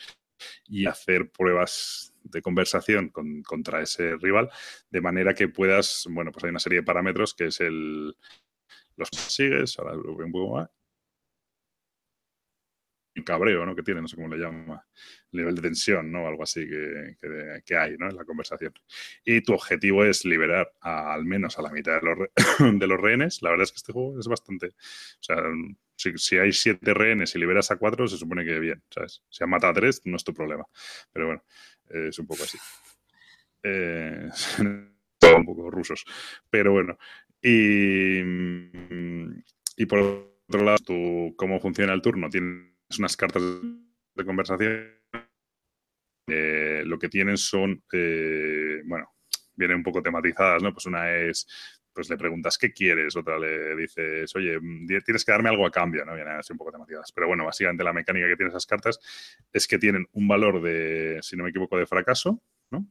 y 0.66 0.86
hacer 0.86 1.30
pruebas 1.30 2.14
de 2.22 2.42
conversación 2.42 3.10
contra 3.44 3.82
ese 3.82 4.16
rival, 4.16 4.50
de 4.90 5.00
manera 5.00 5.34
que 5.34 5.48
puedas, 5.48 6.06
bueno, 6.10 6.32
pues 6.32 6.44
hay 6.44 6.50
una 6.50 6.58
serie 6.58 6.80
de 6.80 6.86
parámetros 6.86 7.34
que 7.34 7.46
es 7.46 7.60
el, 7.60 8.16
los 8.96 9.08
sigues, 9.12 9.78
ahora 9.78 9.94
lo 9.94 10.16
veo 10.16 10.26
un 10.26 10.32
poco 10.32 10.56
más, 10.56 10.70
cabreo, 13.24 13.66
¿no? 13.66 13.74
Que 13.74 13.82
tiene, 13.82 14.00
no 14.00 14.08
sé 14.08 14.16
cómo 14.16 14.28
le 14.28 14.38
llama, 14.38 14.84
nivel 15.32 15.54
de 15.54 15.62
tensión, 15.62 16.10
¿no? 16.10 16.26
Algo 16.26 16.42
así 16.42 16.66
que, 16.68 17.16
que, 17.64 17.76
hay, 17.76 17.96
¿no? 17.98 18.08
En 18.08 18.16
la 18.16 18.24
conversación. 18.24 18.72
Y 19.24 19.42
tu 19.42 19.52
objetivo 19.52 20.04
es 20.04 20.24
liberar 20.24 20.72
al 20.80 21.24
menos 21.24 21.58
a 21.58 21.62
la 21.62 21.70
mitad 21.70 22.00
de 22.00 22.06
los, 22.06 22.28
de 22.78 22.86
los 22.86 23.00
rehenes. 23.00 23.42
La 23.42 23.50
verdad 23.50 23.64
es 23.64 23.72
que 23.72 23.76
este 23.76 23.92
juego 23.92 24.18
es 24.18 24.26
bastante, 24.26 24.68
o 24.68 25.22
sea, 25.22 25.36
si, 26.16 26.38
hay 26.38 26.52
siete 26.52 26.94
rehenes 26.94 27.34
y 27.34 27.38
liberas 27.38 27.70
a 27.70 27.76
cuatro, 27.76 28.08
se 28.08 28.16
supone 28.16 28.44
que 28.44 28.58
bien, 28.58 28.82
¿sabes? 28.90 29.22
Si 29.28 29.44
han 29.44 29.50
matado 29.50 29.72
a 29.72 29.74
tres, 29.74 30.00
no 30.04 30.16
es 30.16 30.24
tu 30.24 30.32
problema. 30.32 30.64
Pero 31.12 31.26
bueno, 31.26 31.44
es 31.88 32.18
un 32.18 32.26
poco 32.26 32.44
así. 32.44 32.58
Eh, 33.62 34.28
un 34.58 35.44
poco 35.44 35.70
rusos. 35.70 36.04
Pero 36.48 36.72
bueno. 36.72 36.98
Y, 37.42 38.20
y 39.76 39.86
por 39.86 39.98
otro 40.48 40.64
lado, 40.64 41.34
¿cómo 41.36 41.60
funciona 41.60 41.92
el 41.92 42.02
turno? 42.02 42.28
Tienes 42.28 42.69
unas 42.98 43.16
cartas 43.16 43.42
de 44.14 44.24
conversación. 44.24 45.00
Eh, 46.28 46.82
lo 46.86 46.98
que 46.98 47.08
tienen 47.08 47.36
son, 47.36 47.82
eh, 47.92 48.82
bueno, 48.84 49.14
vienen 49.54 49.78
un 49.78 49.82
poco 49.82 50.02
tematizadas, 50.02 50.62
¿no? 50.62 50.72
Pues 50.72 50.86
una 50.86 51.10
es, 51.12 51.46
pues 51.92 52.08
le 52.08 52.16
preguntas 52.16 52.56
qué 52.56 52.72
quieres, 52.72 53.16
otra 53.16 53.38
le 53.38 53.74
dices, 53.76 54.34
oye, 54.36 54.58
mm, 54.60 54.86
tienes 55.04 55.24
que 55.24 55.32
darme 55.32 55.48
algo 55.48 55.66
a 55.66 55.70
cambio, 55.70 56.04
¿no? 56.04 56.14
Vienen 56.14 56.36
así 56.36 56.52
un 56.52 56.58
poco 56.58 56.72
tematizadas. 56.72 57.12
Pero 57.12 57.26
bueno, 57.26 57.44
básicamente 57.44 57.84
la 57.84 57.92
mecánica 57.92 58.28
que 58.28 58.36
tienen 58.36 58.50
esas 58.50 58.66
cartas 58.66 58.98
es 59.52 59.66
que 59.66 59.78
tienen 59.78 60.06
un 60.12 60.28
valor 60.28 60.62
de, 60.62 61.18
si 61.22 61.36
no 61.36 61.44
me 61.44 61.50
equivoco, 61.50 61.76
de 61.76 61.86
fracaso, 61.86 62.42
¿no? 62.70 62.86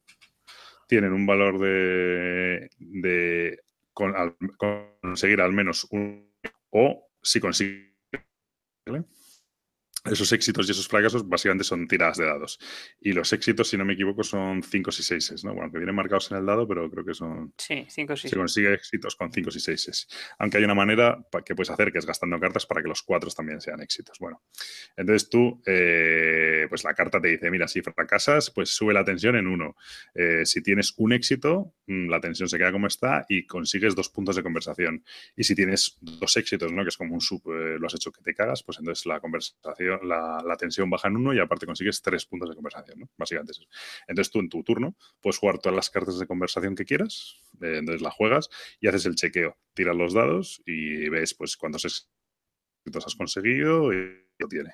Tienen 0.87 1.13
un 1.13 1.25
valor 1.25 1.59
de, 1.59 2.69
de 2.77 3.61
conseguir 3.93 5.41
al 5.41 5.53
menos 5.53 5.87
un, 5.91 6.33
o 6.71 7.09
si 7.21 7.39
consigues, 7.39 7.89
esos 10.05 10.31
éxitos 10.31 10.67
y 10.67 10.71
esos 10.71 10.87
fracasos 10.87 11.27
básicamente 11.27 11.63
son 11.63 11.87
tiradas 11.87 12.17
de 12.17 12.25
dados. 12.25 12.59
Y 13.01 13.13
los 13.13 13.31
éxitos, 13.33 13.67
si 13.67 13.77
no 13.77 13.85
me 13.85 13.93
equivoco, 13.93 14.23
son 14.23 14.63
5 14.63 14.89
y 14.89 14.93
6, 14.93 15.43
¿no? 15.43 15.53
Bueno, 15.53 15.71
que 15.71 15.77
vienen 15.77 15.95
marcados 15.95 16.31
en 16.31 16.37
el 16.37 16.45
dado, 16.45 16.67
pero 16.67 16.89
creo 16.89 17.03
que 17.03 17.13
son... 17.13 17.53
Sí, 17.57 17.85
5 17.87 18.13
y 18.13 18.17
6. 18.17 18.31
Se 18.31 18.37
consigue 18.37 18.73
éxitos 18.73 19.15
con 19.15 19.31
5 19.31 19.49
y 19.53 19.59
6. 19.59 20.07
Aunque 20.39 20.57
hay 20.57 20.63
una 20.63 20.75
manera 20.75 21.25
que 21.45 21.55
puedes 21.55 21.69
hacer, 21.69 21.91
que 21.91 21.99
es 21.99 22.05
gastando 22.05 22.39
cartas 22.39 22.65
para 22.65 22.81
que 22.81 22.87
los 22.87 23.03
4 23.03 23.29
también 23.31 23.61
sean 23.61 23.81
éxitos. 23.81 24.19
Bueno, 24.19 24.41
entonces 24.95 25.29
tú, 25.29 25.61
eh, 25.65 26.65
pues 26.69 26.83
la 26.83 26.93
carta 26.93 27.19
te 27.19 27.29
dice, 27.29 27.51
mira, 27.51 27.67
si 27.67 27.81
fracasas, 27.81 28.51
pues 28.51 28.69
sube 28.69 28.93
la 28.93 29.03
tensión 29.03 29.35
en 29.35 29.47
1. 29.47 29.75
Eh, 30.15 30.45
si 30.45 30.61
tienes 30.61 30.93
un 30.97 31.13
éxito, 31.13 31.73
mm, 31.87 32.09
la 32.09 32.19
tensión 32.21 32.47
se 32.47 32.57
queda 32.57 32.71
como 32.71 32.87
está 32.87 33.25
y 33.27 33.45
consigues 33.45 33.95
dos 33.95 34.09
puntos 34.09 34.35
de 34.35 34.43
conversación. 34.43 35.03
Y 35.35 35.43
si 35.43 35.55
tienes 35.55 35.97
dos 36.01 36.37
éxitos, 36.37 36.71
¿no? 36.71 36.83
Que 36.83 36.89
es 36.89 36.97
como 36.97 37.13
un 37.13 37.21
sub, 37.21 37.41
eh, 37.47 37.77
lo 37.79 37.87
has 37.87 37.95
hecho 37.95 38.11
que 38.11 38.21
te 38.21 38.33
cagas, 38.33 38.63
pues 38.63 38.79
entonces 38.79 39.05
la 39.05 39.19
conversación 39.19 39.88
la, 40.03 40.55
tensión 40.57 40.89
baja 40.89 41.07
en 41.07 41.17
uno 41.17 41.33
y 41.33 41.39
aparte 41.39 41.65
consigues 41.65 42.01
tres 42.01 42.25
puntos 42.25 42.49
de 42.49 42.55
conversación, 42.55 42.99
¿no? 42.99 43.09
Básicamente 43.17 43.51
es 43.51 43.59
eso. 43.59 43.67
Entonces 44.07 44.31
tú 44.31 44.39
en 44.39 44.49
tu 44.49 44.63
turno 44.63 44.95
puedes 45.21 45.37
jugar 45.37 45.59
todas 45.59 45.75
las 45.75 45.89
cartas 45.89 46.19
de 46.19 46.27
conversación 46.27 46.75
que 46.75 46.85
quieras, 46.85 47.37
eh, 47.61 47.77
entonces 47.77 48.01
la 48.01 48.11
juegas 48.11 48.49
y 48.79 48.87
haces 48.87 49.05
el 49.05 49.15
chequeo. 49.15 49.57
Tiras 49.73 49.95
los 49.95 50.13
dados 50.13 50.61
y 50.65 51.09
ves 51.09 51.33
pues 51.33 51.57
cuántos 51.57 51.85
éxitos 51.85 53.05
has 53.05 53.15
conseguido 53.15 53.93
y 53.93 54.25
lo 54.37 54.47
tiene. 54.47 54.73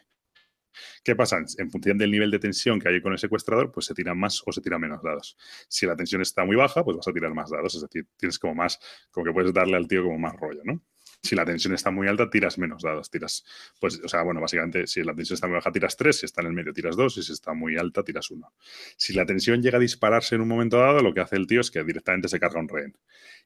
¿Qué 1.03 1.15
pasa? 1.15 1.37
En 1.57 1.71
función 1.71 1.97
del 1.97 2.11
nivel 2.11 2.31
de 2.31 2.39
tensión 2.39 2.79
que 2.79 2.89
hay 2.89 3.01
con 3.01 3.13
el 3.13 3.19
secuestrador, 3.19 3.71
pues 3.71 3.85
se 3.85 3.93
tiran 3.93 4.17
más 4.17 4.41
o 4.45 4.51
se 4.51 4.61
tiran 4.61 4.81
menos 4.81 5.01
dados. 5.01 5.37
Si 5.67 5.85
la 5.85 5.95
tensión 5.95 6.21
está 6.21 6.43
muy 6.43 6.55
baja, 6.55 6.83
pues 6.83 6.97
vas 6.97 7.07
a 7.07 7.13
tirar 7.13 7.33
más 7.33 7.49
dados. 7.49 7.75
Es 7.75 7.81
decir, 7.81 8.07
tienes 8.17 8.39
como 8.39 8.55
más, 8.55 8.79
como 9.11 9.25
que 9.25 9.31
puedes 9.31 9.53
darle 9.53 9.77
al 9.77 9.87
tío 9.87 10.03
como 10.03 10.17
más 10.17 10.35
rollo, 10.35 10.61
¿no? 10.63 10.81
Si 11.21 11.35
la 11.35 11.45
tensión 11.45 11.73
está 11.73 11.91
muy 11.91 12.07
alta, 12.07 12.29
tiras 12.29 12.57
menos 12.57 12.83
dados. 12.83 13.09
Tiras, 13.09 13.45
pues, 13.79 14.01
o 14.03 14.07
sea, 14.07 14.23
bueno, 14.23 14.41
básicamente, 14.41 14.87
si 14.87 15.03
la 15.03 15.13
tensión 15.13 15.35
está 15.35 15.47
muy 15.47 15.55
baja, 15.55 15.71
tiras 15.71 15.97
tres, 15.97 16.19
si 16.19 16.25
está 16.25 16.41
en 16.41 16.47
el 16.47 16.53
medio, 16.53 16.73
tiras 16.73 16.95
dos, 16.95 17.17
y 17.17 17.23
si 17.23 17.33
está 17.33 17.53
muy 17.53 17.77
alta, 17.77 18.03
tiras 18.03 18.29
uno. 18.31 18.53
Si 18.97 19.13
la 19.13 19.25
tensión 19.25 19.61
llega 19.61 19.77
a 19.77 19.81
dispararse 19.81 20.35
en 20.35 20.41
un 20.41 20.47
momento 20.47 20.77
dado, 20.77 21.01
lo 21.01 21.13
que 21.13 21.21
hace 21.21 21.35
el 21.35 21.47
tío 21.47 21.61
es 21.61 21.71
que 21.71 21.83
directamente 21.83 22.27
se 22.27 22.39
carga 22.39 22.59
un 22.59 22.69
rehén. 22.69 22.97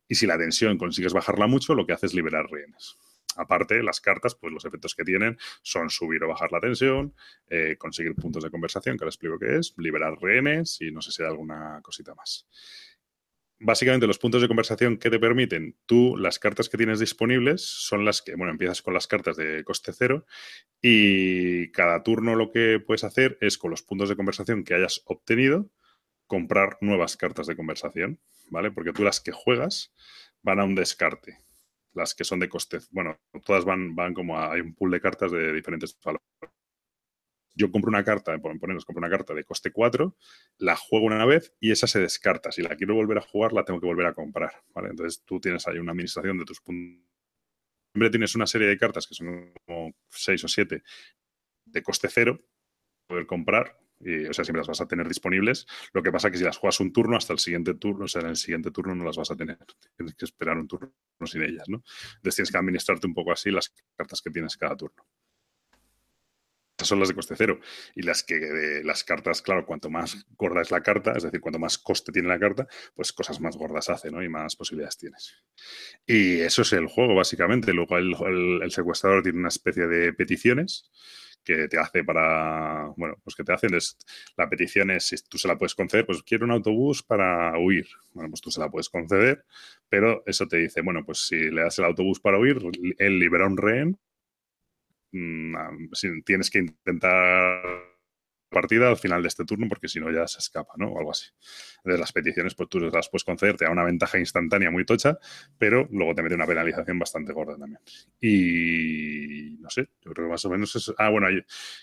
Y 0.08 0.16
si 0.16 0.26
la 0.26 0.38
tensión 0.38 0.78
consigues 0.78 1.14
bajarla 1.14 1.48
mucho, 1.48 1.76
lo 1.76 1.86
que 1.86 1.94
hace 1.94 2.08
es 2.08 2.14
liberar 2.14 2.50
rehenes. 2.50 2.98
Aparte, 3.36 3.82
las 3.84 4.02
cartas, 4.02 4.36
pues 4.36 4.52
los 4.52 4.66
efectos 4.66 4.96
que 4.96 5.04
tienen 5.04 5.38
son 5.62 5.90
subir 5.90 6.24
o 6.24 6.28
bajar 6.28 6.52
la 6.52 6.60
tensión, 6.60 7.14
eh, 7.48 7.76
conseguir 7.78 8.16
puntos 8.16 8.44
de 8.44 8.50
conversación, 8.50 8.98
que 8.98 9.04
ahora 9.04 9.12
explico 9.12 9.40
qué 9.40 9.58
es, 9.58 9.74
liberar 9.78 10.18
rehenes 10.20 10.82
y 10.82 10.92
no 10.92 11.02
sé 11.02 11.12
si 11.12 11.24
hay 11.24 11.30
alguna 11.30 11.80
cosita 11.82 12.14
más 12.16 12.48
básicamente 13.60 14.07
los 14.07 14.20
puntos 14.20 14.41
de 14.41 14.47
conversación 14.47 14.97
que 14.97 15.10
te 15.10 15.20
permiten, 15.20 15.76
tú 15.86 16.16
las 16.18 16.39
cartas 16.39 16.70
que 16.70 16.78
tienes 16.78 16.99
disponibles 16.99 17.62
son 17.62 18.05
las 18.05 18.22
que, 18.22 18.36
bueno, 18.36 18.51
empiezas 18.51 18.82
con 18.82 18.93
las 18.93 19.07
cartas 19.07 19.36
de 19.38 19.64
coste 19.64 19.91
cero 19.93 20.26
y 20.82 21.72
cada 21.72 22.01
turno 22.03 22.36
lo 22.36 22.51
que 22.51 22.80
puedes 22.80 23.03
hacer 23.03 23.38
es 23.41 23.57
con 23.57 23.72
los 23.72 23.84
puntos 23.84 24.10
de 24.10 24.16
conversación 24.16 24.64
que 24.64 24.76
hayas 24.76 25.01
obtenido, 25.05 25.70
comprar 26.26 26.78
nuevas 26.82 27.18
cartas 27.18 27.47
de 27.47 27.55
conversación, 27.55 28.20
¿vale? 28.49 28.72
Porque 28.72 28.93
tú 28.93 29.03
las 29.03 29.20
que 29.20 29.32
juegas 29.32 29.93
van 30.41 30.60
a 30.60 30.64
un 30.64 30.76
descarte. 30.76 31.38
Las 31.93 32.14
que 32.14 32.24
son 32.24 32.39
de 32.39 32.47
coste, 32.49 32.80
bueno, 32.91 33.20
todas 33.43 33.66
van, 33.66 33.95
van 33.95 34.14
como 34.14 34.39
hay 34.39 34.62
un 34.62 34.76
pool 34.76 34.91
de 34.91 35.01
cartas 35.01 35.32
de 35.32 35.51
diferentes 35.51 35.97
valores 36.01 36.24
yo 37.60 37.70
compro 37.72 37.89
una 37.89 38.05
carta, 38.05 38.38
ponernos, 38.39 38.86
compro 38.86 39.05
una 39.05 39.10
carta 39.10 39.34
de 39.34 39.43
coste 39.43 39.72
4, 39.72 40.16
la 40.60 40.78
juego 40.78 41.05
una 41.05 41.26
vez 41.26 41.53
y 41.60 41.72
esa 41.72 41.88
se 41.88 41.99
descarta. 41.99 42.53
Si 42.53 42.62
la 42.62 42.78
quiero 42.78 42.95
volver 42.95 43.18
a 43.18 43.22
jugar, 43.22 43.51
la 43.51 43.66
tengo 43.66 43.82
que 43.82 43.86
volver 43.86 44.05
a 44.05 44.14
comprar. 44.14 44.53
¿vale? 44.74 44.89
Entonces 44.91 45.24
tú 45.26 45.41
tienes 45.41 45.68
ahí 45.68 45.78
una 45.78 45.91
administración 45.91 46.38
de 46.38 46.45
tus 46.45 46.62
puntos. 46.62 47.05
Siempre 47.91 48.12
tienes 48.12 48.34
una 48.36 48.47
serie 48.47 48.68
de 48.68 48.78
cartas 48.78 49.05
que 49.05 49.14
son 49.14 49.53
como 49.66 49.93
6 50.10 50.43
o 50.45 50.47
7 50.47 50.84
de 51.66 51.84
coste 51.84 52.07
cero, 52.10 52.39
poder 53.07 53.26
comprar. 53.26 53.78
Y, 53.99 54.26
o 54.28 54.34
sea, 54.34 54.45
siempre 54.45 54.62
las 54.62 54.68
vas 54.68 54.80
a 54.80 54.88
tener 54.88 55.10
disponibles. 55.10 55.68
Lo 55.91 56.01
que 56.01 56.14
pasa 56.14 56.30
es 56.30 56.32
que 56.32 56.38
si 56.38 56.45
las 56.45 56.57
juegas 56.57 56.80
un 56.80 56.93
turno, 56.93 57.18
hasta 57.18 57.34
el 57.34 57.39
siguiente 57.39 57.74
turno, 57.74 58.05
o 58.05 58.07
sea, 58.07 58.22
en 58.22 58.28
el 58.28 58.38
siguiente 58.38 58.72
turno 58.72 58.95
no 58.95 59.03
las 59.03 59.18
vas 59.18 59.32
a 59.32 59.36
tener. 59.36 59.57
Tienes 59.97 60.16
que 60.16 60.24
esperar 60.24 60.57
un 60.57 60.68
turno 60.70 60.93
sin 61.26 61.41
ellas, 61.41 61.68
¿no? 61.68 61.84
Entonces 62.16 62.36
tienes 62.36 62.51
que 62.51 62.57
administrarte 62.57 63.05
un 63.05 63.14
poco 63.14 63.34
así 63.34 63.51
las 63.51 63.76
cartas 63.97 64.22
que 64.22 64.30
tienes 64.30 64.55
cada 64.55 64.78
turno 64.78 65.03
son 66.86 67.00
las 67.00 67.10
de 67.10 67.16
coste 67.16 67.36
cero. 67.38 67.60
Y 67.96 68.02
las 68.02 68.24
que 68.24 68.82
las 68.84 69.04
cartas, 69.04 69.42
claro, 69.42 69.66
cuanto 69.66 69.90
más 69.90 70.26
gorda 70.38 70.62
es 70.62 70.72
la 70.72 70.82
carta, 70.82 71.14
es 71.16 71.24
decir, 71.24 71.42
cuanto 71.42 71.60
más 71.60 71.78
coste 71.78 72.12
tiene 72.12 72.28
la 72.28 72.40
carta, 72.40 72.68
pues 72.96 73.14
cosas 73.14 73.40
más 73.40 73.58
gordas 73.58 73.90
hace, 73.90 74.12
¿no? 74.12 74.24
Y 74.24 74.30
más 74.30 74.56
posibilidades 74.56 74.98
tienes. 74.98 75.36
Y 76.06 76.40
eso 76.40 76.62
es 76.62 76.74
el 76.74 76.88
juego, 76.88 77.16
básicamente. 77.16 77.74
Luego 77.74 77.98
el, 77.98 78.72
secuestrador 78.72 79.24
tiene 79.24 79.40
una 79.40 79.50
especie 79.50 79.88
de 79.88 80.14
peticiones 80.14 80.90
que 81.44 81.68
te 81.68 81.80
hace 81.80 82.04
para, 82.04 82.92
bueno, 82.98 83.16
pues 83.24 83.36
que 83.36 83.44
te 83.44 83.54
hacen 83.54 83.72
la 84.36 84.50
petición 84.50 84.92
es, 84.92 85.08
si 85.08 85.16
tú 85.30 85.38
se 85.38 85.48
la 85.48 85.58
puedes 85.58 85.74
conceder, 85.74 86.06
pues 86.06 86.22
quiero 86.22 86.46
un 86.46 86.52
autobús 86.52 87.02
para 87.02 87.58
huir. 87.58 87.88
Bueno, 88.14 88.30
pues 88.30 88.42
tú 88.42 88.52
se 88.52 88.60
la 88.60 88.70
puedes 88.70 88.90
conceder, 88.90 89.46
pero 89.88 90.22
eso 90.26 90.48
te 90.48 90.58
dice, 90.58 90.82
bueno, 90.82 91.06
pues 91.06 91.28
si 91.28 91.50
le 91.50 91.62
das 91.62 91.80
el 91.80 91.86
autobús 91.86 92.20
para 92.20 92.38
huir, 92.38 92.58
él 92.98 93.20
libera 93.20 93.48
un 93.48 93.58
rehén 93.58 93.98
tienes 95.12 96.49
que 96.49 96.60
intentar 96.60 97.62
partida 98.49 98.89
al 98.89 98.97
final 98.97 99.22
de 99.22 99.28
este 99.28 99.45
turno 99.45 99.68
porque 99.70 99.88
si 99.88 99.99
no 99.99 100.12
ya 100.12 100.28
se 100.28 100.39
escapa, 100.39 100.74
¿no? 100.78 100.88
O 100.88 100.97
algo 100.97 101.12
así. 101.12 101.28
De 101.84 101.97
las 101.97 102.12
peticiones, 102.12 102.55
pues 102.55 102.68
tú 102.68 102.80
las 102.80 103.10
puedes 103.10 103.24
conceder, 103.24 103.55
te 103.55 103.66
da 103.66 103.72
una 103.72 103.84
ventaja 103.84 104.18
instantánea 104.20 104.72
muy 104.72 104.86
tocha, 104.86 105.18
pero 105.57 105.88
luego 105.91 106.16
te 106.16 106.24
mete 106.24 106.36
una 106.36 106.47
penalización 106.47 106.99
bastante 106.99 107.32
gorda 107.32 107.57
también. 107.57 107.82
Y 108.20 109.57
no 109.60 109.70
sé, 109.70 109.89
yo 110.01 110.12
creo 110.12 110.28
que 110.28 110.32
más 110.32 110.43
o 110.45 110.49
menos 110.49 110.76
es... 110.76 110.91
Ah, 110.97 111.10
bueno, 111.10 111.28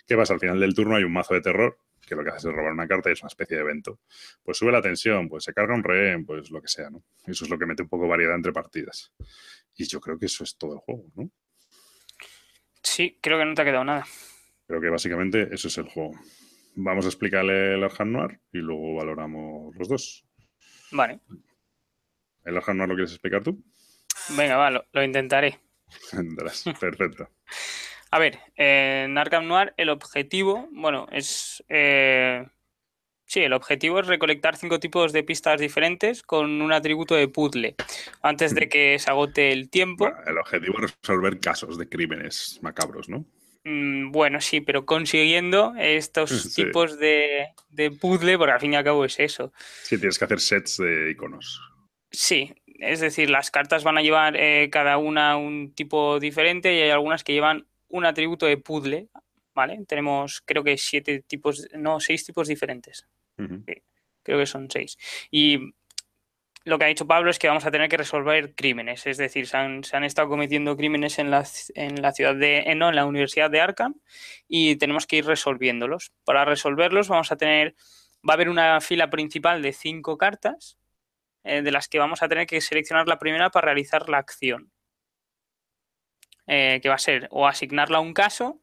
¿qué 0.06 0.16
pasa? 0.16 0.34
Al 0.34 0.40
final 0.40 0.60
del 0.60 0.74
turno 0.74 0.96
hay 0.96 1.04
un 1.04 1.12
mazo 1.12 1.34
de 1.34 1.40
terror 1.40 1.78
que 2.06 2.14
lo 2.14 2.22
que 2.22 2.30
hace 2.30 2.48
es 2.48 2.54
robar 2.54 2.72
una 2.72 2.86
carta 2.86 3.10
y 3.10 3.14
es 3.14 3.22
una 3.22 3.28
especie 3.28 3.56
de 3.56 3.62
evento. 3.62 4.00
Pues 4.42 4.58
sube 4.58 4.70
la 4.70 4.80
tensión, 4.80 5.28
pues 5.28 5.44
se 5.44 5.52
carga 5.52 5.74
un 5.74 5.82
rehén, 5.82 6.24
pues 6.24 6.50
lo 6.50 6.62
que 6.62 6.68
sea, 6.68 6.88
¿no? 6.88 7.02
Eso 7.26 7.44
es 7.44 7.50
lo 7.50 7.58
que 7.58 7.66
mete 7.66 7.82
un 7.82 7.88
poco 7.88 8.06
variedad 8.06 8.36
entre 8.36 8.52
partidas. 8.52 9.12
Y 9.74 9.86
yo 9.86 10.00
creo 10.00 10.18
que 10.18 10.26
eso 10.26 10.44
es 10.44 10.56
todo 10.56 10.74
el 10.74 10.78
juego, 10.78 11.10
¿no? 11.16 11.30
Sí, 12.86 13.18
creo 13.20 13.36
que 13.36 13.44
no 13.44 13.54
te 13.54 13.62
ha 13.62 13.64
quedado 13.64 13.84
nada. 13.84 14.06
Creo 14.68 14.80
que 14.80 14.88
básicamente 14.88 15.48
eso 15.52 15.66
es 15.66 15.76
el 15.76 15.88
juego. 15.88 16.12
Vamos 16.76 17.04
a 17.04 17.08
explicarle 17.08 17.74
el 17.74 17.82
Arjan 17.82 18.12
Noir 18.12 18.40
y 18.52 18.58
luego 18.58 18.94
valoramos 18.94 19.74
los 19.74 19.88
dos. 19.88 20.24
Vale. 20.92 21.18
¿El 22.44 22.56
Arjan 22.56 22.76
Noir 22.76 22.88
lo 22.88 22.94
quieres 22.94 23.10
explicar 23.10 23.42
tú? 23.42 23.60
Venga, 24.36 24.56
va, 24.56 24.70
lo, 24.70 25.02
intentaré. 25.02 25.58
Perfecto. 26.80 27.28
a 28.12 28.18
ver, 28.20 28.38
en 28.54 29.18
Arkham 29.18 29.48
Noir 29.48 29.74
el 29.76 29.88
objetivo, 29.88 30.68
bueno, 30.70 31.06
es 31.10 31.64
eh, 31.68 32.46
Sí, 33.26 33.40
el 33.40 33.52
objetivo 33.52 33.98
es 33.98 34.06
recolectar 34.06 34.56
cinco 34.56 34.78
tipos 34.78 35.12
de 35.12 35.24
pistas 35.24 35.60
diferentes 35.60 36.22
con 36.22 36.62
un 36.62 36.72
atributo 36.72 37.16
de 37.16 37.26
puzzle 37.26 37.74
antes 38.22 38.54
de 38.54 38.68
que 38.68 38.98
se 39.00 39.10
agote 39.10 39.52
el 39.52 39.68
tiempo. 39.68 40.08
el 40.26 40.38
objetivo 40.38 40.76
es 40.84 40.96
resolver 41.02 41.40
casos 41.40 41.76
de 41.76 41.88
crímenes 41.88 42.60
macabros, 42.62 43.08
¿no? 43.08 43.24
Mm, 43.64 44.12
bueno, 44.12 44.40
sí, 44.40 44.60
pero 44.60 44.86
consiguiendo 44.86 45.74
estos 45.76 46.30
tipos 46.54 47.00
de, 47.00 47.48
de, 47.68 47.90
puzzle, 47.90 48.38
porque 48.38 48.52
al 48.52 48.60
fin 48.60 48.74
y 48.74 48.76
al 48.76 48.84
cabo 48.84 49.04
es 49.04 49.18
eso. 49.18 49.52
Sí, 49.82 49.98
tienes 49.98 50.18
que 50.20 50.24
hacer 50.24 50.38
sets 50.38 50.76
de 50.76 51.10
iconos. 51.10 51.60
Sí, 52.12 52.54
es 52.78 53.00
decir, 53.00 53.28
las 53.28 53.50
cartas 53.50 53.82
van 53.82 53.98
a 53.98 54.02
llevar 54.02 54.36
eh, 54.36 54.68
cada 54.70 54.98
una 54.98 55.36
un 55.36 55.74
tipo 55.74 56.20
diferente 56.20 56.74
y 56.74 56.80
hay 56.80 56.90
algunas 56.90 57.24
que 57.24 57.32
llevan 57.32 57.66
un 57.88 58.04
atributo 58.04 58.46
de 58.46 58.56
puzzle, 58.56 59.08
¿vale? 59.56 59.82
Tenemos 59.88 60.42
creo 60.44 60.62
que 60.62 60.76
siete 60.76 61.22
tipos, 61.22 61.66
no, 61.72 61.98
seis 61.98 62.24
tipos 62.24 62.46
diferentes. 62.46 63.08
creo 64.22 64.38
que 64.38 64.46
son 64.46 64.70
seis. 64.70 64.96
Y 65.30 65.72
lo 66.64 66.78
que 66.78 66.84
ha 66.84 66.88
dicho 66.88 67.06
Pablo 67.06 67.30
es 67.30 67.38
que 67.38 67.48
vamos 67.48 67.64
a 67.64 67.70
tener 67.70 67.88
que 67.88 67.96
resolver 67.96 68.54
crímenes, 68.54 69.06
es 69.06 69.16
decir, 69.16 69.46
se 69.46 69.56
han, 69.56 70.04
estado 70.04 70.28
cometiendo 70.28 70.76
crímenes 70.76 71.18
en 71.18 71.30
la, 71.30 71.44
en 71.74 72.02
la 72.02 72.12
ciudad 72.12 72.34
de, 72.34 72.58
eh, 72.58 72.74
no, 72.74 72.90
en 72.90 72.96
la 72.96 73.06
Universidad 73.06 73.50
de 73.50 73.60
Arkham 73.60 73.94
y 74.46 74.76
tenemos 74.76 75.06
que 75.06 75.16
ir 75.16 75.26
resolviéndolos. 75.26 76.12
Para 76.24 76.44
resolverlos 76.44 77.08
vamos 77.08 77.32
a 77.32 77.36
tener, 77.36 77.74
va 78.28 78.32
a 78.32 78.34
haber 78.34 78.48
una 78.48 78.80
fila 78.80 79.08
principal 79.10 79.62
de 79.62 79.72
cinco 79.72 80.18
cartas, 80.18 80.76
eh, 81.44 81.62
de 81.62 81.72
las 81.72 81.88
que 81.88 81.98
vamos 81.98 82.22
a 82.22 82.28
tener 82.28 82.46
que 82.46 82.60
seleccionar 82.60 83.08
la 83.08 83.18
primera 83.18 83.50
para 83.50 83.66
realizar 83.66 84.08
la 84.08 84.18
acción. 84.18 84.70
Eh, 86.48 86.78
que 86.80 86.88
va 86.88 86.94
a 86.94 86.98
ser 86.98 87.26
o 87.32 87.48
asignarla 87.48 87.98
a 87.98 88.00
un 88.00 88.14
caso 88.14 88.60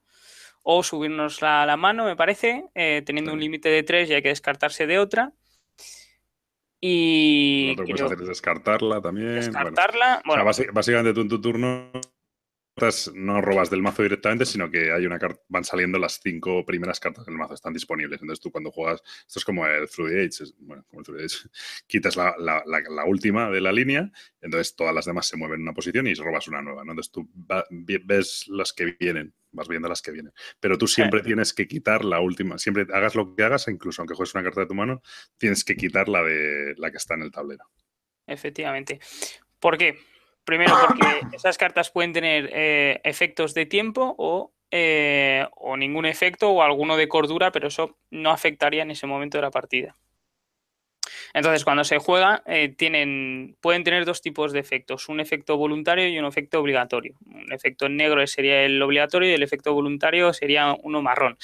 o 0.64 0.82
subirnosla 0.82 1.61
a 1.61 1.66
la 1.66 1.78
mano, 1.78 2.05
me 2.05 2.16
parece, 2.16 2.66
teniendo 2.74 3.34
un 3.34 3.39
límite 3.39 3.70
de 3.70 3.84
tres 3.84 4.09
y 4.09 4.14
hay 4.14 4.22
que 4.22 4.30
descartarse 4.30 4.88
de 4.88 4.97
otra 4.99 5.34
y. 6.86 7.76
Lo 7.78 7.86
que 7.86 7.93
puedes 7.93 8.01
hacer 8.01 8.22
es 8.22 8.28
descartarla 8.28 9.01
también. 9.01 9.36
Descartarla. 9.36 10.22
Bueno. 10.26 10.43
básicamente 10.43 11.14
tú 11.14 11.22
en 11.22 11.30
tu 11.30 11.39
turno 11.39 11.89
no 13.14 13.42
robas 13.42 13.70
del 13.70 13.82
mazo 13.82 14.04
directamente, 14.04 14.46
sino 14.46 14.70
que 14.70 14.92
hay 14.92 15.06
una 15.06 15.20
carta, 15.20 15.42
van 15.48 15.64
saliendo 15.64 16.00
las 16.00 16.20
cinco 16.22 16.66
primeras 16.66 17.00
cartas 17.00 17.26
del 17.26 17.36
mazo, 17.36 17.54
están 17.54 17.74
disponibles. 17.74 18.22
Entonces 18.22 18.42
tú 18.42 18.52
cuando 18.52 18.72
juegas, 18.72 19.02
esto 19.28 19.40
es 19.40 19.46
como 19.46 19.66
el 19.68 19.88
Through 19.88 20.10
the 20.10 20.22
Age, 20.22 20.54
bueno, 20.60 20.84
como 20.90 21.02
el 21.02 21.06
Through 21.06 21.18
the 21.20 21.26
Age, 21.26 21.38
quitas 21.88 22.16
la, 22.16 22.36
la, 22.38 22.64
la, 22.66 23.06
última 23.06 23.50
de 23.50 23.62
la 23.62 23.72
línea, 23.72 24.12
entonces 24.42 24.76
todas 24.76 24.94
las 24.94 25.06
demás 25.06 25.28
se 25.28 25.38
mueven 25.38 25.58
en 25.58 25.64
una 25.64 25.74
posición 25.74 26.08
y 26.08 26.14
robas 26.16 26.48
una 26.48 26.62
nueva. 26.62 26.84
¿no? 26.84 26.92
Entonces 26.92 27.12
tú 27.12 27.30
ves 27.70 28.46
las 28.48 28.74
que 28.74 28.96
vienen 29.00 29.34
vas 29.54 29.68
viendo 29.68 29.88
las 29.88 30.02
que 30.02 30.10
vienen. 30.10 30.34
Pero 30.60 30.80
tú 30.80 30.88
siempre 30.88 31.22
tienes 31.22 31.54
que 31.54 31.68
quitar 31.68 32.04
la 32.04 32.20
última, 32.20 32.58
siempre 32.58 32.88
hagas 32.92 33.14
lo 33.14 33.36
que 33.36 33.44
hagas, 33.44 33.68
incluso 33.68 34.02
aunque 34.02 34.16
juegues 34.16 34.34
una 34.34 34.44
carta 34.44 34.62
de 34.62 34.66
tu 34.66 34.74
mano, 34.74 35.04
tienes 35.38 35.64
que 35.64 35.76
quitar 35.76 36.10
la 36.10 36.24
de 36.24 36.74
la 36.78 36.90
que 36.90 36.98
está 36.98 37.14
en 37.14 37.22
el 37.22 37.32
tablero. 37.32 37.64
Efectivamente. 38.26 39.00
¿Por 39.60 39.78
qué? 39.78 40.00
Primero 40.46 40.76
porque 40.88 41.22
esas 41.36 41.58
cartas 41.58 41.89
pueden 41.89 42.14
tener 42.14 42.50
eh, 42.52 43.00
efectos 43.04 43.54
de 43.54 43.66
tiempo 43.66 44.14
o, 44.18 44.54
eh, 44.72 45.48
o 45.56 45.78
ningún 45.78 46.06
efecto 46.06 46.50
o 46.50 46.62
alguno 46.62 46.98
de 46.98 47.08
cordura, 47.08 47.52
pero 47.52 47.70
eso 47.70 47.98
no 48.12 48.32
afectaría 48.32 48.84
en 48.84 48.91
ese 48.91 49.08
momento 49.08 49.38
de 49.38 49.44
la 49.44 49.52
partida. 49.52 49.96
Entonces, 51.34 51.64
cuando 51.64 51.84
se 51.84 51.98
juega, 51.98 52.44
eh, 52.46 52.70
tienen, 52.70 53.58
pueden 53.60 53.84
tener 53.84 54.06
dos 54.06 54.22
tipos 54.22 54.54
de 54.54 54.60
efectos, 54.60 55.10
un 55.10 55.20
efecto 55.20 55.58
voluntario 55.58 56.08
y 56.08 56.20
un 56.20 56.26
efecto 56.26 56.60
obligatorio. 56.60 57.16
Un 57.26 57.52
efecto 57.52 57.89
negro 57.89 58.26
sería 58.28 58.64
el 58.64 58.82
obligatorio 58.82 59.30
y 59.30 59.34
el 59.34 59.44
efecto 59.44 59.74
voluntario 59.74 60.32
sería 60.34 60.76
uno 60.84 61.02
marrón. 61.02 61.38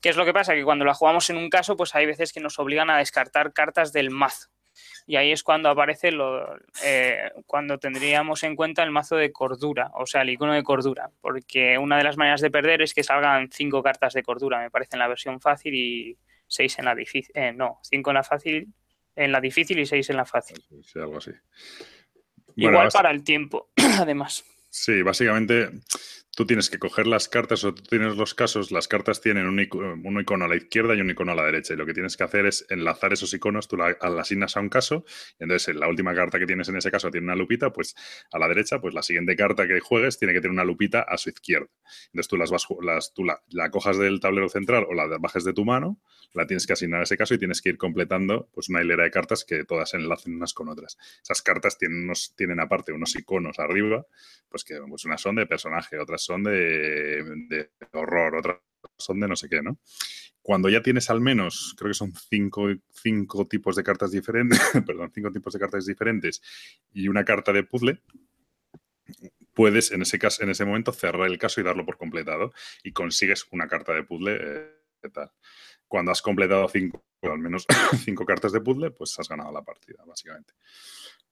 ¿Qué 0.00 0.08
es 0.08 0.16
lo 0.16 0.24
que 0.24 0.32
pasa? 0.32 0.54
Que 0.54 0.64
cuando 0.64 0.84
la 0.84 0.94
jugamos 0.94 1.30
en 1.30 1.36
un 1.36 1.48
caso, 1.48 1.76
pues 1.76 1.94
hay 1.94 2.06
veces 2.06 2.32
que 2.32 2.40
nos 2.40 2.58
obligan 2.58 2.90
a 2.90 2.98
descartar 2.98 3.52
cartas 3.52 3.92
del 3.92 4.10
mazo. 4.10 4.48
Y 5.06 5.16
ahí 5.16 5.30
es 5.30 5.42
cuando 5.42 5.68
aparece 5.68 6.10
lo, 6.10 6.56
eh, 6.84 7.30
cuando 7.46 7.78
tendríamos 7.78 8.42
en 8.42 8.56
cuenta 8.56 8.82
el 8.82 8.90
mazo 8.90 9.16
de 9.16 9.30
cordura, 9.30 9.92
o 9.94 10.04
sea, 10.04 10.22
el 10.22 10.30
icono 10.30 10.52
de 10.52 10.64
cordura, 10.64 11.10
porque 11.20 11.78
una 11.78 11.96
de 11.96 12.04
las 12.04 12.16
maneras 12.16 12.40
de 12.40 12.50
perder 12.50 12.82
es 12.82 12.92
que 12.92 13.04
salgan 13.04 13.48
cinco 13.52 13.82
cartas 13.82 14.14
de 14.14 14.24
cordura, 14.24 14.60
me 14.60 14.70
parece, 14.70 14.96
en 14.96 15.00
la 15.00 15.08
versión 15.08 15.40
fácil 15.40 15.74
y 15.74 16.18
seis 16.48 16.78
en 16.78 16.86
la 16.86 16.94
difícil. 16.94 17.30
Eh, 17.34 17.52
no, 17.52 17.78
cinco 17.82 18.10
en 18.10 18.14
la 18.14 18.24
fácil 18.24 18.68
en 19.16 19.32
la 19.32 19.40
difícil 19.40 19.78
y 19.78 19.86
6 19.86 20.10
en 20.10 20.16
la 20.16 20.26
fácil. 20.26 20.62
Sí, 20.84 20.98
algo 20.98 21.16
así. 21.16 21.32
Igual 22.54 22.88
para 22.92 23.10
el 23.10 23.24
tiempo, 23.24 23.70
además. 23.98 24.44
Sí, 24.68 25.02
básicamente 25.02 25.70
tú 26.36 26.44
tienes 26.44 26.68
que 26.68 26.78
coger 26.78 27.06
las 27.06 27.30
cartas 27.30 27.64
o 27.64 27.74
tú 27.74 27.82
tienes 27.82 28.14
los 28.18 28.34
casos, 28.34 28.70
las 28.70 28.88
cartas 28.88 29.22
tienen 29.22 29.46
un 29.46 29.58
icono, 29.58 30.44
a 30.44 30.48
la 30.48 30.56
izquierda 30.56 30.94
y 30.94 31.00
un 31.00 31.08
icono 31.08 31.32
a 31.32 31.34
la 31.34 31.44
derecha 31.44 31.72
y 31.72 31.78
lo 31.78 31.86
que 31.86 31.94
tienes 31.94 32.18
que 32.18 32.24
hacer 32.24 32.44
es 32.44 32.66
enlazar 32.68 33.14
esos 33.14 33.32
iconos, 33.32 33.68
tú 33.68 33.78
la, 33.78 33.96
asignas 34.20 34.54
a 34.58 34.60
un 34.60 34.68
caso 34.68 35.06
y 35.40 35.44
entonces 35.44 35.74
la 35.74 35.88
última 35.88 36.14
carta 36.14 36.38
que 36.38 36.44
tienes 36.44 36.68
en 36.68 36.76
ese 36.76 36.90
caso 36.90 37.10
tiene 37.10 37.24
una 37.24 37.36
lupita, 37.36 37.72
pues 37.72 37.96
a 38.30 38.38
la 38.38 38.48
derecha, 38.48 38.82
pues 38.82 38.92
la 38.92 39.02
siguiente 39.02 39.34
carta 39.34 39.66
que 39.66 39.80
juegues 39.80 40.18
tiene 40.18 40.34
que 40.34 40.42
tener 40.42 40.52
una 40.52 40.64
lupita 40.64 41.00
a 41.00 41.16
su 41.16 41.30
izquierda. 41.30 41.68
Entonces 42.08 42.28
tú 42.28 42.36
las 42.36 42.50
vas, 42.50 42.66
las, 42.82 43.14
tú 43.14 43.24
la, 43.24 43.42
la 43.48 43.70
cojas 43.70 43.96
del 43.96 44.20
tablero 44.20 44.50
central 44.50 44.84
o 44.90 44.94
la 44.94 45.06
bajes 45.18 45.42
de 45.42 45.54
tu 45.54 45.64
mano, 45.64 45.98
la 46.34 46.46
tienes 46.46 46.66
que 46.66 46.74
asignar 46.74 47.00
a 47.00 47.04
ese 47.04 47.16
caso 47.16 47.32
y 47.32 47.38
tienes 47.38 47.62
que 47.62 47.70
ir 47.70 47.78
completando 47.78 48.50
pues 48.52 48.68
una 48.68 48.82
hilera 48.82 49.04
de 49.04 49.10
cartas 49.10 49.44
que 49.44 49.64
todas 49.64 49.88
se 49.88 49.96
enlacen 49.96 50.34
unas 50.34 50.52
con 50.52 50.68
otras. 50.68 50.98
Esas 51.22 51.40
cartas 51.40 51.78
tienen, 51.78 52.04
unos, 52.04 52.34
tienen 52.36 52.60
aparte 52.60 52.92
unos 52.92 53.16
iconos 53.16 53.58
arriba, 53.58 54.06
pues 54.50 54.64
que 54.64 54.78
pues 54.86 55.06
unas 55.06 55.20
son 55.20 55.36
de 55.36 55.46
personaje, 55.46 55.98
otras 55.98 56.25
son 56.26 56.44
de, 56.44 57.70
horror, 57.92 58.36
otras 58.36 58.58
son 58.98 59.20
de 59.20 59.28
no 59.28 59.36
sé 59.36 59.48
qué, 59.48 59.62
¿no? 59.62 59.78
Cuando 60.42 60.68
ya 60.68 60.82
tienes 60.82 61.10
al 61.10 61.20
menos, 61.20 61.74
creo 61.76 61.90
que 61.90 61.94
son 61.94 62.12
cinco, 62.14 62.68
cinco 62.90 63.46
tipos 63.46 63.74
de 63.76 63.82
cartas 63.82 64.12
diferentes, 64.12 64.60
perdón, 64.86 65.10
cinco 65.14 65.32
tipos 65.32 65.52
de 65.52 65.58
cartas 65.58 65.86
diferentes 65.86 66.40
y 66.92 67.08
una 67.08 67.24
carta 67.24 67.52
de 67.52 67.64
puzzle, 67.64 68.02
puedes 69.54 69.90
en 69.90 70.02
ese, 70.02 70.18
caso, 70.18 70.42
en 70.42 70.50
ese 70.50 70.64
momento 70.64 70.92
cerrar 70.92 71.26
el 71.28 71.38
caso 71.38 71.60
y 71.60 71.64
darlo 71.64 71.84
por 71.84 71.96
completado 71.96 72.52
y 72.82 72.92
consigues 72.92 73.46
una 73.50 73.66
carta 73.66 73.92
de 73.92 74.04
puzzle. 74.04 74.38
Eh, 74.40 74.76
tal. 75.12 75.30
Cuando 75.88 76.10
has 76.10 76.20
completado 76.22 76.68
cinco, 76.68 77.04
al 77.22 77.38
menos 77.38 77.66
cinco 78.04 78.24
cartas 78.24 78.52
de 78.52 78.60
puzzle, 78.60 78.90
pues 78.90 79.18
has 79.18 79.28
ganado 79.28 79.52
la 79.52 79.62
partida, 79.62 80.04
básicamente. 80.04 80.54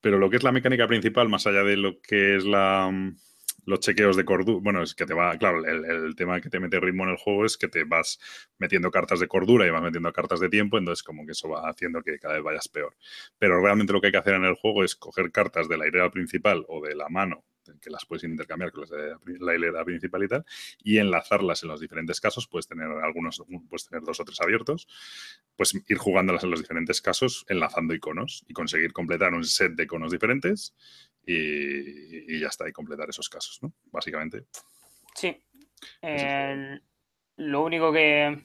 Pero 0.00 0.18
lo 0.18 0.30
que 0.30 0.36
es 0.36 0.42
la 0.42 0.52
mecánica 0.52 0.86
principal, 0.86 1.28
más 1.28 1.46
allá 1.46 1.64
de 1.64 1.76
lo 1.76 2.00
que 2.00 2.36
es 2.36 2.44
la, 2.44 2.92
los 3.66 3.80
chequeos 3.80 4.16
de 4.16 4.24
cordura. 4.24 4.60
Bueno, 4.62 4.82
es 4.82 4.94
que 4.94 5.06
te 5.06 5.14
va, 5.14 5.36
claro, 5.38 5.64
el, 5.64 6.14
tema 6.16 6.40
que 6.40 6.50
te 6.50 6.60
mete 6.60 6.80
ritmo 6.80 7.04
en 7.04 7.10
el 7.10 7.16
juego 7.16 7.44
es 7.44 7.56
que 7.56 7.68
te 7.68 7.84
vas 7.84 8.18
metiendo 8.58 8.90
cartas 8.90 9.20
de 9.20 9.28
cordura 9.28 9.66
y 9.66 9.70
vas 9.70 9.82
metiendo 9.82 10.12
cartas 10.12 10.40
de 10.40 10.48
tiempo, 10.48 10.78
entonces 10.78 11.02
como 11.02 11.26
que 11.26 11.32
eso 11.32 11.48
va 11.48 11.68
haciendo 11.68 12.02
que 12.02 12.18
cada 12.18 12.34
vez 12.34 12.42
vayas 12.42 12.68
peor. 12.68 12.96
Pero 13.38 13.60
realmente 13.60 13.92
lo 13.92 14.00
que 14.00 14.08
hay 14.08 14.12
que 14.12 14.18
hacer 14.18 14.34
en 14.34 14.44
el 14.44 14.54
juego 14.54 14.84
es 14.84 14.94
coger 14.96 15.30
cartas 15.32 15.68
de 15.68 15.78
la 15.78 15.88
idea 15.88 16.10
principal 16.10 16.64
o 16.68 16.80
de 16.84 16.94
la 16.94 17.08
mano 17.08 17.44
que 17.80 17.90
las 17.90 18.04
puedes 18.04 18.24
intercambiar 18.24 18.72
con 18.72 18.82
las 18.82 18.90
de 18.90 19.16
la 19.40 19.54
hilera 19.54 19.84
principal 19.84 20.24
y 20.24 20.28
tal, 20.28 20.44
y 20.82 20.98
enlazarlas 20.98 21.62
en 21.62 21.70
los 21.70 21.80
diferentes 21.80 22.20
casos, 22.20 22.46
puedes 22.46 22.66
tener 22.66 22.86
algunos, 22.86 23.42
puedes 23.68 23.86
tener 23.88 24.02
dos 24.02 24.20
o 24.20 24.24
tres 24.24 24.40
abiertos, 24.40 24.86
pues 25.56 25.74
ir 25.74 25.98
jugándolas 25.98 26.44
en 26.44 26.50
los 26.50 26.60
diferentes 26.60 27.00
casos, 27.00 27.44
enlazando 27.48 27.94
iconos 27.94 28.44
y 28.48 28.52
conseguir 28.52 28.92
completar 28.92 29.32
un 29.32 29.44
set 29.44 29.72
de 29.72 29.84
iconos 29.84 30.12
diferentes 30.12 30.74
y, 31.26 32.38
ya 32.38 32.48
está, 32.48 32.68
y 32.68 32.72
completar 32.72 33.08
esos 33.08 33.28
casos, 33.28 33.62
¿no? 33.62 33.72
Básicamente. 33.90 34.44
Sí. 35.14 35.40
lo 37.36 37.62
único 37.62 37.92
que 37.92 38.42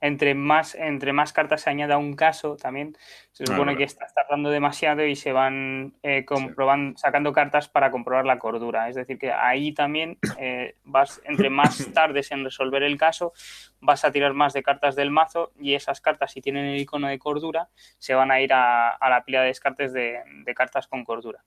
entre 0.00 0.34
más, 0.34 0.74
entre 0.74 1.12
más 1.12 1.32
cartas 1.32 1.62
se 1.62 1.70
añada 1.70 1.98
un 1.98 2.14
caso 2.14 2.56
también, 2.56 2.96
se 3.32 3.46
supone 3.46 3.76
que 3.76 3.82
estás 3.82 4.14
tardando 4.14 4.50
demasiado 4.50 5.04
y 5.04 5.16
se 5.16 5.32
van 5.32 5.94
eh, 6.02 6.24
comprobando, 6.24 6.96
sacando 6.98 7.32
cartas 7.32 7.68
para 7.68 7.90
comprobar 7.90 8.24
la 8.24 8.38
cordura. 8.38 8.88
Es 8.88 8.94
decir, 8.94 9.18
que 9.18 9.32
ahí 9.32 9.72
también 9.72 10.18
eh, 10.38 10.76
vas, 10.84 11.20
entre 11.24 11.50
más 11.50 11.88
tardes 11.94 12.30
en 12.30 12.44
resolver 12.44 12.82
el 12.82 12.96
caso, 12.96 13.32
vas 13.80 14.04
a 14.04 14.12
tirar 14.12 14.34
más 14.34 14.52
de 14.52 14.62
cartas 14.62 14.94
del 14.94 15.10
mazo 15.10 15.52
y 15.58 15.74
esas 15.74 16.00
cartas, 16.00 16.32
si 16.32 16.40
tienen 16.40 16.66
el 16.66 16.80
icono 16.80 17.08
de 17.08 17.18
cordura, 17.18 17.68
se 17.98 18.14
van 18.14 18.30
a 18.30 18.40
ir 18.40 18.52
a, 18.52 18.96
la 19.00 19.24
pila 19.24 19.40
de 19.40 19.48
descartes 19.48 19.92
de, 19.92 20.22
cartas 20.54 20.86
con 20.86 21.04
cordura. 21.04 21.44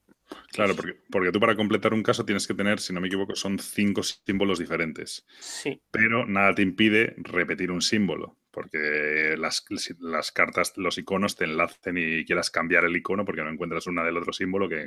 Claro, 0.51 0.75
porque, 0.75 0.95
porque, 1.09 1.31
tú 1.31 1.39
para 1.39 1.55
completar 1.55 1.93
un 1.93 2.03
caso 2.03 2.25
tienes 2.25 2.47
que 2.47 2.53
tener, 2.53 2.79
si 2.79 2.93
no 2.93 3.01
me 3.01 3.07
equivoco, 3.07 3.35
son 3.35 3.59
cinco 3.59 4.03
símbolos 4.03 4.59
diferentes. 4.59 5.25
Sí. 5.39 5.81
Pero 5.91 6.25
nada 6.25 6.53
te 6.55 6.61
impide 6.61 7.15
repetir 7.17 7.71
un 7.71 7.81
símbolo 7.81 8.37
porque 8.51 9.35
las, 9.37 9.65
las, 9.99 10.31
cartas, 10.31 10.73
los 10.75 10.97
iconos 10.97 11.35
te 11.35 11.45
enlacen 11.45 11.97
y 11.97 12.25
quieras 12.25 12.51
cambiar 12.51 12.83
el 12.83 12.95
icono 12.95 13.23
porque 13.23 13.41
no 13.41 13.49
encuentras 13.49 13.87
una 13.87 14.03
del 14.03 14.17
otro 14.17 14.33
símbolo 14.33 14.67
que, 14.67 14.85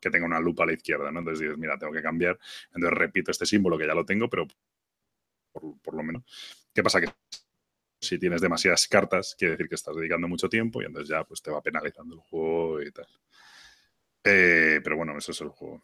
que, 0.00 0.10
tenga 0.10 0.24
una 0.24 0.40
lupa 0.40 0.62
a 0.62 0.66
la 0.66 0.72
izquierda, 0.72 1.12
¿no? 1.12 1.18
Entonces 1.18 1.40
dices, 1.40 1.58
mira, 1.58 1.78
tengo 1.78 1.92
que 1.92 2.02
cambiar, 2.02 2.38
entonces 2.74 2.98
repito 2.98 3.30
este 3.30 3.44
símbolo 3.44 3.76
que 3.76 3.86
ya 3.86 3.94
lo 3.94 4.06
tengo, 4.06 4.28
pero 4.28 4.46
por, 5.52 5.94
lo 5.94 6.02
menos. 6.02 6.22
¿Qué 6.74 6.82
pasa? 6.82 7.00
Que 7.00 7.08
si 8.00 8.18
tienes 8.18 8.40
demasiadas 8.40 8.86
cartas, 8.86 9.34
quiere 9.36 9.52
decir 9.52 9.68
que 9.68 9.74
estás 9.74 9.96
dedicando 9.96 10.28
mucho 10.28 10.48
tiempo 10.48 10.80
y 10.80 10.86
entonces 10.86 11.08
ya 11.08 11.24
pues 11.24 11.42
te 11.42 11.50
va 11.50 11.60
penalizando 11.60 12.14
el 12.14 12.20
juego 12.20 12.82
y 12.82 12.90
tal. 12.90 13.06
Eh, 14.24 14.80
pero 14.82 14.96
bueno, 14.96 15.16
eso 15.16 15.32
es 15.32 15.40
el 15.40 15.48
juego. 15.48 15.82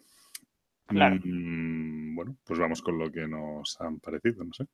Mm, 0.91 2.15
bueno, 2.15 2.37
pues 2.45 2.59
vamos 2.59 2.83
con 2.83 2.99
lo 2.99 3.11
que 3.11 3.27
nos 3.27 3.81
han 3.81 4.01
parecido, 4.01 4.45
no 4.45 4.53
sé. 4.53 4.67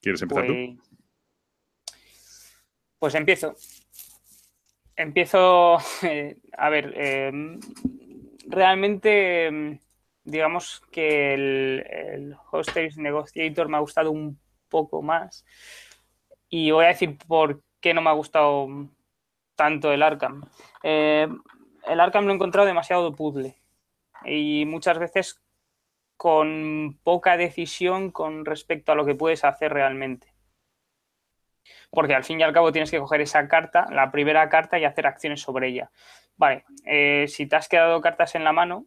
¿Quieres 0.00 0.22
empezar 0.22 0.46
tú? 0.46 0.54
Pues, 0.54 1.94
Pues 2.98 3.14
empiezo. 3.14 3.56
Empiezo, 4.96 5.78
eh, 6.02 6.36
a 6.58 6.70
ver, 6.70 6.92
em, 6.96 7.60
realmente 8.48 9.80
digamos 10.24 10.82
que 10.90 11.34
el, 11.34 11.84
el 11.88 12.36
Hostage 12.50 12.96
Negotiator 12.96 13.68
me 13.68 13.76
ha 13.76 13.80
gustado 13.80 14.10
un 14.10 14.38
poco 14.68 15.00
más 15.02 15.44
y 16.50 16.70
voy 16.70 16.84
a 16.84 16.88
decir 16.88 17.16
por 17.26 17.62
qué 17.80 17.94
no 17.94 18.02
me 18.02 18.10
ha 18.10 18.14
gustado 18.14 18.68
tanto 19.54 19.92
el 19.92 20.02
Arkham. 20.02 20.42
Eh, 20.82 21.28
el 21.88 22.00
Arkham 22.00 22.26
lo 22.26 22.32
he 22.32 22.34
encontrado 22.34 22.66
demasiado 22.66 23.14
puzzle 23.14 23.56
y 24.24 24.64
muchas 24.66 24.98
veces 24.98 25.40
con 26.16 26.98
poca 27.04 27.36
decisión 27.36 28.10
con 28.10 28.44
respecto 28.44 28.92
a 28.92 28.94
lo 28.94 29.06
que 29.06 29.14
puedes 29.14 29.44
hacer 29.44 29.72
realmente. 29.72 30.34
Porque 31.90 32.14
al 32.14 32.24
fin 32.24 32.40
y 32.40 32.42
al 32.42 32.52
cabo 32.52 32.72
tienes 32.72 32.90
que 32.90 32.98
coger 32.98 33.20
esa 33.20 33.46
carta, 33.48 33.86
la 33.90 34.10
primera 34.10 34.48
carta, 34.48 34.78
y 34.78 34.84
hacer 34.84 35.06
acciones 35.06 35.40
sobre 35.40 35.68
ella. 35.68 35.90
Vale, 36.36 36.64
eh, 36.84 37.26
si 37.28 37.46
te 37.46 37.56
has 37.56 37.68
quedado 37.68 38.00
cartas 38.00 38.34
en 38.34 38.44
la 38.44 38.52
mano, 38.52 38.86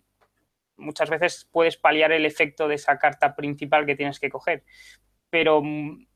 muchas 0.78 1.10
veces 1.10 1.48
puedes 1.52 1.78
paliar 1.78 2.12
el 2.12 2.26
efecto 2.26 2.68
de 2.68 2.76
esa 2.76 2.98
carta 3.00 3.36
principal 3.36 3.86
que 3.86 3.96
tienes 3.96 4.20
que 4.20 4.30
coger. 4.30 4.64
Pero 5.30 5.62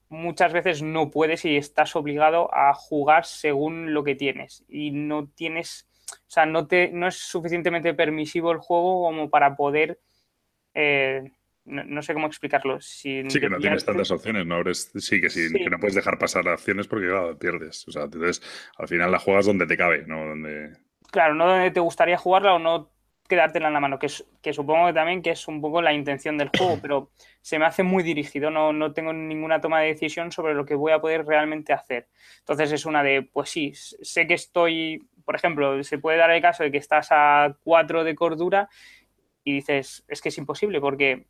muchas 0.10 0.54
veces 0.54 0.82
no 0.82 1.12
puedes 1.12 1.46
y 1.46 1.58
estás 1.58 1.96
obligado 1.96 2.54
a 2.54 2.74
jugar 2.74 3.26
según 3.26 3.94
lo 3.94 4.04
que 4.04 4.16
tienes. 4.16 4.66
Y 4.68 4.92
no 4.92 5.28
tienes, 5.28 5.88
o 6.12 6.30
sea, 6.30 6.46
no, 6.46 6.68
te, 6.68 6.90
no 6.92 7.08
es 7.08 7.16
suficientemente 7.16 7.94
permisivo 7.94 8.52
el 8.52 8.60
juego 8.60 9.04
como 9.04 9.30
para 9.30 9.56
poder... 9.56 10.00
Eh, 10.74 11.32
no, 11.66 12.04
sé 12.04 12.14
cómo 12.14 12.28
explicarlo. 12.28 12.80
sí, 12.80 13.24
que 13.40 13.50
no 13.50 13.58
tienes 13.58 13.84
tantas 13.84 14.12
opciones, 14.12 14.46
¿no? 14.46 14.62
sí, 14.74 15.20
que 15.20 15.32
sí, 15.32 15.52
que 15.52 15.70
no 15.70 15.80
puedes 15.80 15.96
dejar 15.96 16.20
pasar 16.20 16.48
acciones 16.48 16.88
porque, 16.88 17.08
claro, 17.08 17.38
pierdes. 17.40 17.88
O 17.88 17.92
sea, 17.92 18.04
entonces 18.04 18.42
al 18.78 18.88
final 18.88 19.12
la 19.12 19.18
juegas 19.18 19.48
donde 19.48 19.66
te 19.66 19.76
cabe, 19.76 20.06
¿no? 20.06 20.28
Donde... 20.28 20.74
Claro, 21.12 21.34
no 21.34 21.48
donde 21.48 21.72
te 21.72 21.80
gustaría 21.80 22.18
jugarla 22.18 22.54
o 22.54 22.60
no 22.60 22.92
quedártela 23.28 23.68
en 23.68 23.74
la 23.74 23.80
mano, 23.80 23.98
que, 23.98 24.08
que 24.42 24.54
supongo 24.54 24.88
que 24.88 24.94
también 24.94 25.22
que 25.22 25.32
es 25.32 25.48
un 25.48 25.60
poco 25.60 25.82
la 25.82 25.94
intención 25.94 26.38
del 26.38 26.50
juego, 26.56 26.78
pero 26.82 27.12
se 27.42 27.58
me 27.58 27.66
hace 27.66 27.84
muy 27.84 28.04
dirigido, 28.04 28.52
no, 28.52 28.72
no 28.72 28.94
tengo 28.94 29.14
ninguna 29.14 29.62
toma 29.62 29.82
de 29.82 29.88
decisión 29.88 30.32
sobre 30.32 30.54
lo 30.54 30.66
que 30.66 30.76
voy 30.76 30.92
a 30.92 31.00
poder 31.00 31.26
realmente 31.26 31.74
hacer. 31.74 32.08
Entonces 32.40 32.72
es 32.72 32.86
una 32.86 33.04
de, 33.04 33.24
pues 33.24 33.50
sí, 33.50 33.74
sé 33.74 34.28
que 34.28 34.36
estoy, 34.36 35.08
por 35.26 35.36
ejemplo, 35.36 35.84
se 35.84 35.98
puede 35.98 36.18
dar 36.18 36.32
el 36.32 36.42
caso 36.42 36.64
de 36.64 36.72
que 36.72 36.78
estás 36.78 37.08
a 37.12 37.58
4 37.64 38.04
de 38.04 38.16
cordura 38.16 38.70
y 39.44 39.54
dices, 39.54 40.06
es 40.08 40.22
que 40.22 40.30
es 40.30 40.38
imposible 40.38 40.80
porque 40.80 41.26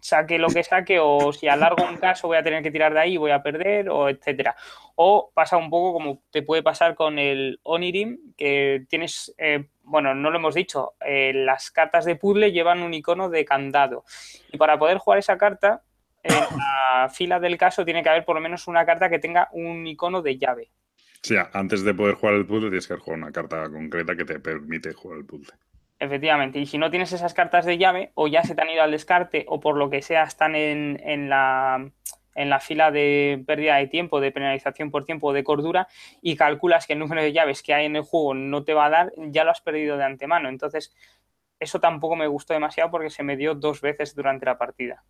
saque 0.00 0.38
lo 0.38 0.48
que 0.48 0.64
saque 0.64 0.98
o 0.98 1.32
si 1.32 1.46
alargo 1.46 1.84
un 1.88 1.96
caso 1.98 2.26
voy 2.26 2.36
a 2.36 2.42
tener 2.42 2.62
que 2.62 2.70
tirar 2.70 2.92
de 2.92 3.00
ahí 3.00 3.16
voy 3.16 3.30
a 3.30 3.42
perder 3.42 3.88
o 3.88 4.08
etcétera. 4.08 4.56
O 4.96 5.30
pasa 5.32 5.56
un 5.56 5.70
poco 5.70 5.92
como 5.92 6.22
te 6.30 6.42
puede 6.42 6.62
pasar 6.62 6.94
con 6.94 7.18
el 7.18 7.60
Onirim, 7.62 8.34
que 8.36 8.84
tienes, 8.88 9.34
eh, 9.38 9.68
bueno, 9.82 10.14
no 10.14 10.30
lo 10.30 10.38
hemos 10.38 10.54
dicho, 10.54 10.94
eh, 11.04 11.32
las 11.32 11.70
cartas 11.70 12.04
de 12.04 12.16
puzzle 12.16 12.52
llevan 12.52 12.82
un 12.82 12.94
icono 12.94 13.28
de 13.28 13.44
candado 13.44 14.04
y 14.52 14.56
para 14.56 14.78
poder 14.78 14.98
jugar 14.98 15.18
esa 15.18 15.38
carta 15.38 15.82
en 16.22 16.34
la 16.34 17.08
fila 17.08 17.40
del 17.40 17.56
caso 17.56 17.84
tiene 17.84 18.02
que 18.02 18.10
haber 18.10 18.24
por 18.24 18.34
lo 18.34 18.42
menos 18.42 18.68
una 18.68 18.84
carta 18.84 19.08
que 19.08 19.18
tenga 19.18 19.48
un 19.52 19.86
icono 19.86 20.22
de 20.22 20.38
llave. 20.38 20.70
Sí, 21.22 21.36
antes 21.52 21.84
de 21.84 21.94
poder 21.94 22.14
jugar 22.14 22.34
el 22.36 22.46
puzzle 22.46 22.70
tienes 22.70 22.88
que 22.88 22.96
jugar 22.96 23.18
una 23.18 23.32
carta 23.32 23.68
concreta 23.70 24.16
que 24.16 24.24
te 24.24 24.40
permite 24.40 24.92
jugar 24.92 25.18
el 25.18 25.26
puzzle. 25.26 25.54
Efectivamente, 25.98 26.58
y 26.58 26.64
si 26.64 26.78
no 26.78 26.90
tienes 26.90 27.12
esas 27.12 27.34
cartas 27.34 27.66
de 27.66 27.76
llave, 27.76 28.10
o 28.14 28.26
ya 28.26 28.42
se 28.42 28.54
te 28.54 28.62
han 28.62 28.70
ido 28.70 28.82
al 28.82 28.90
descarte, 28.90 29.44
o 29.48 29.60
por 29.60 29.76
lo 29.76 29.90
que 29.90 30.00
sea 30.00 30.22
están 30.22 30.54
en, 30.54 31.28
la, 31.28 31.90
en 32.34 32.48
la 32.48 32.58
fila 32.58 32.90
de 32.90 33.44
pérdida 33.46 33.76
de 33.76 33.86
tiempo, 33.86 34.18
de 34.18 34.32
penalización 34.32 34.90
por 34.90 35.04
tiempo 35.04 35.28
o 35.28 35.32
de 35.34 35.44
cordura, 35.44 35.88
y 36.22 36.36
calculas 36.36 36.86
que 36.86 36.94
el 36.94 37.00
número 37.00 37.20
de 37.20 37.34
llaves 37.34 37.62
que 37.62 37.74
hay 37.74 37.84
en 37.84 37.96
el 37.96 38.02
juego 38.02 38.32
no 38.32 38.64
te 38.64 38.72
va 38.72 38.86
a 38.86 38.90
dar, 38.90 39.12
ya 39.16 39.44
lo 39.44 39.50
has 39.50 39.60
perdido 39.60 39.98
de 39.98 40.04
antemano. 40.04 40.48
Entonces, 40.48 40.94
eso 41.58 41.80
tampoco 41.80 42.16
me 42.16 42.26
gustó 42.28 42.54
demasiado 42.54 42.90
porque 42.90 43.10
se 43.10 43.22
me 43.22 43.36
dio 43.36 43.54
dos 43.54 43.82
veces 43.82 44.14
durante 44.14 44.46
la 44.46 44.56
partida. 44.56 45.04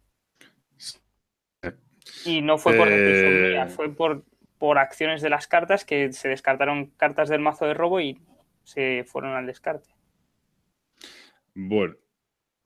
Y 2.24 2.42
no 2.42 2.58
fue 2.58 2.74
por 2.74 2.88
decisión 2.88 3.42
mía, 3.42 3.64
eh, 3.64 3.68
fue 3.68 3.94
por, 3.94 4.24
por 4.60 4.78
acciones 4.78 5.22
de 5.22 5.30
las 5.30 5.48
cartas 5.48 5.86
que 5.86 6.12
se 6.12 6.28
descartaron 6.28 6.90
cartas 6.98 7.30
del 7.30 7.40
mazo 7.40 7.64
de 7.64 7.72
robo 7.72 7.98
y 7.98 8.20
se 8.62 9.04
fueron 9.04 9.34
al 9.34 9.46
descarte. 9.46 9.88
Bueno, 11.54 11.96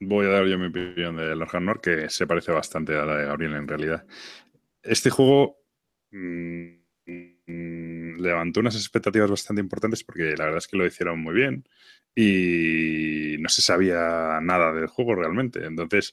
voy 0.01 0.27
a 0.27 0.31
dar 0.31 0.45
yo 0.47 0.59
mi 0.59 0.66
opinión 0.66 1.16
de 1.16 1.37
Lord 1.37 1.81
que 1.81 2.11
se 2.11 2.27
parece 2.27 2.51
bastante 2.51 2.97
a 2.97 3.05
la 3.05 3.16
de 3.16 3.27
Gabriel 3.27 3.55
en 3.55 3.69
realidad. 3.69 4.05
Este 4.83 5.09
juego 5.09 5.57
mm, 6.11 8.16
levantó 8.19 8.59
unas 8.59 8.75
expectativas 8.75 9.31
bastante 9.31 9.62
importantes 9.62 10.03
porque 10.03 10.35
la 10.37 10.47
verdad 10.47 10.59
es 10.59 10.66
que 10.66 10.77
lo 10.77 10.85
hicieron 10.85 11.21
muy 11.21 11.35
bien 11.35 11.65
y 12.12 13.37
no 13.39 13.49
se 13.49 13.62
sabía 13.62 14.41
nada 14.43 14.73
del 14.73 14.89
juego 14.89 15.15
realmente. 15.15 15.65
Entonces, 15.65 16.12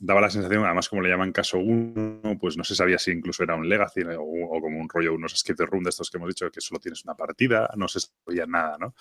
daba 0.00 0.20
la 0.20 0.30
sensación, 0.30 0.64
además 0.64 0.88
como 0.88 1.02
le 1.02 1.08
llaman 1.08 1.32
caso 1.32 1.58
1, 1.58 2.38
pues 2.40 2.56
no 2.56 2.64
se 2.64 2.74
sabía 2.74 2.98
si 2.98 3.10
incluso 3.10 3.42
era 3.42 3.54
un 3.54 3.68
legacy 3.68 4.02
o, 4.18 4.60
como 4.60 4.78
un 4.78 4.88
rollo, 4.88 5.14
unos 5.14 5.34
escape 5.34 5.66
room 5.66 5.84
de 5.84 5.90
estos 5.90 6.10
que 6.10 6.18
hemos 6.18 6.28
dicho, 6.28 6.50
que 6.50 6.60
solo 6.60 6.80
tienes 6.80 7.04
una 7.04 7.14
partida, 7.14 7.70
no 7.76 7.88
se 7.88 8.00
sabía 8.00 8.46
nada, 8.46 8.76
¿no? 8.78 8.94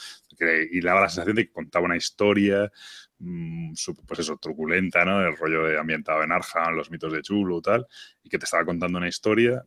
y 0.72 0.82
daba 0.82 1.02
la 1.02 1.10
sensación 1.10 1.36
de 1.36 1.48
que 1.48 1.52
contaba 1.52 1.86
una 1.86 1.98
historia, 1.98 2.72
mm, 3.20 3.74
pues 4.06 4.20
eso, 4.20 4.38
truculenta, 4.38 5.06
¿no? 5.06 5.22
El 5.22 5.36
rollo 5.38 5.64
de 5.66 5.78
ambientado 5.80 6.24
en 6.24 6.32
Arkham, 6.32 6.76
los 6.76 6.92
mitos 6.92 7.12
de 7.14 7.22
Chulo, 7.22 7.62
tal, 7.62 7.88
y 8.24 8.30
que 8.30 8.38
te 8.38 8.46
estaba 8.46 8.66
contando 8.66 8.98
una 8.98 9.08
historia, 9.08 9.64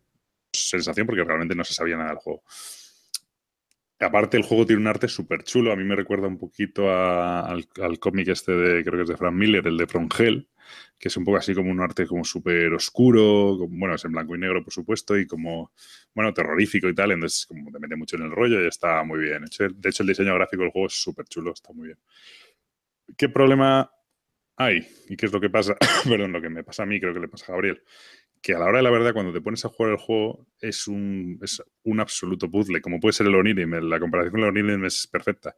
sensación 0.53 1.07
porque 1.07 1.25
realmente 1.25 1.55
no 1.55 1.65
se 1.65 1.75
sabía 1.75 1.97
nada 1.97 2.11
del 2.11 2.19
juego. 2.19 2.43
Aparte, 4.01 4.39
el 4.39 4.45
juego 4.45 4.65
tiene 4.65 4.81
un 4.81 4.89
arte 4.89 5.09
súper 5.09 5.45
chulo. 5.45 5.73
A 5.73 5.77
mí 5.77 5.85
me 5.85 5.95
recuerda 5.95 6.27
un 6.27 6.39
poquito 6.39 6.91
al, 6.91 7.69
cómic 8.01 8.29
este 8.29 8.53
de, 8.53 8.83
creo 8.83 8.97
que 8.97 9.03
es 9.03 9.09
de 9.09 9.17
Frank 9.17 9.35
Miller, 9.35 9.67
el 9.67 9.77
de 9.77 9.87
From 9.87 10.09
Hell, 10.19 10.49
que 10.99 11.09
es 11.09 11.17
un 11.19 11.25
poco 11.25 11.37
así 11.37 11.55
como 11.55 11.71
un 11.71 11.81
arte 11.81 12.07
como 12.07 12.25
súper 12.25 12.73
oscuro, 12.73 13.59
bueno, 13.69 13.95
es 13.95 14.05
en 14.07 14.13
blanco 14.13 14.35
y 14.35 14.39
negro, 14.39 14.65
por 14.65 14.73
supuesto, 14.73 15.19
y 15.19 15.27
como, 15.27 15.73
bueno, 16.15 16.33
terrorífico 16.33 16.89
y 16.89 16.95
tal, 16.95 17.13
entonces 17.13 17.45
como 17.45 17.71
te 17.71 17.79
mete 17.79 17.95
mucho 17.97 18.17
en 18.17 18.23
el 18.23 18.31
rollo 18.31 18.63
y 18.63 18.69
está 18.69 19.05
muy 19.05 19.19
bien. 19.21 19.45
De 19.45 19.89
hecho, 19.91 20.03
el 20.03 20.09
diseño 20.09 20.35
gráfico 20.35 20.63
del 20.63 20.73
juego 20.73 20.87
es 20.87 20.95
súper 20.95 21.27
chulo, 21.27 21.53
está 21.53 21.73
muy 21.75 21.89
bien. 21.89 21.99
¿Qué 23.19 23.29
problema 23.29 23.91
hay? 24.57 24.87
¿Y 25.09 25.17
qué 25.17 25.27
es 25.27 25.33
lo 25.33 25.41
que 25.41 25.51
pasa? 25.51 25.77
Perdón, 26.09 26.33
lo 26.33 26.41
que 26.41 26.49
me 26.49 26.65
pasa 26.65 26.85
a 26.85 26.87
mí, 26.87 26.99
creo 27.01 27.13
que 27.13 27.21
le 27.21 27.29
pasa 27.29 27.47
a 27.49 27.53
Gabriel. 27.53 27.83
Que 28.43 28.55
a 28.55 28.59
la 28.59 28.67
hora 28.67 28.79
de 28.79 28.85
la 28.85 28.91
verdad, 28.91 29.13
cuando 29.13 29.33
te 29.33 29.41
pones 29.41 29.65
a 29.65 29.69
jugar 29.69 29.93
el 29.93 29.99
juego, 29.99 30.47
es 30.61 30.89
un, 30.89 31.39
es 31.43 31.63
un 31.85 32.01
absoluto 32.01 32.51
puzzle, 32.51 32.81
como 32.81 32.99
puede 32.99 33.13
ser 33.13 33.27
el 33.27 33.35
Onirim. 33.35 33.71
La 33.89 34.01
comparación 34.01 34.33
con 34.33 34.41
el 34.41 34.49
Onirim 34.49 34.85
es 34.85 35.07
perfecta. 35.07 35.57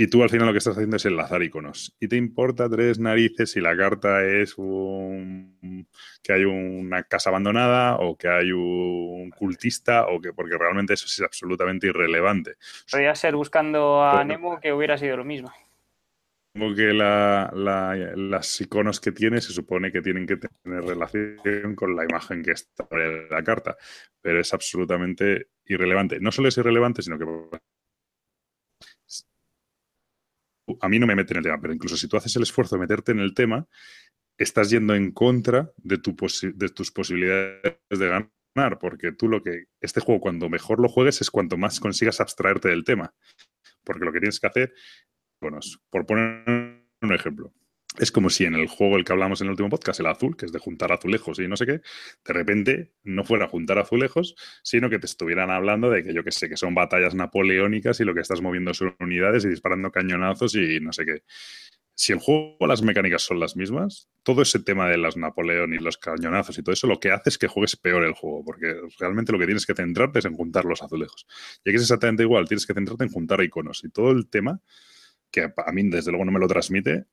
Y 0.00 0.06
tú 0.06 0.22
al 0.22 0.30
final 0.30 0.46
lo 0.46 0.52
que 0.52 0.58
estás 0.58 0.76
haciendo 0.76 0.96
es 0.96 1.04
enlazar 1.06 1.42
iconos. 1.42 1.96
Y 1.98 2.06
te 2.06 2.14
importa 2.14 2.70
tres 2.70 3.00
narices 3.00 3.50
si 3.50 3.60
la 3.60 3.76
carta 3.76 4.24
es 4.24 4.56
un, 4.56 5.88
que 6.22 6.32
hay 6.34 6.44
una 6.44 7.02
casa 7.02 7.30
abandonada 7.30 7.96
o 7.96 8.16
que 8.16 8.28
hay 8.28 8.52
un 8.52 9.30
cultista 9.30 10.06
o 10.06 10.20
que 10.20 10.32
porque 10.32 10.56
realmente 10.56 10.94
eso 10.94 11.06
es 11.06 11.20
absolutamente 11.20 11.88
irrelevante. 11.88 12.54
Podría 12.88 13.12
ser 13.16 13.34
buscando 13.34 14.04
a 14.04 14.22
Nemo 14.22 14.60
que 14.60 14.72
hubiera 14.72 14.96
sido 14.96 15.16
lo 15.16 15.24
mismo. 15.24 15.52
Como 16.52 16.74
que 16.74 16.92
la, 16.92 17.52
las 17.54 18.60
iconos 18.60 19.00
que 19.00 19.12
tiene 19.12 19.40
se 19.40 19.52
supone 19.52 19.92
que 19.92 20.02
tienen 20.02 20.26
que 20.26 20.38
tener 20.38 20.82
relación 20.82 21.74
con 21.74 21.94
la 21.94 22.04
imagen 22.04 22.42
que 22.42 22.52
está 22.52 22.88
en 22.90 23.28
la 23.28 23.44
carta, 23.44 23.76
pero 24.20 24.40
es 24.40 24.52
absolutamente 24.52 25.48
irrelevante. 25.66 26.18
No 26.20 26.32
solo 26.32 26.48
es 26.48 26.56
irrelevante, 26.58 27.02
sino 27.02 27.18
que 27.18 27.58
a 30.80 30.88
mí 30.88 30.98
no 30.98 31.06
me 31.06 31.16
mete 31.16 31.32
en 31.32 31.38
el 31.38 31.44
tema, 31.44 31.60
pero 31.60 31.72
incluso 31.72 31.96
si 31.96 32.08
tú 32.08 32.16
haces 32.16 32.34
el 32.36 32.42
esfuerzo 32.42 32.76
de 32.76 32.80
meterte 32.80 33.12
en 33.12 33.20
el 33.20 33.34
tema, 33.34 33.66
estás 34.36 34.70
yendo 34.70 34.94
en 34.94 35.12
contra 35.12 35.72
de, 35.76 36.00
de 36.54 36.68
tus 36.68 36.90
posibilidades 36.90 37.78
de 37.90 38.08
ganar, 38.54 38.78
porque 38.78 39.12
tú 39.12 39.28
lo 39.28 39.42
que, 39.42 39.64
este 39.80 40.00
juego 40.00 40.20
cuando 40.20 40.48
mejor 40.48 40.80
lo 40.80 40.88
juegues 40.88 41.20
es 41.20 41.30
cuanto 41.30 41.56
más 41.56 41.80
consigas 41.80 42.20
abstraerte 42.20 42.68
del 42.68 42.84
tema, 42.84 43.14
porque 43.84 44.04
lo 44.04 44.12
que 44.12 44.20
tienes 44.20 44.40
que 44.40 44.46
hacer, 44.46 44.74
por 45.90 46.06
poner 46.06 46.44
un 47.00 47.12
ejemplo, 47.12 47.52
es 47.98 48.12
como 48.12 48.30
si 48.30 48.44
en 48.44 48.54
el 48.54 48.68
juego 48.68 48.96
el 48.96 49.04
que 49.04 49.12
hablamos 49.12 49.40
en 49.40 49.46
el 49.46 49.52
último 49.52 49.68
podcast, 49.70 50.00
el 50.00 50.06
azul, 50.06 50.36
que 50.36 50.46
es 50.46 50.52
de 50.52 50.58
juntar 50.58 50.92
azulejos 50.92 51.38
y 51.40 51.48
no 51.48 51.56
sé 51.56 51.66
qué, 51.66 51.72
de 51.72 52.32
repente 52.32 52.92
no 53.02 53.24
fuera 53.24 53.48
juntar 53.48 53.78
azulejos, 53.78 54.36
sino 54.62 54.88
que 54.88 54.98
te 54.98 55.06
estuvieran 55.06 55.50
hablando 55.50 55.90
de 55.90 56.04
que 56.04 56.14
yo 56.14 56.22
que 56.22 56.30
sé, 56.30 56.48
que 56.48 56.56
son 56.56 56.74
batallas 56.74 57.14
napoleónicas 57.14 57.98
y 58.00 58.04
lo 58.04 58.14
que 58.14 58.20
estás 58.20 58.40
moviendo 58.40 58.72
son 58.74 58.94
unidades 59.00 59.44
y 59.44 59.48
disparando 59.48 59.90
cañonazos 59.90 60.54
y 60.54 60.80
no 60.80 60.92
sé 60.92 61.06
qué. 61.06 61.22
Si 61.94 62.12
el 62.12 62.20
juego, 62.20 62.64
las 62.68 62.82
mecánicas 62.82 63.22
son 63.22 63.40
las 63.40 63.56
mismas, 63.56 64.08
todo 64.22 64.42
ese 64.42 64.60
tema 64.60 64.88
de 64.88 64.98
las 64.98 65.16
Napoleón 65.16 65.74
y 65.74 65.78
los 65.78 65.98
cañonazos 65.98 66.56
y 66.56 66.62
todo 66.62 66.72
eso, 66.72 66.86
lo 66.86 67.00
que 67.00 67.10
hace 67.10 67.30
es 67.30 67.38
que 67.38 67.48
juegues 67.48 67.74
peor 67.74 68.04
el 68.04 68.12
juego, 68.12 68.44
porque 68.44 68.72
realmente 69.00 69.32
lo 69.32 69.38
que 69.40 69.46
tienes 69.46 69.66
que 69.66 69.74
centrarte 69.74 70.20
es 70.20 70.24
en 70.24 70.34
juntar 70.34 70.64
los 70.64 70.80
azulejos. 70.80 71.26
Y 71.64 71.70
aquí 71.70 71.76
es 71.76 71.82
exactamente 71.82 72.22
igual, 72.22 72.46
tienes 72.46 72.66
que 72.66 72.74
centrarte 72.74 73.02
en 73.02 73.10
juntar 73.10 73.42
iconos 73.42 73.82
y 73.82 73.90
todo 73.90 74.12
el 74.12 74.28
tema 74.28 74.60
que 75.30 75.42
a 75.42 75.72
mí 75.72 75.88
desde 75.88 76.10
luego 76.10 76.24
no 76.24 76.32
me 76.32 76.40
lo 76.40 76.48
transmite, 76.48 77.06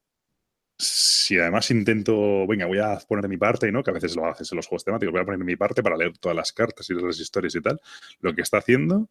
si 0.77 1.39
además 1.39 1.71
intento, 1.71 2.45
venga, 2.47 2.65
voy 2.65 2.79
a 2.79 2.97
poner 3.07 3.29
mi 3.29 3.37
parte, 3.37 3.71
¿no? 3.71 3.81
Que 3.81 3.91
a 3.91 3.93
veces 3.93 4.15
lo 4.15 4.25
haces 4.25 4.51
en 4.51 4.57
los 4.57 4.67
juegos 4.67 4.83
temáticos, 4.83 5.11
voy 5.13 5.21
a 5.21 5.25
poner 5.25 5.39
mi 5.39 5.55
parte 5.55 5.81
para 5.81 5.95
leer 5.95 6.17
todas 6.17 6.35
las 6.35 6.51
cartas 6.51 6.89
y 6.89 6.93
las 6.93 7.19
historias 7.19 7.55
y 7.55 7.61
tal, 7.61 7.79
lo 8.19 8.33
que 8.33 8.41
está 8.41 8.57
haciendo 8.57 9.09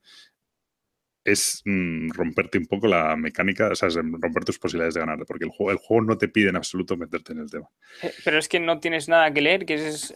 es 1.24 1.62
mm, 1.64 2.10
romperte 2.10 2.58
un 2.58 2.66
poco 2.66 2.86
la 2.86 3.16
mecánica, 3.16 3.68
o 3.68 3.74
sea, 3.74 3.88
es 3.88 3.94
romper 3.94 4.44
tus 4.44 4.58
posibilidades 4.58 4.94
de 4.94 5.00
ganar, 5.00 5.24
porque 5.26 5.44
el 5.44 5.50
juego, 5.50 5.72
el 5.72 5.78
juego 5.78 6.04
no 6.04 6.18
te 6.18 6.28
pide 6.28 6.50
en 6.50 6.56
absoluto 6.56 6.96
meterte 6.98 7.32
en 7.32 7.38
el 7.38 7.50
tema. 7.50 7.68
Eh, 8.02 8.12
pero 8.24 8.38
es 8.38 8.46
que 8.46 8.60
no 8.60 8.78
tienes 8.78 9.08
nada 9.08 9.32
que 9.32 9.40
leer, 9.40 9.64
que 9.64 9.74
es... 9.74 10.14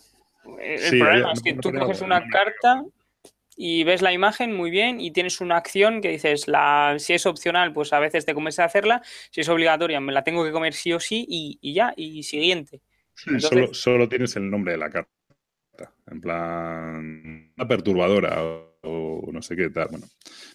El 0.61 0.99
problema 0.99 1.33
es 1.33 1.43
que 1.43 1.55
tú 1.55 1.73
coges 1.73 2.01
una 2.01 2.27
carta 2.29 2.85
y 3.61 3.83
ves 3.83 4.03
la 4.03 4.13
imagen 4.13 4.55
muy 4.55 4.71
bien 4.71 5.01
y 5.01 5.11
tienes 5.11 5.41
una 5.41 5.57
acción 5.57 6.01
que 6.01 6.11
dices, 6.11 6.47
la, 6.47 6.95
si 6.99 7.15
es 7.15 7.27
opcional, 7.27 7.73
pues 7.73 7.93
a 7.93 7.99
veces 7.99 8.25
te 8.25 8.33
comes 8.33 8.61
a 8.61 8.65
hacerla, 8.65 9.03
si 9.33 9.41
es 9.41 9.49
obligatoria, 9.49 10.01
me 10.01 10.13
la 10.13 10.23
tengo 10.23 10.45
que 10.45 10.53
comer 10.53 10.75
sí 10.75 10.93
o 10.93 11.01
sí 11.01 11.27
y, 11.29 11.75
ya, 11.75 11.93
y 11.97 12.23
siguiente. 12.23 12.81
solo, 13.41 13.75
solo, 13.75 14.09
tienes 14.09 14.37
el 14.37 14.49
nombre 14.49 14.73
de 14.73 14.79
la 14.79 14.91
carta, 14.91 15.11
en 16.07 16.21
plan, 16.21 17.53
una 17.57 17.69
perturbadora 17.69 18.41
o, 18.83 19.29
no 19.33 19.43
sé 19.43 19.57
qué 19.57 19.71
tal, 19.71 19.89
bueno. 19.91 20.07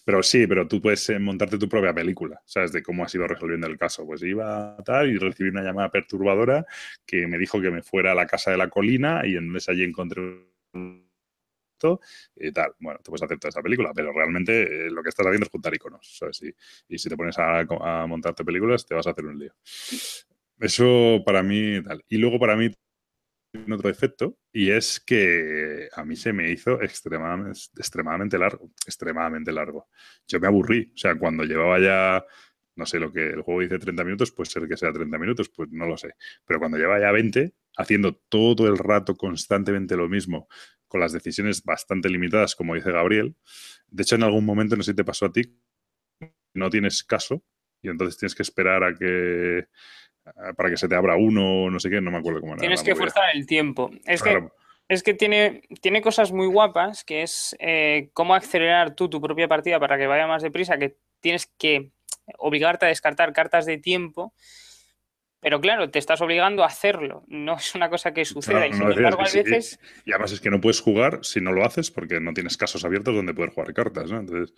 Pero 0.05 0.23
sí, 0.23 0.47
pero 0.47 0.65
tú 0.65 0.81
puedes 0.81 1.09
eh, 1.09 1.19
montarte 1.19 1.57
tu 1.57 1.67
propia 1.67 1.93
película, 1.93 2.41
¿sabes? 2.45 2.71
De 2.71 2.81
cómo 2.81 3.03
has 3.03 3.13
ido 3.13 3.27
resolviendo 3.27 3.67
el 3.67 3.77
caso. 3.77 4.05
Pues 4.05 4.23
iba 4.23 4.77
tal 4.83 5.09
y 5.09 5.17
recibí 5.17 5.49
una 5.49 5.61
llamada 5.61 5.89
perturbadora 5.89 6.65
que 7.05 7.27
me 7.27 7.37
dijo 7.37 7.61
que 7.61 7.69
me 7.69 7.83
fuera 7.83 8.13
a 8.13 8.15
la 8.15 8.25
casa 8.25 8.51
de 8.51 8.57
la 8.57 8.69
colina 8.69 9.21
y 9.25 9.35
entonces 9.35 9.69
allí 9.69 9.83
encontré 9.83 10.21
y 12.35 12.51
tal. 12.51 12.73
Bueno, 12.79 12.99
tú 13.03 13.11
puedes 13.11 13.23
hacer 13.23 13.39
toda 13.39 13.49
esta 13.49 13.61
película, 13.61 13.91
pero 13.93 14.11
realmente 14.13 14.63
eh, 14.63 14.91
lo 14.91 15.03
que 15.03 15.09
estás 15.09 15.25
haciendo 15.25 15.45
es 15.45 15.51
juntar 15.51 15.73
iconos. 15.73 16.19
Y, 16.87 16.97
si 16.97 17.09
te 17.09 17.17
pones 17.17 17.35
a, 17.37 17.65
montarte 18.07 18.45
películas, 18.45 18.85
te 18.85 18.95
vas 18.95 19.07
a 19.07 19.11
hacer 19.11 19.25
un 19.25 19.39
lío. 19.39 19.53
Eso 20.59 21.21
para 21.25 21.43
mí, 21.43 21.81
tal. 21.83 22.03
Y 22.07 22.17
luego 22.17 22.39
para 22.39 22.55
mí 22.55 22.71
otro 23.71 23.89
efecto 23.89 24.37
y 24.51 24.71
es 24.71 24.99
que 24.99 25.87
a 25.95 26.03
mí 26.03 26.15
se 26.15 26.33
me 26.33 26.51
hizo 26.51 26.81
extremadamente, 26.81 27.59
extremadamente 27.77 28.37
largo, 28.37 28.71
extremadamente 28.85 29.51
largo. 29.51 29.89
Yo 30.27 30.39
me 30.39 30.47
aburrí, 30.47 30.91
o 30.93 30.97
sea, 30.97 31.15
cuando 31.15 31.43
llevaba 31.43 31.79
ya, 31.79 32.25
no 32.75 32.85
sé, 32.85 32.99
lo 32.99 33.11
que 33.11 33.27
el 33.29 33.41
juego 33.41 33.61
dice 33.61 33.77
30 33.77 34.03
minutos, 34.03 34.31
puede 34.31 34.49
ser 34.49 34.67
que 34.67 34.77
sea 34.77 34.91
30 34.91 35.17
minutos, 35.19 35.49
pues 35.49 35.69
no 35.71 35.85
lo 35.85 35.97
sé, 35.97 36.15
pero 36.45 36.59
cuando 36.59 36.77
llevaba 36.77 36.99
ya 36.99 37.11
20, 37.11 37.53
haciendo 37.77 38.15
todo 38.15 38.67
el 38.67 38.77
rato 38.77 39.15
constantemente 39.15 39.95
lo 39.95 40.09
mismo, 40.09 40.47
con 40.93 41.01
las 41.01 41.11
decisiones 41.11 41.63
bastante 41.63 42.07
limitadas, 42.07 42.55
como 42.55 42.75
dice 42.75 42.91
Gabriel. 42.91 43.35
De 43.87 44.03
hecho, 44.03 44.13
en 44.13 44.21
algún 44.21 44.45
momento, 44.45 44.75
no 44.75 44.83
sé 44.83 44.91
si 44.91 44.95
te 44.95 45.03
pasó 45.03 45.25
a 45.25 45.33
ti, 45.33 45.41
no 46.53 46.69
tienes 46.69 47.03
caso 47.03 47.41
y 47.81 47.89
entonces 47.89 48.19
tienes 48.19 48.35
que 48.35 48.43
esperar 48.43 48.83
a 48.83 48.93
que 48.93 49.65
para 50.55 50.69
que 50.69 50.77
se 50.77 50.87
te 50.87 50.93
abra 50.93 51.15
uno, 51.15 51.71
no 51.71 51.79
sé 51.79 51.89
qué, 51.89 51.99
no 51.99 52.11
me 52.11 52.19
acuerdo 52.19 52.41
cómo 52.41 52.53
era. 52.53 52.59
Tienes 52.59 52.83
que 52.83 52.93
forzar 52.93 53.23
el 53.33 53.47
tiempo. 53.47 53.89
Es 54.05 54.21
que, 54.21 54.47
es 54.87 55.01
que 55.01 55.15
tiene, 55.15 55.63
tiene 55.81 56.03
cosas 56.03 56.31
muy 56.31 56.45
guapas, 56.45 57.03
que 57.03 57.23
es 57.23 57.55
eh, 57.57 58.11
cómo 58.13 58.35
acelerar 58.35 58.93
tú 58.93 59.09
tu 59.09 59.19
propia 59.19 59.47
partida 59.47 59.79
para 59.79 59.97
que 59.97 60.05
vaya 60.05 60.27
más 60.27 60.43
deprisa, 60.43 60.77
que 60.77 60.95
tienes 61.21 61.47
que 61.57 61.89
obligarte 62.37 62.85
a 62.85 62.89
descartar 62.89 63.33
cartas 63.33 63.65
de 63.65 63.79
tiempo 63.79 64.35
pero 65.43 65.59
claro, 65.59 65.89
te 65.89 65.99
estás 65.99 66.21
obligando 66.21 66.63
a 66.63 66.67
hacerlo, 66.67 67.25
no 67.27 67.57
es 67.57 67.75
una 67.75 67.89
cosa 67.89 68.13
que 68.13 68.23
suceda. 68.23 68.65
y 68.65 68.73
sin 68.73 68.89
embargo, 68.89 69.21
a 69.21 69.23
veces. 69.23 69.77
Y 70.05 70.11
además 70.11 70.31
es 70.31 70.39
que 70.39 70.49
no 70.49 70.61
puedes 70.61 70.79
jugar 70.79 71.19
si 71.21 71.41
no 71.41 71.51
lo 71.51 71.65
haces 71.65 71.91
porque 71.91 72.19
no 72.21 72.33
tienes 72.33 72.57
casos 72.57 72.85
abiertos 72.85 73.13
donde 73.13 73.33
poder 73.33 73.51
jugar 73.51 73.73
cartas, 73.73 74.09
¿no? 74.09 74.21
Entonces, 74.21 74.55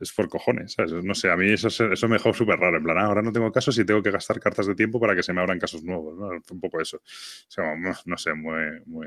es 0.00 0.12
por 0.12 0.28
cojones, 0.28 0.72
¿sabes? 0.72 0.92
No 0.92 1.14
sé, 1.14 1.30
a 1.30 1.36
mí 1.36 1.50
eso, 1.50 1.68
eso 1.68 2.08
me 2.08 2.16
dejó 2.16 2.32
súper 2.34 2.58
raro. 2.58 2.78
En 2.78 2.82
plan, 2.82 2.98
ah, 2.98 3.06
ahora 3.06 3.22
no 3.22 3.32
tengo 3.32 3.50
casos 3.52 3.78
y 3.78 3.84
tengo 3.84 4.02
que 4.02 4.10
gastar 4.10 4.40
cartas 4.40 4.66
de 4.66 4.74
tiempo 4.74 5.00
para 5.00 5.14
que 5.14 5.22
se 5.22 5.32
me 5.32 5.40
abran 5.40 5.58
casos 5.58 5.82
nuevos, 5.84 6.16
¿no? 6.18 6.28
Un 6.28 6.60
poco 6.60 6.80
eso. 6.80 6.98
O 6.98 7.50
sea, 7.50 7.74
no, 8.04 8.16
sé, 8.16 8.34
muy. 8.34 8.80
muy... 8.86 9.06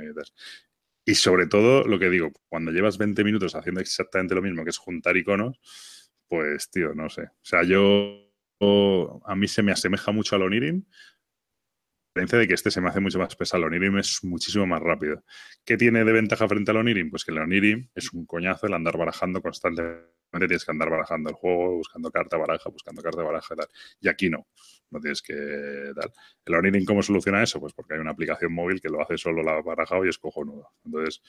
Y 1.05 1.15
sobre 1.15 1.47
todo, 1.47 1.83
lo 1.85 1.99
que 1.99 2.09
digo, 2.09 2.31
cuando 2.47 2.71
llevas 2.71 2.97
20 2.97 3.23
minutos 3.23 3.55
haciendo 3.55 3.81
exactamente 3.81 4.35
lo 4.35 4.41
mismo, 4.41 4.63
que 4.63 4.69
es 4.69 4.77
juntar 4.77 5.17
iconos, 5.17 5.59
pues, 6.27 6.69
tío, 6.69 6.93
no 6.93 7.09
sé. 7.09 7.23
O 7.23 7.43
sea, 7.43 7.63
yo 7.63 8.30
a 8.61 9.35
mí 9.35 9.47
se 9.47 9.63
me 9.63 9.71
asemeja 9.71 10.11
mucho 10.11 10.35
al 10.35 10.43
Onirim. 10.43 10.83
Diferencia 12.13 12.39
de 12.39 12.47
que 12.47 12.55
este 12.55 12.71
se 12.71 12.81
me 12.81 12.89
hace 12.89 12.99
mucho 12.99 13.19
más 13.19 13.35
pesado. 13.35 13.63
El 13.63 13.67
Onirim 13.67 13.97
es 13.97 14.19
muchísimo 14.23 14.67
más 14.67 14.81
rápido. 14.81 15.23
¿Qué 15.63 15.77
tiene 15.77 16.03
de 16.03 16.11
ventaja 16.11 16.47
frente 16.47 16.71
al 16.71 16.77
Onirim? 16.77 17.09
Pues 17.09 17.23
que 17.23 17.31
el 17.31 17.37
Onirim 17.37 17.89
es 17.95 18.11
un 18.11 18.25
coñazo 18.25 18.67
el 18.67 18.73
andar 18.73 18.97
barajando 18.97 19.41
constantemente. 19.41 20.11
Tienes 20.31 20.65
que 20.65 20.71
andar 20.71 20.89
barajando 20.89 21.29
el 21.29 21.35
juego, 21.35 21.77
buscando 21.77 22.11
carta, 22.11 22.37
baraja, 22.37 22.69
buscando 22.69 23.01
carta, 23.01 23.23
baraja, 23.23 23.55
tal. 23.55 23.67
Y 23.99 24.09
aquí 24.09 24.29
no. 24.29 24.47
No 24.89 24.99
tienes 24.99 25.21
que 25.21 25.33
tal. 25.95 26.11
¿El 26.45 26.55
Onirim 26.55 26.83
cómo 26.83 27.01
soluciona 27.01 27.43
eso? 27.43 27.59
Pues 27.61 27.73
porque 27.73 27.93
hay 27.93 28.01
una 28.01 28.11
aplicación 28.11 28.53
móvil 28.53 28.81
que 28.81 28.89
lo 28.89 29.01
hace 29.01 29.17
solo 29.17 29.41
la 29.41 29.61
baraja 29.61 29.97
y 30.05 30.09
es 30.09 30.17
cojonudo. 30.17 30.67
Entonces, 30.83 31.21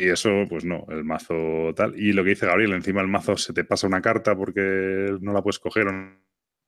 y 0.00 0.08
eso, 0.08 0.44
pues 0.48 0.64
no, 0.64 0.86
el 0.88 1.04
mazo 1.04 1.72
tal. 1.74 1.98
Y 1.98 2.12
lo 2.12 2.24
que 2.24 2.30
dice 2.30 2.46
Gabriel, 2.46 2.72
encima 2.72 3.02
el 3.02 3.08
mazo 3.08 3.36
se 3.36 3.52
te 3.52 3.64
pasa 3.64 3.86
una 3.86 4.00
carta 4.00 4.34
porque 4.34 5.16
no 5.20 5.32
la 5.32 5.42
puedes 5.42 5.58
coger 5.58 5.88
o 5.88 5.92
no 5.92 6.20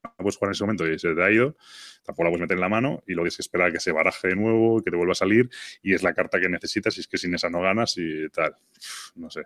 la 0.02 0.12
puedes 0.16 0.36
jugar 0.36 0.50
en 0.50 0.52
ese 0.52 0.64
momento 0.64 0.86
y 0.86 0.98
se 0.98 1.14
te 1.14 1.22
ha 1.22 1.30
ido, 1.30 1.56
tampoco 2.04 2.24
la 2.24 2.30
puedes 2.30 2.42
meter 2.42 2.56
en 2.56 2.60
la 2.60 2.68
mano 2.68 3.02
y 3.06 3.12
luego 3.12 3.24
tienes 3.24 3.36
que 3.36 3.42
esperar 3.42 3.68
a 3.68 3.72
que 3.72 3.80
se 3.80 3.92
baraje 3.92 4.28
de 4.28 4.36
nuevo 4.36 4.78
y 4.78 4.82
que 4.82 4.90
te 4.90 4.96
vuelva 4.96 5.12
a 5.12 5.16
salir 5.16 5.48
y 5.82 5.94
es 5.94 6.02
la 6.02 6.12
carta 6.12 6.40
que 6.40 6.48
necesitas 6.48 6.96
y 6.96 7.00
es 7.00 7.09
que 7.09 7.18
sin 7.18 7.34
esa 7.34 7.48
no 7.48 7.60
ganas 7.60 7.94
y 7.96 8.28
tal. 8.28 8.56
No 9.14 9.30
sé. 9.30 9.42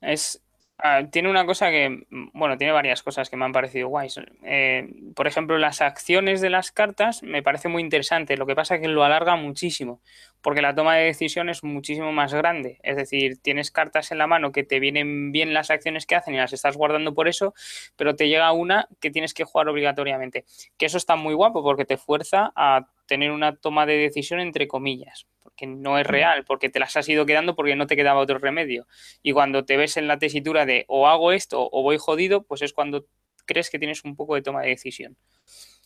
Es, 0.00 0.40
Ah, 0.80 1.02
tiene 1.10 1.28
una 1.28 1.44
cosa 1.44 1.70
que, 1.70 2.06
mm, 2.08 2.28
bueno, 2.34 2.56
tiene 2.56 2.72
varias 2.72 3.02
cosas 3.02 3.28
que 3.28 3.36
me 3.36 3.44
han 3.44 3.52
parecido 3.52 3.88
guays. 3.88 4.20
Eh, 4.44 4.88
por 5.16 5.26
ejemplo, 5.26 5.58
las 5.58 5.80
acciones 5.80 6.40
de 6.40 6.50
las 6.50 6.70
cartas 6.70 7.24
me 7.24 7.42
parece 7.42 7.66
muy 7.68 7.82
interesante. 7.82 8.36
Lo 8.36 8.46
que 8.46 8.54
pasa 8.54 8.76
es 8.76 8.80
que 8.80 8.86
lo 8.86 9.02
alarga 9.02 9.34
muchísimo, 9.34 10.00
porque 10.40 10.62
la 10.62 10.76
toma 10.76 10.94
de 10.94 11.06
decisión 11.06 11.48
es 11.48 11.64
muchísimo 11.64 12.12
más 12.12 12.32
grande. 12.32 12.78
Es 12.84 12.96
decir, 12.96 13.42
tienes 13.42 13.72
cartas 13.72 14.12
en 14.12 14.18
la 14.18 14.28
mano 14.28 14.52
que 14.52 14.62
te 14.62 14.78
vienen 14.78 15.32
bien 15.32 15.52
las 15.52 15.70
acciones 15.70 16.06
que 16.06 16.14
hacen 16.14 16.34
y 16.34 16.36
las 16.36 16.52
estás 16.52 16.76
guardando 16.76 17.12
por 17.12 17.26
eso, 17.26 17.54
pero 17.96 18.14
te 18.14 18.28
llega 18.28 18.52
una 18.52 18.86
que 19.00 19.10
tienes 19.10 19.34
que 19.34 19.42
jugar 19.42 19.68
obligatoriamente. 19.68 20.44
Que 20.78 20.86
eso 20.86 20.96
está 20.96 21.16
muy 21.16 21.34
guapo 21.34 21.60
porque 21.60 21.86
te 21.86 21.96
fuerza 21.96 22.52
a 22.54 22.86
tener 23.08 23.32
una 23.32 23.56
toma 23.56 23.86
de 23.86 23.96
decisión 23.96 24.38
entre 24.38 24.68
comillas 24.68 25.26
que 25.58 25.66
no 25.66 25.98
es 25.98 26.06
mm. 26.06 26.10
real, 26.10 26.44
porque 26.44 26.70
te 26.70 26.78
las 26.78 26.96
has 26.96 27.06
ido 27.08 27.26
quedando 27.26 27.54
porque 27.54 27.76
no 27.76 27.86
te 27.86 27.96
quedaba 27.96 28.20
otro 28.20 28.38
remedio. 28.38 28.86
Y 29.22 29.32
cuando 29.32 29.64
te 29.64 29.76
ves 29.76 29.98
en 29.98 30.06
la 30.06 30.18
tesitura 30.18 30.64
de 30.64 30.84
o 30.88 31.08
hago 31.08 31.32
esto 31.32 31.68
o 31.70 31.82
voy 31.82 31.98
jodido, 31.98 32.44
pues 32.44 32.62
es 32.62 32.72
cuando 32.72 33.06
crees 33.44 33.68
que 33.68 33.78
tienes 33.78 34.04
un 34.04 34.14
poco 34.14 34.36
de 34.36 34.42
toma 34.42 34.62
de 34.62 34.68
decisión. 34.68 35.16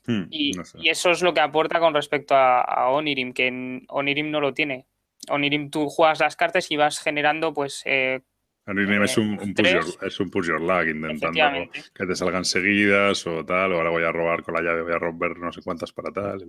Hmm, 0.05 0.25
y, 0.31 0.53
eso 0.85 1.11
es 1.11 1.23
lo 1.23 1.33
que 1.33 1.41
aporta 1.41 1.81
con 1.81 1.95
respecto 1.95 2.35
a, 2.37 2.91
Onirim, 2.91 3.33
que 3.33 3.47
en 3.47 3.87
Onirim 3.89 4.31
no 4.31 4.41
lo 4.41 4.53
tiene. 4.53 4.87
Onirim 5.31 5.71
tú 5.71 5.89
juegas 5.89 6.21
las 6.21 6.37
cartas 6.37 6.71
y 6.71 6.77
vas 6.77 7.01
generando 7.01 7.55
pues 7.55 7.83
eh, 7.87 8.21
es 8.65 9.19
un, 9.19 9.55
es 10.03 10.21
un 10.21 10.31
push 10.31 10.47
your 10.47 10.61
luck 10.61 10.87
intentando 10.87 11.71
que 11.93 12.07
te 12.07 12.15
salgan 12.15 12.45
seguidas 12.45 13.27
o 13.27 13.45
tal, 13.45 13.73
o 13.73 13.77
ahora 13.77 13.91
voy 13.91 14.05
a 14.05 14.13
robar 14.13 14.43
con 14.43 14.55
la 14.55 14.63
llave, 14.63 14.83
voy 14.83 14.93
a 14.93 14.99
romper 14.99 15.37
no 15.39 15.53
sé 15.53 15.63
cuántas 15.63 15.93
para 15.93 16.13
tal. 16.13 16.45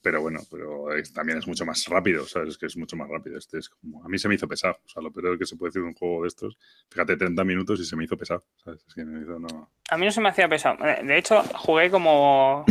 Pero 0.00 0.22
bueno, 0.22 0.40
pero 0.50 0.86
también 1.14 1.38
es 1.38 1.46
mucho 1.46 1.66
más 1.66 1.86
rápido, 1.86 2.26
¿sabes? 2.26 2.50
Es 2.50 2.58
que 2.58 2.66
es 2.66 2.76
mucho 2.76 2.96
más 2.96 3.08
rápido. 3.08 3.36
Este 3.38 3.58
es 3.58 3.68
como, 3.68 4.04
a 4.04 4.08
mí 4.08 4.18
se 4.18 4.28
me 4.28 4.34
hizo 4.34 4.48
pesado. 4.48 4.78
O 4.84 4.88
sea, 4.88 5.02
lo 5.02 5.12
peor 5.12 5.38
que 5.38 5.46
se 5.46 5.56
puede 5.56 5.70
decir 5.70 5.82
de 5.82 5.88
un 5.88 5.94
juego 5.94 6.22
de 6.22 6.28
estos, 6.28 6.56
fíjate, 6.90 7.16
30 7.16 7.44
minutos 7.44 7.80
y 7.80 7.84
se 7.84 7.96
me 7.96 8.04
hizo 8.04 8.16
pesado. 8.16 8.44
¿sabes? 8.62 8.84
Es 8.86 8.94
que 8.94 9.04
me 9.04 9.22
hizo, 9.22 9.38
no... 9.38 9.70
A 9.90 9.98
mí 9.98 10.06
no 10.06 10.12
se 10.12 10.20
me 10.20 10.30
hacía 10.30 10.48
pesado. 10.48 10.78
De 10.82 11.18
hecho, 11.18 11.42
jugué 11.42 11.90
como 11.90 12.64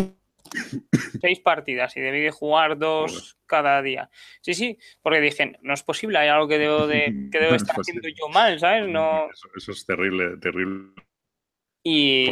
seis 1.21 1.39
partidas 1.39 1.95
y 1.97 2.01
debí 2.01 2.21
de 2.21 2.31
jugar 2.31 2.77
dos 2.77 3.37
cada 3.45 3.81
día. 3.81 4.09
Sí, 4.41 4.53
sí, 4.53 4.77
porque 5.01 5.21
dije, 5.21 5.57
no 5.61 5.73
es 5.73 5.83
posible, 5.83 6.17
hay 6.17 6.29
algo 6.29 6.47
que 6.47 6.57
debo 6.57 6.87
de 6.87 7.05
que 7.31 7.39
debo 7.39 7.55
estar 7.55 7.75
haciendo 7.79 8.07
yo 8.09 8.29
mal, 8.29 8.59
¿sabes? 8.59 8.87
No... 8.87 9.27
Eso, 9.55 9.71
es 9.71 9.85
terrible, 9.85 10.37
terrible. 10.37 10.93
Y, 11.83 12.29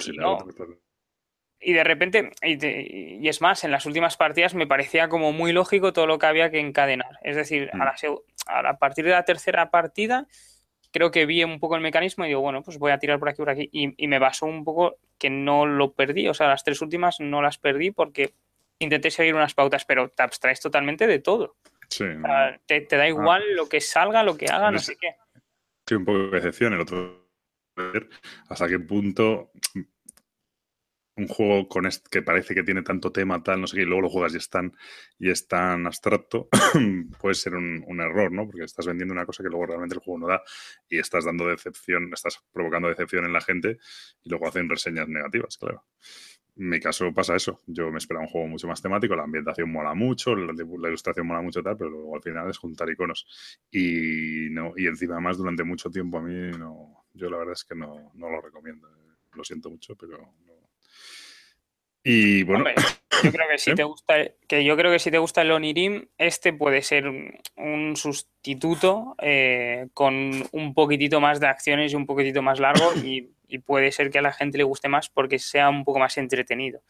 y 1.59 1.73
de 1.73 1.83
repente, 1.83 2.31
y, 2.41 3.27
es 3.27 3.41
más, 3.41 3.63
en 3.63 3.71
las 3.71 3.85
últimas 3.85 4.17
partidas 4.17 4.55
me 4.55 4.65
parecía 4.65 5.09
como 5.09 5.31
muy 5.31 5.51
lógico 5.51 5.93
todo 5.93 6.07
lo 6.07 6.17
que 6.17 6.25
había 6.25 6.49
que 6.49 6.59
encadenar. 6.59 7.19
Es 7.21 7.35
decir, 7.35 7.69
a, 7.73 7.77
la, 7.77 7.91
mm. 7.91 8.65
a 8.65 8.77
partir 8.77 9.05
de 9.05 9.11
la 9.11 9.25
tercera 9.25 9.69
partida 9.69 10.27
creo 10.91 11.11
que 11.11 11.26
vi 11.26 11.43
un 11.43 11.59
poco 11.59 11.76
el 11.76 11.81
mecanismo 11.81 12.26
y 12.26 12.30
digo, 12.30 12.41
bueno, 12.41 12.61
pues 12.61 12.77
voy 12.77 12.91
a 12.91 12.99
tirar 12.99 13.19
por 13.19 13.30
aquí, 13.30 13.38
por 13.38 13.49
aquí. 13.49 13.69
Y, 13.72 14.07
me 14.07 14.19
basó 14.19 14.45
un 14.45 14.63
poco 14.63 14.97
que 15.18 15.30
no 15.30 15.65
lo 15.65 15.93
perdí. 15.93 16.27
O 16.27 16.34
sea, 16.34 16.47
las 16.47 16.63
tres 16.63 16.81
últimas 16.81 17.19
no 17.19 17.41
las 17.41 17.57
perdí 17.57 17.91
porque 17.91 18.34
intenté 18.80 19.11
seguir 19.11 19.35
unas 19.35 19.53
pautas, 19.53 19.85
pero 19.85 20.09
te 20.09 20.23
abstraes 20.23 20.59
totalmente 20.59 21.07
de 21.07 21.19
todo. 21.19 21.55
Sí. 21.89 22.05
te, 22.65 22.85
da 22.89 23.07
igual 23.07 23.43
lo 23.55 23.68
que 23.68 23.81
salga, 23.81 24.23
lo 24.23 24.38
que 24.38 24.45
haga, 24.45 24.72
no 24.72 24.80
sé 24.80 24.95
qué. 24.95 25.15
Sí, 25.88 25.95
un 25.95 26.05
poco 26.05 26.30
de 26.30 26.38
excepción. 26.38 26.73
El 26.73 26.81
otro 26.81 27.22
hasta 28.49 28.68
qué 28.68 28.80
punto 28.80 29.51
un 31.15 31.27
juego 31.27 31.67
con 31.67 31.88
que 32.09 32.21
parece 32.21 32.55
que 32.55 32.63
tiene 32.63 32.83
tanto 32.83 33.11
tema, 33.11 33.43
tal, 33.43 33.61
no 33.61 33.67
sé 33.67 33.77
qué, 33.77 33.83
y 33.83 33.85
luego 33.85 34.01
lo 34.01 34.09
juegas 34.09 34.33
y 34.33 34.38
es 34.38 34.49
tan, 34.49 34.73
y 35.19 35.29
es 35.29 35.47
tan 35.47 35.85
abstracto, 35.85 36.47
puede 37.19 37.35
ser 37.35 37.55
un, 37.55 38.01
error, 38.01 38.31
¿no? 38.31 38.45
Porque 38.45 38.63
estás 38.63 38.85
vendiendo 38.88 39.13
una 39.13 39.25
cosa 39.25 39.43
que 39.43 39.49
luego 39.49 39.65
realmente 39.65 39.95
el 39.95 40.01
juego 40.01 40.19
no 40.19 40.27
da 40.27 40.41
y 40.89 40.99
estás 40.99 41.25
dando 41.25 41.47
decepción, 41.47 42.11
estás 42.13 42.43
provocando 42.51 42.88
decepción 42.88 43.25
en 43.25 43.33
la 43.33 43.41
gente 43.41 43.77
y 44.23 44.29
luego 44.29 44.47
hacen 44.47 44.69
reseñas 44.69 45.07
negativas, 45.07 45.57
claro. 45.57 45.83
En 46.57 46.69
mi 46.69 46.79
caso 46.79 47.13
pasa 47.13 47.35
eso. 47.35 47.61
Yo 47.65 47.89
me 47.91 47.97
esperaba 47.97 48.25
un 48.25 48.31
juego 48.31 48.47
mucho 48.47 48.67
más 48.67 48.81
temático, 48.81 49.15
la 49.15 49.23
ambientación 49.23 49.71
mola 49.71 49.93
mucho, 49.93 50.35
la, 50.35 50.53
ilustración 50.53 51.25
mola 51.27 51.41
mucho 51.41 51.63
tal, 51.63 51.77
pero 51.77 51.89
luego 51.89 52.15
al 52.15 52.21
final 52.21 52.49
es 52.49 52.57
juntar 52.57 52.89
iconos. 52.89 53.25
Y 53.71 54.49
no, 54.51 54.73
y 54.75 54.88
encima 54.88 55.19
más 55.19 55.38
durante 55.38 55.63
mucho 55.63 55.89
tiempo 55.89 56.17
a 56.17 56.21
mí 56.21 56.51
no, 56.57 57.05
yo 57.13 57.29
la 57.29 57.38
verdad 57.38 57.53
es 57.53 57.63
que 57.63 57.75
no, 57.75 58.11
no 58.15 58.29
lo 58.29 58.41
recomiendo. 58.41 58.88
Lo 59.33 59.43
siento 59.43 59.69
mucho, 59.69 59.95
pero 59.95 60.17
no. 60.45 60.60
Y 62.03 62.43
bueno. 62.43 62.65
yo 63.23 63.31
creo 63.31 63.47
que 63.49 63.57
si 63.59 63.75
te 63.75 63.83
gusta, 63.83 64.15
que 64.47 64.63
yo 64.63 64.75
creo 64.75 64.91
que 64.91 64.99
si 64.99 65.11
te 65.11 65.17
gusta 65.17 65.41
el 65.41 65.51
Onirim, 65.51 66.07
este 66.17 66.53
puede 66.53 66.81
ser 66.81 67.07
un 67.07 67.95
sustituto 67.95 69.15
eh, 69.21 69.87
con 69.93 70.43
un 70.51 70.73
poquitito 70.73 71.21
más 71.21 71.39
de 71.39 71.47
acciones 71.47 71.93
y 71.93 71.95
un 71.95 72.05
poquitito 72.05 72.41
más 72.41 72.59
largo 72.59 72.93
y 73.03 73.31
y 73.51 73.59
puede 73.59 73.91
ser 73.91 74.09
que 74.09 74.19
a 74.19 74.21
la 74.21 74.31
gente 74.31 74.57
le 74.57 74.63
guste 74.63 74.87
más 74.87 75.09
porque 75.09 75.37
sea 75.37 75.69
un 75.69 75.83
poco 75.83 75.99
más 75.99 76.17
entretenido. 76.17 76.81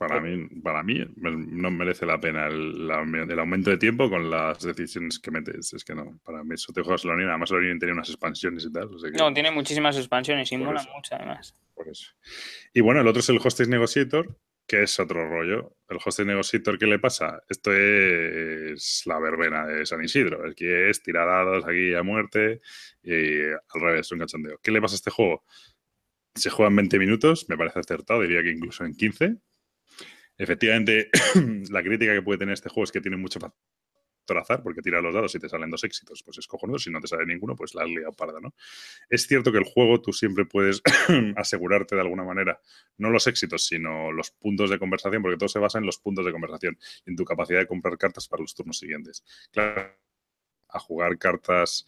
Para 0.00 0.18
mí, 0.18 0.48
para 0.62 0.82
mí 0.82 1.04
no 1.18 1.70
merece 1.70 2.06
la 2.06 2.18
pena 2.18 2.46
el, 2.46 2.90
aumento 2.90 3.68
de 3.68 3.76
tiempo 3.76 4.08
con 4.08 4.30
las 4.30 4.62
decisiones 4.62 5.18
que 5.18 5.30
metes. 5.30 5.74
Es 5.74 5.84
que 5.84 5.94
no, 5.94 6.18
para 6.24 6.42
mí 6.42 6.54
eso 6.54 6.72
te 6.72 6.80
juegas 6.80 7.04
la 7.04 7.12
Además, 7.12 7.50
la 7.50 7.58
Unión 7.58 7.78
tiene 7.78 7.92
unas 7.92 8.08
expansiones 8.08 8.64
y 8.64 8.72
tal. 8.72 8.88
no, 9.18 9.34
tiene 9.34 9.50
muchísimas 9.50 9.98
expansiones 9.98 10.50
y 10.52 10.56
mola 10.56 10.82
mucho 10.94 11.16
además. 11.16 11.54
Por 11.74 11.86
eso. 11.86 12.12
Y 12.72 12.80
bueno, 12.80 13.02
el 13.02 13.08
otro 13.08 13.20
es 13.20 13.28
el 13.28 13.40
Hostage 13.44 13.68
Negotiator, 13.68 14.38
que 14.66 14.84
es 14.84 14.98
otro 14.98 15.28
rollo. 15.28 15.76
El 15.86 15.98
Hostage 16.02 16.28
Negotiator, 16.28 16.78
¿qué 16.78 16.86
le 16.86 16.98
pasa? 16.98 17.42
Esto 17.46 17.70
es 17.70 19.02
la 19.04 19.18
verbena 19.18 19.66
de 19.66 19.84
San 19.84 20.02
Isidro. 20.02 20.46
El 20.46 20.54
que 20.54 20.88
es 20.88 21.02
tirar 21.02 21.26
dados 21.26 21.66
aquí 21.66 21.92
a 21.92 22.02
muerte 22.02 22.62
y 23.02 23.42
al 23.50 23.80
revés, 23.82 24.10
un 24.12 24.20
cachondeo. 24.20 24.58
¿Qué 24.62 24.70
le 24.70 24.80
pasa 24.80 24.94
a 24.94 24.96
este 24.96 25.10
juego? 25.10 25.44
se 26.34 26.48
juega 26.48 26.70
en 26.70 26.76
20 26.76 26.98
minutos, 26.98 27.48
me 27.48 27.58
parece 27.58 27.80
acertado, 27.80 28.22
diría 28.22 28.42
que 28.42 28.50
incluso 28.50 28.84
en 28.84 28.94
15. 28.94 29.36
Efectivamente, 30.40 31.10
la 31.70 31.82
crítica 31.82 32.14
que 32.14 32.22
puede 32.22 32.38
tener 32.38 32.54
este 32.54 32.70
juego 32.70 32.84
es 32.84 32.92
que 32.92 33.02
tiene 33.02 33.18
mucho 33.18 33.38
factor 33.38 34.38
azar, 34.38 34.62
porque 34.62 34.80
tira 34.80 35.02
los 35.02 35.12
dados 35.12 35.34
y 35.34 35.38
te 35.38 35.50
salen 35.50 35.68
dos 35.68 35.84
éxitos, 35.84 36.22
pues 36.22 36.38
es 36.38 36.46
cojonudo. 36.46 36.78
Si 36.78 36.90
no 36.90 36.98
te 36.98 37.08
sale 37.08 37.26
ninguno, 37.26 37.54
pues 37.54 37.74
la 37.74 37.82
has 37.82 37.90
liado 37.90 38.12
parda, 38.14 38.40
¿no? 38.40 38.54
Es 39.10 39.26
cierto 39.26 39.52
que 39.52 39.58
el 39.58 39.64
juego 39.64 40.00
tú 40.00 40.14
siempre 40.14 40.46
puedes 40.46 40.80
asegurarte 41.36 41.94
de 41.94 42.00
alguna 42.00 42.24
manera, 42.24 42.58
no 42.96 43.10
los 43.10 43.26
éxitos, 43.26 43.66
sino 43.66 44.12
los 44.12 44.30
puntos 44.30 44.70
de 44.70 44.78
conversación, 44.78 45.20
porque 45.20 45.36
todo 45.36 45.50
se 45.50 45.58
basa 45.58 45.76
en 45.76 45.84
los 45.84 45.98
puntos 45.98 46.24
de 46.24 46.32
conversación 46.32 46.78
en 47.04 47.16
tu 47.16 47.26
capacidad 47.26 47.58
de 47.58 47.66
comprar 47.66 47.98
cartas 47.98 48.26
para 48.26 48.40
los 48.40 48.54
turnos 48.54 48.78
siguientes. 48.78 49.22
Claro, 49.52 49.94
a 50.70 50.78
jugar 50.78 51.18
cartas 51.18 51.86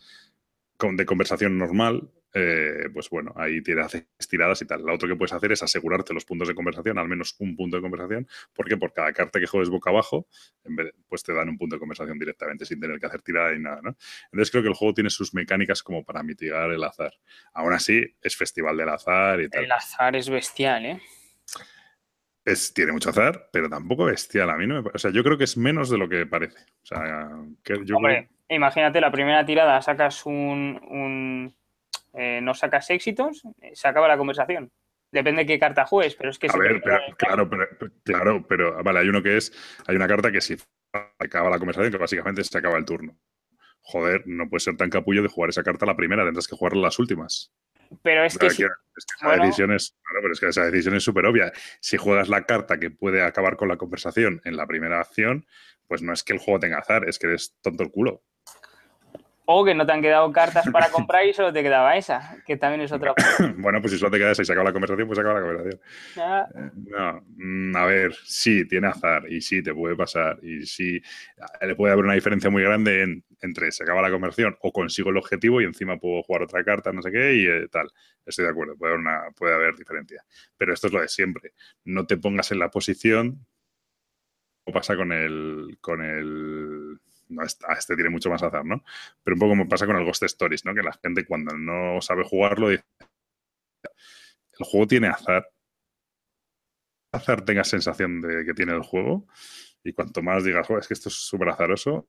de 0.79 1.07
conversación 1.07 1.57
normal, 1.57 2.11
eh, 2.35 2.89
pues 2.93 3.11
bueno, 3.11 3.33
ahí 3.37 3.63
haces 3.83 4.07
tiradas 4.29 4.63
y 4.63 4.67
tal. 4.67 4.83
Lo 4.83 4.95
otro 4.95 5.07
que 5.07 5.17
puedes 5.17 5.33
hacer 5.33 5.53
es 5.53 5.63
asegurarte 5.63 6.15
los 6.15 6.25
puntos 6.25 6.49
de 6.49 6.55
conversación, 6.55 6.99
al 6.99 7.09
menos 7.09 7.35
un 7.39 7.55
punto 7.57 7.77
de 7.77 7.83
conversación. 7.83 8.27
¿Por 8.55 8.69
qué? 8.69 8.77
Por 8.77 8.93
cada 8.93 9.13
carta 9.13 9.39
que 9.39 9.47
juegues 9.47 9.69
boca 9.69 9.91
abajo, 9.91 10.27
en 10.65 10.77
vez 10.77 10.95
pues 11.09 11.23
te 11.23 11.35
dan 11.35 11.49
un 11.51 11.59
punto 11.59 11.77
de 11.77 11.81
conversación 11.81 12.19
directamente 12.19 12.65
sin 12.65 12.81
tener 12.81 12.99
que 12.99 13.07
hacer 13.07 13.21
tirada 13.21 13.53
ni 13.53 13.63
nada, 13.63 13.81
¿no? 13.83 13.97
Entonces 14.27 14.51
creo 14.51 14.63
que 14.63 14.71
el 14.71 14.75
juego 14.75 14.95
tiene 14.95 15.11
sus 15.11 15.35
mecánicas 15.35 15.83
como 15.83 16.05
para 16.05 16.23
mitigar 16.23 16.71
el 16.71 16.83
azar. 16.83 17.13
Aún 17.53 17.75
así, 17.75 18.03
es 18.23 18.37
festival 18.37 18.77
del 18.77 18.89
azar 18.89 19.41
y 19.41 19.49
tal. 19.51 19.65
El 19.65 19.73
azar 19.73 20.17
es 20.17 20.31
bestial, 20.31 20.87
¿eh? 20.87 21.03
Es, 22.45 22.73
tiene 22.75 22.93
mucho 22.93 23.11
azar, 23.11 23.51
pero 23.53 23.69
tampoco 23.69 24.07
bestial. 24.07 24.51
A 24.51 24.57
mí 24.57 24.67
no 24.67 24.83
me, 24.83 24.91
O 24.93 24.99
sea, 24.99 25.13
yo 25.13 25.23
creo 25.23 25.37
que 25.37 25.45
es 25.45 25.57
menos 25.57 25.91
de 25.91 25.99
lo 25.99 26.09
que 26.09 26.27
parece. 26.27 26.59
O 26.83 26.87
sea, 26.87 27.29
que 27.63 27.85
yo 27.85 27.97
Hombre, 27.97 28.31
imagínate, 28.49 29.01
la 29.01 29.13
primera 29.13 29.45
tirada 29.45 29.81
sacas 29.81 30.27
un 30.27 31.55
eh, 32.13 32.41
no 32.43 32.55
sacas 32.55 32.91
éxitos, 32.91 33.43
eh, 33.61 33.73
se 33.75 33.89
acaba 33.89 34.09
la 34.09 34.17
conversación. 34.17 34.71
Depende 35.11 35.43
de 35.43 35.47
qué 35.47 35.59
carta 35.59 35.85
juegues, 35.85 36.15
pero 36.15 36.31
es 36.31 36.39
que... 36.39 36.49
A 36.49 36.57
ver, 36.57 36.81
claro, 37.17 37.49
pero, 37.49 37.67
claro, 38.03 38.47
pero 38.49 38.83
vale, 38.83 39.01
hay 39.01 39.09
uno 39.09 39.23
que 39.23 39.37
es, 39.37 39.53
hay 39.87 39.97
una 39.97 40.09
carta 40.09 40.33
que 40.33 40.41
si 40.41 40.57
acaba 41.19 41.51
la 41.51 41.59
conversación, 41.59 41.93
que 41.93 41.99
básicamente 41.99 42.43
se 42.45 42.59
acaba 42.59 42.79
el 42.79 42.85
turno. 42.85 43.19
Joder, 43.83 44.23
no 44.27 44.49
puede 44.49 44.61
ser 44.61 44.77
tan 44.77 44.91
capullo 44.91 45.23
de 45.23 45.29
jugar 45.29 45.51
esa 45.51 45.63
carta 45.63 45.85
la 45.85 45.97
primera, 45.97 46.25
tendrás 46.25 46.47
que 46.47 46.57
jugar 46.57 46.77
las 46.77 46.99
últimas. 46.99 47.53
Pero 48.03 48.25
es 48.25 48.39
que, 48.39 48.47
esa 48.47 48.69
decisión 49.37 49.73
es, 49.73 49.95
pero 50.21 50.33
es 50.33 50.41
que 50.41 50.49
esa 50.49 50.65
decisión 50.65 50.95
es 50.95 51.05
súper 51.05 51.27
obvia. 51.27 51.53
Si 51.81 51.97
juegas 51.97 52.29
la 52.29 52.45
carta 52.45 52.79
que 52.79 52.91
puede 52.91 53.23
acabar 53.23 53.57
con 53.57 53.69
la 53.69 53.77
conversación 53.77 54.41
en 54.45 54.57
la 54.57 54.67
primera 54.67 55.01
acción, 55.01 55.47
pues 55.89 56.01
no 56.01 56.13
es 56.13 56.23
que 56.23 56.33
el 56.33 56.39
juego 56.39 56.61
tenga 56.61 56.79
azar, 56.79 57.07
es 57.09 57.19
que 57.19 57.27
eres 57.27 57.55
tonto 57.61 57.83
el 57.83 57.91
culo. 57.91 58.23
O 59.45 59.65
que 59.65 59.75
no 59.75 59.85
te 59.85 59.93
han 59.93 60.03
quedado 60.03 60.31
cartas 60.33 60.69
para 60.73 60.89
comprar 60.91 61.27
y 61.27 61.35
solo 61.35 61.53
te 61.53 61.63
quedaba 61.63 61.97
esa, 61.97 62.37
que 62.47 62.57
también 62.57 62.83
es 62.83 62.93
otra 62.93 63.15
bueno, 63.57 63.81
pues 63.81 63.93
si 63.93 63.99
solo 63.99 64.11
te 64.11 64.19
queda 64.19 64.31
esa 64.31 64.43
y 64.43 64.45
se 64.45 64.53
acaba 64.53 64.69
la 64.69 64.73
conversación, 64.73 65.09
pues 65.09 65.17
se 65.17 65.21
acaba 65.21 65.41
la 65.41 65.47
conversación. 65.47 65.81
Eh, 66.55 66.71
no, 66.75 67.25
mm, 67.37 67.77
a 67.77 67.87
ver, 67.87 68.15
sí, 68.25 68.67
tiene 68.69 68.89
azar 68.89 69.31
y 69.31 69.41
sí, 69.41 69.63
te 69.63 69.75
puede 69.75 69.97
pasar. 69.97 70.39
Y 70.43 70.65
sí, 70.65 70.97
eh, 70.97 71.67
le 71.67 71.75
puede 71.75 71.93
haber 71.93 72.05
una 72.05 72.15
diferencia 72.15 72.51
muy 72.51 72.63
grande 72.63 73.23
entre 73.41 73.73
se 73.73 73.83
acaba 73.83 74.01
la 74.03 74.11
conversación 74.11 74.57
o 74.61 74.73
consigo 74.73 75.11
el 75.11 75.17
objetivo 75.17 75.61
y 75.61 75.65
encima 75.65 75.99
puedo 75.99 76.23
jugar 76.23 76.43
otra 76.43 76.65
carta, 76.65 76.93
no 76.93 77.03
sé 77.03 77.11
qué, 77.11 77.35
y 77.35 77.47
eh, 77.47 77.69
tal. 77.71 77.91
Estoy 78.25 78.45
de 78.45 78.53
acuerdo, 78.53 78.77
puede 78.77 78.93
haber, 78.93 79.01
una, 79.01 79.31
puede 79.37 79.55
haber 79.55 79.75
diferencia. 79.75 80.25
Pero 80.57 80.73
esto 80.73 80.87
es 80.87 80.93
lo 80.93 81.01
de 81.01 81.09
siempre. 81.09 81.53
No 81.85 82.07
te 82.07 82.17
pongas 82.17 82.53
en 82.53 82.61
la 82.61 82.71
posición. 82.71 83.45
O 84.65 84.73
pasa 84.73 84.95
con 84.95 85.11
el. 85.11 85.77
con 85.81 86.03
el 86.03 87.01
este 87.43 87.95
tiene 87.95 88.11
mucho 88.11 88.31
más 88.31 88.43
azar, 88.43 88.65
¿no? 88.65 88.85
Pero 89.23 89.35
un 89.35 89.41
poco 89.41 89.51
como 89.51 89.69
pasa 89.69 89.87
con 89.87 89.97
el 89.97 90.05
Ghost 90.05 90.23
Stories, 90.25 90.65
¿no? 90.65 90.75
Que 90.75 90.83
la 90.83 90.93
gente 90.93 91.25
cuando 91.25 91.57
no 91.57 92.01
sabe 92.01 92.25
jugarlo 92.25 92.69
dice, 92.69 92.85
el 94.59 94.67
juego 94.67 94.87
tiene 94.87 95.09
azar. 95.09 95.49
Azar 97.13 97.45
tenga 97.45 97.65
sensación 97.65 98.21
de 98.21 98.45
que 98.45 98.55
tiene 98.55 98.73
el 98.73 98.83
juego 98.83 99.27
y 99.85 99.93
cuanto 99.93 100.23
más 100.23 100.45
digas, 100.45 100.69
es 100.71 100.89
que 100.89 100.95
esto 100.95 101.09
es 101.09 101.15
súper 101.15 101.49
azaroso, 101.49 102.09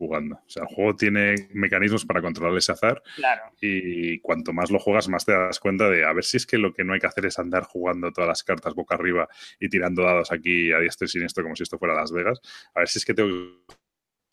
jugando. 0.00 0.36
O 0.36 0.48
sea, 0.48 0.62
el 0.62 0.74
juego 0.74 0.96
tiene 0.96 1.34
mecanismos 1.52 2.06
para 2.06 2.22
controlar 2.22 2.56
ese 2.56 2.72
azar. 2.72 3.02
Claro. 3.16 3.42
Y 3.60 4.18
cuanto 4.20 4.52
más 4.52 4.70
lo 4.70 4.78
juegas, 4.78 5.08
más 5.08 5.26
te 5.26 5.32
das 5.32 5.60
cuenta 5.60 5.90
de 5.90 6.04
a 6.04 6.12
ver 6.14 6.24
si 6.24 6.38
es 6.38 6.46
que 6.46 6.56
lo 6.56 6.72
que 6.72 6.84
no 6.84 6.94
hay 6.94 7.00
que 7.00 7.06
hacer 7.06 7.26
es 7.26 7.38
andar 7.38 7.64
jugando 7.64 8.10
todas 8.10 8.28
las 8.28 8.42
cartas 8.42 8.74
boca 8.74 8.94
arriba 8.94 9.28
y 9.58 9.68
tirando 9.68 10.02
dados 10.02 10.32
aquí 10.32 10.72
a 10.72 10.78
diestro 10.78 11.04
y 11.04 11.08
siniestro 11.08 11.42
como 11.42 11.54
si 11.54 11.64
esto 11.64 11.78
fuera 11.78 11.94
Las 11.94 12.12
Vegas. 12.12 12.40
A 12.74 12.80
ver 12.80 12.88
si 12.88 12.98
es 12.98 13.04
que 13.04 13.12
tengo 13.12 13.28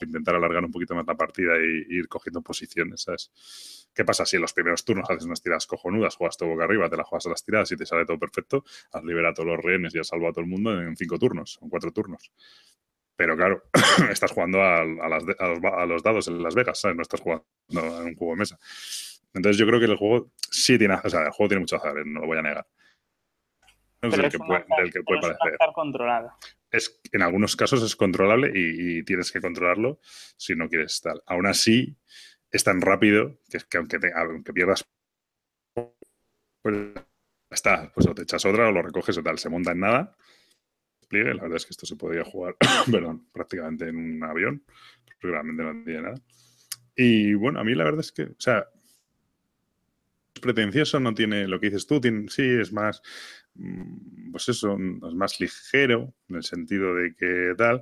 intentar 0.06 0.36
alargar 0.36 0.64
un 0.64 0.72
poquito 0.72 0.96
más 0.96 1.06
la 1.06 1.16
partida 1.16 1.56
e 1.56 1.86
ir 1.90 2.08
cogiendo 2.08 2.42
posiciones, 2.42 3.02
¿sabes? 3.02 3.90
¿Qué 3.94 4.06
pasa 4.06 4.26
si 4.26 4.36
en 4.36 4.44
los 4.44 4.54
primeros 4.54 4.86
turnos 4.86 5.10
haces 5.10 5.26
unas 5.26 5.42
tiradas 5.42 5.66
cojonudas, 5.66 6.16
juegas 6.16 6.38
todo 6.38 6.50
boca 6.50 6.66
arriba, 6.66 6.90
te 6.90 6.98
la 6.98 7.04
juegas 7.04 7.26
a 7.26 7.30
las 7.30 7.44
tiradas 7.44 7.72
y 7.72 7.78
te 7.78 7.86
sale 7.86 8.06
todo 8.06 8.20
perfecto, 8.20 8.64
has 8.92 9.04
liberado 9.04 9.32
a 9.32 9.34
todos 9.34 9.48
los 9.48 9.64
rehenes 9.64 9.96
y 9.96 10.00
has 10.00 10.08
salvado 10.08 10.30
a 10.30 10.34
todo 10.34 10.42
el 10.42 10.50
mundo 10.50 10.80
en 10.80 10.96
cinco 10.96 11.18
turnos, 11.18 11.60
en 11.62 11.70
cuatro 11.70 11.92
turnos? 11.92 12.32
Pero 13.16 13.36
claro, 13.36 13.64
estás 14.12 14.32
jugando 14.32 14.62
a, 14.62 14.86
los, 14.86 16.04
dados 16.04 16.28
en 16.28 16.44
Las 16.44 16.54
Vegas, 16.54 16.80
¿sabes? 16.80 16.96
No 16.96 17.02
estás 17.02 17.22
jugando 17.22 17.46
en 17.68 18.08
un 18.08 18.16
juego 18.16 18.34
de 18.34 18.40
mesa. 18.40 18.60
Entonces 19.34 19.58
yo 19.58 19.66
creo 19.66 19.80
que 19.80 19.86
el 19.86 19.98
juego 19.98 20.32
sí 20.38 20.78
tiene, 20.78 20.96
o 21.04 21.10
sea, 21.10 21.22
el 21.22 21.32
juego 21.32 21.50
tiene 21.50 21.62
mucho 21.62 21.78
azar, 21.78 21.98
¿eh? 21.98 22.04
no 22.06 22.22
lo 22.22 22.28
voy 22.28 22.38
a 22.38 22.44
negar. 22.44 22.68
Es 24.02 24.12
del 24.12 24.30
que, 24.30 24.38
puede, 24.38 24.64
que 24.92 25.02
puede 25.02 25.22
parecer. 25.22 25.58
Es, 26.72 27.00
en 27.12 27.22
algunos 27.22 27.56
casos 27.56 27.84
es 27.84 27.96
controlable 27.96 28.52
y, 28.54 29.04
tienes 29.04 29.32
que 29.32 29.42
controlarlo 29.42 30.00
si 30.38 30.56
no 30.56 30.70
quieres 30.70 30.94
estar. 30.94 31.22
Aún 31.26 31.46
así, 31.48 31.98
es 32.52 32.64
tan 32.64 32.82
rápido 32.82 33.40
que, 33.50 33.78
aunque, 33.78 34.00
aunque 34.16 34.54
pierdas, 34.54 34.86
pues 36.62 36.78
está, 37.50 37.92
pues 37.94 38.08
o 38.08 38.14
te 38.14 38.24
echas 38.24 38.46
otra 38.46 38.68
o 38.68 38.72
lo 38.72 38.82
recoges 38.82 39.18
o 39.18 39.24
tal, 39.24 39.40
se 39.40 39.50
monta 39.50 39.72
en 39.72 39.80
nada. 39.80 40.16
La 41.10 41.42
verdad 41.42 41.56
es 41.56 41.66
que 41.66 41.72
esto 41.72 41.86
se 41.86 41.96
podría 41.96 42.26
jugar, 42.26 42.58
prácticamente 43.32 43.88
en 43.88 43.96
un 43.96 44.24
avión, 44.24 44.64
porque 45.06 45.28
realmente 45.28 45.64
no 45.64 45.84
tiene 45.84 46.02
nada. 46.02 46.22
Y 46.96 47.34
bueno, 47.36 47.60
a 47.60 47.64
mí 47.64 47.76
la 47.76 47.86
verdad 47.86 48.02
es 48.02 48.12
que, 48.12 48.24
o 48.24 48.36
sea, 48.40 48.68
pretencioso, 50.42 51.00
no 51.00 51.14
tiene 51.14 51.48
lo 51.48 51.60
que 51.60 51.68
dices 51.68 51.88
tú, 51.88 52.02
tiene, 52.02 52.28
sí, 52.30 52.44
es 52.44 52.74
más, 52.74 53.02
pues 54.32 54.50
eso, 54.50 54.78
es 55.08 55.14
más 55.14 55.40
ligero 55.40 56.14
en 56.30 56.36
el 56.36 56.44
sentido 56.44 56.96
de 56.96 57.16
que 57.16 57.54
tal, 57.58 57.82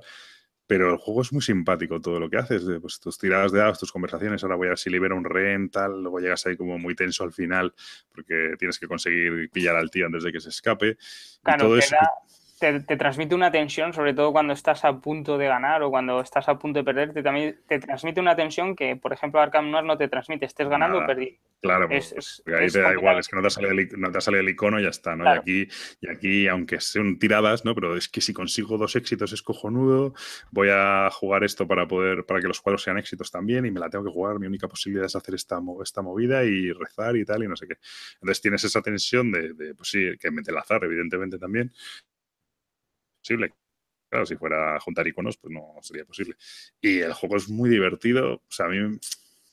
pero 0.66 0.90
el 0.90 0.96
juego 0.98 1.22
es 1.22 1.32
muy 1.32 1.42
simpático 1.42 2.00
todo 2.00 2.18
lo 2.18 2.28
que 2.28 2.38
haces, 2.38 2.64
pues 2.80 2.98
tus 2.98 3.18
tiradas 3.18 3.52
de 3.52 3.58
dados, 3.58 3.78
tus 3.78 3.92
conversaciones, 3.92 4.42
ahora 4.42 4.56
voy 4.56 4.66
a 4.66 4.70
ver 4.70 4.78
si 4.78 4.90
libero 4.90 5.16
un 5.16 5.24
rehén, 5.24 5.70
tal, 5.70 6.02
luego 6.02 6.18
llegas 6.18 6.44
ahí 6.46 6.56
como 6.56 6.78
muy 6.78 6.94
tenso 6.94 7.24
al 7.24 7.32
final 7.32 7.72
porque 8.10 8.54
tienes 8.58 8.78
que 8.78 8.88
conseguir 8.88 9.50
pillar 9.50 9.76
al 9.76 9.90
tío 9.90 10.06
antes 10.06 10.24
de 10.24 10.32
que 10.32 10.40
se 10.40 10.48
escape. 10.48 10.96
Claro, 11.42 11.66
todo 11.66 11.78
te, 11.78 11.86
da, 11.90 12.10
te, 12.58 12.80
transmite 12.96 13.34
una 13.34 13.50
tensión, 13.50 13.92
sobre 13.92 14.14
todo 14.14 14.32
cuando 14.32 14.54
estás 14.54 14.84
a 14.84 14.98
punto 14.98 15.36
de 15.36 15.46
ganar 15.46 15.82
o 15.82 15.90
cuando 15.90 16.20
estás 16.20 16.48
a 16.48 16.58
punto 16.58 16.78
de 16.78 16.84
perder, 16.84 17.12
te, 17.12 17.22
también, 17.22 17.60
te 17.68 17.78
transmite 17.78 18.20
una 18.20 18.34
tensión 18.34 18.74
que, 18.74 18.96
por 18.96 19.12
ejemplo, 19.12 19.40
Arkham 19.40 19.70
Noir 19.70 19.84
no 19.84 19.98
te 19.98 20.08
transmite, 20.08 20.46
estés 20.46 20.68
ganando 20.68 20.98
o 20.98 21.06
perdiendo. 21.06 21.38
Claro, 21.60 21.88
pues, 21.88 22.42
ahí 22.46 22.68
te 22.68 22.80
da 22.80 22.92
igual, 22.92 23.18
es 23.18 23.28
que 23.28 23.36
no 23.36 23.42
te, 23.42 23.50
salido 23.50 23.72
el, 23.72 23.88
no 23.96 24.10
te 24.10 24.20
salido 24.20 24.40
el 24.40 24.48
icono 24.48 24.78
y 24.78 24.84
ya 24.84 24.90
está, 24.90 25.16
¿no? 25.16 25.24
Y, 25.24 25.38
aquí, 25.38 25.68
y 26.00 26.08
aquí, 26.08 26.48
aunque 26.48 26.80
sean 26.80 27.18
tiradas, 27.18 27.64
¿no? 27.64 27.74
Pero 27.74 27.96
es 27.96 28.08
que 28.08 28.20
si 28.20 28.32
consigo 28.32 28.78
dos 28.78 28.94
éxitos 28.96 29.32
es 29.32 29.42
cojonudo, 29.42 30.14
voy 30.50 30.68
a 30.70 31.10
jugar 31.10 31.44
esto 31.44 31.66
para 31.66 31.86
poder, 31.88 32.24
para 32.24 32.40
que 32.40 32.48
los 32.48 32.60
cuadros 32.60 32.82
sean 32.82 32.98
éxitos 32.98 33.30
también 33.30 33.66
y 33.66 33.70
me 33.70 33.80
la 33.80 33.90
tengo 33.90 34.04
que 34.04 34.10
jugar, 34.10 34.38
mi 34.38 34.46
única 34.46 34.68
posibilidad 34.68 35.06
es 35.06 35.16
hacer 35.16 35.34
esta, 35.34 35.60
esta 35.82 36.02
movida 36.02 36.44
y 36.44 36.72
rezar 36.72 37.16
y 37.16 37.24
tal 37.24 37.42
y 37.42 37.48
no 37.48 37.56
sé 37.56 37.66
qué. 37.66 37.78
Entonces 38.14 38.40
tienes 38.40 38.64
esa 38.64 38.80
tensión 38.80 39.32
de, 39.32 39.52
de 39.54 39.74
pues 39.74 39.88
sí, 39.88 40.10
que 40.20 40.30
mete 40.30 40.50
el 40.50 40.58
azar, 40.58 40.84
evidentemente 40.84 41.38
también, 41.38 41.72
posible. 43.26 43.52
Claro, 44.08 44.24
si 44.24 44.36
fuera 44.36 44.76
a 44.76 44.80
juntar 44.80 45.06
iconos, 45.06 45.36
pues 45.36 45.52
no 45.52 45.74
sería 45.82 46.04
posible. 46.04 46.36
Y 46.80 47.00
el 47.00 47.12
juego 47.12 47.36
es 47.36 47.48
muy 47.48 47.68
divertido. 47.68 48.34
O 48.34 48.50
sea, 48.52 48.66
a 48.66 48.68
mí 48.68 48.98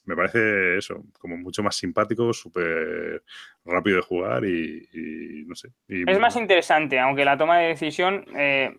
me 0.06 0.16
parece 0.16 0.78
eso, 0.78 1.02
como 1.18 1.38
mucho 1.38 1.64
más 1.64 1.76
simpático, 1.76 2.34
súper 2.34 3.24
rápido 3.66 3.98
de 3.98 4.04
jugar 4.04 4.44
y, 4.46 5.46
no 5.48 5.56
sé. 5.56 5.70
es 5.88 6.20
más 6.20 6.36
interesante, 6.36 7.00
aunque 7.00 7.24
la 7.24 7.38
toma 7.38 7.58
de 7.60 7.70
decisión, 7.70 8.26
eh, 8.36 8.76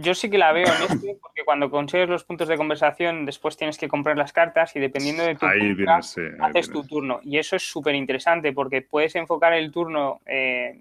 yo 0.00 0.14
sí 0.14 0.30
que 0.30 0.38
la 0.38 0.52
veo 0.52 0.66
en 0.66 0.82
este, 0.82 1.18
porque 1.20 1.44
cuando 1.44 1.68
consigues 1.68 2.08
los 2.08 2.24
puntos 2.24 2.46
de 2.46 2.56
conversación, 2.56 3.26
después 3.26 3.56
tienes 3.56 3.76
que 3.76 3.88
comprar 3.88 4.16
las 4.16 4.32
cartas 4.32 4.74
y 4.76 4.80
dependiendo 4.80 5.24
de 5.24 5.34
tu 5.34 5.46
turno, 5.46 6.00
haces 6.40 6.70
tu 6.70 6.84
turno. 6.84 7.20
Y 7.24 7.38
eso 7.38 7.56
es 7.56 7.64
súper 7.64 7.96
interesante 7.96 8.52
porque 8.52 8.82
puedes 8.82 9.16
enfocar 9.16 9.52
el 9.52 9.72
turno. 9.72 10.20
Eh, 10.26 10.80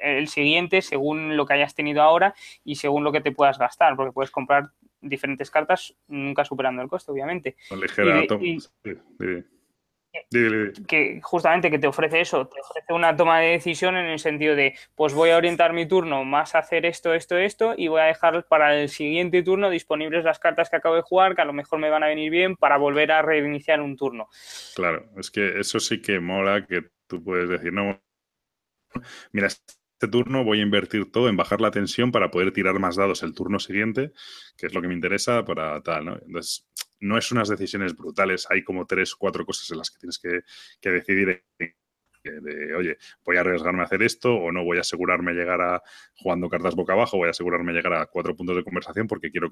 el 0.00 0.28
siguiente 0.28 0.82
según 0.82 1.36
lo 1.36 1.46
que 1.46 1.54
hayas 1.54 1.74
tenido 1.74 2.02
ahora 2.02 2.34
y 2.64 2.76
según 2.76 3.04
lo 3.04 3.12
que 3.12 3.20
te 3.20 3.32
puedas 3.32 3.58
gastar, 3.58 3.96
porque 3.96 4.12
puedes 4.12 4.30
comprar 4.30 4.70
diferentes 5.00 5.50
cartas, 5.50 5.94
nunca 6.08 6.44
superando 6.44 6.82
el 6.82 6.88
coste, 6.88 7.12
obviamente. 7.12 7.56
Ligera, 7.70 8.26
que 10.86 11.20
justamente 11.22 11.70
que 11.70 11.78
te 11.78 11.86
ofrece 11.86 12.20
eso, 12.20 12.46
te 12.46 12.60
ofrece 12.60 12.92
una 12.92 13.16
toma 13.16 13.40
de 13.40 13.52
decisión 13.52 13.96
en 13.96 14.06
el 14.06 14.18
sentido 14.18 14.54
de, 14.54 14.76
pues 14.94 15.14
voy 15.14 15.30
a 15.30 15.38
orientar 15.38 15.72
mi 15.72 15.86
turno 15.86 16.24
más 16.24 16.54
a 16.54 16.58
hacer 16.58 16.84
esto, 16.84 17.14
esto, 17.14 17.38
esto, 17.38 17.74
y 17.76 17.88
voy 17.88 18.02
a 18.02 18.04
dejar 18.04 18.44
para 18.46 18.78
el 18.78 18.90
siguiente 18.90 19.42
turno 19.42 19.70
disponibles 19.70 20.24
las 20.24 20.38
cartas 20.38 20.68
que 20.68 20.76
acabo 20.76 20.96
de 20.96 21.02
jugar, 21.02 21.34
que 21.34 21.42
a 21.42 21.46
lo 21.46 21.54
mejor 21.54 21.78
me 21.78 21.88
van 21.88 22.02
a 22.02 22.08
venir 22.08 22.30
bien 22.30 22.56
para 22.56 22.76
volver 22.76 23.10
a 23.10 23.22
reiniciar 23.22 23.80
un 23.80 23.96
turno. 23.96 24.28
Claro, 24.74 25.06
es 25.16 25.30
que 25.30 25.58
eso 25.58 25.80
sí 25.80 26.02
que 26.02 26.20
mola, 26.20 26.66
que 26.66 26.82
tú 27.06 27.24
puedes 27.24 27.48
decir, 27.48 27.72
no, 27.72 27.98
mira, 29.32 29.46
este 29.46 30.08
turno 30.10 30.44
voy 30.44 30.60
a 30.60 30.62
invertir 30.62 31.10
todo 31.12 31.28
en 31.28 31.36
bajar 31.36 31.60
la 31.60 31.70
tensión 31.70 32.10
para 32.10 32.30
poder 32.30 32.52
tirar 32.52 32.78
más 32.78 32.96
dados 32.96 33.22
el 33.22 33.34
turno 33.34 33.58
siguiente, 33.58 34.12
que 34.56 34.66
es 34.66 34.74
lo 34.74 34.82
que 34.82 34.88
me 34.88 34.94
interesa 34.94 35.44
para 35.44 35.80
tal, 35.82 36.04
¿no? 36.04 36.14
Entonces, 36.14 36.66
no 37.00 37.18
es 37.18 37.30
unas 37.32 37.48
decisiones 37.48 37.96
brutales, 37.96 38.46
hay 38.50 38.64
como 38.64 38.86
tres, 38.86 39.14
cuatro 39.14 39.44
cosas 39.44 39.70
en 39.70 39.78
las 39.78 39.90
que 39.90 39.98
tienes 39.98 40.18
que, 40.18 40.90
decidir 40.90 41.44
de, 41.58 42.74
oye, 42.76 42.98
voy 43.24 43.36
a 43.36 43.40
arriesgarme 43.40 43.82
a 43.82 43.84
hacer 43.84 44.02
esto 44.02 44.34
o 44.34 44.52
no 44.52 44.64
voy 44.64 44.78
a 44.78 44.82
asegurarme 44.82 45.32
llegar 45.32 45.60
a, 45.60 45.82
jugando 46.16 46.48
cartas 46.48 46.74
boca 46.74 46.92
abajo, 46.92 47.16
voy 47.16 47.28
a 47.28 47.30
asegurarme 47.30 47.72
llegar 47.72 47.94
a 47.94 48.06
cuatro 48.06 48.36
puntos 48.36 48.56
de 48.56 48.64
conversación 48.64 49.06
porque 49.08 49.30
quiero 49.30 49.50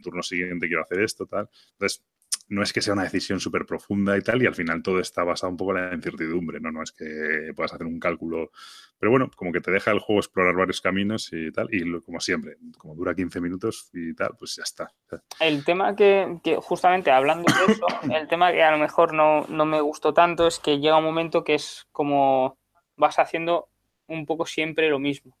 turno 0.00 0.22
siguiente 0.22 0.66
quiero 0.66 0.82
hacer 0.82 1.00
esto, 1.00 1.26
tal. 1.26 1.48
Entonces, 1.72 2.04
no 2.50 2.64
es 2.64 2.72
que 2.72 2.82
sea 2.82 2.94
una 2.94 3.04
decisión 3.04 3.38
súper 3.38 3.64
profunda 3.64 4.18
y 4.18 4.22
tal, 4.22 4.42
y 4.42 4.46
al 4.46 4.54
final 4.54 4.82
todo 4.82 4.98
está 4.98 5.22
basado 5.22 5.50
un 5.50 5.56
poco 5.56 5.76
en 5.76 5.88
la 5.88 5.94
incertidumbre, 5.94 6.60
¿no? 6.60 6.72
No 6.72 6.82
es 6.82 6.90
que 6.90 7.52
puedas 7.54 7.72
hacer 7.72 7.86
un 7.86 8.00
cálculo. 8.00 8.50
Pero 8.98 9.12
bueno, 9.12 9.30
como 9.34 9.52
que 9.52 9.60
te 9.60 9.70
deja 9.70 9.92
el 9.92 10.00
juego 10.00 10.20
explorar 10.20 10.56
varios 10.56 10.80
caminos 10.80 11.32
y 11.32 11.52
tal, 11.52 11.68
y 11.70 12.00
como 12.00 12.18
siempre, 12.18 12.56
como 12.76 12.96
dura 12.96 13.14
15 13.14 13.40
minutos 13.40 13.88
y 13.92 14.14
tal, 14.14 14.34
pues 14.36 14.56
ya 14.56 14.64
está. 14.64 14.92
El 15.38 15.64
tema 15.64 15.94
que, 15.94 16.40
justamente 16.60 17.12
hablando 17.12 17.44
de 17.44 17.72
eso, 17.72 17.86
el 18.12 18.26
tema 18.26 18.50
que 18.50 18.64
a 18.64 18.72
lo 18.72 18.78
mejor 18.78 19.14
no, 19.14 19.46
no 19.48 19.64
me 19.64 19.80
gustó 19.80 20.12
tanto 20.12 20.48
es 20.48 20.58
que 20.58 20.80
llega 20.80 20.98
un 20.98 21.04
momento 21.04 21.44
que 21.44 21.54
es 21.54 21.86
como 21.92 22.58
vas 22.96 23.20
haciendo 23.20 23.68
un 24.08 24.26
poco 24.26 24.44
siempre 24.44 24.90
lo 24.90 24.98
mismo. 24.98 25.36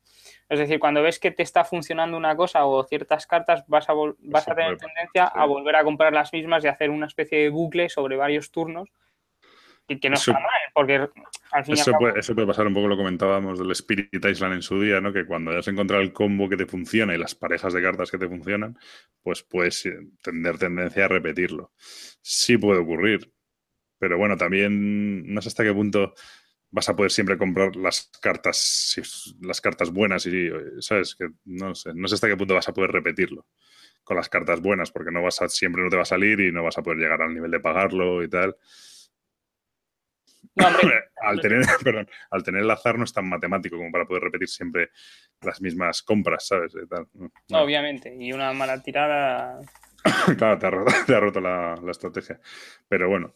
Es 0.50 0.58
decir, 0.58 0.80
cuando 0.80 1.00
ves 1.00 1.20
que 1.20 1.30
te 1.30 1.44
está 1.44 1.64
funcionando 1.64 2.16
una 2.16 2.34
cosa 2.34 2.64
o 2.64 2.82
ciertas 2.82 3.24
cartas, 3.24 3.62
vas 3.68 3.88
a, 3.88 3.92
vas 3.94 4.48
a 4.48 4.54
tener 4.56 4.76
tendencia 4.78 5.26
a 5.26 5.46
volver 5.46 5.76
a 5.76 5.84
comprar 5.84 6.12
las 6.12 6.32
mismas 6.32 6.64
y 6.64 6.66
hacer 6.66 6.90
una 6.90 7.06
especie 7.06 7.38
de 7.38 7.50
bucle 7.50 7.88
sobre 7.88 8.16
varios 8.16 8.50
turnos. 8.50 8.88
Y 9.86 10.00
que 10.00 10.10
no 10.10 10.16
está 10.16 10.32
mal, 10.32 10.42
porque 10.74 11.08
al 11.52 11.64
fin 11.64 11.74
eso, 11.74 11.92
puede, 11.92 12.18
eso 12.18 12.34
puede 12.34 12.48
pasar 12.48 12.66
un 12.66 12.74
poco, 12.74 12.88
lo 12.88 12.96
comentábamos 12.96 13.60
del 13.60 13.70
Spirit 13.70 14.24
Island 14.24 14.54
en 14.54 14.62
su 14.62 14.80
día, 14.80 15.00
¿no? 15.00 15.12
Que 15.12 15.24
cuando 15.24 15.52
hayas 15.52 15.68
encontrado 15.68 16.02
el 16.02 16.12
combo 16.12 16.48
que 16.48 16.56
te 16.56 16.66
funciona 16.66 17.14
y 17.14 17.18
las 17.18 17.36
parejas 17.36 17.72
de 17.72 17.82
cartas 17.82 18.10
que 18.10 18.18
te 18.18 18.28
funcionan, 18.28 18.76
pues 19.22 19.44
puedes 19.44 19.86
eh, 19.86 20.00
tener 20.20 20.58
tendencia 20.58 21.04
a 21.04 21.08
repetirlo. 21.08 21.72
Sí 22.22 22.56
puede 22.58 22.80
ocurrir, 22.80 23.32
pero 23.98 24.18
bueno, 24.18 24.36
también 24.36 25.32
no 25.32 25.40
sé 25.42 25.48
hasta 25.48 25.62
qué 25.62 25.72
punto 25.72 26.14
vas 26.70 26.88
a 26.88 26.96
poder 26.96 27.10
siempre 27.10 27.36
comprar 27.36 27.76
las 27.76 28.10
cartas, 28.20 29.34
las 29.40 29.60
cartas 29.60 29.90
buenas 29.90 30.26
y, 30.26 30.50
¿sabes? 30.80 31.14
Que 31.16 31.28
no 31.44 31.74
sé, 31.74 31.92
no 31.94 32.08
sé 32.08 32.14
hasta 32.14 32.28
qué 32.28 32.36
punto 32.36 32.54
vas 32.54 32.68
a 32.68 32.74
poder 32.74 32.92
repetirlo 32.92 33.46
con 34.04 34.16
las 34.16 34.28
cartas 34.28 34.60
buenas, 34.60 34.90
porque 34.90 35.10
no 35.10 35.22
vas 35.22 35.42
a, 35.42 35.48
siempre 35.48 35.82
no 35.82 35.90
te 35.90 35.96
va 35.96 36.02
a 36.02 36.06
salir 36.06 36.40
y 36.40 36.52
no 36.52 36.64
vas 36.64 36.78
a 36.78 36.82
poder 36.82 36.98
llegar 36.98 37.22
al 37.22 37.34
nivel 37.34 37.50
de 37.50 37.60
pagarlo 37.60 38.22
y 38.22 38.28
tal. 38.28 38.56
al, 41.22 41.40
tener, 41.40 41.62
perdón, 41.84 42.08
al 42.30 42.42
tener 42.42 42.62
el 42.62 42.70
azar 42.70 42.98
no 42.98 43.04
es 43.04 43.12
tan 43.12 43.28
matemático 43.28 43.76
como 43.76 43.92
para 43.92 44.06
poder 44.06 44.24
repetir 44.24 44.48
siempre 44.48 44.90
las 45.42 45.60
mismas 45.60 46.02
compras, 46.02 46.46
¿sabes? 46.46 46.72
Obviamente, 47.52 48.14
y 48.18 48.32
una 48.32 48.52
mala 48.52 48.82
tirada... 48.82 49.60
claro, 50.38 50.58
te 50.58 51.14
ha 51.14 51.20
roto, 51.20 51.40
la, 51.40 51.74
la 51.82 51.90
estrategia. 51.90 52.40
Pero 52.88 53.08
bueno, 53.08 53.34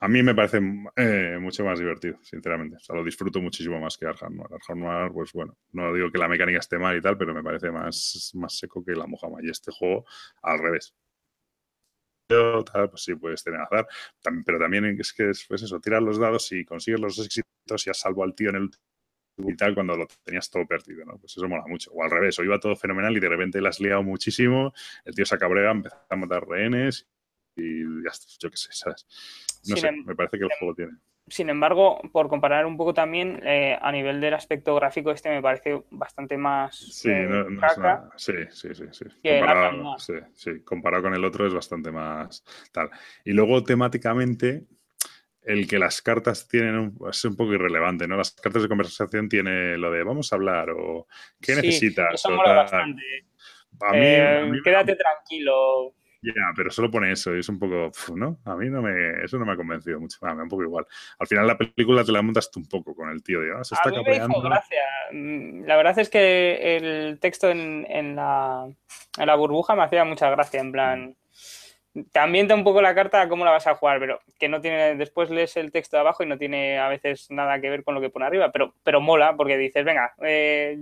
a 0.00 0.08
mí 0.08 0.22
me 0.22 0.34
parece 0.34 0.60
eh, 0.96 1.38
mucho 1.40 1.64
más 1.64 1.78
divertido, 1.78 2.18
sinceramente. 2.22 2.76
O 2.76 2.80
sea, 2.80 2.94
lo 2.94 3.04
disfruto 3.04 3.40
muchísimo 3.40 3.80
más 3.80 3.96
que 3.96 4.06
Arkham 4.06 4.36
Noir. 4.36 4.52
Arkham 4.52 4.80
Noir, 4.80 5.12
pues 5.12 5.32
bueno, 5.32 5.56
no 5.72 5.92
digo 5.92 6.10
que 6.10 6.18
la 6.18 6.28
mecánica 6.28 6.60
esté 6.60 6.78
mal 6.78 6.96
y 6.96 7.00
tal, 7.00 7.18
pero 7.18 7.34
me 7.34 7.42
parece 7.42 7.70
más, 7.72 8.30
más 8.34 8.56
seco 8.56 8.84
que 8.84 8.92
la 8.92 9.06
Mojama. 9.06 9.38
Y 9.42 9.50
este 9.50 9.72
juego, 9.72 10.04
al 10.42 10.58
revés. 10.60 10.94
Tal, 12.28 12.90
pues 12.90 13.02
sí, 13.02 13.14
puedes 13.14 13.42
tener 13.42 13.60
azar. 13.60 13.88
Pero 14.44 14.58
también 14.58 14.84
es 14.84 15.12
que 15.12 15.30
es 15.30 15.44
pues 15.48 15.62
eso, 15.62 15.80
tirar 15.80 16.02
los 16.02 16.18
dados 16.18 16.52
y 16.52 16.64
consigues 16.64 17.00
los 17.00 17.18
éxitos 17.18 17.86
y 17.86 17.90
has 17.90 17.98
salvo 17.98 18.22
al 18.22 18.34
tío 18.34 18.50
en 18.50 18.56
el 18.56 18.70
y 19.38 19.56
tal 19.56 19.72
cuando 19.74 19.96
lo 19.96 20.06
tenías 20.24 20.50
todo 20.50 20.66
perdido, 20.66 21.04
¿no? 21.04 21.16
Pues 21.18 21.36
eso 21.36 21.48
mola 21.48 21.64
mucho. 21.66 21.92
O 21.92 22.02
al 22.02 22.10
revés, 22.10 22.38
o 22.38 22.44
iba 22.44 22.58
todo 22.58 22.74
fenomenal 22.76 23.16
y 23.16 23.20
de 23.20 23.28
repente 23.28 23.60
le 23.60 23.68
has 23.68 23.80
liado 23.80 24.02
muchísimo, 24.02 24.72
el 25.04 25.14
tío 25.14 25.24
se 25.24 25.34
acabrega, 25.36 25.70
empieza 25.70 26.04
a 26.10 26.16
matar 26.16 26.46
rehenes 26.46 27.08
y 27.58 28.04
ya 28.04 28.10
yo 28.38 28.50
qué 28.50 28.56
sé, 28.56 28.68
¿sabes? 28.72 29.06
No 29.68 29.76
sé, 29.76 29.88
em- 29.88 30.04
me 30.06 30.14
parece 30.14 30.38
que 30.38 30.44
el 30.44 30.50
em- 30.50 30.58
juego 30.58 30.74
tiene. 30.74 30.92
Sin 31.28 31.50
embargo, 31.50 32.00
por 32.12 32.28
comparar 32.28 32.64
un 32.64 32.76
poco 32.76 32.94
también, 32.94 33.40
eh, 33.44 33.78
a 33.80 33.92
nivel 33.92 34.20
del 34.20 34.34
aspecto 34.34 34.74
gráfico, 34.74 35.10
este 35.10 35.28
me 35.28 35.42
parece 35.42 35.82
bastante 35.90 36.38
más. 36.38 36.74
Sí, 36.74 37.10
eh, 37.10 37.26
no, 37.28 37.66
es 37.66 37.74
sí, 38.16 38.32
sí, 38.50 38.74
sí. 38.74 38.84
Sí. 38.92 39.04
Comparado, 39.22 39.98
sí, 39.98 40.14
sí. 40.34 40.60
Comparado 40.64 41.02
con 41.02 41.14
el 41.14 41.24
otro 41.24 41.46
es 41.46 41.52
bastante 41.52 41.90
más 41.90 42.42
tal. 42.72 42.90
Y 43.24 43.32
luego 43.32 43.62
temáticamente, 43.62 44.64
el 45.42 45.66
que 45.66 45.78
las 45.78 46.02
cartas 46.02 46.48
tienen 46.48 46.76
un, 46.76 46.98
es 47.10 47.24
un 47.24 47.36
poco 47.36 47.54
irrelevante, 47.54 48.06
¿no? 48.06 48.16
Las 48.16 48.32
cartas 48.32 48.62
de 48.62 48.68
conversación 48.68 49.28
tiene 49.28 49.76
lo 49.78 49.90
de 49.90 50.02
vamos 50.02 50.32
a 50.32 50.36
hablar 50.36 50.70
o 50.70 51.06
qué 51.40 51.54
necesitas. 51.56 52.14
Eso 52.14 52.30
mola 52.30 52.52
bastante. 52.54 53.02
A 53.80 53.92
mí, 53.92 54.00
eh, 54.02 54.52
quédate 54.64 54.96
tranquilo. 54.96 55.94
Ya, 56.20 56.32
pero 56.56 56.70
solo 56.70 56.90
pone 56.90 57.12
eso 57.12 57.34
y 57.36 57.40
es 57.40 57.48
un 57.48 57.58
poco, 57.60 57.92
¿no? 58.16 58.38
A 58.44 58.56
mí 58.56 58.68
no 58.68 58.82
me, 58.82 59.22
eso 59.22 59.38
no 59.38 59.46
me 59.46 59.52
ha 59.52 59.56
convencido 59.56 60.00
mucho, 60.00 60.18
me 60.22 60.34
da 60.34 60.42
un 60.42 60.48
poco 60.48 60.64
igual. 60.64 60.84
Al 61.18 61.26
final 61.28 61.46
la 61.46 61.56
película 61.56 62.04
te 62.04 62.10
la 62.10 62.22
montas 62.22 62.50
tú 62.50 62.58
un 62.58 62.66
poco 62.66 62.94
con 62.94 63.08
el 63.10 63.22
tío, 63.22 63.38
ah, 63.56 63.62
se 63.62 63.76
está 63.76 63.88
a 63.88 63.92
gracia. 64.42 64.82
Mm, 65.12 65.64
la 65.64 65.76
verdad 65.76 65.98
es 65.98 66.10
que 66.10 66.76
el 66.76 67.20
texto 67.20 67.50
en, 67.50 67.86
en, 67.88 68.16
la, 68.16 68.66
en 69.16 69.26
la 69.26 69.34
burbuja 69.36 69.76
me 69.76 69.84
hacía 69.84 70.04
mucha 70.04 70.28
gracia, 70.30 70.60
en 70.60 70.72
plan... 70.72 71.16
Te 72.12 72.20
ambienta 72.20 72.54
un 72.54 72.62
poco 72.62 72.80
la 72.80 72.94
carta 72.94 73.22
a 73.22 73.28
cómo 73.28 73.44
la 73.44 73.50
vas 73.50 73.66
a 73.66 73.74
jugar, 73.74 73.98
pero 73.98 74.20
que 74.38 74.48
no 74.48 74.60
tiene. 74.60 74.94
Después 74.94 75.30
lees 75.30 75.56
el 75.56 75.72
texto 75.72 75.96
de 75.96 76.02
abajo 76.02 76.22
y 76.22 76.26
no 76.26 76.38
tiene 76.38 76.78
a 76.78 76.86
veces 76.88 77.28
nada 77.30 77.60
que 77.60 77.70
ver 77.70 77.82
con 77.82 77.94
lo 77.94 78.00
que 78.00 78.10
pone 78.10 78.26
arriba, 78.26 78.52
pero, 78.52 78.74
pero 78.84 79.00
mola 79.00 79.34
porque 79.36 79.56
dices, 79.56 79.84
venga, 79.84 80.14
eh, 80.22 80.78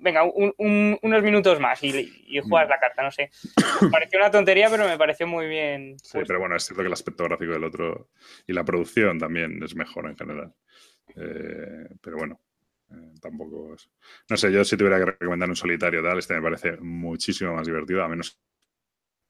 venga, 0.00 0.24
unos 0.24 1.22
minutos 1.22 1.60
más 1.60 1.82
y, 1.82 2.24
y 2.26 2.40
juegas 2.40 2.68
la 2.68 2.80
carta, 2.80 3.02
no 3.02 3.10
sé. 3.10 3.30
Me 3.82 3.90
pareció 3.90 4.18
una 4.18 4.30
tontería, 4.30 4.68
pero 4.70 4.86
me 4.86 4.98
pareció 4.98 5.26
muy 5.26 5.46
bien. 5.46 5.96
Sí, 6.02 6.18
pero 6.26 6.40
bueno, 6.40 6.56
es 6.56 6.64
cierto 6.64 6.82
que 6.82 6.88
el 6.88 6.92
aspecto 6.92 7.24
gráfico 7.24 7.52
del 7.52 7.64
otro 7.64 8.10
y 8.46 8.52
la 8.52 8.64
producción 8.64 9.18
también 9.18 9.62
es 9.62 9.74
mejor 9.74 10.06
en 10.06 10.16
general. 10.16 10.52
Eh, 11.16 11.88
pero 12.00 12.18
bueno, 12.18 12.40
eh, 12.90 13.14
tampoco 13.20 13.74
es... 13.74 13.90
No 14.28 14.36
sé, 14.36 14.52
yo 14.52 14.64
si 14.64 14.76
tuviera 14.76 14.98
que 14.98 15.06
recomendar 15.06 15.48
un 15.48 15.56
solitario 15.56 16.02
tal, 16.02 16.18
este 16.18 16.34
me 16.34 16.42
parece 16.42 16.76
muchísimo 16.78 17.54
más 17.54 17.66
divertido, 17.66 18.02
a 18.02 18.08
menos 18.08 18.38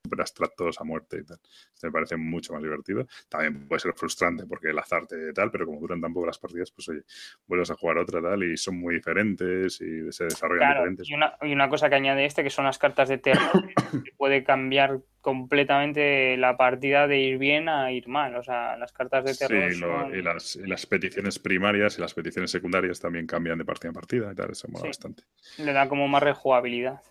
súper 0.03 0.21
abstractos 0.21 0.81
a 0.81 0.85
muerte 0.85 1.19
y 1.19 1.25
tal. 1.25 1.39
Este 1.75 1.87
me 1.87 1.93
parece 1.93 2.17
mucho 2.17 2.53
más 2.53 2.63
divertido. 2.63 3.07
También 3.29 3.69
puede 3.69 3.81
ser 3.81 3.93
frustrante 3.95 4.47
porque 4.47 4.71
el 4.71 4.79
azar 4.79 5.07
te 5.07 5.33
tal, 5.33 5.51
pero 5.51 5.67
como 5.67 5.81
duran 5.81 6.01
tan 6.01 6.13
poco 6.13 6.27
las 6.27 6.39
partidas, 6.39 6.71
pues 6.71 6.89
oye, 6.89 7.03
vuelves 7.47 7.71
a 7.71 7.75
jugar 7.75 7.99
otra 7.99 8.21
tal 8.23 8.43
y 8.43 8.57
son 8.57 8.79
muy 8.79 8.95
diferentes 8.95 9.81
y 9.81 10.11
se 10.13 10.25
desarrollan 10.25 10.71
diferentes. 10.75 11.09
Y 11.09 11.15
una, 11.15 11.35
y 11.43 11.53
una 11.53 11.69
cosa 11.69 11.89
que 11.89 11.97
añade 11.97 12.25
este 12.25 12.43
que 12.43 12.51
son 12.51 12.65
las 12.65 12.79
cartas 12.79 13.09
de 13.09 13.19
terror, 13.19 13.69
que 14.05 14.13
puede 14.17 14.43
cambiar 14.45 15.01
completamente 15.21 16.37
la 16.39 16.57
partida 16.57 17.07
de 17.07 17.19
ir 17.19 17.39
bien 17.39 17.69
a 17.69 17.93
ir 17.93 18.09
mal. 18.09 18.35
O 18.37 18.43
sea, 18.43 18.77
las 18.79 18.93
cartas 18.93 19.25
de 19.25 19.35
terror. 19.35 19.73
Sí, 19.73 20.19
y, 20.19 20.23
las, 20.23 20.57
las, 20.57 20.87
peticiones 20.87 21.39
primarias 21.39 21.99
y 21.99 22.01
las 22.01 22.15
peticiones 22.15 22.51
secundarias 22.51 23.01
también 23.01 23.27
cambian 23.27 23.59
de 23.59 23.65
partida 23.65 23.89
en 23.89 23.95
partida 23.95 24.33
y 24.33 24.35
tal. 24.35 24.51
Eso 24.51 24.69
mola 24.69 24.87
bastante. 24.87 25.25
Le 25.59 25.73
da 25.73 25.89
como 25.89 26.09
más 26.09 26.23
rejugabilidad. 26.23 27.03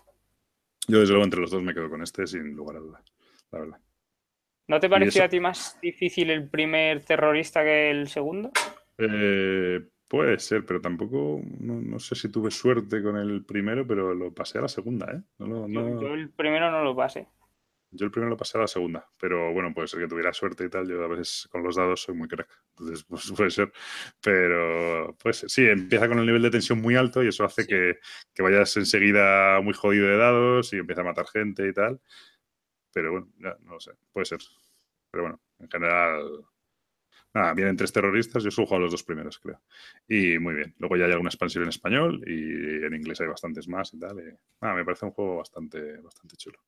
Yo, 0.90 1.00
desde 1.00 1.12
luego, 1.12 1.24
entre 1.24 1.40
los 1.40 1.50
dos 1.50 1.62
me 1.62 1.74
quedo 1.74 1.88
con 1.88 2.02
este 2.02 2.26
sin 2.26 2.54
lugar 2.54 2.76
a 2.76 2.80
duda, 2.80 3.02
la 3.52 3.58
verdad. 3.58 3.78
¿No 4.68 4.78
te 4.78 4.88
pareció 4.88 5.24
a 5.24 5.28
ti 5.28 5.40
más 5.40 5.78
difícil 5.82 6.30
el 6.30 6.48
primer 6.48 7.04
terrorista 7.04 7.62
que 7.62 7.90
el 7.90 8.08
segundo? 8.08 8.52
Eh, 8.98 9.80
puede 10.06 10.38
ser, 10.38 10.64
pero 10.64 10.80
tampoco, 10.80 11.40
no, 11.58 11.98
sé 11.98 12.14
si 12.14 12.30
tuve 12.30 12.50
suerte 12.50 13.02
con 13.02 13.16
el 13.16 13.44
primero, 13.44 13.86
pero 13.86 14.14
lo 14.14 14.32
pasé 14.32 14.58
a 14.58 14.62
la 14.62 14.68
segunda, 14.68 15.10
¿eh? 15.12 15.22
yo, 15.38 16.14
el 16.14 16.30
primero 16.30 16.70
no 16.70 16.84
lo 16.84 16.94
pasé. 16.94 17.26
Yo 17.92 18.06
el 18.06 18.12
primero 18.12 18.30
lo 18.30 18.36
pasé 18.36 18.56
a 18.56 18.60
la 18.60 18.66
segunda, 18.68 19.10
pero 19.18 19.52
bueno, 19.52 19.74
puede 19.74 19.88
ser 19.88 20.00
que 20.00 20.06
tuviera 20.06 20.32
suerte 20.32 20.64
y 20.64 20.68
tal. 20.70 20.88
Yo 20.88 21.02
a 21.02 21.08
veces 21.08 21.48
con 21.50 21.62
los 21.64 21.74
dados 21.76 22.02
soy 22.02 22.14
muy 22.14 22.28
crack, 22.28 22.48
entonces 22.78 23.04
pues, 23.04 23.32
puede 23.36 23.50
ser. 23.50 23.72
Pero 24.22 25.16
pues 25.18 25.44
sí, 25.48 25.64
empieza 25.66 26.08
con 26.08 26.18
el 26.20 26.26
nivel 26.26 26.42
de 26.42 26.50
tensión 26.50 26.80
muy 26.80 26.94
alto 26.96 27.22
y 27.22 27.28
eso 27.28 27.44
hace 27.44 27.66
que, 27.66 27.98
que, 28.34 28.42
vayas 28.42 28.76
enseguida 28.76 29.60
muy 29.60 29.74
jodido 29.74 30.06
de 30.06 30.16
dados 30.16 30.72
y 30.72 30.78
empieza 30.78 31.02
a 31.02 31.04
matar 31.04 31.26
gente 31.26 31.66
y 31.68 31.72
tal. 31.72 32.00
Pero 32.92 33.12
bueno, 33.12 33.28
ya 33.38 33.56
no 33.62 33.74
lo 33.74 33.80
sé, 33.80 33.92
puede 34.12 34.26
ser. 34.26 34.40
Pero 35.10 35.24
bueno, 35.24 35.40
en 35.58 35.70
general 35.70 36.46
Nada, 37.32 37.54
vienen 37.54 37.76
tres 37.76 37.92
terroristas, 37.92 38.42
yo 38.42 38.50
subo 38.50 38.74
a 38.74 38.78
los 38.80 38.90
dos 38.90 39.04
primeros, 39.04 39.38
creo. 39.38 39.60
Y 40.08 40.38
muy 40.40 40.54
bien. 40.54 40.74
Luego 40.78 40.96
ya 40.96 41.04
hay 41.04 41.12
alguna 41.12 41.28
expansión 41.28 41.62
en 41.62 41.68
español 41.68 42.22
y 42.26 42.84
en 42.84 42.92
inglés 42.92 43.20
hay 43.20 43.28
bastantes 43.28 43.68
más 43.68 43.94
y 43.94 44.00
tal. 44.00 44.16
nada, 44.60 44.74
me 44.74 44.84
parece 44.84 45.06
un 45.06 45.12
juego 45.12 45.36
bastante, 45.36 45.98
bastante 45.98 46.36
chulo. 46.36 46.58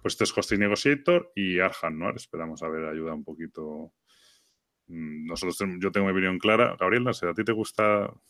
Pues 0.00 0.14
este 0.14 0.24
es 0.24 0.36
Hosting 0.36 0.60
Negotiator 0.60 1.32
y 1.34 1.60
Arjan, 1.60 1.98
¿no? 1.98 2.10
Esperamos 2.10 2.62
a 2.62 2.68
ver, 2.68 2.86
ayuda 2.86 3.12
un 3.12 3.24
poquito. 3.24 3.92
Mm, 4.86 5.26
nosotros, 5.26 5.58
yo 5.78 5.92
tengo 5.92 6.06
mi 6.06 6.12
opinión 6.12 6.38
clara. 6.38 6.74
Gabriel, 6.80 7.04
no 7.04 7.12
sé, 7.12 7.28
¿a 7.28 7.34
ti 7.34 7.44
te 7.44 7.52
gusta? 7.52 8.06
O 8.06 8.20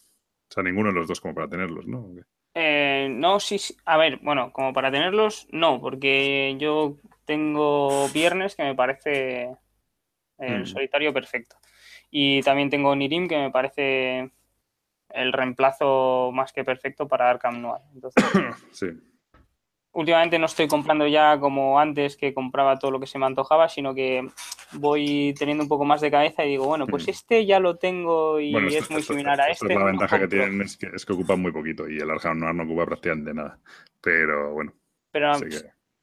sea, 0.50 0.64
ninguno 0.64 0.88
de 0.88 0.96
los 0.96 1.06
dos 1.06 1.20
como 1.20 1.34
para 1.34 1.48
tenerlos, 1.48 1.86
¿no? 1.86 2.10
Eh, 2.54 3.08
no, 3.08 3.38
sí, 3.38 3.58
sí, 3.58 3.76
a 3.84 3.96
ver, 3.96 4.18
bueno, 4.20 4.52
como 4.52 4.72
para 4.72 4.90
tenerlos, 4.90 5.46
no, 5.52 5.80
porque 5.80 6.56
yo 6.58 6.96
tengo 7.24 8.08
viernes 8.08 8.56
que 8.56 8.64
me 8.64 8.74
parece 8.74 9.56
el 10.38 10.62
mm. 10.62 10.66
solitario 10.66 11.12
perfecto. 11.12 11.56
Y 12.10 12.42
también 12.42 12.70
tengo 12.70 12.94
Nirim, 12.94 13.28
que 13.28 13.36
me 13.36 13.50
parece 13.50 14.30
el 15.10 15.32
reemplazo 15.32 16.30
más 16.32 16.52
que 16.52 16.64
perfecto 16.64 17.08
para 17.08 17.30
Arkham 17.30 17.60
Noir. 17.60 17.82
Entonces, 17.94 18.24
sí. 18.72 18.86
Últimamente 19.92 20.38
no 20.38 20.46
estoy 20.46 20.68
comprando 20.68 21.06
ya 21.06 21.40
como 21.40 21.80
antes 21.80 22.16
que 22.16 22.34
compraba 22.34 22.78
todo 22.78 22.90
lo 22.90 23.00
que 23.00 23.06
se 23.06 23.18
me 23.18 23.26
antojaba, 23.26 23.68
sino 23.68 23.94
que 23.94 24.28
voy 24.72 25.34
teniendo 25.36 25.64
un 25.64 25.68
poco 25.68 25.84
más 25.84 26.00
de 26.00 26.10
cabeza 26.10 26.44
y 26.44 26.50
digo, 26.50 26.66
bueno, 26.66 26.86
pues 26.86 27.06
mm. 27.06 27.10
este 27.10 27.46
ya 27.46 27.58
lo 27.58 27.76
tengo 27.76 28.38
y 28.38 28.54
es 28.76 28.90
muy 28.90 29.02
similar 29.02 29.40
a 29.40 29.48
este. 29.48 29.74
la 29.74 29.84
ventaja 29.84 30.20
que 30.20 30.28
tienen 30.28 30.60
es 30.60 30.76
que, 30.76 30.88
es 30.94 31.04
que 31.04 31.14
ocupan 31.14 31.40
muy 31.40 31.52
poquito 31.52 31.88
y 31.88 31.98
el 31.98 32.10
Arkham 32.10 32.38
Noir 32.38 32.54
no 32.54 32.64
ocupa 32.64 32.84
prácticamente 32.86 33.34
nada. 33.34 33.58
Pero 34.00 34.52
bueno. 34.52 34.72
Pero 35.10 35.32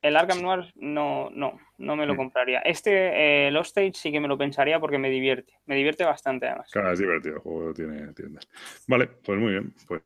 el 0.06 0.16
Arkham 0.16 0.42
Noir 0.42 0.72
no, 0.76 1.32
no, 1.32 1.60
no 1.80 1.96
me 1.96 2.06
lo 2.06 2.16
compraría. 2.16 2.60
Este, 2.60 3.48
eh, 3.48 3.52
Lost 3.52 3.70
Stage, 3.70 3.94
sí 3.96 4.12
que 4.12 4.20
me 4.20 4.28
lo 4.28 4.38
pensaría 4.38 4.80
porque 4.80 5.00
me 5.00 5.10
divierte. 5.10 5.54
Me 5.66 5.76
divierte 5.76 6.04
bastante 6.04 6.46
además. 6.46 6.70
Claro, 6.72 6.92
es 6.92 7.00
divertido, 7.00 7.36
el 7.36 7.42
juego 7.42 7.74
tiene 7.74 8.14
tiendas. 8.14 8.48
Vale, 8.88 9.08
pues 9.08 9.40
muy 9.40 9.52
bien. 9.54 9.74
Pues. 9.88 10.04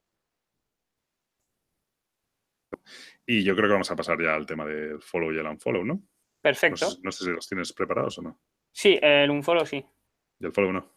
Y 3.26 3.43
yo 3.43 3.55
creo 3.55 3.67
que 3.67 3.73
vamos 3.73 3.91
a 3.91 3.95
pasar 3.97 4.21
ya 4.21 4.35
al 4.35 4.45
tema 4.45 4.65
del 4.65 5.01
follow 5.01 5.34
y 5.34 5.38
el 5.38 5.45
unfollow, 5.45 5.84
¿no? 5.84 6.01
Perfecto. 6.41 6.88
No, 7.03 7.11
sé 7.11 7.26
si 7.26 7.31
los 7.31 7.47
tienes 7.49 7.73
preparados 7.73 8.17
o 8.19 8.21
no. 8.21 8.39
Sí, 8.71 8.97
el 9.01 9.30
unfollow 9.30 9.65
sí. 9.65 9.85
¿Y 10.39 10.45
el 10.45 10.53
follow 10.53 10.71
no? 10.71 10.95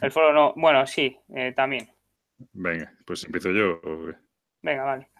El 0.00 0.10
follow 0.10 0.32
no. 0.32 0.54
Bueno, 0.56 0.86
sí, 0.86 1.14
eh, 1.36 1.52
también. 1.54 1.90
Venga, 2.52 2.90
pues 3.04 3.22
empiezo 3.24 3.50
yo. 3.50 3.82
Venga, 4.62 4.84
vale. 4.84 5.10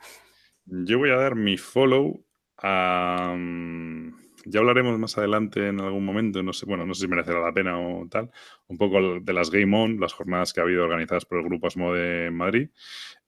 Yo 0.64 0.98
voy 0.98 1.10
a 1.10 1.16
dar 1.16 1.34
mi 1.34 1.58
follow 1.58 2.24
ya 2.62 4.60
hablaremos 4.60 4.98
más 4.98 5.16
adelante 5.18 5.68
en 5.68 5.80
algún 5.80 6.04
momento, 6.04 6.42
no 6.42 6.52
sé, 6.52 6.66
bueno, 6.66 6.86
no 6.86 6.94
sé 6.94 7.02
si 7.02 7.08
merecerá 7.08 7.40
la 7.40 7.52
pena 7.52 7.78
o 7.78 8.06
tal, 8.08 8.30
un 8.68 8.78
poco 8.78 9.20
de 9.20 9.32
las 9.32 9.50
Game 9.50 9.76
On, 9.76 10.00
las 10.00 10.12
jornadas 10.12 10.52
que 10.52 10.60
ha 10.60 10.64
habido 10.64 10.84
organizadas 10.84 11.24
por 11.24 11.38
el 11.38 11.44
Grupo 11.44 11.66
Asmo 11.66 11.92
de 11.92 12.30
Madrid, 12.30 12.70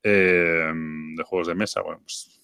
em, 0.03 1.15
de 1.15 1.23
juegos 1.25 1.49
de 1.49 1.55
mesa, 1.55 1.83
bueno, 1.83 2.01
pues 2.01 2.39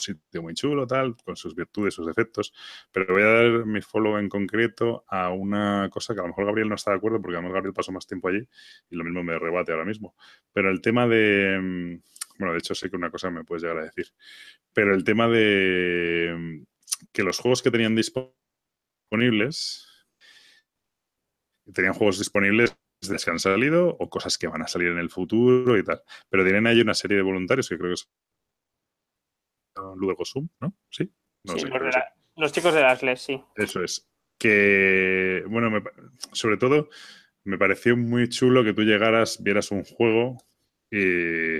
sitio 0.00 0.42
muy 0.42 0.54
chulo, 0.54 0.86
tal, 0.86 1.14
con 1.24 1.36
sus 1.36 1.54
virtudes, 1.54 1.94
sus 1.94 2.06
defectos, 2.06 2.52
pero 2.90 3.12
voy 3.12 3.22
a 3.22 3.26
dar 3.26 3.66
mi 3.66 3.82
follow 3.82 4.18
en 4.18 4.28
concreto 4.28 5.04
a 5.08 5.30
una 5.30 5.88
cosa 5.90 6.14
que 6.14 6.20
a 6.20 6.22
lo 6.22 6.28
mejor 6.28 6.46
Gabriel 6.46 6.68
no 6.68 6.74
está 6.74 6.92
de 6.92 6.96
acuerdo, 6.96 7.20
porque 7.20 7.36
a 7.36 7.40
lo 7.40 7.42
mejor 7.42 7.56
Gabriel 7.56 7.74
pasó 7.74 7.92
más 7.92 8.06
tiempo 8.06 8.28
allí 8.28 8.46
y 8.90 8.96
lo 8.96 9.04
mismo 9.04 9.22
me 9.22 9.38
rebate 9.38 9.72
ahora 9.72 9.84
mismo, 9.84 10.14
pero 10.52 10.70
el 10.70 10.80
tema 10.80 11.06
de, 11.06 11.54
em, 11.54 12.02
bueno, 12.40 12.54
de 12.54 12.58
hecho 12.58 12.74
sé 12.74 12.90
que 12.90 12.96
una 12.96 13.10
cosa 13.10 13.30
me 13.30 13.44
puedes 13.44 13.62
llegar 13.62 13.78
a 13.78 13.84
decir, 13.84 14.06
pero 14.72 14.94
el 14.94 15.04
tema 15.04 15.28
de 15.28 16.34
mm, 16.36 16.64
que 17.12 17.22
los 17.22 17.38
juegos 17.38 17.62
que 17.62 17.70
tenían 17.70 17.94
disponibles, 17.94 19.86
tenían 21.72 21.92
juegos 21.92 22.18
disponibles 22.18 22.74
desde 23.02 23.22
que 23.22 23.30
han 23.30 23.38
salido 23.38 23.94
o 23.98 24.08
cosas 24.08 24.38
que 24.38 24.46
van 24.46 24.62
a 24.62 24.68
salir 24.68 24.88
en 24.88 24.98
el 24.98 25.10
futuro 25.10 25.78
y 25.78 25.84
tal. 25.84 26.02
Pero 26.30 26.44
tienen 26.44 26.66
ahí 26.66 26.80
una 26.80 26.94
serie 26.94 27.18
de 27.18 27.22
voluntarios 27.22 27.68
que 27.68 27.76
creo 27.76 27.90
que 27.90 27.94
es 27.94 28.10
Ludo 29.96 30.16
Gosum, 30.16 30.48
¿no? 30.60 30.74
Sí. 30.90 31.12
los, 31.44 32.52
chicos 32.52 32.74
de 32.74 32.80
las 32.80 33.02
LES, 33.02 33.20
sí. 33.20 33.44
Eso 33.54 33.82
es. 33.84 34.08
Que, 34.38 35.44
bueno, 35.46 35.82
sobre 36.32 36.56
todo 36.56 36.88
me 37.44 37.58
pareció 37.58 37.96
muy 37.96 38.28
chulo 38.30 38.64
que 38.64 38.72
tú 38.72 38.82
llegaras, 38.82 39.42
vieras 39.42 39.70
un 39.70 39.84
juego 39.84 40.38
y, 40.90 41.58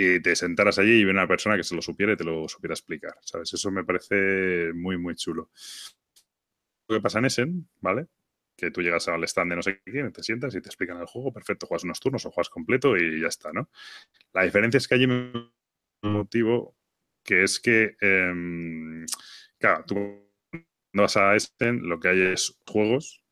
y 0.00 0.20
te 0.20 0.36
sentaras 0.36 0.78
allí 0.78 0.92
y 0.92 1.04
viene 1.04 1.18
una 1.18 1.26
persona 1.26 1.56
que 1.56 1.64
se 1.64 1.74
lo 1.74 1.82
supiera 1.82 2.12
y 2.12 2.16
te 2.16 2.22
lo 2.22 2.48
supiera 2.48 2.72
explicar, 2.72 3.16
¿sabes? 3.22 3.52
Eso 3.52 3.68
me 3.72 3.82
parece 3.82 4.72
muy, 4.72 4.96
muy 4.96 5.16
chulo. 5.16 5.50
Lo 6.86 6.96
que 6.96 7.02
pasa 7.02 7.18
en 7.18 7.24
Essen, 7.24 7.68
¿vale? 7.80 8.06
Que 8.56 8.70
tú 8.70 8.80
llegas 8.80 9.08
al 9.08 9.24
stand 9.24 9.50
de 9.50 9.56
no 9.56 9.62
sé 9.62 9.80
quién, 9.84 10.12
te 10.12 10.22
sientas 10.22 10.54
y 10.54 10.60
te 10.60 10.68
explican 10.68 11.00
el 11.00 11.06
juego, 11.06 11.32
perfecto, 11.32 11.66
juegas 11.66 11.82
unos 11.82 11.98
turnos 11.98 12.24
o 12.26 12.30
juegas 12.30 12.48
completo 12.48 12.96
y 12.96 13.20
ya 13.20 13.26
está, 13.26 13.52
¿no? 13.52 13.70
La 14.32 14.44
diferencia 14.44 14.78
es 14.78 14.86
que 14.86 14.94
hay 14.94 15.04
un 15.04 15.52
motivo 16.02 16.76
que 17.24 17.42
es 17.42 17.58
que, 17.58 17.96
em, 18.00 19.04
claro, 19.58 19.84
tú 19.84 19.96
cuando 20.52 21.02
vas 21.02 21.16
a 21.16 21.34
Essen 21.34 21.88
lo 21.88 21.98
que 21.98 22.08
hay 22.08 22.20
es 22.20 22.56
juegos 22.68 23.24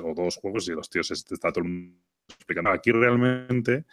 o 0.00 0.14
dos 0.14 0.36
juegos 0.36 0.68
y 0.68 0.72
los 0.72 0.88
tíos 0.88 1.10
está 1.10 1.52
todo 1.52 1.64
el 1.64 1.70
mundo 1.70 2.02
explicando. 2.28 2.70
Aquí 2.70 2.92
realmente 2.92 3.84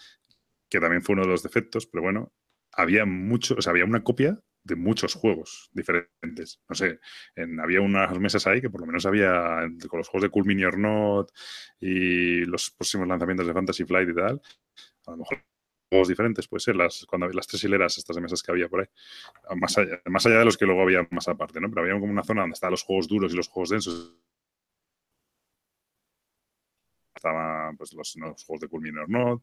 que 0.69 0.79
también 0.79 1.01
fue 1.01 1.13
uno 1.13 1.23
de 1.23 1.29
los 1.29 1.43
defectos, 1.43 1.87
pero 1.87 2.03
bueno, 2.03 2.33
había 2.73 3.05
mucho, 3.05 3.55
o 3.57 3.61
sea, 3.61 3.71
había 3.71 3.85
una 3.85 4.03
copia 4.03 4.39
de 4.63 4.75
muchos 4.75 5.15
juegos 5.15 5.69
diferentes. 5.73 6.61
No 6.67 6.75
sé, 6.75 6.99
había 7.61 7.81
unas 7.81 8.17
mesas 8.19 8.45
ahí 8.47 8.61
que 8.61 8.69
por 8.69 8.81
lo 8.81 8.87
menos 8.87 9.05
había 9.05 9.67
con 9.87 9.99
los 9.99 10.07
juegos 10.07 10.23
de 10.23 10.29
Cool 10.29 10.45
Mini 10.45 10.63
or 10.65 10.77
Not 10.77 11.31
y 11.79 12.45
los 12.45 12.71
próximos 12.71 13.07
lanzamientos 13.07 13.47
de 13.47 13.53
Fantasy 13.53 13.85
Flight 13.85 14.09
y 14.09 14.15
tal. 14.15 14.41
A 15.07 15.11
lo 15.11 15.17
mejor 15.17 15.43
juegos 15.89 16.07
diferentes, 16.07 16.47
puede 16.47 16.61
ser, 16.61 16.75
las, 16.75 17.05
cuando 17.05 17.27
las 17.29 17.47
tres 17.47 17.63
hileras 17.63 17.97
estas 17.97 18.15
de 18.15 18.21
mesas 18.21 18.43
que 18.43 18.51
había 18.51 18.69
por 18.69 18.81
ahí. 18.81 18.87
Más 19.55 19.77
allá, 19.77 20.01
más 20.05 20.25
allá 20.25 20.39
de 20.39 20.45
los 20.45 20.57
que 20.57 20.65
luego 20.65 20.83
había 20.83 21.07
más 21.11 21.27
aparte, 21.27 21.59
¿no? 21.59 21.69
Pero 21.69 21.81
había 21.81 21.99
como 21.99 22.11
una 22.11 22.23
zona 22.23 22.41
donde 22.41 22.53
estaban 22.53 22.71
los 22.71 22.83
juegos 22.83 23.07
duros 23.07 23.33
y 23.33 23.35
los 23.35 23.47
juegos 23.47 23.69
densos. 23.69 24.15
Estaban 27.15 27.75
pues, 27.75 27.93
los, 27.93 28.13
juegos 28.45 28.61
de 28.61 28.67
Cool 28.67 28.81
Mini 28.81 28.99
or 28.99 29.09
Not, 29.09 29.41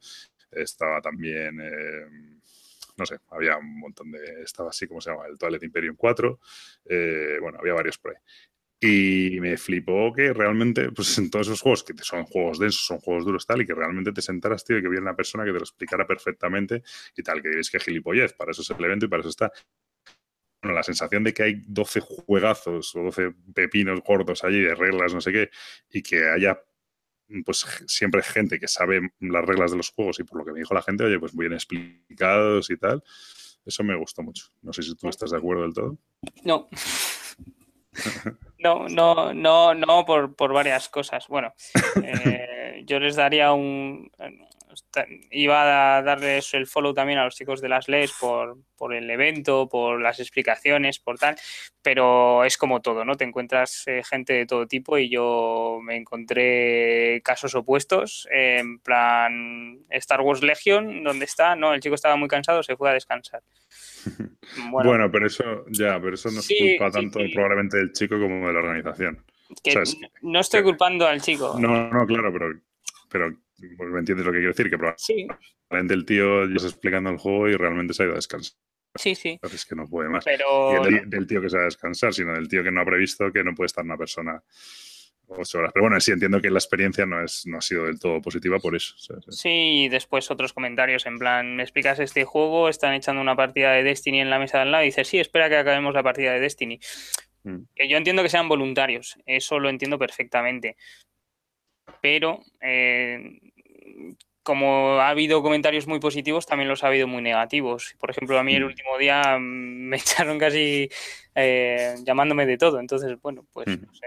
estaba 0.51 1.01
también, 1.01 1.60
eh, 1.60 2.06
no 2.97 3.06
sé, 3.06 3.18
había 3.31 3.56
un 3.59 3.78
montón 3.78 4.10
de, 4.10 4.43
estaba 4.43 4.70
así 4.70 4.86
como 4.86 5.01
se 5.01 5.10
llama, 5.10 5.27
el 5.27 5.39
Toilet 5.39 5.62
Imperium 5.62 5.97
4, 5.97 6.40
eh, 6.86 7.39
bueno, 7.40 7.59
había 7.60 7.74
varios 7.74 7.98
por 7.98 8.12
ahí. 8.12 8.16
Y 8.78 9.40
me 9.40 9.56
flipó 9.56 10.12
que 10.12 10.35
realmente, 10.35 10.93
pues 10.93 11.16
en 11.18 11.31
todos 11.31 11.47
esos 11.47 11.62
juegos, 11.62 11.82
que 11.82 11.94
son 12.02 12.24
juegos 12.24 12.59
densos, 12.59 12.85
son 12.85 12.98
juegos 12.98 13.24
duros, 13.24 13.47
tal, 13.47 13.62
y 13.62 13.66
que 13.66 13.74
realmente 13.74 14.12
te 14.12 14.20
sentaras, 14.20 14.64
tío, 14.64 14.78
y 14.78 14.82
que 14.82 14.89
hubiera 14.89 15.02
una 15.02 15.16
persona 15.16 15.44
que 15.44 15.52
te 15.52 15.59
lo 15.59 15.64
explicara 15.64 16.06
perfectamente 16.06 16.82
y 17.16 17.23
tal, 17.23 17.40
que 17.40 17.48
diréis 17.48 17.70
que 17.70 17.81
gilipollez, 17.81 18.35
para 18.35 18.51
eso 18.51 18.60
es 18.62 18.70
el 18.70 18.85
evento 18.85 19.06
y 19.06 19.09
para 19.09 19.20
eso 19.20 19.31
está. 19.31 19.51
Bueno, 20.62 20.74
la 20.74 20.82
sensación 20.82 21.24
de 21.24 21.32
que 21.32 21.43
hay 21.44 21.62
12 21.66 22.01
juegazos 22.01 22.94
o 22.97 23.02
12 23.05 23.32
pepinos 23.55 24.01
gordos 24.02 24.44
allí 24.44 24.60
de 24.60 24.74
reglas, 24.74 25.14
no 25.14 25.20
sé 25.20 25.32
qué, 25.32 25.51
y 25.90 26.02
que 26.02 26.28
haya 26.28 26.60
pues 27.44 27.66
siempre 27.86 28.22
gente 28.22 28.58
que 28.58 28.68
sabe 28.68 29.12
las 29.20 29.44
reglas 29.44 29.70
de 29.70 29.76
los 29.76 29.90
juegos 29.90 30.20
y 30.20 30.24
por 30.24 30.38
lo 30.38 30.44
que 30.44 30.52
me 30.52 30.60
dijo 30.60 30.74
la 30.74 30.82
gente, 30.82 31.04
oye, 31.04 31.18
pues 31.18 31.34
bien 31.34 31.52
explicados 31.52 32.70
y 32.70 32.76
tal. 32.76 33.02
Eso 33.64 33.82
me 33.82 33.96
gustó 33.96 34.22
mucho. 34.22 34.46
No 34.62 34.72
sé 34.72 34.82
si 34.82 34.94
tú 34.94 35.08
estás 35.08 35.30
de 35.30 35.38
acuerdo 35.38 35.62
del 35.62 35.74
todo. 35.74 35.98
No. 36.44 36.68
No, 38.58 38.88
no, 38.88 39.32
no, 39.32 39.74
no, 39.74 40.04
por, 40.04 40.34
por 40.34 40.52
varias 40.52 40.88
cosas. 40.88 41.28
Bueno, 41.28 41.54
eh, 42.02 42.82
yo 42.84 42.98
les 42.98 43.16
daría 43.16 43.52
un 43.52 44.10
iba 45.30 45.96
a 45.96 46.02
darles 46.02 46.54
el 46.54 46.66
follow 46.66 46.94
también 46.94 47.18
a 47.18 47.24
los 47.24 47.36
chicos 47.36 47.60
de 47.60 47.68
las 47.68 47.88
LES 47.88 48.12
por, 48.20 48.58
por 48.76 48.94
el 48.94 49.10
evento, 49.10 49.68
por 49.68 50.00
las 50.00 50.20
explicaciones, 50.20 50.98
por 50.98 51.18
tal, 51.18 51.36
pero 51.82 52.44
es 52.44 52.56
como 52.56 52.80
todo, 52.80 53.04
¿no? 53.04 53.16
Te 53.16 53.24
encuentras 53.24 53.84
eh, 53.86 54.02
gente 54.04 54.32
de 54.32 54.46
todo 54.46 54.66
tipo 54.66 54.98
y 54.98 55.08
yo 55.08 55.78
me 55.82 55.96
encontré 55.96 57.20
casos 57.24 57.54
opuestos, 57.54 58.28
en 58.30 58.78
plan 58.80 59.78
Star 59.90 60.20
Wars 60.20 60.42
Legion, 60.42 61.02
donde 61.02 61.24
está, 61.24 61.56
no, 61.56 61.74
el 61.74 61.80
chico 61.80 61.94
estaba 61.94 62.16
muy 62.16 62.28
cansado, 62.28 62.62
se 62.62 62.76
fue 62.76 62.90
a 62.90 62.94
descansar. 62.94 63.42
Bueno, 64.70 65.10
pero 65.10 65.26
eso, 65.26 65.64
ya, 65.70 66.00
pero 66.00 66.14
eso 66.14 66.30
no 66.30 66.38
es 66.38 66.48
culpa 66.48 66.90
tanto 66.90 67.18
probablemente 67.34 67.78
del 67.78 67.92
chico 67.92 68.18
como 68.18 68.46
de 68.46 68.52
la 68.52 68.60
organización. 68.60 69.24
no 70.22 70.40
estoy 70.40 70.62
culpando 70.62 71.06
al 71.06 71.20
chico. 71.20 71.56
No, 71.58 71.88
no, 71.90 72.06
claro, 72.06 72.32
pero, 72.32 72.52
pero 73.08 73.36
pues, 73.58 73.90
¿Me 73.90 73.98
entiendes 73.98 74.26
lo 74.26 74.32
que 74.32 74.38
quiero 74.38 74.52
decir? 74.52 74.70
Que 74.70 74.78
probablemente 74.78 75.94
el 75.94 76.04
tío 76.04 76.46
ya 76.46 76.56
está 76.56 76.68
explicando 76.68 77.10
el 77.10 77.18
juego 77.18 77.48
y 77.48 77.56
realmente 77.56 77.94
se 77.94 78.02
ha 78.02 78.06
ido 78.06 78.14
a 78.14 78.16
descansar. 78.16 78.56
Sí, 78.94 79.14
sí. 79.14 79.38
Es 79.42 79.64
que 79.64 79.74
no 79.74 79.86
puede 79.86 80.08
más. 80.08 80.24
Y 80.26 80.94
el, 80.94 81.10
del 81.10 81.26
tío 81.26 81.42
que 81.42 81.50
se 81.50 81.56
va 81.56 81.62
a 81.62 81.66
descansar, 81.66 82.14
sino 82.14 82.32
del 82.32 82.48
tío 82.48 82.62
que 82.62 82.70
no 82.70 82.80
ha 82.80 82.84
previsto 82.84 83.30
que 83.32 83.44
no 83.44 83.54
puede 83.54 83.66
estar 83.66 83.84
una 83.84 83.96
persona 83.96 84.42
ocho 85.28 85.58
horas. 85.58 85.72
Pero 85.74 85.84
bueno, 85.84 86.00
sí 86.00 86.12
entiendo 86.12 86.40
que 86.40 86.50
la 86.50 86.58
experiencia 86.58 87.04
no, 87.04 87.22
es, 87.22 87.46
no 87.46 87.58
ha 87.58 87.60
sido 87.60 87.84
del 87.84 87.98
todo 87.98 88.20
positiva 88.20 88.58
por 88.58 88.74
eso. 88.74 88.94
Sí, 89.28 89.84
y 89.84 89.88
después 89.88 90.30
otros 90.30 90.52
comentarios 90.52 91.06
en 91.06 91.18
plan, 91.18 91.56
me 91.56 91.62
explicas 91.62 91.98
este 91.98 92.24
juego, 92.24 92.68
están 92.68 92.94
echando 92.94 93.20
una 93.20 93.36
partida 93.36 93.72
de 93.72 93.82
Destiny 93.82 94.20
en 94.20 94.30
la 94.30 94.38
mesa 94.38 94.58
de 94.58 94.62
al 94.62 94.70
lado 94.72 94.84
y 94.84 94.86
dices, 94.86 95.08
sí, 95.08 95.18
espera 95.18 95.48
que 95.48 95.56
acabemos 95.56 95.94
la 95.94 96.02
partida 96.02 96.32
de 96.32 96.40
Destiny. 96.40 96.80
Mm. 97.44 97.62
yo 97.88 97.96
entiendo 97.96 98.24
que 98.24 98.28
sean 98.28 98.48
voluntarios, 98.48 99.16
eso 99.24 99.60
lo 99.60 99.68
entiendo 99.68 100.00
perfectamente 100.00 100.76
pero 102.01 102.40
eh, 102.60 103.39
como 104.43 105.01
ha 105.01 105.09
habido 105.09 105.43
comentarios 105.43 105.89
muy 105.89 105.98
positivos, 105.98 106.47
también 106.47 106.68
los 106.68 106.85
ha 106.85 106.86
habido 106.86 107.09
muy 107.09 107.20
negativos. 107.20 107.97
Por 107.98 108.10
ejemplo, 108.10 108.39
a 108.39 108.44
mí 108.44 108.55
el 108.55 108.62
último 108.62 108.97
día 108.97 109.36
me 109.40 109.97
echaron 109.97 110.39
casi 110.39 110.89
eh, 111.35 111.97
llamándome 112.05 112.47
de 112.47 112.56
todo. 112.56 112.78
Entonces, 112.78 113.20
bueno, 113.20 113.44
pues 113.52 113.66
no 113.66 113.93
sé. 113.93 114.06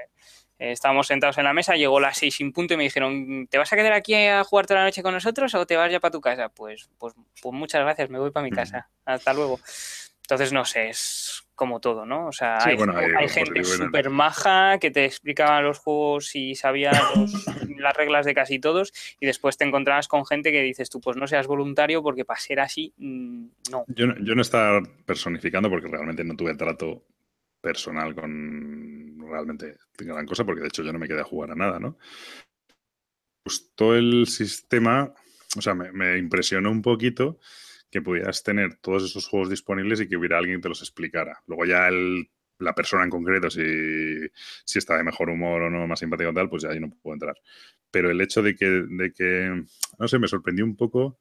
Eh, 0.59 0.71
estábamos 0.71 1.07
sentados 1.07 1.37
en 1.37 1.43
la 1.43 1.53
mesa, 1.53 1.75
llegó 1.75 1.99
las 1.99 2.17
seis 2.17 2.35
sin 2.35 2.51
punto 2.51 2.73
y 2.73 2.77
me 2.77 2.83
dijeron, 2.83 3.47
¿te 3.47 3.57
vas 3.57 3.71
a 3.71 3.75
quedar 3.75 3.93
aquí 3.93 4.13
a 4.13 4.43
jugar 4.43 4.65
toda 4.65 4.81
la 4.81 4.85
noche 4.85 5.03
con 5.03 5.13
nosotros 5.13 5.53
o 5.55 5.65
te 5.65 5.75
vas 5.75 5.91
ya 5.91 5.99
para 5.99 6.11
tu 6.11 6.21
casa? 6.21 6.49
Pues, 6.49 6.89
pues, 6.97 7.13
pues 7.41 7.53
muchas 7.53 7.81
gracias, 7.81 8.09
me 8.09 8.19
voy 8.19 8.31
para 8.31 8.43
mi 8.45 8.51
casa. 8.51 8.89
Hasta 9.05 9.33
luego. 9.33 9.59
Entonces, 10.29 10.53
no 10.53 10.63
sé, 10.63 10.89
es 10.89 11.43
como 11.55 11.79
todo, 11.79 12.05
¿no? 12.05 12.27
O 12.27 12.31
sea, 12.31 12.59
hay, 12.63 12.77
gente 13.29 13.63
súper 13.63 14.11
maja 14.11 14.77
que 14.77 14.91
te 14.91 15.03
explicaba 15.03 15.59
los 15.59 15.79
juegos 15.79 16.35
y 16.35 16.53
sabía 16.53 16.91
las 17.79 17.97
reglas 17.97 18.27
de 18.27 18.35
casi 18.35 18.59
todos 18.59 18.93
y 19.19 19.25
después 19.25 19.57
te 19.57 19.65
encontrabas 19.65 20.07
con 20.07 20.27
gente 20.27 20.51
que 20.51 20.61
dices 20.61 20.91
tú, 20.91 21.01
pues 21.01 21.17
no 21.17 21.25
seas 21.25 21.47
voluntario 21.47 22.03
porque 22.03 22.25
para 22.25 22.39
ser 22.39 22.59
así, 22.59 22.93
mm, 22.97 23.45
no. 23.71 23.85
Yo, 23.87 24.05
yo 24.21 24.35
no 24.35 24.43
estaba 24.43 24.83
personificando 25.03 25.67
porque 25.67 25.87
realmente 25.87 26.23
no 26.23 26.35
tuve 26.35 26.53
trato 26.53 27.03
personal 27.59 28.13
con 28.13 29.17
realmente 29.19 29.77
gran 29.97 30.27
cosa 30.27 30.45
porque 30.45 30.61
de 30.61 30.67
hecho 30.67 30.83
yo 30.83 30.93
no 30.93 30.99
me 30.99 31.07
quedé 31.07 31.21
a 31.21 31.25
jugar 31.25 31.49
a 31.49 31.55
nada, 31.55 31.79
¿no? 31.79 31.97
Gustó 33.43 33.95
el 33.95 34.27
sistema, 34.27 35.11
o 35.57 35.61
sea, 35.61 35.73
me, 35.73 35.91
me 35.91 36.19
impresionó 36.19 36.69
un 36.69 36.83
poquito 36.83 37.39
que 37.89 38.01
pudieras 38.01 38.43
tener 38.43 38.75
todos 38.75 39.03
esos 39.03 39.27
juegos 39.27 39.49
disponibles 39.49 40.01
y 40.01 40.07
que 40.07 40.17
hubiera 40.17 40.37
alguien 40.37 40.57
que 40.57 40.63
te 40.63 40.69
los 40.69 40.81
explicara. 40.81 41.41
Luego 41.47 41.65
ya 41.65 41.89
la 42.59 42.75
persona 42.75 43.03
en 43.03 43.09
concreto, 43.09 43.49
si, 43.49 43.63
si, 44.65 44.79
está 44.79 44.97
de 44.97 45.03
mejor 45.03 45.29
humor 45.29 45.63
o 45.63 45.69
no, 45.69 45.87
más 45.87 45.99
simpático 45.99 46.29
o 46.29 46.33
tal, 46.33 46.49
pues 46.49 46.63
ya 46.63 46.69
ahí 46.69 46.79
no 46.79 46.89
puedo 47.01 47.15
entrar. 47.15 47.35
Pero 47.89 48.11
el 48.11 48.21
hecho 48.21 48.41
de 48.43 48.55
que, 48.55 48.65
de 48.65 49.13
que, 49.13 49.63
no 49.97 50.07
sé, 50.07 50.19
me 50.19 50.27
sorprendió 50.27 50.65
un 50.65 50.75
poco 50.75 51.19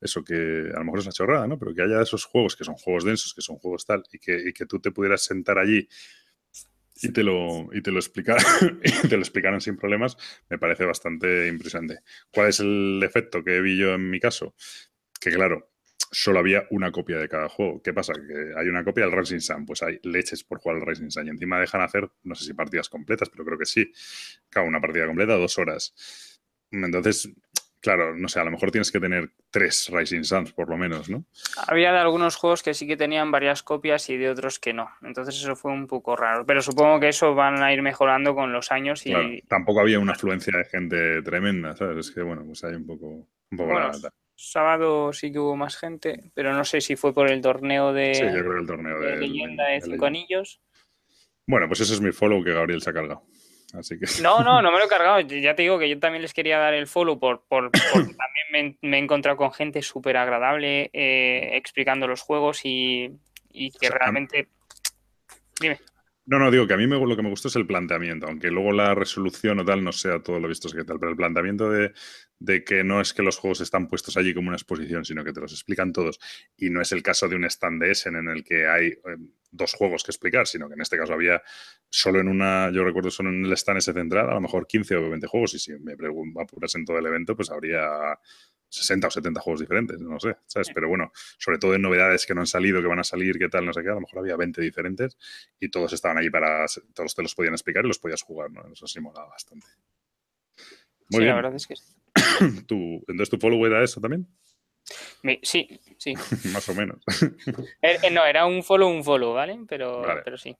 eso, 0.00 0.22
que 0.22 0.34
a 0.74 0.78
lo 0.78 0.84
mejor 0.84 1.00
es 1.00 1.06
una 1.06 1.12
chorrada, 1.12 1.46
¿no? 1.46 1.58
Pero 1.58 1.74
que 1.74 1.82
haya 1.82 2.00
esos 2.00 2.24
juegos 2.24 2.54
que 2.56 2.64
son 2.64 2.74
juegos 2.74 3.04
densos, 3.04 3.34
que 3.34 3.42
son 3.42 3.56
juegos 3.56 3.84
tal, 3.86 4.04
y 4.12 4.18
que, 4.18 4.48
y 4.48 4.52
que 4.52 4.66
tú 4.66 4.80
te 4.80 4.90
pudieras 4.90 5.22
sentar 5.24 5.58
allí 5.58 5.88
y 7.02 7.12
te 7.12 7.22
lo, 7.22 7.68
y 7.72 7.82
te 7.82 7.90
lo 7.90 7.98
explicaran, 7.98 8.44
y 8.82 9.08
te 9.08 9.16
lo 9.16 9.22
explicaran 9.22 9.60
sin 9.60 9.76
problemas, 9.76 10.16
me 10.48 10.58
parece 10.58 10.84
bastante 10.84 11.48
impresionante. 11.48 12.00
¿Cuál 12.32 12.48
es 12.48 12.60
el 12.60 13.00
efecto 13.02 13.42
que 13.44 13.60
vi 13.60 13.76
yo 13.78 13.94
en 13.94 14.08
mi 14.08 14.20
caso? 14.20 14.54
Que 15.20 15.30
claro, 15.30 15.70
solo 16.18 16.38
había 16.38 16.66
una 16.70 16.90
copia 16.90 17.18
de 17.18 17.28
cada 17.28 17.50
juego. 17.50 17.82
¿Qué 17.82 17.92
pasa? 17.92 18.14
Que 18.14 18.54
hay 18.56 18.68
una 18.68 18.82
copia 18.82 19.04
del 19.04 19.12
Racing 19.12 19.40
Sun, 19.40 19.66
pues 19.66 19.82
hay 19.82 20.00
leches 20.02 20.44
por 20.44 20.58
jugar 20.58 20.78
al 20.78 20.86
Racing 20.86 21.10
Sun 21.10 21.26
y 21.26 21.30
encima 21.30 21.60
dejan 21.60 21.82
hacer, 21.82 22.08
no 22.22 22.34
sé 22.34 22.46
si 22.46 22.54
partidas 22.54 22.88
completas, 22.88 23.28
pero 23.28 23.44
creo 23.44 23.58
que 23.58 23.66
sí. 23.66 23.92
Cada 24.48 24.66
una 24.66 24.80
partida 24.80 25.06
completa, 25.06 25.34
dos 25.34 25.58
horas. 25.58 26.40
Entonces, 26.70 27.28
claro, 27.82 28.16
no 28.16 28.28
sé, 28.28 28.40
a 28.40 28.44
lo 28.44 28.50
mejor 28.50 28.70
tienes 28.70 28.90
que 28.90 28.98
tener 28.98 29.30
tres 29.50 29.90
Rising 29.92 30.24
Suns 30.24 30.52
por 30.52 30.70
lo 30.70 30.78
menos, 30.78 31.10
¿no? 31.10 31.26
Había 31.68 31.92
de 31.92 31.98
algunos 31.98 32.36
juegos 32.36 32.62
que 32.62 32.72
sí 32.72 32.86
que 32.86 32.96
tenían 32.96 33.30
varias 33.30 33.62
copias 33.62 34.08
y 34.08 34.16
de 34.16 34.30
otros 34.30 34.58
que 34.58 34.72
no. 34.72 34.88
Entonces 35.02 35.36
eso 35.36 35.54
fue 35.54 35.70
un 35.70 35.86
poco 35.86 36.16
raro. 36.16 36.46
Pero 36.46 36.62
supongo 36.62 36.98
que 36.98 37.08
eso 37.08 37.34
van 37.34 37.62
a 37.62 37.74
ir 37.74 37.82
mejorando 37.82 38.34
con 38.34 38.54
los 38.54 38.72
años 38.72 39.04
y... 39.04 39.42
tampoco 39.48 39.80
había 39.80 39.98
una 39.98 40.12
afluencia 40.12 40.56
de 40.56 40.64
gente 40.64 41.20
tremenda, 41.20 41.76
¿sabes? 41.76 42.08
Es 42.08 42.14
que, 42.14 42.22
bueno, 42.22 42.42
pues 42.46 42.64
hay 42.64 42.74
un 42.74 42.86
poco... 42.86 43.28
Un 43.50 43.58
poco 43.58 43.74
sábado 44.36 45.12
sí 45.12 45.32
que 45.32 45.38
hubo 45.38 45.56
más 45.56 45.76
gente, 45.76 46.30
pero 46.34 46.52
no 46.52 46.64
sé 46.64 46.80
si 46.80 46.94
fue 46.94 47.12
por 47.12 47.30
el 47.30 47.40
torneo 47.40 47.92
de, 47.92 48.14
sí, 48.14 48.24
yo 48.24 48.30
creo 48.30 48.58
el 48.58 48.66
torneo 48.66 49.00
de, 49.00 49.16
leyenda 49.16 49.64
de 49.68 49.80
cinco 49.80 50.06
anillos. 50.06 50.60
Bueno, 51.46 51.68
pues 51.68 51.80
ese 51.80 51.94
es 51.94 52.00
mi 52.00 52.12
follow 52.12 52.42
que 52.44 52.52
Gabriel 52.52 52.82
se 52.82 52.90
ha 52.90 52.92
cargado. 52.92 53.22
Así 53.72 53.98
que... 53.98 54.06
No, 54.22 54.42
no, 54.42 54.62
no 54.62 54.70
me 54.72 54.78
lo 54.78 54.84
he 54.84 54.88
cargado. 54.88 55.20
Ya 55.20 55.54
te 55.54 55.62
digo 55.62 55.78
que 55.78 55.88
yo 55.88 55.98
también 55.98 56.22
les 56.22 56.34
quería 56.34 56.58
dar 56.58 56.74
el 56.74 56.86
follow 56.86 57.18
por, 57.18 57.44
por, 57.48 57.70
también 57.92 58.76
me, 58.82 58.96
he 58.96 59.00
encontrado 59.00 59.36
con 59.36 59.52
gente 59.52 59.82
súper 59.82 60.16
agradable 60.16 60.90
eh, 60.92 61.56
explicando 61.56 62.06
los 62.06 62.22
juegos 62.22 62.60
y, 62.64 63.18
que 63.52 63.90
realmente... 63.90 64.48
Dime. 65.60 65.78
No, 66.28 66.40
no, 66.40 66.50
digo 66.50 66.66
que 66.66 66.74
a 66.74 66.76
mí 66.76 66.88
me, 66.88 66.98
lo 66.98 67.14
que 67.16 67.22
me 67.22 67.30
gustó 67.30 67.46
es 67.46 67.54
el 67.54 67.68
planteamiento, 67.68 68.26
aunque 68.26 68.50
luego 68.50 68.72
la 68.72 68.96
resolución 68.96 69.60
o 69.60 69.64
tal 69.64 69.84
no 69.84 69.92
sea 69.92 70.20
todo 70.20 70.40
lo 70.40 70.48
visto 70.48 70.68
que 70.68 70.82
tal, 70.82 70.98
pero 70.98 71.10
el 71.12 71.16
planteamiento 71.16 71.70
de, 71.70 71.92
que 72.64 72.82
no 72.82 73.00
es 73.00 73.14
que 73.14 73.22
los 73.22 73.38
juegos 73.38 73.60
están 73.60 73.86
puestos 73.86 74.16
allí 74.16 74.34
como 74.34 74.48
una 74.48 74.56
exposición, 74.56 75.04
sino 75.04 75.22
que 75.22 75.32
te 75.32 75.40
los 75.40 75.52
explican 75.52 75.92
todos. 75.92 76.18
Y 76.56 76.68
no 76.70 76.80
es 76.80 76.90
el 76.90 77.04
caso 77.04 77.28
de 77.28 77.36
un 77.36 77.44
stand 77.44 77.80
de 77.80 77.92
Essen 77.92 78.16
en 78.16 78.28
el 78.28 78.42
que 78.42 78.66
hay 78.66 78.86
eh, 78.88 78.98
dos 79.52 79.72
juegos 79.74 80.02
que 80.02 80.10
explicar, 80.10 80.48
sino 80.48 80.66
que 80.66 80.74
en 80.74 80.80
este 80.80 80.98
caso 80.98 81.12
había 81.12 81.40
solo 81.88 82.20
en 82.20 82.26
una, 82.26 82.72
yo 82.72 82.82
recuerdo 82.82 83.12
solo 83.12 83.30
en 83.30 83.44
el 83.44 83.52
stand 83.52 83.78
ese 83.78 83.92
central, 83.92 84.28
a 84.28 84.34
lo 84.34 84.40
mejor 84.40 84.66
15 84.66 84.96
o 84.96 85.08
20 85.08 85.28
juegos, 85.28 85.54
y 85.54 85.60
si 85.60 85.72
me 85.78 85.92
apuras 86.42 86.74
en 86.74 86.84
todo 86.84 86.98
el 86.98 87.06
evento, 87.06 87.36
pues 87.36 87.50
habría 87.50 87.88
60 88.76 89.06
o 89.06 89.10
70 89.10 89.40
juegos 89.40 89.60
diferentes, 89.60 89.98
no 90.00 90.20
sé, 90.20 90.36
¿sabes? 90.46 90.70
Pero 90.74 90.88
bueno, 90.88 91.10
sobre 91.38 91.58
todo 91.58 91.74
en 91.74 91.82
novedades 91.82 92.26
que 92.26 92.34
no 92.34 92.40
han 92.42 92.46
salido, 92.46 92.80
que 92.80 92.88
van 92.88 92.98
a 92.98 93.04
salir, 93.04 93.38
qué 93.38 93.48
tal, 93.48 93.64
no 93.64 93.72
sé 93.72 93.82
qué, 93.82 93.90
a 93.90 93.94
lo 93.94 94.00
mejor 94.00 94.20
había 94.20 94.36
20 94.36 94.60
diferentes 94.60 95.16
y 95.58 95.70
todos 95.70 95.92
estaban 95.92 96.18
ahí 96.18 96.30
para, 96.30 96.66
todos 96.94 97.14
te 97.14 97.22
los 97.22 97.34
podían 97.34 97.54
explicar 97.54 97.84
y 97.84 97.88
los 97.88 97.98
podías 97.98 98.22
jugar, 98.22 98.50
¿no? 98.50 98.66
Eso 98.72 98.86
sí 98.86 99.00
molaba 99.00 99.28
bastante. 99.28 99.66
Muy 101.08 101.18
sí, 101.18 101.18
bien. 101.18 101.28
la 101.28 101.34
verdad 101.36 101.54
es 101.54 101.66
que. 101.66 101.74
¿Tú, 102.66 103.02
entonces 103.08 103.30
tu 103.30 103.38
follow 103.38 103.64
era 103.66 103.82
eso 103.82 104.00
también? 104.00 104.26
sí, 105.42 105.68
sí. 105.98 106.14
Más 106.52 106.68
o 106.68 106.74
menos. 106.74 107.02
Eh, 107.82 107.98
eh, 108.02 108.10
no, 108.10 108.24
era 108.24 108.46
un 108.46 108.62
follow, 108.62 108.88
un 108.88 109.04
follow, 109.04 109.34
¿vale? 109.34 109.58
Pero, 109.68 110.02
pero 110.24 110.36
sí. 110.36 110.56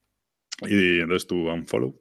¿Y 0.62 1.00
entonces 1.00 1.26
tu 1.26 1.48
unfollow? 1.50 2.00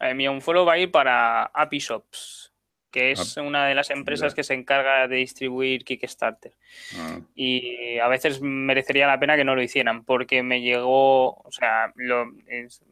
Eh, 0.00 0.14
mi 0.14 0.28
unfollow 0.28 0.64
va 0.64 0.74
a 0.74 0.78
ir 0.78 0.90
para 0.90 1.44
Appy 1.44 1.78
Shops 1.78 2.47
que 2.90 3.12
es 3.12 3.36
ah, 3.36 3.42
una 3.42 3.66
de 3.66 3.74
las 3.74 3.90
empresas 3.90 4.34
que 4.34 4.42
se 4.42 4.54
encarga 4.54 5.08
de 5.08 5.16
distribuir 5.16 5.84
Kickstarter. 5.84 6.52
Ah. 6.96 7.20
Y 7.34 7.98
a 7.98 8.08
veces 8.08 8.40
merecería 8.40 9.06
la 9.06 9.20
pena 9.20 9.36
que 9.36 9.44
no 9.44 9.54
lo 9.54 9.62
hicieran, 9.62 10.04
porque 10.04 10.42
me 10.42 10.60
llegó, 10.60 11.34
o 11.34 11.50
sea, 11.50 11.92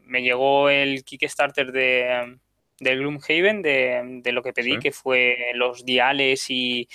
me 0.05 0.23
llegó 0.23 0.69
el 0.69 1.05
Kickstarter 1.05 1.73
de, 1.73 2.39
de 2.79 2.97
Gloomhaven, 2.97 3.63
de, 3.63 4.21
de 4.23 4.33
lo 4.33 4.43
que 4.43 4.53
pedí, 4.53 4.79
que 4.79 4.93
fue 4.93 5.53
los 5.55 5.85
diales 5.85 6.51
y, 6.51 6.89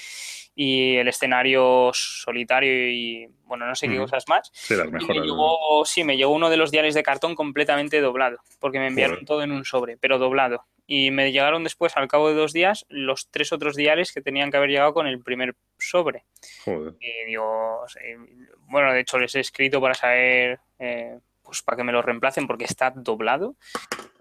y, 0.56 0.96
el 0.98 1.08
escenario 1.08 1.92
solitario 1.94 2.90
y, 2.90 3.28
bueno, 3.46 3.66
no 3.66 3.76
sé 3.76 3.90
qué 3.90 3.98
cosas 3.98 4.26
más. 4.28 4.52
Sí, 4.54 4.76
las 4.76 4.92
me 4.92 5.00
llegó, 5.00 5.84
sí, 5.86 6.04
me 6.04 6.18
llegó 6.18 6.34
uno 6.34 6.50
de 6.50 6.58
los 6.58 6.70
diales 6.70 6.94
de 6.94 7.04
cartón 7.04 7.34
completamente 7.34 8.00
doblado, 8.00 8.38
porque 8.60 8.80
me 8.80 8.88
enviaron 8.88 9.26
todo 9.26 9.42
en 9.42 9.52
un 9.52 9.66
sobre, 9.66 9.98
pero 9.98 10.20
doblado 10.20 10.66
y 10.88 11.12
me 11.12 11.32
llegaron 11.32 11.64
después, 11.64 11.96
al 11.96 12.08
cabo 12.08 12.30
de 12.30 12.36
dos 12.36 12.54
días, 12.54 12.86
los 12.90 13.30
tres 13.30 13.54
otros 13.54 13.76
diales 13.76 14.12
que 14.12 14.22
tenían 14.22 14.52
que 14.52 14.58
haber 14.58 14.70
llegado 14.70 14.94
con 14.94 15.08
el 15.08 15.22
primer 15.22 15.56
sobre. 15.78 16.26
Joder. 16.66 16.94
Y 17.00 17.26
digo, 17.28 17.86
bueno, 18.68 18.92
de 18.92 19.00
hecho 19.00 19.18
les 19.18 19.36
he 19.36 19.40
escrito 19.40 19.80
para 19.80 19.94
saber, 19.94 20.60
eh, 20.80 21.20
pues 21.44 21.62
para 21.62 21.78
que 21.78 21.84
me 21.84 21.92
lo 21.92 22.02
reemplacen 22.02 22.48
porque 22.48 22.66
está 22.66 22.92
doblado 22.92 23.56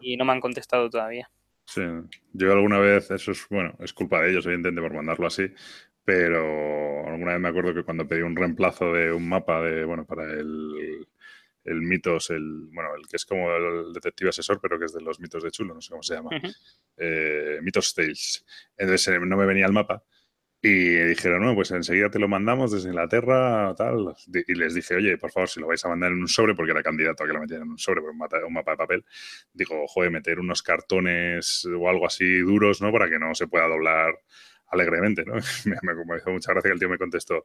y 0.01 0.17
no 0.17 0.25
me 0.25 0.33
han 0.33 0.41
contestado 0.41 0.89
todavía. 0.89 1.31
Sí, 1.65 1.83
yo 2.33 2.53
alguna 2.53 2.79
vez, 2.79 3.11
eso 3.11 3.31
es, 3.31 3.47
bueno, 3.49 3.75
es 3.81 3.93
culpa 3.93 4.21
de 4.21 4.31
ellos, 4.31 4.45
evidentemente, 4.47 4.83
por 4.83 4.95
mandarlo 4.97 5.27
así, 5.27 5.53
pero 6.05 7.07
alguna 7.07 7.33
vez 7.33 7.41
me 7.41 7.49
acuerdo 7.49 7.75
que 7.75 7.85
cuando 7.85 8.09
pedí 8.09 8.23
un 8.23 8.35
reemplazo 8.35 8.93
de 8.93 9.13
un 9.13 9.29
mapa 9.29 9.61
de, 9.63 9.85
bueno, 9.85 10.05
para 10.05 10.25
el 10.25 11.07
el 11.65 11.83
mitos, 11.83 12.31
el, 12.31 12.69
bueno, 12.73 12.95
el 12.97 13.07
que 13.07 13.17
es 13.17 13.27
como 13.27 13.51
el 13.55 13.93
detective 13.93 14.31
asesor, 14.31 14.61
pero 14.61 14.79
que 14.79 14.87
es 14.87 14.93
de 14.93 15.01
los 15.01 15.21
mitos 15.21 15.43
de 15.43 15.51
Chulo, 15.51 15.75
no 15.75 15.81
sé 15.81 15.91
cómo 15.91 16.03
se 16.03 16.15
llama. 16.15 16.31
Eh, 16.97 17.59
mitos 17.63 17.95
Tales. 17.95 18.45
Entonces 18.77 19.09
eh, 19.09 19.21
no 19.21 19.37
me 19.37 19.47
venía 19.47 19.67
el 19.67 19.73
mapa. 19.73 20.03
Y 20.63 20.91
dijeron, 20.95 21.43
no, 21.43 21.55
pues 21.55 21.71
enseguida 21.71 22.11
te 22.11 22.19
lo 22.19 22.29
mandamos 22.29 22.71
desde 22.71 22.91
Inglaterra, 22.91 23.75
tal. 23.77 24.15
Y 24.47 24.55
les 24.55 24.75
dije, 24.75 24.95
oye, 24.95 25.17
por 25.17 25.31
favor, 25.31 25.49
si 25.49 25.59
lo 25.59 25.67
vais 25.67 25.83
a 25.87 25.89
mandar 25.89 26.13
en 26.13 26.19
un 26.19 26.29
sobre, 26.29 26.55
porque 26.55 26.73
era 26.73 26.83
candidato 26.83 27.25
a 27.25 27.27
que 27.27 27.33
lo 27.33 27.41
metieran 27.41 27.65
en 27.67 27.73
un 27.73 27.79
sobre, 27.79 28.03
por 28.03 28.11
un 28.11 28.19
mapa, 28.19 28.73
de 28.73 28.77
papel, 28.77 29.05
digo, 29.55 29.87
joder, 29.89 30.11
meter 30.11 30.39
unos 30.39 30.63
cartones 30.63 31.65
o 31.65 31.89
algo 31.89 32.07
así 32.07 32.41
duros, 32.41 32.83
¿no? 32.83 32.93
Para 32.93 33.09
que 33.09 33.19
no 33.19 33.35
se 33.35 33.47
pueda 33.47 33.67
doblar 33.69 34.13
alegremente, 34.67 35.25
¿no? 35.25 35.35
me, 35.65 35.77
me, 35.83 36.19
hizo 36.19 36.31
mucha 36.31 36.53
gracia 36.53 36.69
que 36.69 36.75
el 36.75 36.79
tío 36.79 36.91
me 36.91 36.99
contestó, 36.99 37.43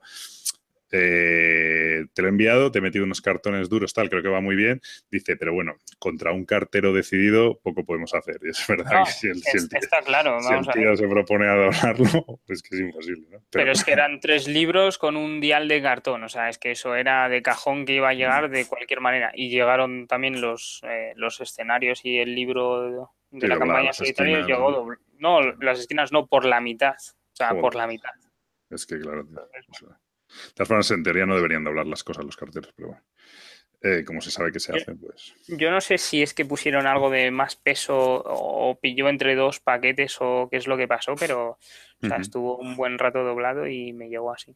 eh, 0.97 2.05
te 2.13 2.21
lo 2.21 2.27
he 2.27 2.31
enviado, 2.31 2.71
te 2.71 2.79
he 2.79 2.81
metido 2.81 3.03
unos 3.03 3.21
cartones 3.21 3.69
duros, 3.69 3.93
tal, 3.93 4.09
creo 4.09 4.23
que 4.23 4.29
va 4.29 4.41
muy 4.41 4.55
bien. 4.55 4.81
Dice, 5.11 5.35
pero 5.35 5.53
bueno, 5.53 5.75
contra 5.99 6.31
un 6.31 6.45
cartero 6.45 6.93
decidido 6.93 7.59
poco 7.59 7.85
podemos 7.85 8.13
hacer. 8.13 8.39
Y 8.43 8.49
es 8.49 8.65
verdad 8.67 9.03
que 9.05 9.11
si 9.11 9.27
el, 9.27 9.37
está 9.37 10.01
claro, 10.01 10.37
tío 10.73 10.95
se 10.95 11.07
propone 11.07 11.47
a 11.47 11.55
doblarlo, 11.55 12.39
es 12.47 12.61
que 12.61 12.75
es 12.75 12.81
imposible. 12.81 13.27
Pero, 13.49 13.71
es 13.71 13.83
que 13.83 13.91
eran 13.91 14.19
tres 14.19 14.47
libros 14.47 14.97
con 14.97 15.17
un 15.17 15.41
dial 15.41 15.67
de 15.67 15.81
cartón, 15.81 16.23
o 16.23 16.29
sea, 16.29 16.49
es 16.49 16.57
que 16.57 16.71
eso 16.71 16.95
era 16.95 17.27
de 17.29 17.41
cajón 17.41 17.85
que 17.85 17.93
iba 17.93 18.09
a 18.09 18.13
llegar 18.13 18.49
de 18.49 18.65
cualquier 18.65 19.01
manera. 19.01 19.31
Y 19.35 19.49
llegaron 19.49 20.07
también 20.07 20.41
los, 20.41 20.81
eh, 20.87 21.13
los 21.15 21.41
escenarios 21.41 22.05
y 22.05 22.19
el 22.19 22.33
libro 22.33 23.09
de 23.31 23.47
la 23.47 23.57
campaña 23.57 23.93
solitaria 23.93 24.45
llegó 24.45 24.87
No, 25.17 25.41
las 25.41 25.79
esquinas 25.79 26.11
no, 26.11 26.27
por 26.27 26.45
la 26.45 26.61
mitad. 26.61 26.95
O 26.95 27.35
sea, 27.35 27.49
por 27.59 27.75
la 27.75 27.85
mitad. 27.85 28.11
Es 28.69 28.85
que 28.85 28.97
claro. 28.99 29.27
De 30.27 30.53
todas 30.53 30.67
formas, 30.67 30.91
en 30.91 31.03
teoría 31.03 31.25
no 31.25 31.35
deberían 31.35 31.63
doblar 31.63 31.87
las 31.87 32.03
cosas 32.03 32.25
los 32.25 32.37
carteros, 32.37 32.73
pero 32.75 32.89
bueno. 32.89 33.03
Eh, 33.81 34.03
como 34.03 34.19
se 34.19 34.31
sabe 34.31 34.51
que 34.51 34.59
se 34.59 34.75
hace, 34.75 34.95
pues. 34.95 35.35
Yo 35.47 35.69
no 35.69 35.79
sé 35.79 35.99
si 35.99 36.23
es 36.23 36.33
que 36.33 36.43
pusieron 36.43 36.87
algo 36.87 37.11
de 37.11 37.29
más 37.29 37.55
peso 37.55 37.95
o 37.95 38.79
pilló 38.79 39.09
entre 39.09 39.35
dos 39.35 39.59
paquetes 39.59 40.17
o 40.21 40.47
qué 40.49 40.57
es 40.57 40.65
lo 40.65 40.75
que 40.75 40.87
pasó, 40.87 41.13
pero 41.15 41.59
estuvo 42.19 42.57
un 42.57 42.75
buen 42.75 42.97
rato 42.97 43.23
doblado 43.23 43.67
y 43.67 43.93
me 43.93 44.09
llegó 44.09 44.33
así. 44.33 44.55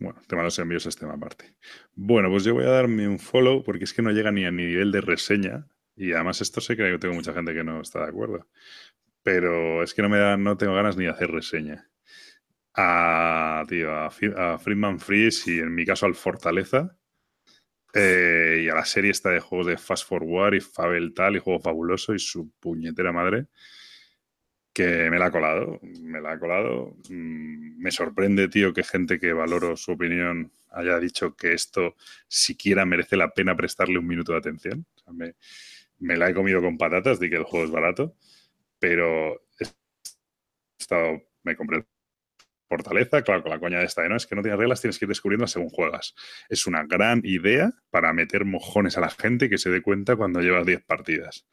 Bueno, 0.00 0.20
te 0.26 0.34
mando 0.34 0.46
los 0.46 0.58
envíos 0.58 0.86
este 0.86 1.02
tema 1.02 1.14
aparte. 1.14 1.54
Bueno, 1.94 2.28
pues 2.28 2.42
yo 2.42 2.54
voy 2.54 2.64
a 2.64 2.70
darme 2.70 3.06
un 3.06 3.20
follow 3.20 3.62
porque 3.62 3.84
es 3.84 3.92
que 3.92 4.02
no 4.02 4.10
llega 4.10 4.32
ni 4.32 4.44
a 4.44 4.50
nivel 4.50 4.90
de 4.90 5.00
reseña. 5.00 5.68
Y 5.94 6.12
además 6.12 6.40
esto 6.40 6.60
sé 6.60 6.76
que 6.76 6.98
tengo 6.98 7.14
mucha 7.14 7.32
gente 7.32 7.54
que 7.54 7.62
no 7.62 7.80
está 7.80 8.00
de 8.00 8.08
acuerdo. 8.08 8.48
Pero 9.22 9.82
es 9.84 9.94
que 9.94 10.02
no 10.02 10.08
me 10.08 10.18
da, 10.18 10.36
no 10.36 10.56
tengo 10.56 10.74
ganas 10.74 10.96
ni 10.96 11.04
de 11.04 11.10
hacer 11.10 11.30
reseña 11.30 11.88
a, 12.80 13.64
tío, 13.68 13.92
a, 13.92 14.08
Friedman 14.58 15.00
Freeze 15.00 15.50
y 15.52 15.58
en 15.58 15.74
mi 15.74 15.84
caso 15.84 16.06
al 16.06 16.14
Fortaleza. 16.14 16.96
Eh, 17.92 18.62
y 18.64 18.68
a 18.68 18.74
la 18.74 18.84
serie 18.84 19.10
esta 19.10 19.30
de 19.30 19.40
juegos 19.40 19.66
de 19.66 19.78
Fast 19.78 20.06
Forward 20.06 20.54
y 20.54 20.60
Fabel 20.60 21.14
tal 21.14 21.36
y 21.36 21.38
Juego 21.40 21.58
Fabuloso 21.58 22.14
y 22.14 22.18
su 22.18 22.50
puñetera 22.60 23.12
madre 23.12 23.46
que 24.78 25.10
me 25.10 25.18
la 25.18 25.26
ha 25.26 25.30
colado, 25.32 25.80
me 25.82 26.20
la 26.20 26.32
ha 26.32 26.38
colado. 26.38 26.96
Mm, 27.10 27.82
me 27.82 27.90
sorprende, 27.90 28.46
tío, 28.46 28.72
que 28.72 28.84
gente 28.84 29.18
que 29.18 29.32
valoro 29.32 29.76
su 29.76 29.92
opinión 29.92 30.52
haya 30.70 31.00
dicho 31.00 31.34
que 31.34 31.52
esto 31.52 31.96
siquiera 32.28 32.86
merece 32.86 33.16
la 33.16 33.30
pena 33.32 33.56
prestarle 33.56 33.98
un 33.98 34.06
minuto 34.06 34.32
de 34.32 34.38
atención. 34.38 34.86
me, 35.12 35.34
me, 35.98 36.16
la 36.16 36.30
he 36.30 36.34
comido 36.34 36.62
con 36.62 36.78
patatas, 36.78 37.18
de 37.18 37.28
que 37.28 37.36
el 37.36 37.44
juego 37.44 37.64
es 37.64 37.72
barato, 37.72 38.14
pero 38.78 39.42
he 39.58 39.66
estado, 40.78 41.22
me 41.42 41.56
compré 41.56 41.78
el 41.78 41.86
fortaleza, 42.68 43.22
claro, 43.22 43.42
con 43.42 43.50
la 43.50 43.58
coña 43.58 43.78
de 43.78 43.86
esta 43.86 44.02
de 44.02 44.08
no, 44.10 44.16
es 44.16 44.26
que 44.26 44.36
no 44.36 44.42
tienes 44.42 44.58
reglas, 44.58 44.80
tienes 44.80 44.98
que 44.98 45.06
ir 45.06 45.08
descubriendo 45.08 45.46
según 45.46 45.70
juegas. 45.70 46.14
Es 46.48 46.66
una 46.66 46.84
gran 46.84 47.22
idea 47.24 47.72
para 47.90 48.12
meter 48.12 48.44
mojones 48.44 48.96
a 48.98 49.00
la 49.00 49.10
gente 49.10 49.48
que 49.48 49.58
se 49.58 49.70
dé 49.70 49.82
cuenta 49.82 50.16
cuando 50.16 50.40
llevas 50.40 50.66
10 50.66 50.84
partidas. 50.84 51.46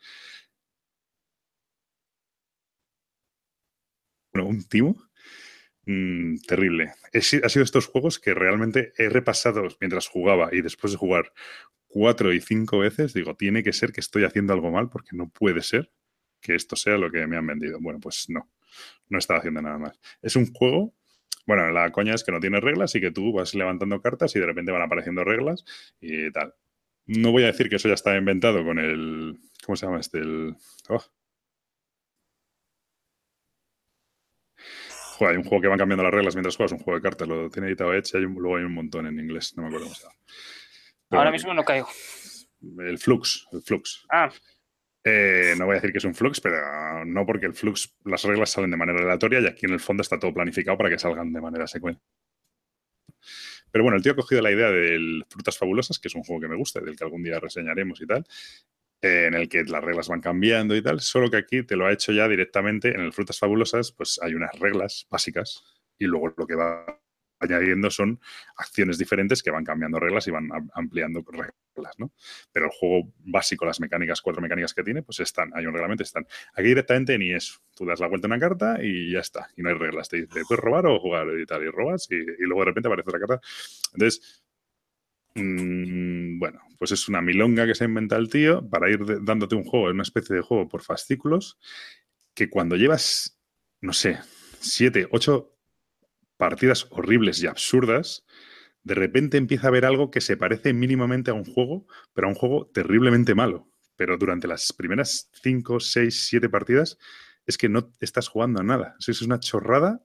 Bueno, 4.33 4.49
un 4.49 4.67
timo 4.67 4.95
mm, 5.85 6.37
terrible. 6.47 6.93
ha 7.13 7.21
sido 7.21 7.63
estos 7.63 7.87
juegos 7.87 8.19
que 8.19 8.33
realmente 8.33 8.93
he 8.97 9.09
repasado 9.09 9.67
mientras 9.79 10.07
jugaba 10.07 10.49
y 10.51 10.61
después 10.61 10.91
de 10.93 10.97
jugar 10.97 11.31
cuatro 11.87 12.33
y 12.33 12.41
cinco 12.41 12.79
veces, 12.79 13.13
digo, 13.13 13.35
tiene 13.35 13.63
que 13.63 13.71
ser 13.71 13.93
que 13.93 14.01
estoy 14.01 14.25
haciendo 14.25 14.53
algo 14.53 14.71
mal 14.71 14.89
porque 14.89 15.15
no 15.15 15.29
puede 15.29 15.61
ser 15.61 15.91
que 16.41 16.55
esto 16.55 16.75
sea 16.75 16.97
lo 16.97 17.09
que 17.11 17.25
me 17.27 17.37
han 17.37 17.47
vendido. 17.47 17.79
Bueno, 17.81 17.99
pues 18.01 18.25
no, 18.29 18.51
no 19.09 19.17
estaba 19.17 19.39
haciendo 19.39 19.61
nada 19.61 19.77
más. 19.77 19.99
Es 20.21 20.35
un 20.35 20.51
juego 20.51 20.93
bueno, 21.45 21.69
la 21.71 21.91
coña 21.91 22.13
es 22.13 22.23
que 22.23 22.31
no 22.31 22.39
tiene 22.39 22.59
reglas 22.59 22.95
y 22.95 23.01
que 23.01 23.11
tú 23.11 23.31
vas 23.33 23.53
levantando 23.55 24.01
cartas 24.01 24.35
y 24.35 24.39
de 24.39 24.45
repente 24.45 24.71
van 24.71 24.81
apareciendo 24.81 25.23
reglas 25.23 25.63
y 26.01 26.31
tal. 26.31 26.53
No 27.05 27.31
voy 27.31 27.43
a 27.43 27.47
decir 27.47 27.69
que 27.69 27.75
eso 27.75 27.87
ya 27.87 27.93
está 27.93 28.15
inventado 28.17 28.63
con 28.63 28.79
el. 28.79 29.39
¿Cómo 29.63 29.75
se 29.75 29.85
llama 29.85 29.99
este? 29.99 30.19
El. 30.19 30.55
Oh. 30.89 31.03
hay 35.21 35.37
un 35.37 35.43
juego 35.43 35.61
que 35.61 35.67
van 35.67 35.77
cambiando 35.77 36.03
las 36.03 36.13
reglas 36.13 36.35
mientras 36.35 36.57
juegas, 36.57 36.73
un 36.73 36.79
juego 36.79 36.99
de 36.99 37.03
cartas, 37.03 37.27
lo 37.27 37.49
tiene 37.49 37.69
editado 37.69 37.93
Edge 37.93 38.11
y 38.13 38.17
hay 38.17 38.23
luego 38.23 38.57
hay 38.57 38.63
un 38.63 38.73
montón 38.73 39.07
en 39.07 39.19
inglés, 39.19 39.55
no 39.55 39.63
me 39.63 39.67
acuerdo 39.69 39.85
cómo 39.85 39.95
se 39.95 40.03
llama. 40.03 40.15
Ahora 41.11 41.31
mismo 41.31 41.53
no 41.53 41.63
caigo. 41.63 41.87
El 42.79 42.97
Flux, 42.97 43.47
el 43.51 43.61
Flux. 43.61 44.05
Ah, 44.11 44.29
eh, 45.07 45.53
no 45.55 45.65
voy 45.65 45.73
a 45.73 45.75
decir 45.75 45.91
que 45.91 45.99
es 45.99 46.03
un 46.03 46.15
flux, 46.15 46.41
pero 46.41 47.05
no 47.05 47.25
porque 47.27 47.45
el 47.45 47.53
flux, 47.53 47.93
las 48.05 48.23
reglas 48.23 48.49
salen 48.49 48.71
de 48.71 48.77
manera 48.77 48.99
aleatoria 48.99 49.39
y 49.39 49.45
aquí 49.45 49.67
en 49.67 49.73
el 49.73 49.79
fondo 49.79 50.01
está 50.01 50.17
todo 50.17 50.33
planificado 50.33 50.75
para 50.77 50.89
que 50.89 50.97
salgan 50.97 51.31
de 51.31 51.41
manera 51.41 51.67
secuencial. 51.67 52.03
Pero 53.69 53.83
bueno, 53.83 53.97
el 53.97 54.03
tío 54.03 54.13
ha 54.13 54.15
cogido 54.15 54.41
la 54.41 54.51
idea 54.51 54.71
del 54.71 55.23
Frutas 55.29 55.59
Fabulosas, 55.59 55.99
que 55.99 56.07
es 56.07 56.15
un 56.15 56.23
juego 56.23 56.41
que 56.41 56.47
me 56.47 56.55
gusta, 56.55 56.79
del 56.79 56.95
que 56.95 57.03
algún 57.03 57.21
día 57.21 57.39
reseñaremos 57.39 58.01
y 58.01 58.07
tal, 58.07 58.25
eh, 59.01 59.25
en 59.27 59.35
el 59.35 59.47
que 59.47 59.63
las 59.65 59.83
reglas 59.83 60.07
van 60.07 60.21
cambiando 60.21 60.75
y 60.75 60.81
tal, 60.81 60.99
solo 61.01 61.29
que 61.29 61.37
aquí 61.37 61.61
te 61.61 61.75
lo 61.75 61.85
ha 61.85 61.93
hecho 61.93 62.11
ya 62.11 62.27
directamente 62.27 62.89
en 62.89 63.01
el 63.01 63.13
Frutas 63.13 63.37
Fabulosas, 63.37 63.91
pues 63.91 64.19
hay 64.23 64.33
unas 64.33 64.57
reglas 64.57 65.05
básicas 65.11 65.63
y 65.99 66.05
luego 66.05 66.33
lo 66.35 66.47
que 66.47 66.55
va 66.55 66.99
añadiendo 67.39 67.89
son 67.89 68.19
acciones 68.57 68.97
diferentes 68.97 69.43
que 69.43 69.51
van 69.51 69.63
cambiando 69.63 69.99
reglas 69.99 70.27
y 70.27 70.31
van 70.31 70.49
ampliando 70.73 71.23
reglas, 71.27 71.93
¿no? 71.97 72.11
Pero 72.51 72.65
el 72.65 72.71
juego 72.71 73.13
básico, 73.19 73.65
las 73.65 73.79
mecánicas, 73.79 74.21
cuatro 74.21 74.41
mecánicas 74.41 74.73
que 74.73 74.83
tiene, 74.83 75.03
pues 75.03 75.19
están, 75.19 75.51
hay 75.55 75.65
un 75.65 75.73
reglamento, 75.73 76.03
están. 76.03 76.25
Aquí 76.53 76.67
directamente 76.67 77.17
ni 77.17 77.33
eso. 77.33 77.59
Tú 77.75 77.85
das 77.85 77.99
la 77.99 78.07
vuelta 78.07 78.27
a 78.27 78.29
una 78.29 78.39
carta 78.39 78.77
y 78.81 79.11
ya 79.11 79.19
está. 79.19 79.49
Y 79.55 79.61
no 79.61 79.69
hay 79.69 79.75
reglas. 79.75 80.09
Te 80.09 80.17
dice, 80.17 80.41
¿puedes 80.47 80.63
robar 80.63 80.85
o 80.87 80.99
jugar 80.99 81.27
y 81.39 81.45
tal? 81.45 81.63
Y 81.63 81.69
robas 81.69 82.07
y, 82.09 82.15
luego 82.39 82.61
de 82.61 82.65
repente 82.65 82.87
aparece 82.87 83.11
la 83.11 83.19
carta. 83.19 83.41
Entonces, 83.93 84.43
mm, 85.35 86.39
bueno, 86.39 86.61
pues 86.77 86.91
es 86.91 87.07
una 87.09 87.21
milonga 87.21 87.65
que 87.65 87.75
se 87.75 87.85
inventa 87.85 88.15
el 88.15 88.29
tío 88.29 88.67
para 88.69 88.89
ir 88.89 89.23
dándote 89.23 89.55
un 89.55 89.63
juego, 89.63 89.89
una 89.89 90.03
especie 90.03 90.35
de 90.35 90.41
juego 90.41 90.67
por 90.67 90.81
fascículos, 90.81 91.57
que 92.33 92.49
cuando 92.49 92.75
llevas, 92.75 93.39
no 93.81 93.93
sé, 93.93 94.19
siete, 94.59 95.07
ocho 95.11 95.54
partidas 96.37 96.87
horribles 96.89 97.41
y 97.41 97.47
absurdas, 97.47 98.25
de 98.83 98.93
repente 98.93 99.37
empieza 99.37 99.67
a 99.67 99.69
haber 99.69 99.85
algo 99.85 100.11
que 100.11 100.21
se 100.21 100.37
parece 100.37 100.73
mínimamente 100.73 101.31
a 101.31 101.33
un 101.33 101.45
juego, 101.45 101.87
pero 102.13 102.27
a 102.27 102.29
un 102.29 102.35
juego 102.35 102.67
terriblemente 102.73 103.33
malo. 103.33 103.67
Pero 103.95 104.17
durante 104.17 104.47
las 104.47 104.73
primeras 104.73 105.29
5, 105.41 105.79
6, 105.79 106.27
7 106.27 106.49
partidas 106.49 106.97
es 107.45 107.57
que 107.57 107.69
no 107.69 107.93
estás 107.99 108.27
jugando 108.27 108.59
a 108.59 108.63
nada. 108.63 108.95
Eso 108.99 109.11
es 109.11 109.21
una 109.21 109.39
chorrada, 109.39 110.01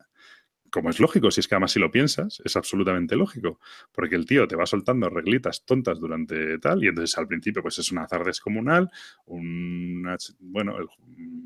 como 0.70 0.90
es 0.90 1.00
lógico, 1.00 1.30
si 1.30 1.40
es 1.40 1.48
que 1.48 1.56
además 1.56 1.72
si 1.72 1.80
lo 1.80 1.90
piensas, 1.90 2.40
es 2.44 2.56
absolutamente 2.56 3.16
lógico, 3.16 3.60
porque 3.92 4.14
el 4.16 4.24
tío 4.24 4.46
te 4.46 4.56
va 4.56 4.66
soltando 4.66 5.10
reglitas 5.10 5.64
tontas 5.64 5.98
durante 5.98 6.58
tal, 6.58 6.84
y 6.84 6.88
entonces 6.88 7.18
al 7.18 7.26
principio 7.26 7.62
pues 7.62 7.78
es 7.78 7.90
una 7.90 8.04
azar 8.04 8.24
descomunal, 8.24 8.88
una, 9.26 10.16
bueno, 10.38 10.76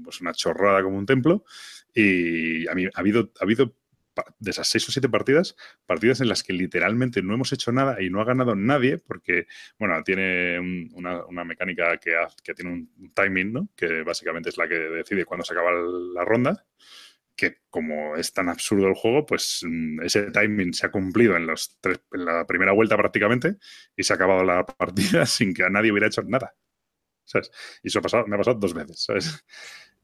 pues 0.02 0.20
una 0.20 0.32
chorrada 0.32 0.82
como 0.82 0.98
un 0.98 1.06
templo, 1.06 1.44
y 1.94 2.68
a 2.68 2.74
mí 2.74 2.84
ha 2.86 3.00
habido, 3.00 3.32
ha 3.40 3.44
habido 3.44 3.74
de 4.38 4.50
esas 4.50 4.68
seis 4.68 4.88
o 4.88 4.92
siete 4.92 5.08
partidas, 5.08 5.56
partidas 5.86 6.20
en 6.20 6.28
las 6.28 6.42
que 6.42 6.52
literalmente 6.52 7.22
no 7.22 7.34
hemos 7.34 7.52
hecho 7.52 7.72
nada 7.72 8.00
y 8.02 8.10
no 8.10 8.20
ha 8.20 8.24
ganado 8.24 8.54
nadie, 8.54 8.98
porque, 8.98 9.46
bueno, 9.78 10.02
tiene 10.04 10.58
una, 10.92 11.44
mecánica 11.44 11.96
que, 11.98 12.14
que, 12.42 12.54
tiene 12.54 12.70
un 12.72 13.12
timing, 13.14 13.52
¿no? 13.52 13.68
Que 13.76 14.02
básicamente 14.02 14.48
es 14.50 14.58
la 14.58 14.68
que 14.68 14.74
decide 14.74 15.24
cuándo 15.24 15.44
se 15.44 15.52
acaba 15.52 15.72
la 15.72 16.24
ronda. 16.24 16.64
Que 17.36 17.56
como 17.68 18.16
es 18.16 18.32
tan 18.32 18.48
absurdo 18.48 18.86
el 18.86 18.94
juego, 18.94 19.26
pues 19.26 19.62
mm, 19.68 20.02
ese 20.02 20.30
timing 20.30 20.72
se 20.72 20.86
ha 20.86 20.90
cumplido 20.92 21.36
en, 21.36 21.46
los 21.46 21.78
tres, 21.80 22.00
en 22.12 22.24
la 22.24 22.46
primera 22.46 22.72
vuelta 22.72 22.96
prácticamente 22.96 23.56
y 23.96 24.04
se 24.04 24.12
ha 24.12 24.16
acabado 24.16 24.44
la 24.44 24.64
partida 24.78 25.26
sin 25.26 25.52
que 25.52 25.64
a 25.64 25.68
nadie 25.70 25.90
hubiera 25.90 26.06
hecho 26.06 26.22
nada. 26.22 26.54
¿Sabes? 27.24 27.50
Y 27.82 27.88
eso 27.88 27.98
ha 27.98 28.02
pasado, 28.02 28.26
me 28.26 28.36
ha 28.36 28.38
pasado 28.38 28.58
dos 28.58 28.74
veces. 28.74 29.44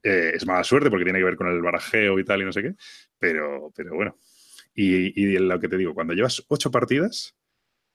Eh, 0.03 0.33
es 0.35 0.47
mala 0.47 0.65
suerte 0.65 0.89
porque 0.89 1.05
tiene 1.05 1.19
que 1.19 1.27
ver 1.27 1.37
con 1.37 1.49
el 1.49 1.61
barajeo 1.61 2.19
y 2.19 2.25
tal 2.25 2.41
y 2.41 2.47
no 2.47 2.53
sé 2.53 2.63
qué, 2.63 2.75
pero, 3.19 3.71
pero 3.77 3.95
bueno. 3.95 4.17
Y, 4.75 5.21
y 5.21 5.39
lo 5.39 5.61
que 5.61 5.69
te 5.69 5.77
digo, 5.77 5.93
cuando 5.93 6.15
llevas 6.15 6.43
ocho 6.49 6.71
partidas, 6.71 7.37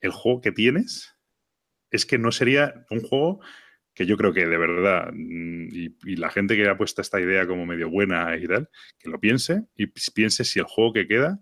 el 0.01 0.11
juego 0.11 0.39
que 0.39 0.51
tienes 0.51 1.15
es 1.89 2.05
que 2.05 2.19
no 2.19 2.31
sería 2.31 2.85
un 2.91 3.01
juego 3.01 3.39
que 3.95 4.05
yo 4.05 4.17
creo 4.17 4.33
que 4.33 4.45
de 4.45 4.57
verdad, 4.57 5.09
mm, 5.13 5.67
y, 5.71 6.15
la 6.17 6.29
gente 6.29 6.55
que 6.55 6.67
ha 6.67 6.77
puesto 6.77 7.01
esta 7.01 7.19
idea 7.19 7.47
como 7.47 7.65
medio 7.65 7.89
buena 7.89 8.35
y 8.37 8.45
tal, 8.45 8.69
que 8.99 9.09
lo 9.09 9.19
piense 9.19 9.63
y 9.75 9.87
piense 9.87 10.43
si 10.43 10.59
el 10.59 10.65
juego 10.65 10.93
que 10.93 11.07
queda 11.07 11.39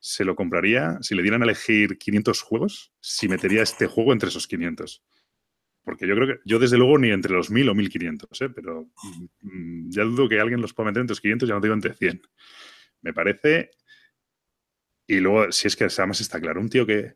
se 0.00 0.24
lo 0.24 0.36
compraría, 0.36 0.98
si 1.00 1.14
le 1.14 1.22
dieran 1.22 1.42
a 1.42 1.44
elegir 1.46 1.96
500 1.96 2.42
juegos, 2.42 2.92
si 3.00 3.28
metería 3.28 3.62
este 3.62 3.86
juego 3.86 4.12
entre 4.12 4.28
esos 4.28 4.46
500. 4.46 5.02
Porque 5.84 6.06
yo 6.06 6.14
creo 6.14 6.26
que, 6.26 6.40
yo 6.44 6.58
desde 6.58 6.78
luego 6.78 6.98
ni 6.98 7.10
entre 7.10 7.32
los 7.32 7.50
1000 7.50 7.68
o 7.68 7.74
1500, 7.74 8.40
¿eh? 8.40 8.48
pero 8.48 8.88
mm, 9.42 9.90
ya 9.90 10.02
dudo 10.04 10.28
que 10.28 10.40
alguien 10.40 10.60
los 10.60 10.72
pueda 10.72 10.88
meter 10.88 11.02
entre 11.02 11.12
los 11.12 11.20
500, 11.20 11.48
ya 11.48 11.54
no 11.54 11.60
digo 11.60 11.74
entre 11.74 11.94
100. 11.94 12.22
Me 13.02 13.12
parece. 13.12 13.70
Y 15.06 15.20
luego, 15.20 15.52
si 15.52 15.68
es 15.68 15.76
que 15.76 15.84
además 15.84 16.20
está 16.20 16.40
claro, 16.40 16.60
un 16.60 16.70
tío 16.70 16.86
que. 16.86 17.14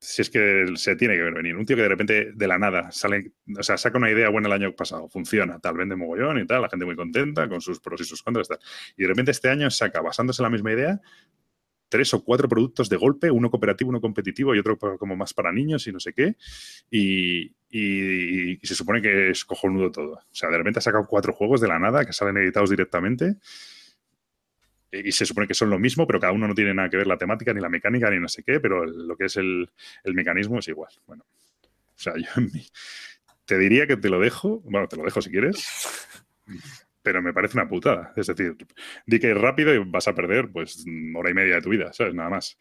Si 0.00 0.22
es 0.22 0.30
que 0.30 0.64
se 0.76 0.94
tiene 0.94 1.16
que 1.16 1.22
ver 1.22 1.34
venir, 1.34 1.56
un 1.56 1.66
tío 1.66 1.74
que 1.74 1.82
de 1.82 1.88
repente 1.88 2.30
de 2.32 2.46
la 2.46 2.56
nada 2.56 2.92
sale, 2.92 3.32
o 3.58 3.64
sea, 3.64 3.76
saca 3.76 3.98
una 3.98 4.08
idea 4.08 4.28
buena 4.28 4.46
el 4.46 4.52
año 4.52 4.76
pasado, 4.76 5.08
funciona, 5.08 5.58
tal, 5.58 5.76
vende 5.76 5.96
mogollón 5.96 6.38
y 6.38 6.46
tal, 6.46 6.62
la 6.62 6.68
gente 6.68 6.86
muy 6.86 6.94
contenta 6.94 7.48
con 7.48 7.60
sus 7.60 7.80
pros 7.80 8.00
y 8.02 8.04
sus 8.04 8.22
contras, 8.22 8.46
tal. 8.46 8.60
Y 8.96 9.02
de 9.02 9.08
repente 9.08 9.32
este 9.32 9.48
año 9.48 9.68
saca, 9.72 10.00
basándose 10.00 10.40
en 10.40 10.44
la 10.44 10.50
misma 10.50 10.72
idea, 10.72 11.00
tres 11.88 12.14
o 12.14 12.22
cuatro 12.22 12.48
productos 12.48 12.88
de 12.88 12.96
golpe, 12.96 13.28
uno 13.28 13.50
cooperativo, 13.50 13.90
uno 13.90 14.00
competitivo 14.00 14.54
y 14.54 14.60
otro 14.60 14.78
como 14.78 15.16
más 15.16 15.34
para 15.34 15.52
niños 15.52 15.84
y 15.88 15.92
no 15.92 15.98
sé 15.98 16.12
qué. 16.12 16.36
Y, 16.92 17.56
se 17.70 18.74
supone 18.74 19.02
que 19.02 19.30
es 19.30 19.44
cojonudo 19.44 19.90
todo. 19.90 20.12
O 20.12 20.34
sea, 20.34 20.48
de 20.50 20.58
repente 20.58 20.78
ha 20.78 20.82
sacado 20.82 21.06
cuatro 21.06 21.32
juegos 21.32 21.60
de 21.60 21.68
la 21.68 21.78
nada 21.78 22.04
que 22.04 22.12
salen 22.12 22.36
editados 22.38 22.70
directamente. 22.70 23.36
Y, 24.90 25.12
se 25.12 25.26
supone 25.26 25.46
que 25.46 25.54
son 25.54 25.68
lo 25.68 25.78
mismo, 25.78 26.06
pero 26.06 26.18
cada 26.18 26.32
uno 26.32 26.48
no 26.48 26.54
tiene 26.54 26.72
nada 26.72 26.88
que 26.88 26.96
ver 26.96 27.06
la 27.06 27.18
temática, 27.18 27.52
ni 27.52 27.60
la 27.60 27.68
mecánica, 27.68 28.10
ni 28.10 28.18
no 28.18 28.28
sé 28.28 28.42
qué, 28.42 28.58
pero 28.58 28.86
lo 28.86 29.16
que 29.16 29.26
es 29.26 29.36
el, 29.36 29.70
mecanismo 30.04 30.58
es 30.58 30.68
igual. 30.68 30.90
Bueno, 31.06 31.24
o 31.26 31.98
sea, 31.98 32.14
yo 32.16 32.30
te 33.44 33.58
diría 33.58 33.86
que 33.86 33.96
te 33.96 34.08
lo 34.08 34.18
dejo, 34.18 34.60
bueno, 34.64 34.88
te 34.88 34.96
lo 34.96 35.02
dejo 35.02 35.20
si 35.20 35.30
quieres, 35.30 36.16
pero 37.02 37.20
me 37.20 37.34
parece 37.34 37.58
una 37.58 37.68
putada. 37.68 38.14
Es 38.16 38.28
decir, 38.28 38.56
di 39.06 39.20
que 39.20 39.32
es 39.32 39.38
rápido 39.38 39.74
y 39.74 39.78
vas 39.78 40.08
a 40.08 40.14
perder 40.14 40.50
pues 40.50 40.84
hora 41.14 41.30
y 41.30 41.34
media 41.34 41.56
de 41.56 41.62
tu 41.62 41.68
vida, 41.68 41.92
¿sabes? 41.92 42.14
Nada 42.14 42.30
más. 42.30 42.56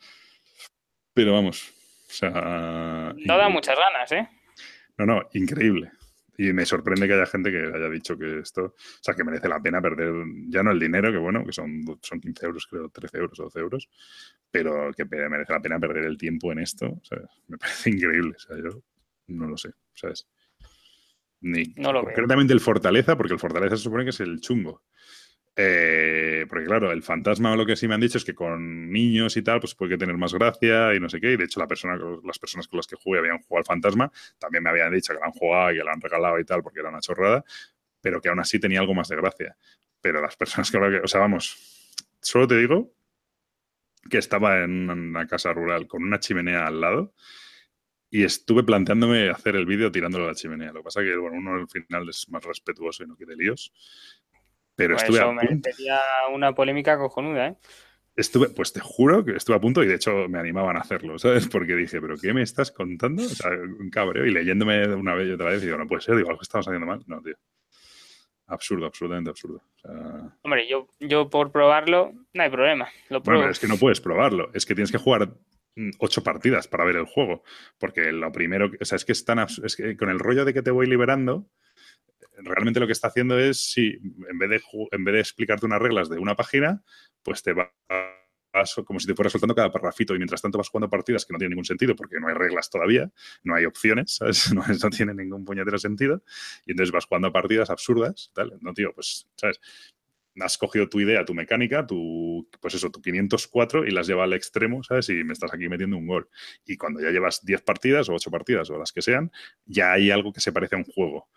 Pero 1.14 1.34
vamos, 1.34 1.74
o 2.10 2.12
sea... 2.12 3.14
No 3.26 3.38
da 3.38 3.50
muchas 3.50 3.78
ganas, 3.78 4.12
¿eh? 4.12 4.37
No, 4.98 5.06
no, 5.06 5.30
increíble. 5.34 5.92
Y 6.38 6.54
me 6.54 6.66
sorprende 6.66 7.08
que 7.08 7.14
haya 7.14 7.26
gente 7.26 7.52
que 7.52 7.58
haya 7.58 7.90
dicho 7.90 8.18
que 8.18 8.40
esto, 8.40 8.66
o 8.66 8.76
sea, 9.02 9.16
que 9.16 9.24
merece 9.24 9.50
la 9.50 9.60
pena 9.60 9.82
perder 9.82 10.14
ya 10.50 10.62
no 10.62 10.72
el 10.72 10.80
dinero, 10.80 11.12
que 11.12 11.18
bueno, 11.18 11.44
que 11.44 11.52
son, 11.52 11.84
son 12.02 12.20
15 12.20 12.46
euros, 12.46 12.68
creo, 12.68 12.90
13 12.90 13.18
euros 13.18 13.40
o 13.40 13.44
12 13.44 13.60
euros, 13.60 13.90
pero 14.52 14.94
que 14.94 15.06
merece 15.06 15.54
la 15.54 15.62
pena 15.62 15.80
perder 15.80 16.06
el 16.06 16.18
tiempo 16.18 16.52
en 16.52 16.60
esto, 16.60 16.86
o 16.86 17.04
sea, 17.04 17.20
me 17.48 17.58
parece 17.58 17.90
increíble, 17.90 18.36
o 18.36 18.40
sea, 18.40 18.56
yo 18.58 18.84
no 19.28 19.48
lo 19.48 19.58
sé, 19.58 19.72
¿sabes? 19.96 20.28
Ni 21.42 21.74
concretamente 21.74 22.54
el 22.54 22.60
Fortaleza, 22.60 23.16
porque 23.16 23.34
el 23.34 23.40
Fortaleza 23.40 23.78
se 23.78 23.84
supone 23.84 24.04
que 24.04 24.10
es 24.10 24.20
el 24.20 24.40
chungo. 24.40 24.84
Eh, 25.60 26.46
porque 26.48 26.66
claro, 26.66 26.92
el 26.92 27.02
fantasma 27.02 27.56
lo 27.56 27.66
que 27.66 27.76
sí 27.76 27.88
me 27.88 27.96
han 27.96 28.02
dicho 28.02 28.20
es 28.20 28.24
que 28.24 28.36
con 28.36 28.92
niños 28.92 29.36
y 29.38 29.42
tal, 29.42 29.60
pues 29.60 29.74
puede 29.74 29.98
tener 29.98 30.16
más 30.16 30.32
gracia 30.36 30.94
y 30.94 31.00
no 31.00 31.10
sé 31.10 31.20
qué. 31.20 31.32
Y 31.32 31.38
de 31.38 31.46
hecho, 31.46 31.60
la 31.60 31.68
las 32.24 32.38
personas 32.38 32.68
con 32.68 32.78
las 32.78 32.86
que 32.86 32.96
jugué 32.96 33.18
habían 33.18 33.40
jugado 33.40 33.62
al 33.62 33.66
fantasma, 33.66 34.12
también 34.38 34.64
me 34.64 34.70
habían 34.70 34.94
dicho 34.94 35.14
que 35.14 35.20
lo 35.20 35.26
han 35.26 35.32
jugado 35.32 35.72
y 35.72 35.78
que 35.78 35.84
lo 35.84 35.92
han 35.92 36.00
regalado 36.00 36.40
y 36.40 36.46
tal, 36.46 36.62
porque 36.62 36.80
era 36.80 36.90
una 36.90 37.00
chorrada, 37.00 37.44
pero 38.02 38.22
que 38.22 38.30
aún 38.30 38.40
así 38.40 38.60
tenía 38.60 38.80
algo 38.80 38.94
más 38.94 39.08
de 39.08 39.16
gracia. 39.16 39.58
Pero 40.00 40.22
las 40.22 40.36
personas 40.36 40.70
que, 40.70 40.78
o 40.78 41.08
sea, 41.08 41.22
vamos, 41.22 41.58
solo 42.22 42.48
te 42.48 42.56
digo 42.58 42.94
que 44.12 44.20
estaba 44.20 44.64
en 44.64 44.90
una 44.90 45.26
casa 45.28 45.54
rural 45.54 45.88
con 45.88 46.04
una 46.04 46.20
chimenea 46.20 46.68
al 46.68 46.80
lado 46.82 47.14
y 48.10 48.24
estuve 48.24 48.64
planteándome 48.64 49.30
hacer 49.30 49.56
el 49.56 49.66
vídeo 49.66 49.92
tirándolo 49.92 50.26
a 50.26 50.28
la 50.30 50.36
chimenea. 50.36 50.72
Lo 50.72 50.80
que 50.80 50.86
pasa 50.86 51.02
que 51.02 51.16
bueno, 51.18 51.38
uno 51.38 51.56
al 51.56 51.68
final 51.68 52.08
es 52.10 52.30
más 52.30 52.44
respetuoso 52.44 53.04
y 53.04 53.08
no 53.08 53.16
quiere 53.16 53.36
líos. 53.36 53.74
Pero 54.78 54.94
pues 54.96 55.04
estuve 55.04 55.18
eso 55.18 55.94
a 55.94 56.30
una 56.30 56.54
polémica 56.54 56.98
cojonuda, 56.98 57.48
¿eh? 57.48 57.56
Estuve, 58.16 58.50
pues 58.50 58.72
te 58.74 58.80
juro 58.80 59.26
que 59.26 59.36
estuve 59.36 59.58
a 59.58 59.60
punto 59.60 59.84
y 59.84 59.88
de 59.88 59.96
hecho 59.96 60.28
me 60.30 60.40
animaban 60.40 60.78
a 60.78 60.80
hacerlo, 60.80 61.20
¿sabes? 61.20 61.48
Porque 61.50 61.76
dije, 61.76 62.00
¿pero 62.00 62.16
qué 62.18 62.34
me 62.34 62.42
estás 62.42 62.72
contando? 62.72 63.22
O 63.24 63.28
sea, 63.28 63.52
un 63.52 63.90
cabreo 63.92 64.26
y 64.26 64.32
leyéndome 64.32 64.88
una 64.96 65.14
vez 65.14 65.28
y 65.28 65.32
otra 65.34 65.50
vez, 65.50 65.62
digo, 65.62 65.78
no 65.78 65.86
puede 65.86 66.02
ser, 66.02 66.16
digo, 66.16 66.30
algo 66.30 66.42
estamos 66.42 66.68
haciendo 66.68 66.88
mal. 66.88 67.04
No, 67.06 67.22
tío. 67.22 67.36
Absurdo, 68.48 68.86
absolutamente 68.86 69.30
absurdo. 69.30 69.62
Hombre, 70.42 70.68
yo, 70.70 70.88
yo 71.00 71.30
por 71.30 71.52
probarlo, 71.52 72.14
no 72.34 72.44
hay 72.44 72.50
problema. 72.50 72.88
Lo 73.10 73.20
Bueno, 73.22 73.50
es 73.50 73.60
que 73.60 73.68
no 73.68 73.78
puedes 73.78 74.00
probarlo. 74.00 74.50
Es 74.54 74.66
que 74.66 74.74
tienes 74.74 74.92
que 74.92 74.98
jugar 74.98 75.30
Mm, 75.78 75.92
ocho 76.00 76.24
partidas 76.24 76.68
para 76.68 76.84
ver 76.86 76.96
el 76.96 77.06
juego. 77.06 77.44
Porque 77.78 78.12
lo 78.12 78.32
primero, 78.32 78.72
o 78.82 78.86
sea, 78.86 78.96
es 78.96 79.06
que 79.06 79.12
están, 79.12 79.40
es 79.40 79.76
que 79.76 79.96
con 79.96 80.10
el 80.10 80.20
rollo 80.20 80.44
de 80.44 80.54
que 80.54 80.64
te 80.64 80.72
voy 80.72 80.88
liberando, 80.88 81.46
realmente 82.38 82.80
lo 82.80 82.86
que 82.86 82.94
está 82.94 83.08
haciendo 83.08 83.38
es, 83.38 83.72
si 83.72 84.00
en 84.30 84.38
vez 84.38 84.50
de, 84.50 84.62
en 84.92 85.04
vez 85.04 85.14
de 85.14 85.20
explicarte 85.20 85.66
unas 85.66 85.82
reglas 85.82 86.10
de 86.10 86.20
una 86.20 86.36
página, 86.36 86.84
pues 87.24 87.42
te 87.44 87.54
vas 87.54 87.70
como 88.86 89.00
si 89.00 89.06
te 89.08 89.14
fueras 89.14 89.32
soltando 89.32 89.54
cada 89.54 89.72
parrafito 89.72 90.16
y 90.16 90.18
mientras 90.18 90.42
tanto 90.42 90.58
vas 90.58 90.70
jugando 90.70 90.90
partidas 90.90 91.26
que 91.26 91.34
no 91.34 91.38
tienen 91.38 91.52
ningún 91.52 91.66
sentido 91.66 91.96
porque 91.96 92.20
no 92.20 92.28
hay 92.28 92.34
reglas 92.34 92.70
todavía, 92.70 93.12
no 93.44 93.56
hay 93.56 93.66
opciones, 93.66 94.16
¿sabes? 94.16 94.52
No, 94.54 94.64
no 94.66 94.90
tiene 94.90 95.14
ningún 95.14 95.46
puñetero 95.46 95.78
sentido 95.78 96.24
y 96.66 96.72
entonces 96.72 96.92
vas 96.92 97.06
jugando 97.06 97.32
partidas 97.32 97.70
absurdas, 97.70 98.32
tal, 98.34 98.58
no, 98.62 98.74
tío, 98.74 98.94
pues, 98.94 99.28
¿sabes? 99.36 99.60
has 100.40 100.58
cogido 100.58 100.88
tu 100.88 101.00
idea, 101.00 101.26
tu 101.26 101.34
mecánica, 101.34 101.86
tu, 101.86 102.48
pues 102.62 102.74
eso, 102.76 102.92
tu 102.92 103.02
504 103.02 103.86
y 103.86 103.92
las 103.92 104.08
lleva 104.08 104.24
al 104.24 104.34
extremo, 104.34 104.84
¿sabes? 104.84 105.10
Y 105.10 105.24
me 105.24 105.34
estás 105.34 105.54
aquí 105.54 105.68
metiendo 105.68 105.98
un 105.98 106.08
gol. 106.08 106.30
Y 106.66 106.78
cuando 106.78 107.02
ya 107.02 107.10
llevas 107.10 107.44
10 107.44 107.62
partidas 107.62 108.10
o 108.10 108.14
8 108.14 108.30
partidas 108.30 108.70
o 108.70 108.78
las 108.78 108.92
que 108.92 109.02
sean, 109.02 109.32
ya 109.66 109.94
hay 109.94 110.12
algo 110.12 110.32
que 110.32 110.42
se 110.42 110.52
parece 110.52 110.76
a 110.76 110.80
un 110.80 110.86
juego. 110.86 111.28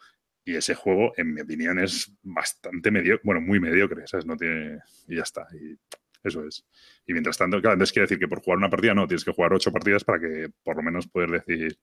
Y 0.45 0.57
ese 0.57 0.75
juego, 0.75 1.13
en 1.17 1.35
mi 1.35 1.43
opinión, 1.43 1.79
es 1.79 2.13
bastante 2.23 2.91
mediocre, 2.91 3.23
bueno, 3.25 3.41
muy 3.41 3.61
mediocre, 3.61 4.07
¿sabes? 4.07 4.27
No 4.27 4.37
tiene... 4.37 4.79
Y 5.07 5.17
ya 5.17 5.23
está. 5.23 5.47
Y 5.53 5.79
eso 6.23 6.47
es. 6.47 6.67
Y 7.07 7.13
mientras 7.13 7.37
tanto, 7.37 7.61
claro, 7.61 7.75
entonces 7.75 7.93
quiere 7.93 8.05
decir 8.05 8.19
que 8.19 8.29
por 8.29 8.41
jugar 8.41 8.59
una 8.59 8.71
partida 8.71 8.95
no, 8.95 9.07
tienes 9.07 9.25
que 9.25 9.33
jugar 9.33 9.53
8 9.53 9.71
partidas 9.71 10.05
para 10.05 10.19
que 10.21 10.51
por 10.63 10.77
lo 10.77 10.83
menos 10.83 11.07
poder 11.09 11.31
decir... 11.31 11.79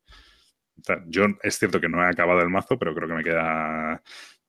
yo 1.08 1.26
es 1.44 1.58
cierto 1.58 1.80
que 1.80 1.90
no 1.90 2.04
he 2.04 2.08
acabado 2.08 2.42
el 2.42 2.50
mazo, 2.50 2.78
pero 2.78 2.94
creo 2.96 3.08
que 3.08 3.14
me 3.14 3.24
queda 3.24 4.02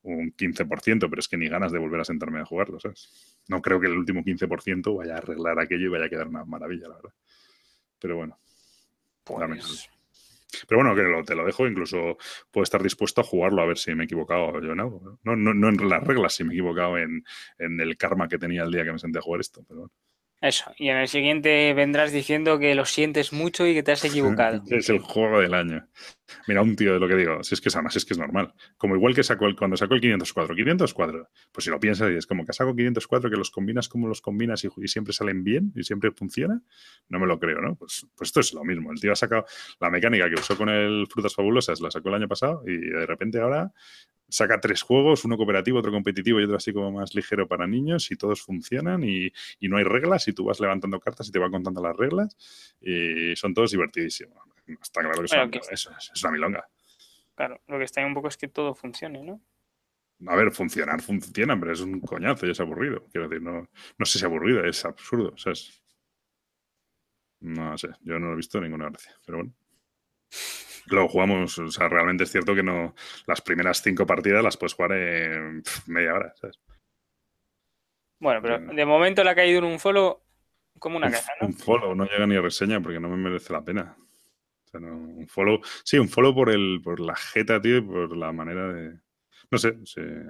un 0.03 0.35
15%, 0.35 1.11
pero 1.11 1.21
es 1.21 1.29
que 1.29 1.37
ni 1.37 1.49
ganas 1.49 1.73
de 1.73 1.79
volver 1.79 2.01
a 2.01 2.05
sentarme 2.05 2.41
a 2.41 2.45
jugarlo, 2.45 2.81
¿sabes? 2.81 3.37
No 3.49 3.61
creo 3.61 3.81
que 3.81 3.89
el 3.89 3.99
último 3.99 4.23
15% 4.23 4.97
vaya 4.97 5.15
a 5.15 5.19
arreglar 5.19 5.59
aquello 5.59 5.87
y 5.87 5.89
vaya 5.89 6.07
a 6.07 6.09
quedar 6.09 6.29
una 6.29 6.45
maravilla, 6.45 6.89
la 6.89 6.95
verdad. 6.97 7.15
Pero 7.99 8.17
bueno. 8.17 8.39
Pues... 9.25 9.91
Pero 10.67 10.83
bueno, 10.83 10.95
que 10.95 11.25
te 11.27 11.35
lo 11.35 11.45
dejo, 11.45 11.67
incluso 11.67 12.17
puedo 12.51 12.63
estar 12.63 12.83
dispuesto 12.83 13.21
a 13.21 13.25
jugarlo 13.25 13.63
a 13.63 13.67
ver 13.67 13.79
si 13.79 13.95
me 13.95 14.05
he 14.05 14.07
equivocado 14.07 14.61
yo 14.61 14.73
en 14.73 14.81
algo. 14.81 15.19
No, 15.23 15.37
no, 15.37 15.55
no 15.55 15.69
en 15.69 15.89
las 15.89 16.03
reglas, 16.03 16.35
si 16.35 16.45
me 16.45 16.53
he 16.53 16.57
equivocado 16.57 16.99
en, 16.99 17.25
en, 17.59 17.81
el 17.81 17.97
karma 17.97 18.29
que 18.29 18.39
tenía 18.39 18.63
el 18.63 18.71
día 18.71 18.85
que 18.85 18.93
me 18.93 18.99
senté 18.99 19.19
a 19.19 19.23
jugar 19.23 19.41
esto. 19.41 19.63
Pero 19.67 19.81
bueno. 19.81 19.93
Eso, 20.41 20.73
y 20.77 20.89
en 20.89 20.99
el 20.99 21.09
siguiente 21.09 21.75
vendrás 21.75 22.13
diciendo 22.13 22.59
que 22.59 22.75
lo 22.75 22.85
sientes 22.85 23.33
mucho 23.33 23.67
y 23.67 23.75
que 23.75 23.83
te 23.83 23.93
has 23.93 24.05
equivocado. 24.05 24.63
es 24.71 24.89
el 24.89 25.01
juego 25.01 25.41
del 25.41 25.55
año. 25.55 25.89
Mira, 26.47 26.63
un 26.63 26.77
tío 26.77 26.93
de 26.93 27.01
lo 27.01 27.09
que 27.09 27.17
digo, 27.17 27.43
si 27.43 27.55
es 27.55 27.61
que 27.61 27.69
es 27.69 27.77
además 27.77 27.97
es 27.97 28.05
que 28.05 28.15
es 28.15 28.19
normal. 28.19 28.55
Como 28.77 28.97
igual 28.97 29.15
que 29.15 29.23
sacó 29.23 29.47
el, 29.47 29.57
cuando 29.57 29.77
sacó 29.77 29.95
el 29.95 30.01
504, 30.01 30.55
504, 30.55 31.29
pues 31.53 31.65
si 31.65 31.71
lo 31.71 31.81
piensas 31.81 32.11
y 32.11 32.15
es 32.15 32.27
como 32.27 32.45
que 32.45 32.53
sacado 32.53 32.75
504 32.75 33.31
que 33.31 33.37
los 33.37 33.51
combinas 33.51 33.89
como 33.89 34.09
los 34.09 34.21
combinas 34.21 34.65
y, 34.65 34.89
siempre 34.89 35.13
salen 35.13 35.45
bien 35.45 35.73
y 35.75 35.85
siempre 35.85 36.11
funciona, 36.13 36.61
no 37.09 37.19
me 37.19 37.27
lo 37.27 37.39
creo, 37.39 37.61
¿no? 37.61 37.75
Pues, 37.77 38.07
pues 38.17 38.29
esto 38.29 38.41
es 38.41 38.53
lo 38.53 38.65
mismo. 38.65 38.93
El 38.93 39.01
tío 39.01 39.13
ha 39.13 39.17
sacado 39.17 39.47
la 39.81 39.91
mecánica 39.91 40.29
que 40.29 40.35
usó 40.35 40.57
con 40.57 40.69
el 40.69 41.07
Frutas 41.09 41.35
Fabulosas, 41.35 41.81
la 41.81 41.91
sacó 41.91 42.09
el 42.09 42.17
año 42.17 42.29
pasado 42.29 42.63
y 42.67 42.77
de 42.77 43.07
repente 43.07 43.41
ahora 43.41 43.73
saca 44.29 44.61
tres 44.61 44.83
juegos, 44.83 45.25
uno 45.25 45.37
cooperativo, 45.37 45.79
otro 45.79 45.91
competitivo 45.91 46.41
y 46.41 46.45
otro 46.45 46.57
así 46.57 46.73
como 46.73 46.93
más 46.93 47.15
ligero 47.15 47.49
para 47.49 47.67
niños 47.67 48.11
y 48.11 48.17
todos 48.17 48.43
funcionan 48.43 49.03
y, 49.05 49.33
no 49.61 49.77
hay 49.77 49.85
reglas 49.85 50.27
y 50.29 50.33
tú 50.33 50.45
vas 50.45 50.61
levantando 50.61 50.99
cartas 51.01 51.29
y 51.29 51.33
te 51.33 51.39
van 51.39 51.51
contando 51.51 51.83
las 51.83 51.97
reglas 51.97 52.37
y 52.81 53.37
son 53.37 53.55
todos 53.55 53.71
divertidísimos. 53.71 54.39
Está 54.81 55.01
claro 55.01 55.51
que, 55.51 55.59
es 55.73 56.23
una 56.23 56.33
milonga. 56.33 56.69
Claro, 57.35 57.61
lo 57.67 57.79
que 57.79 57.85
está 57.85 58.01
ahí 58.01 58.07
un 58.07 58.15
poco 58.15 58.29
es 58.29 58.37
que 58.37 58.49
todo 58.49 58.75
funcione, 58.75 59.23
¿no? 59.23 59.41
A 60.27 60.35
ver, 60.35 60.51
funcionar 60.51 61.01
funciona, 61.01 61.59
pero 61.59 61.73
es 61.73 61.81
un 61.81 62.01
coñazo 62.01 62.47
y 62.47 62.51
es 62.51 62.61
aburrido. 62.61 63.07
Quiero 63.13 63.29
decir, 63.29 63.43
no, 63.43 63.69
no 63.97 64.07
sé 64.07 64.13
si 64.13 64.19
es 64.19 64.25
aburrido, 64.25 64.65
es 64.65 64.85
absurdo. 64.85 65.35
No 67.41 67.79
sé, 67.79 67.89
yo 68.01 68.19
no 68.19 68.33
he 68.33 68.37
visto 68.37 68.61
ninguna 68.61 68.91
gracia, 68.91 69.15
pero 69.25 69.39
bueno 69.39 69.55
lo 70.95 71.09
jugamos, 71.09 71.59
o 71.59 71.71
sea, 71.71 71.89
realmente 71.89 72.25
es 72.25 72.33
cierto 72.33 72.55
que 72.55 72.63
no 72.63 72.95
las 73.27 73.41
primeras 73.41 73.83
cinco 73.83 74.07
partidas 74.07 74.43
las 74.43 74.57
puedes 74.57 74.75
jugar 74.75 74.93
en 74.93 75.63
media 75.87 76.15
hora, 76.15 76.33
¿sabes? 76.37 76.59
Bueno, 78.21 78.43
pero 78.43 78.59
de 78.59 78.85
momento 78.85 79.23
le 79.23 79.31
ha 79.31 79.35
caído 79.35 79.59
en 79.61 79.65
un 79.65 79.79
follow 79.79 80.23
como 80.79 80.97
una 80.97 81.11
caja, 81.11 81.33
¿no? 81.41 81.49
Un 81.49 81.55
follow, 81.55 81.95
no 81.95 82.05
llega 82.05 82.27
ni 82.27 82.37
a 82.37 82.41
reseña 82.41 82.81
porque 82.81 83.01
no 83.01 83.09
me 83.09 83.17
merece 83.17 83.53
la 83.53 83.63
pena. 83.63 83.97
No, 84.75 84.97
un 84.97 85.29
follow, 85.29 85.61
sí, 85.85 85.99
un 85.99 86.09
follow 86.09 86.35
por 86.35 86.51
el, 86.51 86.81
por 86.83 87.01
la 87.01 87.15
jeta, 87.17 87.61
tío, 87.61 87.79
y 87.79 87.83
por 87.83 88.17
la 88.17 88.33
manera 88.33 88.73
de. 88.73 88.99
No 89.51 89.59
sé, 89.59 89.79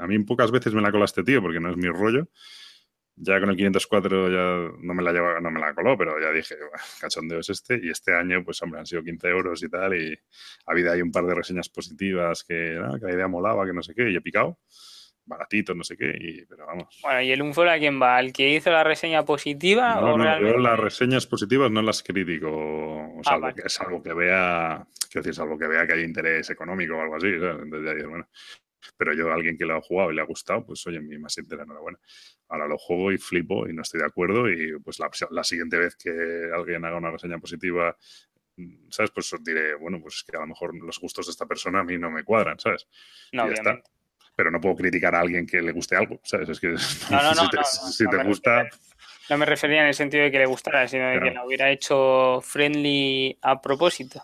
a 0.00 0.06
mí 0.06 0.18
pocas 0.20 0.50
veces 0.50 0.72
me 0.74 0.82
la 0.82 0.92
colaste, 0.92 1.24
tío, 1.24 1.42
porque 1.42 1.60
no 1.60 1.70
es 1.70 1.76
mi 1.76 1.88
rollo. 1.88 2.28
Ya 3.16 3.40
con 3.40 3.50
el 3.50 3.56
504 3.56 4.30
ya 4.30 4.76
no 4.80 4.94
me 4.94 5.02
la 5.02 5.12
lleva, 5.12 5.40
no 5.40 5.50
me 5.50 5.58
la 5.58 5.74
coló, 5.74 5.98
pero 5.98 6.20
ya 6.20 6.30
dije, 6.30 6.54
cachondeo 7.00 7.40
es 7.40 7.50
este. 7.50 7.80
Y 7.82 7.90
este 7.90 8.14
año, 8.14 8.44
pues 8.44 8.62
hombre, 8.62 8.78
han 8.78 8.86
sido 8.86 9.02
15 9.02 9.28
euros 9.28 9.62
y 9.64 9.68
tal. 9.68 9.94
Y 10.00 10.14
ha 10.66 10.72
habido 10.72 10.92
ahí 10.92 11.02
un 11.02 11.10
par 11.10 11.26
de 11.26 11.34
reseñas 11.34 11.68
positivas 11.68 12.44
que, 12.44 12.80
que 13.00 13.06
la 13.06 13.12
idea 13.12 13.26
molaba, 13.26 13.66
que 13.66 13.72
no 13.72 13.82
sé 13.82 13.92
qué, 13.94 14.08
y 14.10 14.16
he 14.16 14.20
picado. 14.20 14.60
Baratitos, 15.28 15.76
no 15.76 15.84
sé 15.84 15.96
qué, 15.96 16.16
y, 16.18 16.44
pero 16.46 16.66
vamos. 16.66 16.98
Bueno, 17.02 17.22
¿y 17.22 17.30
el 17.30 17.42
Unfall 17.42 17.68
a 17.68 17.78
quién 17.78 18.00
va? 18.00 18.16
¿Al 18.16 18.32
que 18.32 18.48
hizo 18.48 18.70
la 18.70 18.82
reseña 18.82 19.24
positiva? 19.24 19.94
No, 19.96 20.14
o 20.14 20.18
no, 20.18 20.24
realmente... 20.24 20.56
yo 20.56 20.58
las 20.58 20.78
reseñas 20.80 21.26
positivas 21.26 21.70
no 21.70 21.82
las 21.82 22.02
critico, 22.02 22.48
o 22.50 23.18
Ah, 23.20 23.22
salvo, 23.24 23.40
vale. 23.42 23.62
que, 23.62 23.68
salvo 23.68 24.02
que 24.02 24.14
vea, 24.14 24.86
quiero 25.10 25.22
decir, 25.22 25.34
salvo 25.34 25.58
que 25.58 25.66
vea 25.66 25.86
que 25.86 25.92
hay 25.94 26.02
interés 26.02 26.48
económico 26.50 26.96
o 26.96 27.00
algo 27.00 27.16
así, 27.16 27.38
¿sabes? 27.38 27.62
Entonces 27.62 27.96
ya 28.00 28.08
bueno. 28.08 28.28
Pero 28.96 29.12
yo, 29.12 29.32
alguien 29.32 29.58
que 29.58 29.66
lo 29.66 29.76
ha 29.76 29.80
jugado 29.82 30.12
y 30.12 30.14
le 30.14 30.20
ha 30.22 30.24
gustado, 30.24 30.64
pues 30.64 30.86
oye, 30.86 31.00
mi 31.00 31.18
más 31.18 31.36
entera 31.36 31.64
enhorabuena. 31.64 31.98
Ahora 32.48 32.66
lo 32.68 32.78
juego 32.78 33.12
y 33.12 33.18
flipo 33.18 33.68
y 33.68 33.72
no 33.72 33.82
estoy 33.82 34.00
de 34.00 34.06
acuerdo 34.06 34.48
y 34.48 34.78
pues 34.80 34.98
la, 34.98 35.10
la 35.30 35.44
siguiente 35.44 35.76
vez 35.76 35.96
que 35.96 36.10
alguien 36.54 36.84
haga 36.84 36.96
una 36.96 37.10
reseña 37.10 37.38
positiva, 37.38 37.96
¿sabes? 38.88 39.10
Pues 39.10 39.32
os 39.32 39.42
diré, 39.42 39.74
bueno, 39.74 40.00
pues 40.00 40.16
es 40.16 40.22
que 40.24 40.36
a 40.36 40.40
lo 40.40 40.46
mejor 40.46 40.74
los 40.76 40.98
gustos 41.00 41.26
de 41.26 41.32
esta 41.32 41.46
persona 41.46 41.80
a 41.80 41.84
mí 41.84 41.98
no 41.98 42.10
me 42.10 42.22
cuadran, 42.24 42.58
¿sabes? 42.58 42.86
No, 43.32 43.46
y 43.46 43.48
ya 43.48 43.54
está. 43.54 43.82
Pero 44.38 44.52
no 44.52 44.60
puedo 44.60 44.76
criticar 44.76 45.16
a 45.16 45.20
alguien 45.20 45.48
que 45.48 45.60
le 45.60 45.72
guste 45.72 45.96
algo, 45.96 46.20
¿sabes? 46.22 46.48
Es 46.48 46.60
que 46.60 46.68
No, 46.68 46.76
no, 47.10 47.34
no, 47.34 47.42
si 47.42 47.48
te, 47.50 47.64
si 47.64 48.04
gusta, 48.24 48.68
No 49.28 49.36
me 49.36 49.44
refería 49.44 49.80
en 49.80 49.88
el 49.88 49.94
sentido 49.94 50.22
de 50.22 50.30
que 50.30 50.38
le 50.38 50.46
gustara, 50.46 50.86
sino 50.86 51.08
de 51.08 51.18
que 51.18 51.32
lo 51.32 51.44
hubiera 51.44 51.68
hecho 51.72 52.40
friendly 52.40 53.36
a 53.42 53.60
propósito. 53.60 54.22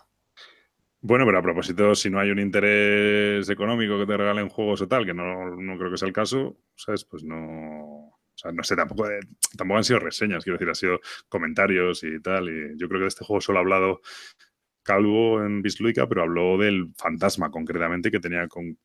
Bueno, 1.01 1.25
pero 1.25 1.39
a 1.39 1.41
propósito, 1.41 1.93
si 1.95 2.09
no 2.09 2.17
hay 2.17 2.31
un 2.31 2.39
interés 2.39 3.49
económico 3.49 3.99
que 3.99 4.05
te 4.05 4.15
regalen 4.15 4.47
juegos 4.47 4.81
o 4.81 4.87
tal, 4.87 5.05
que 5.05 5.13
no, 5.13 5.53
no 5.57 5.77
creo 5.77 5.91
que 5.91 5.97
sea 5.97 6.07
el 6.07 6.13
caso, 6.13 6.61
¿sabes? 6.75 7.03
Pues 7.03 7.25
no. 7.25 7.35
O 7.37 8.37
sea, 8.37 8.53
no 8.53 8.63
sé, 8.63 8.77
tampoco, 8.77 9.11
eh, 9.11 9.19
tampoco 9.57 9.79
han 9.79 9.83
sido 9.83 9.99
reseñas, 9.99 10.45
quiero 10.45 10.57
decir, 10.57 10.69
han 10.69 10.75
sido 10.75 11.01
comentarios 11.27 12.05
y 12.05 12.21
tal. 12.21 12.47
Y 12.47 12.77
yo 12.79 12.87
creo 12.87 13.01
que 13.01 13.03
de 13.03 13.09
este 13.09 13.25
juego 13.25 13.41
solo 13.41 13.59
ha 13.59 13.61
hablado 13.63 13.99
Calvo 14.85 15.43
en 15.43 15.61
Bisluica, 15.61 16.07
pero 16.07 16.21
habló 16.21 16.57
del 16.57 16.93
fantasma 16.95 17.51
concretamente 17.51 18.11
que 18.11 18.21
tenía 18.21 18.47
con. 18.47 18.77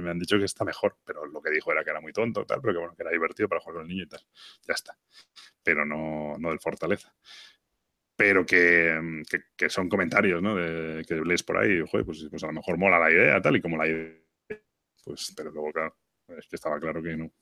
Me 0.00 0.10
han 0.10 0.18
dicho 0.18 0.38
que 0.38 0.44
está 0.44 0.64
mejor, 0.64 0.96
pero 1.04 1.26
lo 1.26 1.40
que 1.40 1.50
dijo 1.50 1.72
era 1.72 1.84
que 1.84 1.90
era 1.90 2.00
muy 2.00 2.12
tonto, 2.12 2.44
tal, 2.44 2.60
pero 2.60 2.72
que 2.74 2.78
bueno, 2.78 2.94
que 2.96 3.02
era 3.02 3.10
divertido 3.10 3.48
para 3.48 3.60
jugar 3.60 3.76
con 3.76 3.82
el 3.82 3.88
niño 3.88 4.04
y 4.04 4.08
tal. 4.08 4.20
Ya 4.66 4.74
está. 4.74 4.98
Pero 5.62 5.84
no, 5.84 6.36
no 6.38 6.50
del 6.50 6.60
Fortaleza 6.60 7.14
pero 8.20 8.44
que, 8.44 9.00
mm, 9.00 9.22
que, 9.56 9.70
son 9.70 9.88
comentarios, 9.88 10.42
¿no? 10.42 10.54
Que 10.54 11.22
lees 11.24 11.42
por 11.42 11.56
ahí, 11.56 11.82
pues, 12.04 12.26
pues 12.28 12.44
a 12.44 12.48
lo 12.48 12.52
mejor 12.52 12.76
mola 12.76 12.98
la 12.98 13.10
idea, 13.10 13.40
tal, 13.40 13.56
y 13.56 13.62
como 13.62 13.78
la 13.78 13.88
idea, 13.88 14.14
pues, 15.02 15.32
pero 15.34 15.50
luego, 15.50 15.72
claro, 15.72 15.96
es 16.36 16.46
que 16.46 16.56
estaba 16.56 16.78
claro 16.78 17.02
que 17.02 17.16
no, 17.16 17.32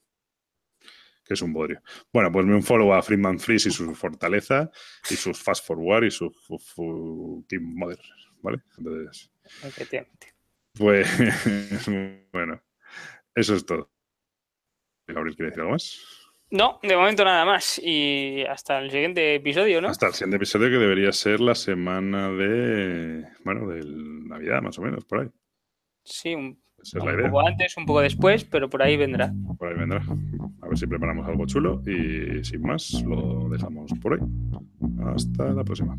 que 1.24 1.34
es 1.34 1.42
un 1.42 1.52
bodrio. 1.52 1.82
Bueno, 2.12 2.30
pues 2.30 2.46
me 2.46 2.54
un 2.54 2.62
follow 2.62 2.94
a 2.94 3.02
Friedman 3.02 3.40
Freeze 3.40 3.70
y 3.70 3.72
su 3.72 3.92
fortaleza, 3.96 4.70
y 5.10 5.16
sus 5.16 5.42
fast 5.42 5.66
forward 5.66 6.04
y 6.04 6.12
su, 6.12 7.44
Team 7.48 7.74
Mother, 7.74 8.00
¿vale? 8.40 8.62
Entonces, 8.78 9.32
Efectivamente. 9.64 10.37
Pues, 10.78 11.08
bueno, 12.32 12.60
eso 13.34 13.54
es 13.54 13.66
todo. 13.66 13.90
Gabriel, 15.06 15.36
¿quiere 15.36 15.50
decir 15.50 15.60
algo 15.60 15.72
más? 15.72 15.98
No, 16.50 16.78
de 16.82 16.96
momento 16.96 17.24
nada 17.24 17.44
más. 17.44 17.78
Y 17.82 18.42
hasta 18.48 18.78
el 18.78 18.90
siguiente 18.90 19.34
episodio, 19.34 19.80
¿no? 19.82 19.88
Hasta 19.88 20.06
el 20.06 20.14
siguiente 20.14 20.36
episodio 20.36 20.70
que 20.70 20.76
debería 20.78 21.12
ser 21.12 21.40
la 21.40 21.54
semana 21.54 22.30
de, 22.30 23.26
bueno, 23.44 23.68
de 23.68 23.82
Navidad, 23.84 24.62
más 24.62 24.78
o 24.78 24.82
menos, 24.82 25.04
por 25.04 25.20
ahí. 25.20 25.28
Sí, 26.04 26.34
un, 26.34 26.58
Esa 26.82 26.98
es 26.98 27.04
la 27.04 27.12
un 27.12 27.18
idea. 27.20 27.30
poco 27.30 27.46
antes, 27.46 27.76
un 27.76 27.84
poco 27.84 28.00
después, 28.00 28.44
pero 28.44 28.70
por 28.70 28.82
ahí 28.82 28.96
vendrá. 28.96 29.30
Por 29.58 29.68
ahí 29.68 29.78
vendrá. 29.78 30.02
A 30.62 30.68
ver 30.68 30.78
si 30.78 30.86
preparamos 30.86 31.26
algo 31.28 31.46
chulo 31.46 31.82
y 31.86 32.42
sin 32.44 32.62
más 32.62 33.02
lo 33.02 33.48
dejamos 33.50 33.92
por 34.00 34.14
hoy. 34.14 34.20
Hasta 35.14 35.52
la 35.52 35.64
próxima. 35.64 35.98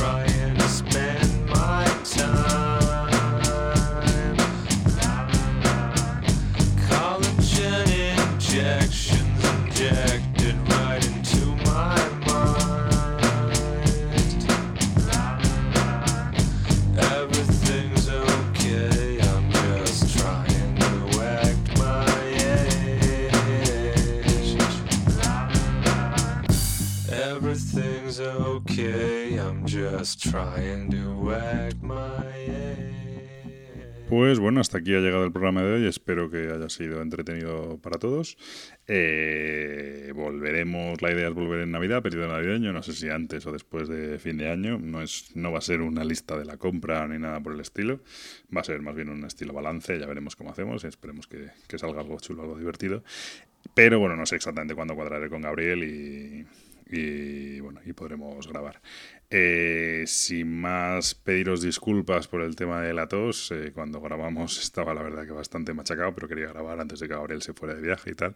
Try. 0.00 0.29
Pues 34.08 34.40
bueno, 34.40 34.60
hasta 34.60 34.78
aquí 34.78 34.94
ha 34.94 34.98
llegado 35.00 35.24
el 35.24 35.30
programa 35.30 35.62
de 35.62 35.74
hoy. 35.74 35.86
Espero 35.86 36.30
que 36.30 36.50
haya 36.50 36.68
sido 36.68 37.02
entretenido 37.02 37.78
para 37.82 37.98
todos. 37.98 38.36
Eh, 38.88 40.12
volveremos, 40.16 41.00
la 41.00 41.12
idea 41.12 41.28
es 41.28 41.34
volver 41.34 41.60
en 41.60 41.70
Navidad, 41.70 42.02
periodo 42.02 42.26
navideño, 42.28 42.72
no 42.72 42.82
sé 42.82 42.92
si 42.94 43.08
antes 43.08 43.46
o 43.46 43.52
después 43.52 43.88
de 43.88 44.18
fin 44.18 44.38
de 44.38 44.50
año. 44.50 44.78
No, 44.78 45.02
es, 45.02 45.36
no 45.36 45.52
va 45.52 45.58
a 45.58 45.60
ser 45.60 45.80
una 45.80 46.02
lista 46.02 46.36
de 46.36 46.46
la 46.46 46.56
compra 46.56 47.06
ni 47.06 47.18
nada 47.18 47.38
por 47.40 47.52
el 47.52 47.60
estilo. 47.60 48.00
Va 48.54 48.62
a 48.62 48.64
ser 48.64 48.80
más 48.80 48.96
bien 48.96 49.10
un 49.10 49.24
estilo 49.24 49.52
balance, 49.52 49.98
ya 49.98 50.06
veremos 50.06 50.34
cómo 50.34 50.50
hacemos. 50.50 50.82
Esperemos 50.84 51.26
que, 51.26 51.50
que 51.68 51.78
salga 51.78 52.00
algo 52.00 52.18
chulo, 52.18 52.42
algo 52.42 52.58
divertido. 52.58 53.04
Pero 53.74 54.00
bueno, 54.00 54.16
no 54.16 54.24
sé 54.24 54.36
exactamente 54.36 54.74
cuándo 54.74 54.94
cuadraré 54.94 55.28
con 55.28 55.42
Gabriel 55.42 55.84
y, 55.84 56.46
y 56.90 57.60
bueno, 57.60 57.80
y 57.84 57.92
podremos 57.92 58.48
grabar. 58.48 58.80
Eh, 59.32 60.02
sin 60.08 60.60
más, 60.60 61.14
pediros 61.14 61.62
disculpas 61.62 62.26
por 62.26 62.42
el 62.42 62.56
tema 62.56 62.82
de 62.82 62.92
la 62.92 63.06
tos. 63.06 63.52
Eh, 63.52 63.70
cuando 63.72 64.00
grabamos 64.00 64.58
estaba 64.62 64.92
la 64.92 65.02
verdad 65.02 65.24
que 65.24 65.30
bastante 65.32 65.72
machacado, 65.72 66.12
pero 66.14 66.26
quería 66.26 66.48
grabar 66.48 66.80
antes 66.80 66.98
de 66.98 67.06
que 67.06 67.14
Gabriel 67.14 67.40
se 67.40 67.54
fuera 67.54 67.74
de 67.74 67.82
viaje 67.82 68.10
y 68.10 68.14
tal. 68.14 68.34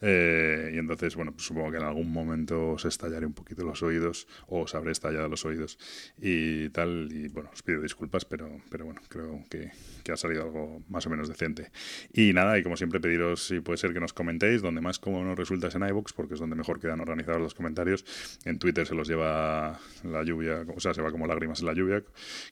Eh, 0.00 0.70
y 0.74 0.78
entonces, 0.78 1.16
bueno, 1.16 1.32
pues 1.32 1.46
supongo 1.46 1.72
que 1.72 1.78
en 1.78 1.82
algún 1.84 2.12
momento 2.12 2.70
os 2.70 2.84
estallaré 2.84 3.26
un 3.26 3.34
poquito 3.34 3.64
los 3.64 3.82
oídos 3.82 4.28
o 4.46 4.60
os 4.62 4.74
habré 4.76 4.92
estallado 4.92 5.28
los 5.28 5.44
oídos 5.44 5.78
y 6.18 6.68
tal. 6.70 7.08
Y 7.10 7.26
bueno, 7.28 7.50
os 7.52 7.62
pido 7.62 7.82
disculpas, 7.82 8.24
pero, 8.24 8.48
pero 8.70 8.84
bueno, 8.84 9.00
creo 9.08 9.42
que, 9.50 9.72
que 10.06 10.12
ha 10.12 10.16
salido 10.16 10.44
algo 10.44 10.84
más 10.88 11.04
o 11.06 11.10
menos 11.10 11.28
decente. 11.28 11.72
Y 12.12 12.32
nada, 12.32 12.56
y 12.58 12.62
como 12.62 12.76
siempre 12.76 13.00
pediros 13.00 13.48
si 13.48 13.58
puede 13.58 13.76
ser 13.76 13.92
que 13.92 13.98
nos 13.98 14.12
comentéis, 14.12 14.62
donde 14.62 14.80
más 14.80 15.00
cómodo 15.00 15.24
nos 15.24 15.36
resulta 15.36 15.66
es 15.66 15.74
en 15.74 15.82
iVoox, 15.82 16.12
porque 16.12 16.34
es 16.34 16.40
donde 16.40 16.54
mejor 16.54 16.78
quedan 16.78 17.00
organizados 17.00 17.40
los 17.40 17.54
comentarios. 17.54 18.04
En 18.44 18.60
Twitter 18.60 18.86
se 18.86 18.94
los 18.94 19.08
lleva 19.08 19.80
la 20.04 20.22
lluvia, 20.22 20.64
o 20.74 20.78
sea, 20.78 20.94
se 20.94 21.02
va 21.02 21.10
como 21.10 21.26
lágrimas 21.26 21.60
en 21.60 21.66
la 21.66 21.74
lluvia, 21.74 22.04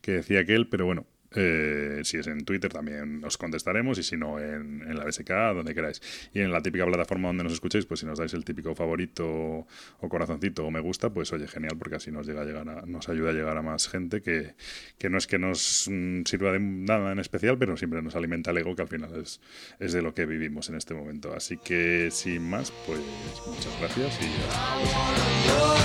que 0.02 0.12
decía 0.12 0.40
aquel, 0.40 0.68
pero 0.68 0.85
bueno, 0.85 1.06
eh, 1.36 2.01
si 2.05 2.19
es 2.19 2.27
en 2.27 2.44
Twitter 2.44 2.73
también 2.73 3.23
os 3.24 3.36
contestaremos 3.39 3.98
y 3.98 4.02
si 4.02 4.16
no 4.16 4.39
en, 4.40 4.82
la 4.97 5.05
BSK, 5.05 5.28
donde 5.55 5.74
queráis. 5.74 6.01
Y 6.32 6.40
en 6.40 6.51
la 6.52 6.61
típica 6.62 6.86
plataforma 6.86 7.28
donde 7.28 7.44
nos 7.44 7.52
escuchéis, 7.52 7.86
pues 7.86 8.01
si 8.01 8.06
nos 8.06 8.19
dais 8.19 8.32
el 8.35 8.44
típico 8.44 8.74
favorito 8.74 9.27
o 9.27 10.09
corazoncito 10.09 10.65
o 10.66 10.70
me 10.70 10.81
gusta, 10.81 11.11
pues 11.11 11.32
oye, 11.32 11.47
genial, 11.48 11.77
porque 11.78 11.97
así 11.97 12.11
nos 12.11 12.27
llega 12.27 12.43
a 12.43 12.44
llegar 12.44 12.69
a- 12.69 12.82
nos 12.86 13.09
ayuda 13.09 13.31
a 13.31 13.32
llegar 13.32 13.56
a 13.56 13.62
más 13.62 13.89
gente 13.89 14.23
que, 14.23 14.55
que 14.98 15.11
no 15.11 15.19
es 15.19 15.27
que 15.27 15.39
nos 15.39 15.89
mm, 15.90 16.23
sirva 16.24 16.52
de 16.52 16.61
nada 16.61 17.12
en 17.12 17.19
especial, 17.19 17.59
pero 17.59 17.77
siempre 17.77 18.02
nos 18.02 18.15
alimenta 18.16 18.51
el 18.51 18.59
ego, 18.59 18.74
que 18.77 18.82
al 18.82 18.89
final 18.89 19.15
es, 19.20 19.40
es 19.81 19.93
de 19.93 20.02
lo 20.02 20.15
que 20.15 20.27
vivimos 20.27 20.69
en 20.69 20.77
este 20.77 20.94
momento. 20.94 21.35
Así 21.35 21.56
que 21.59 22.09
sin 22.11 22.48
más, 22.48 22.73
pues 22.86 23.01
muchas 23.47 23.78
gracias 23.81 24.19
y 24.23 24.27
hasta. 24.48 25.85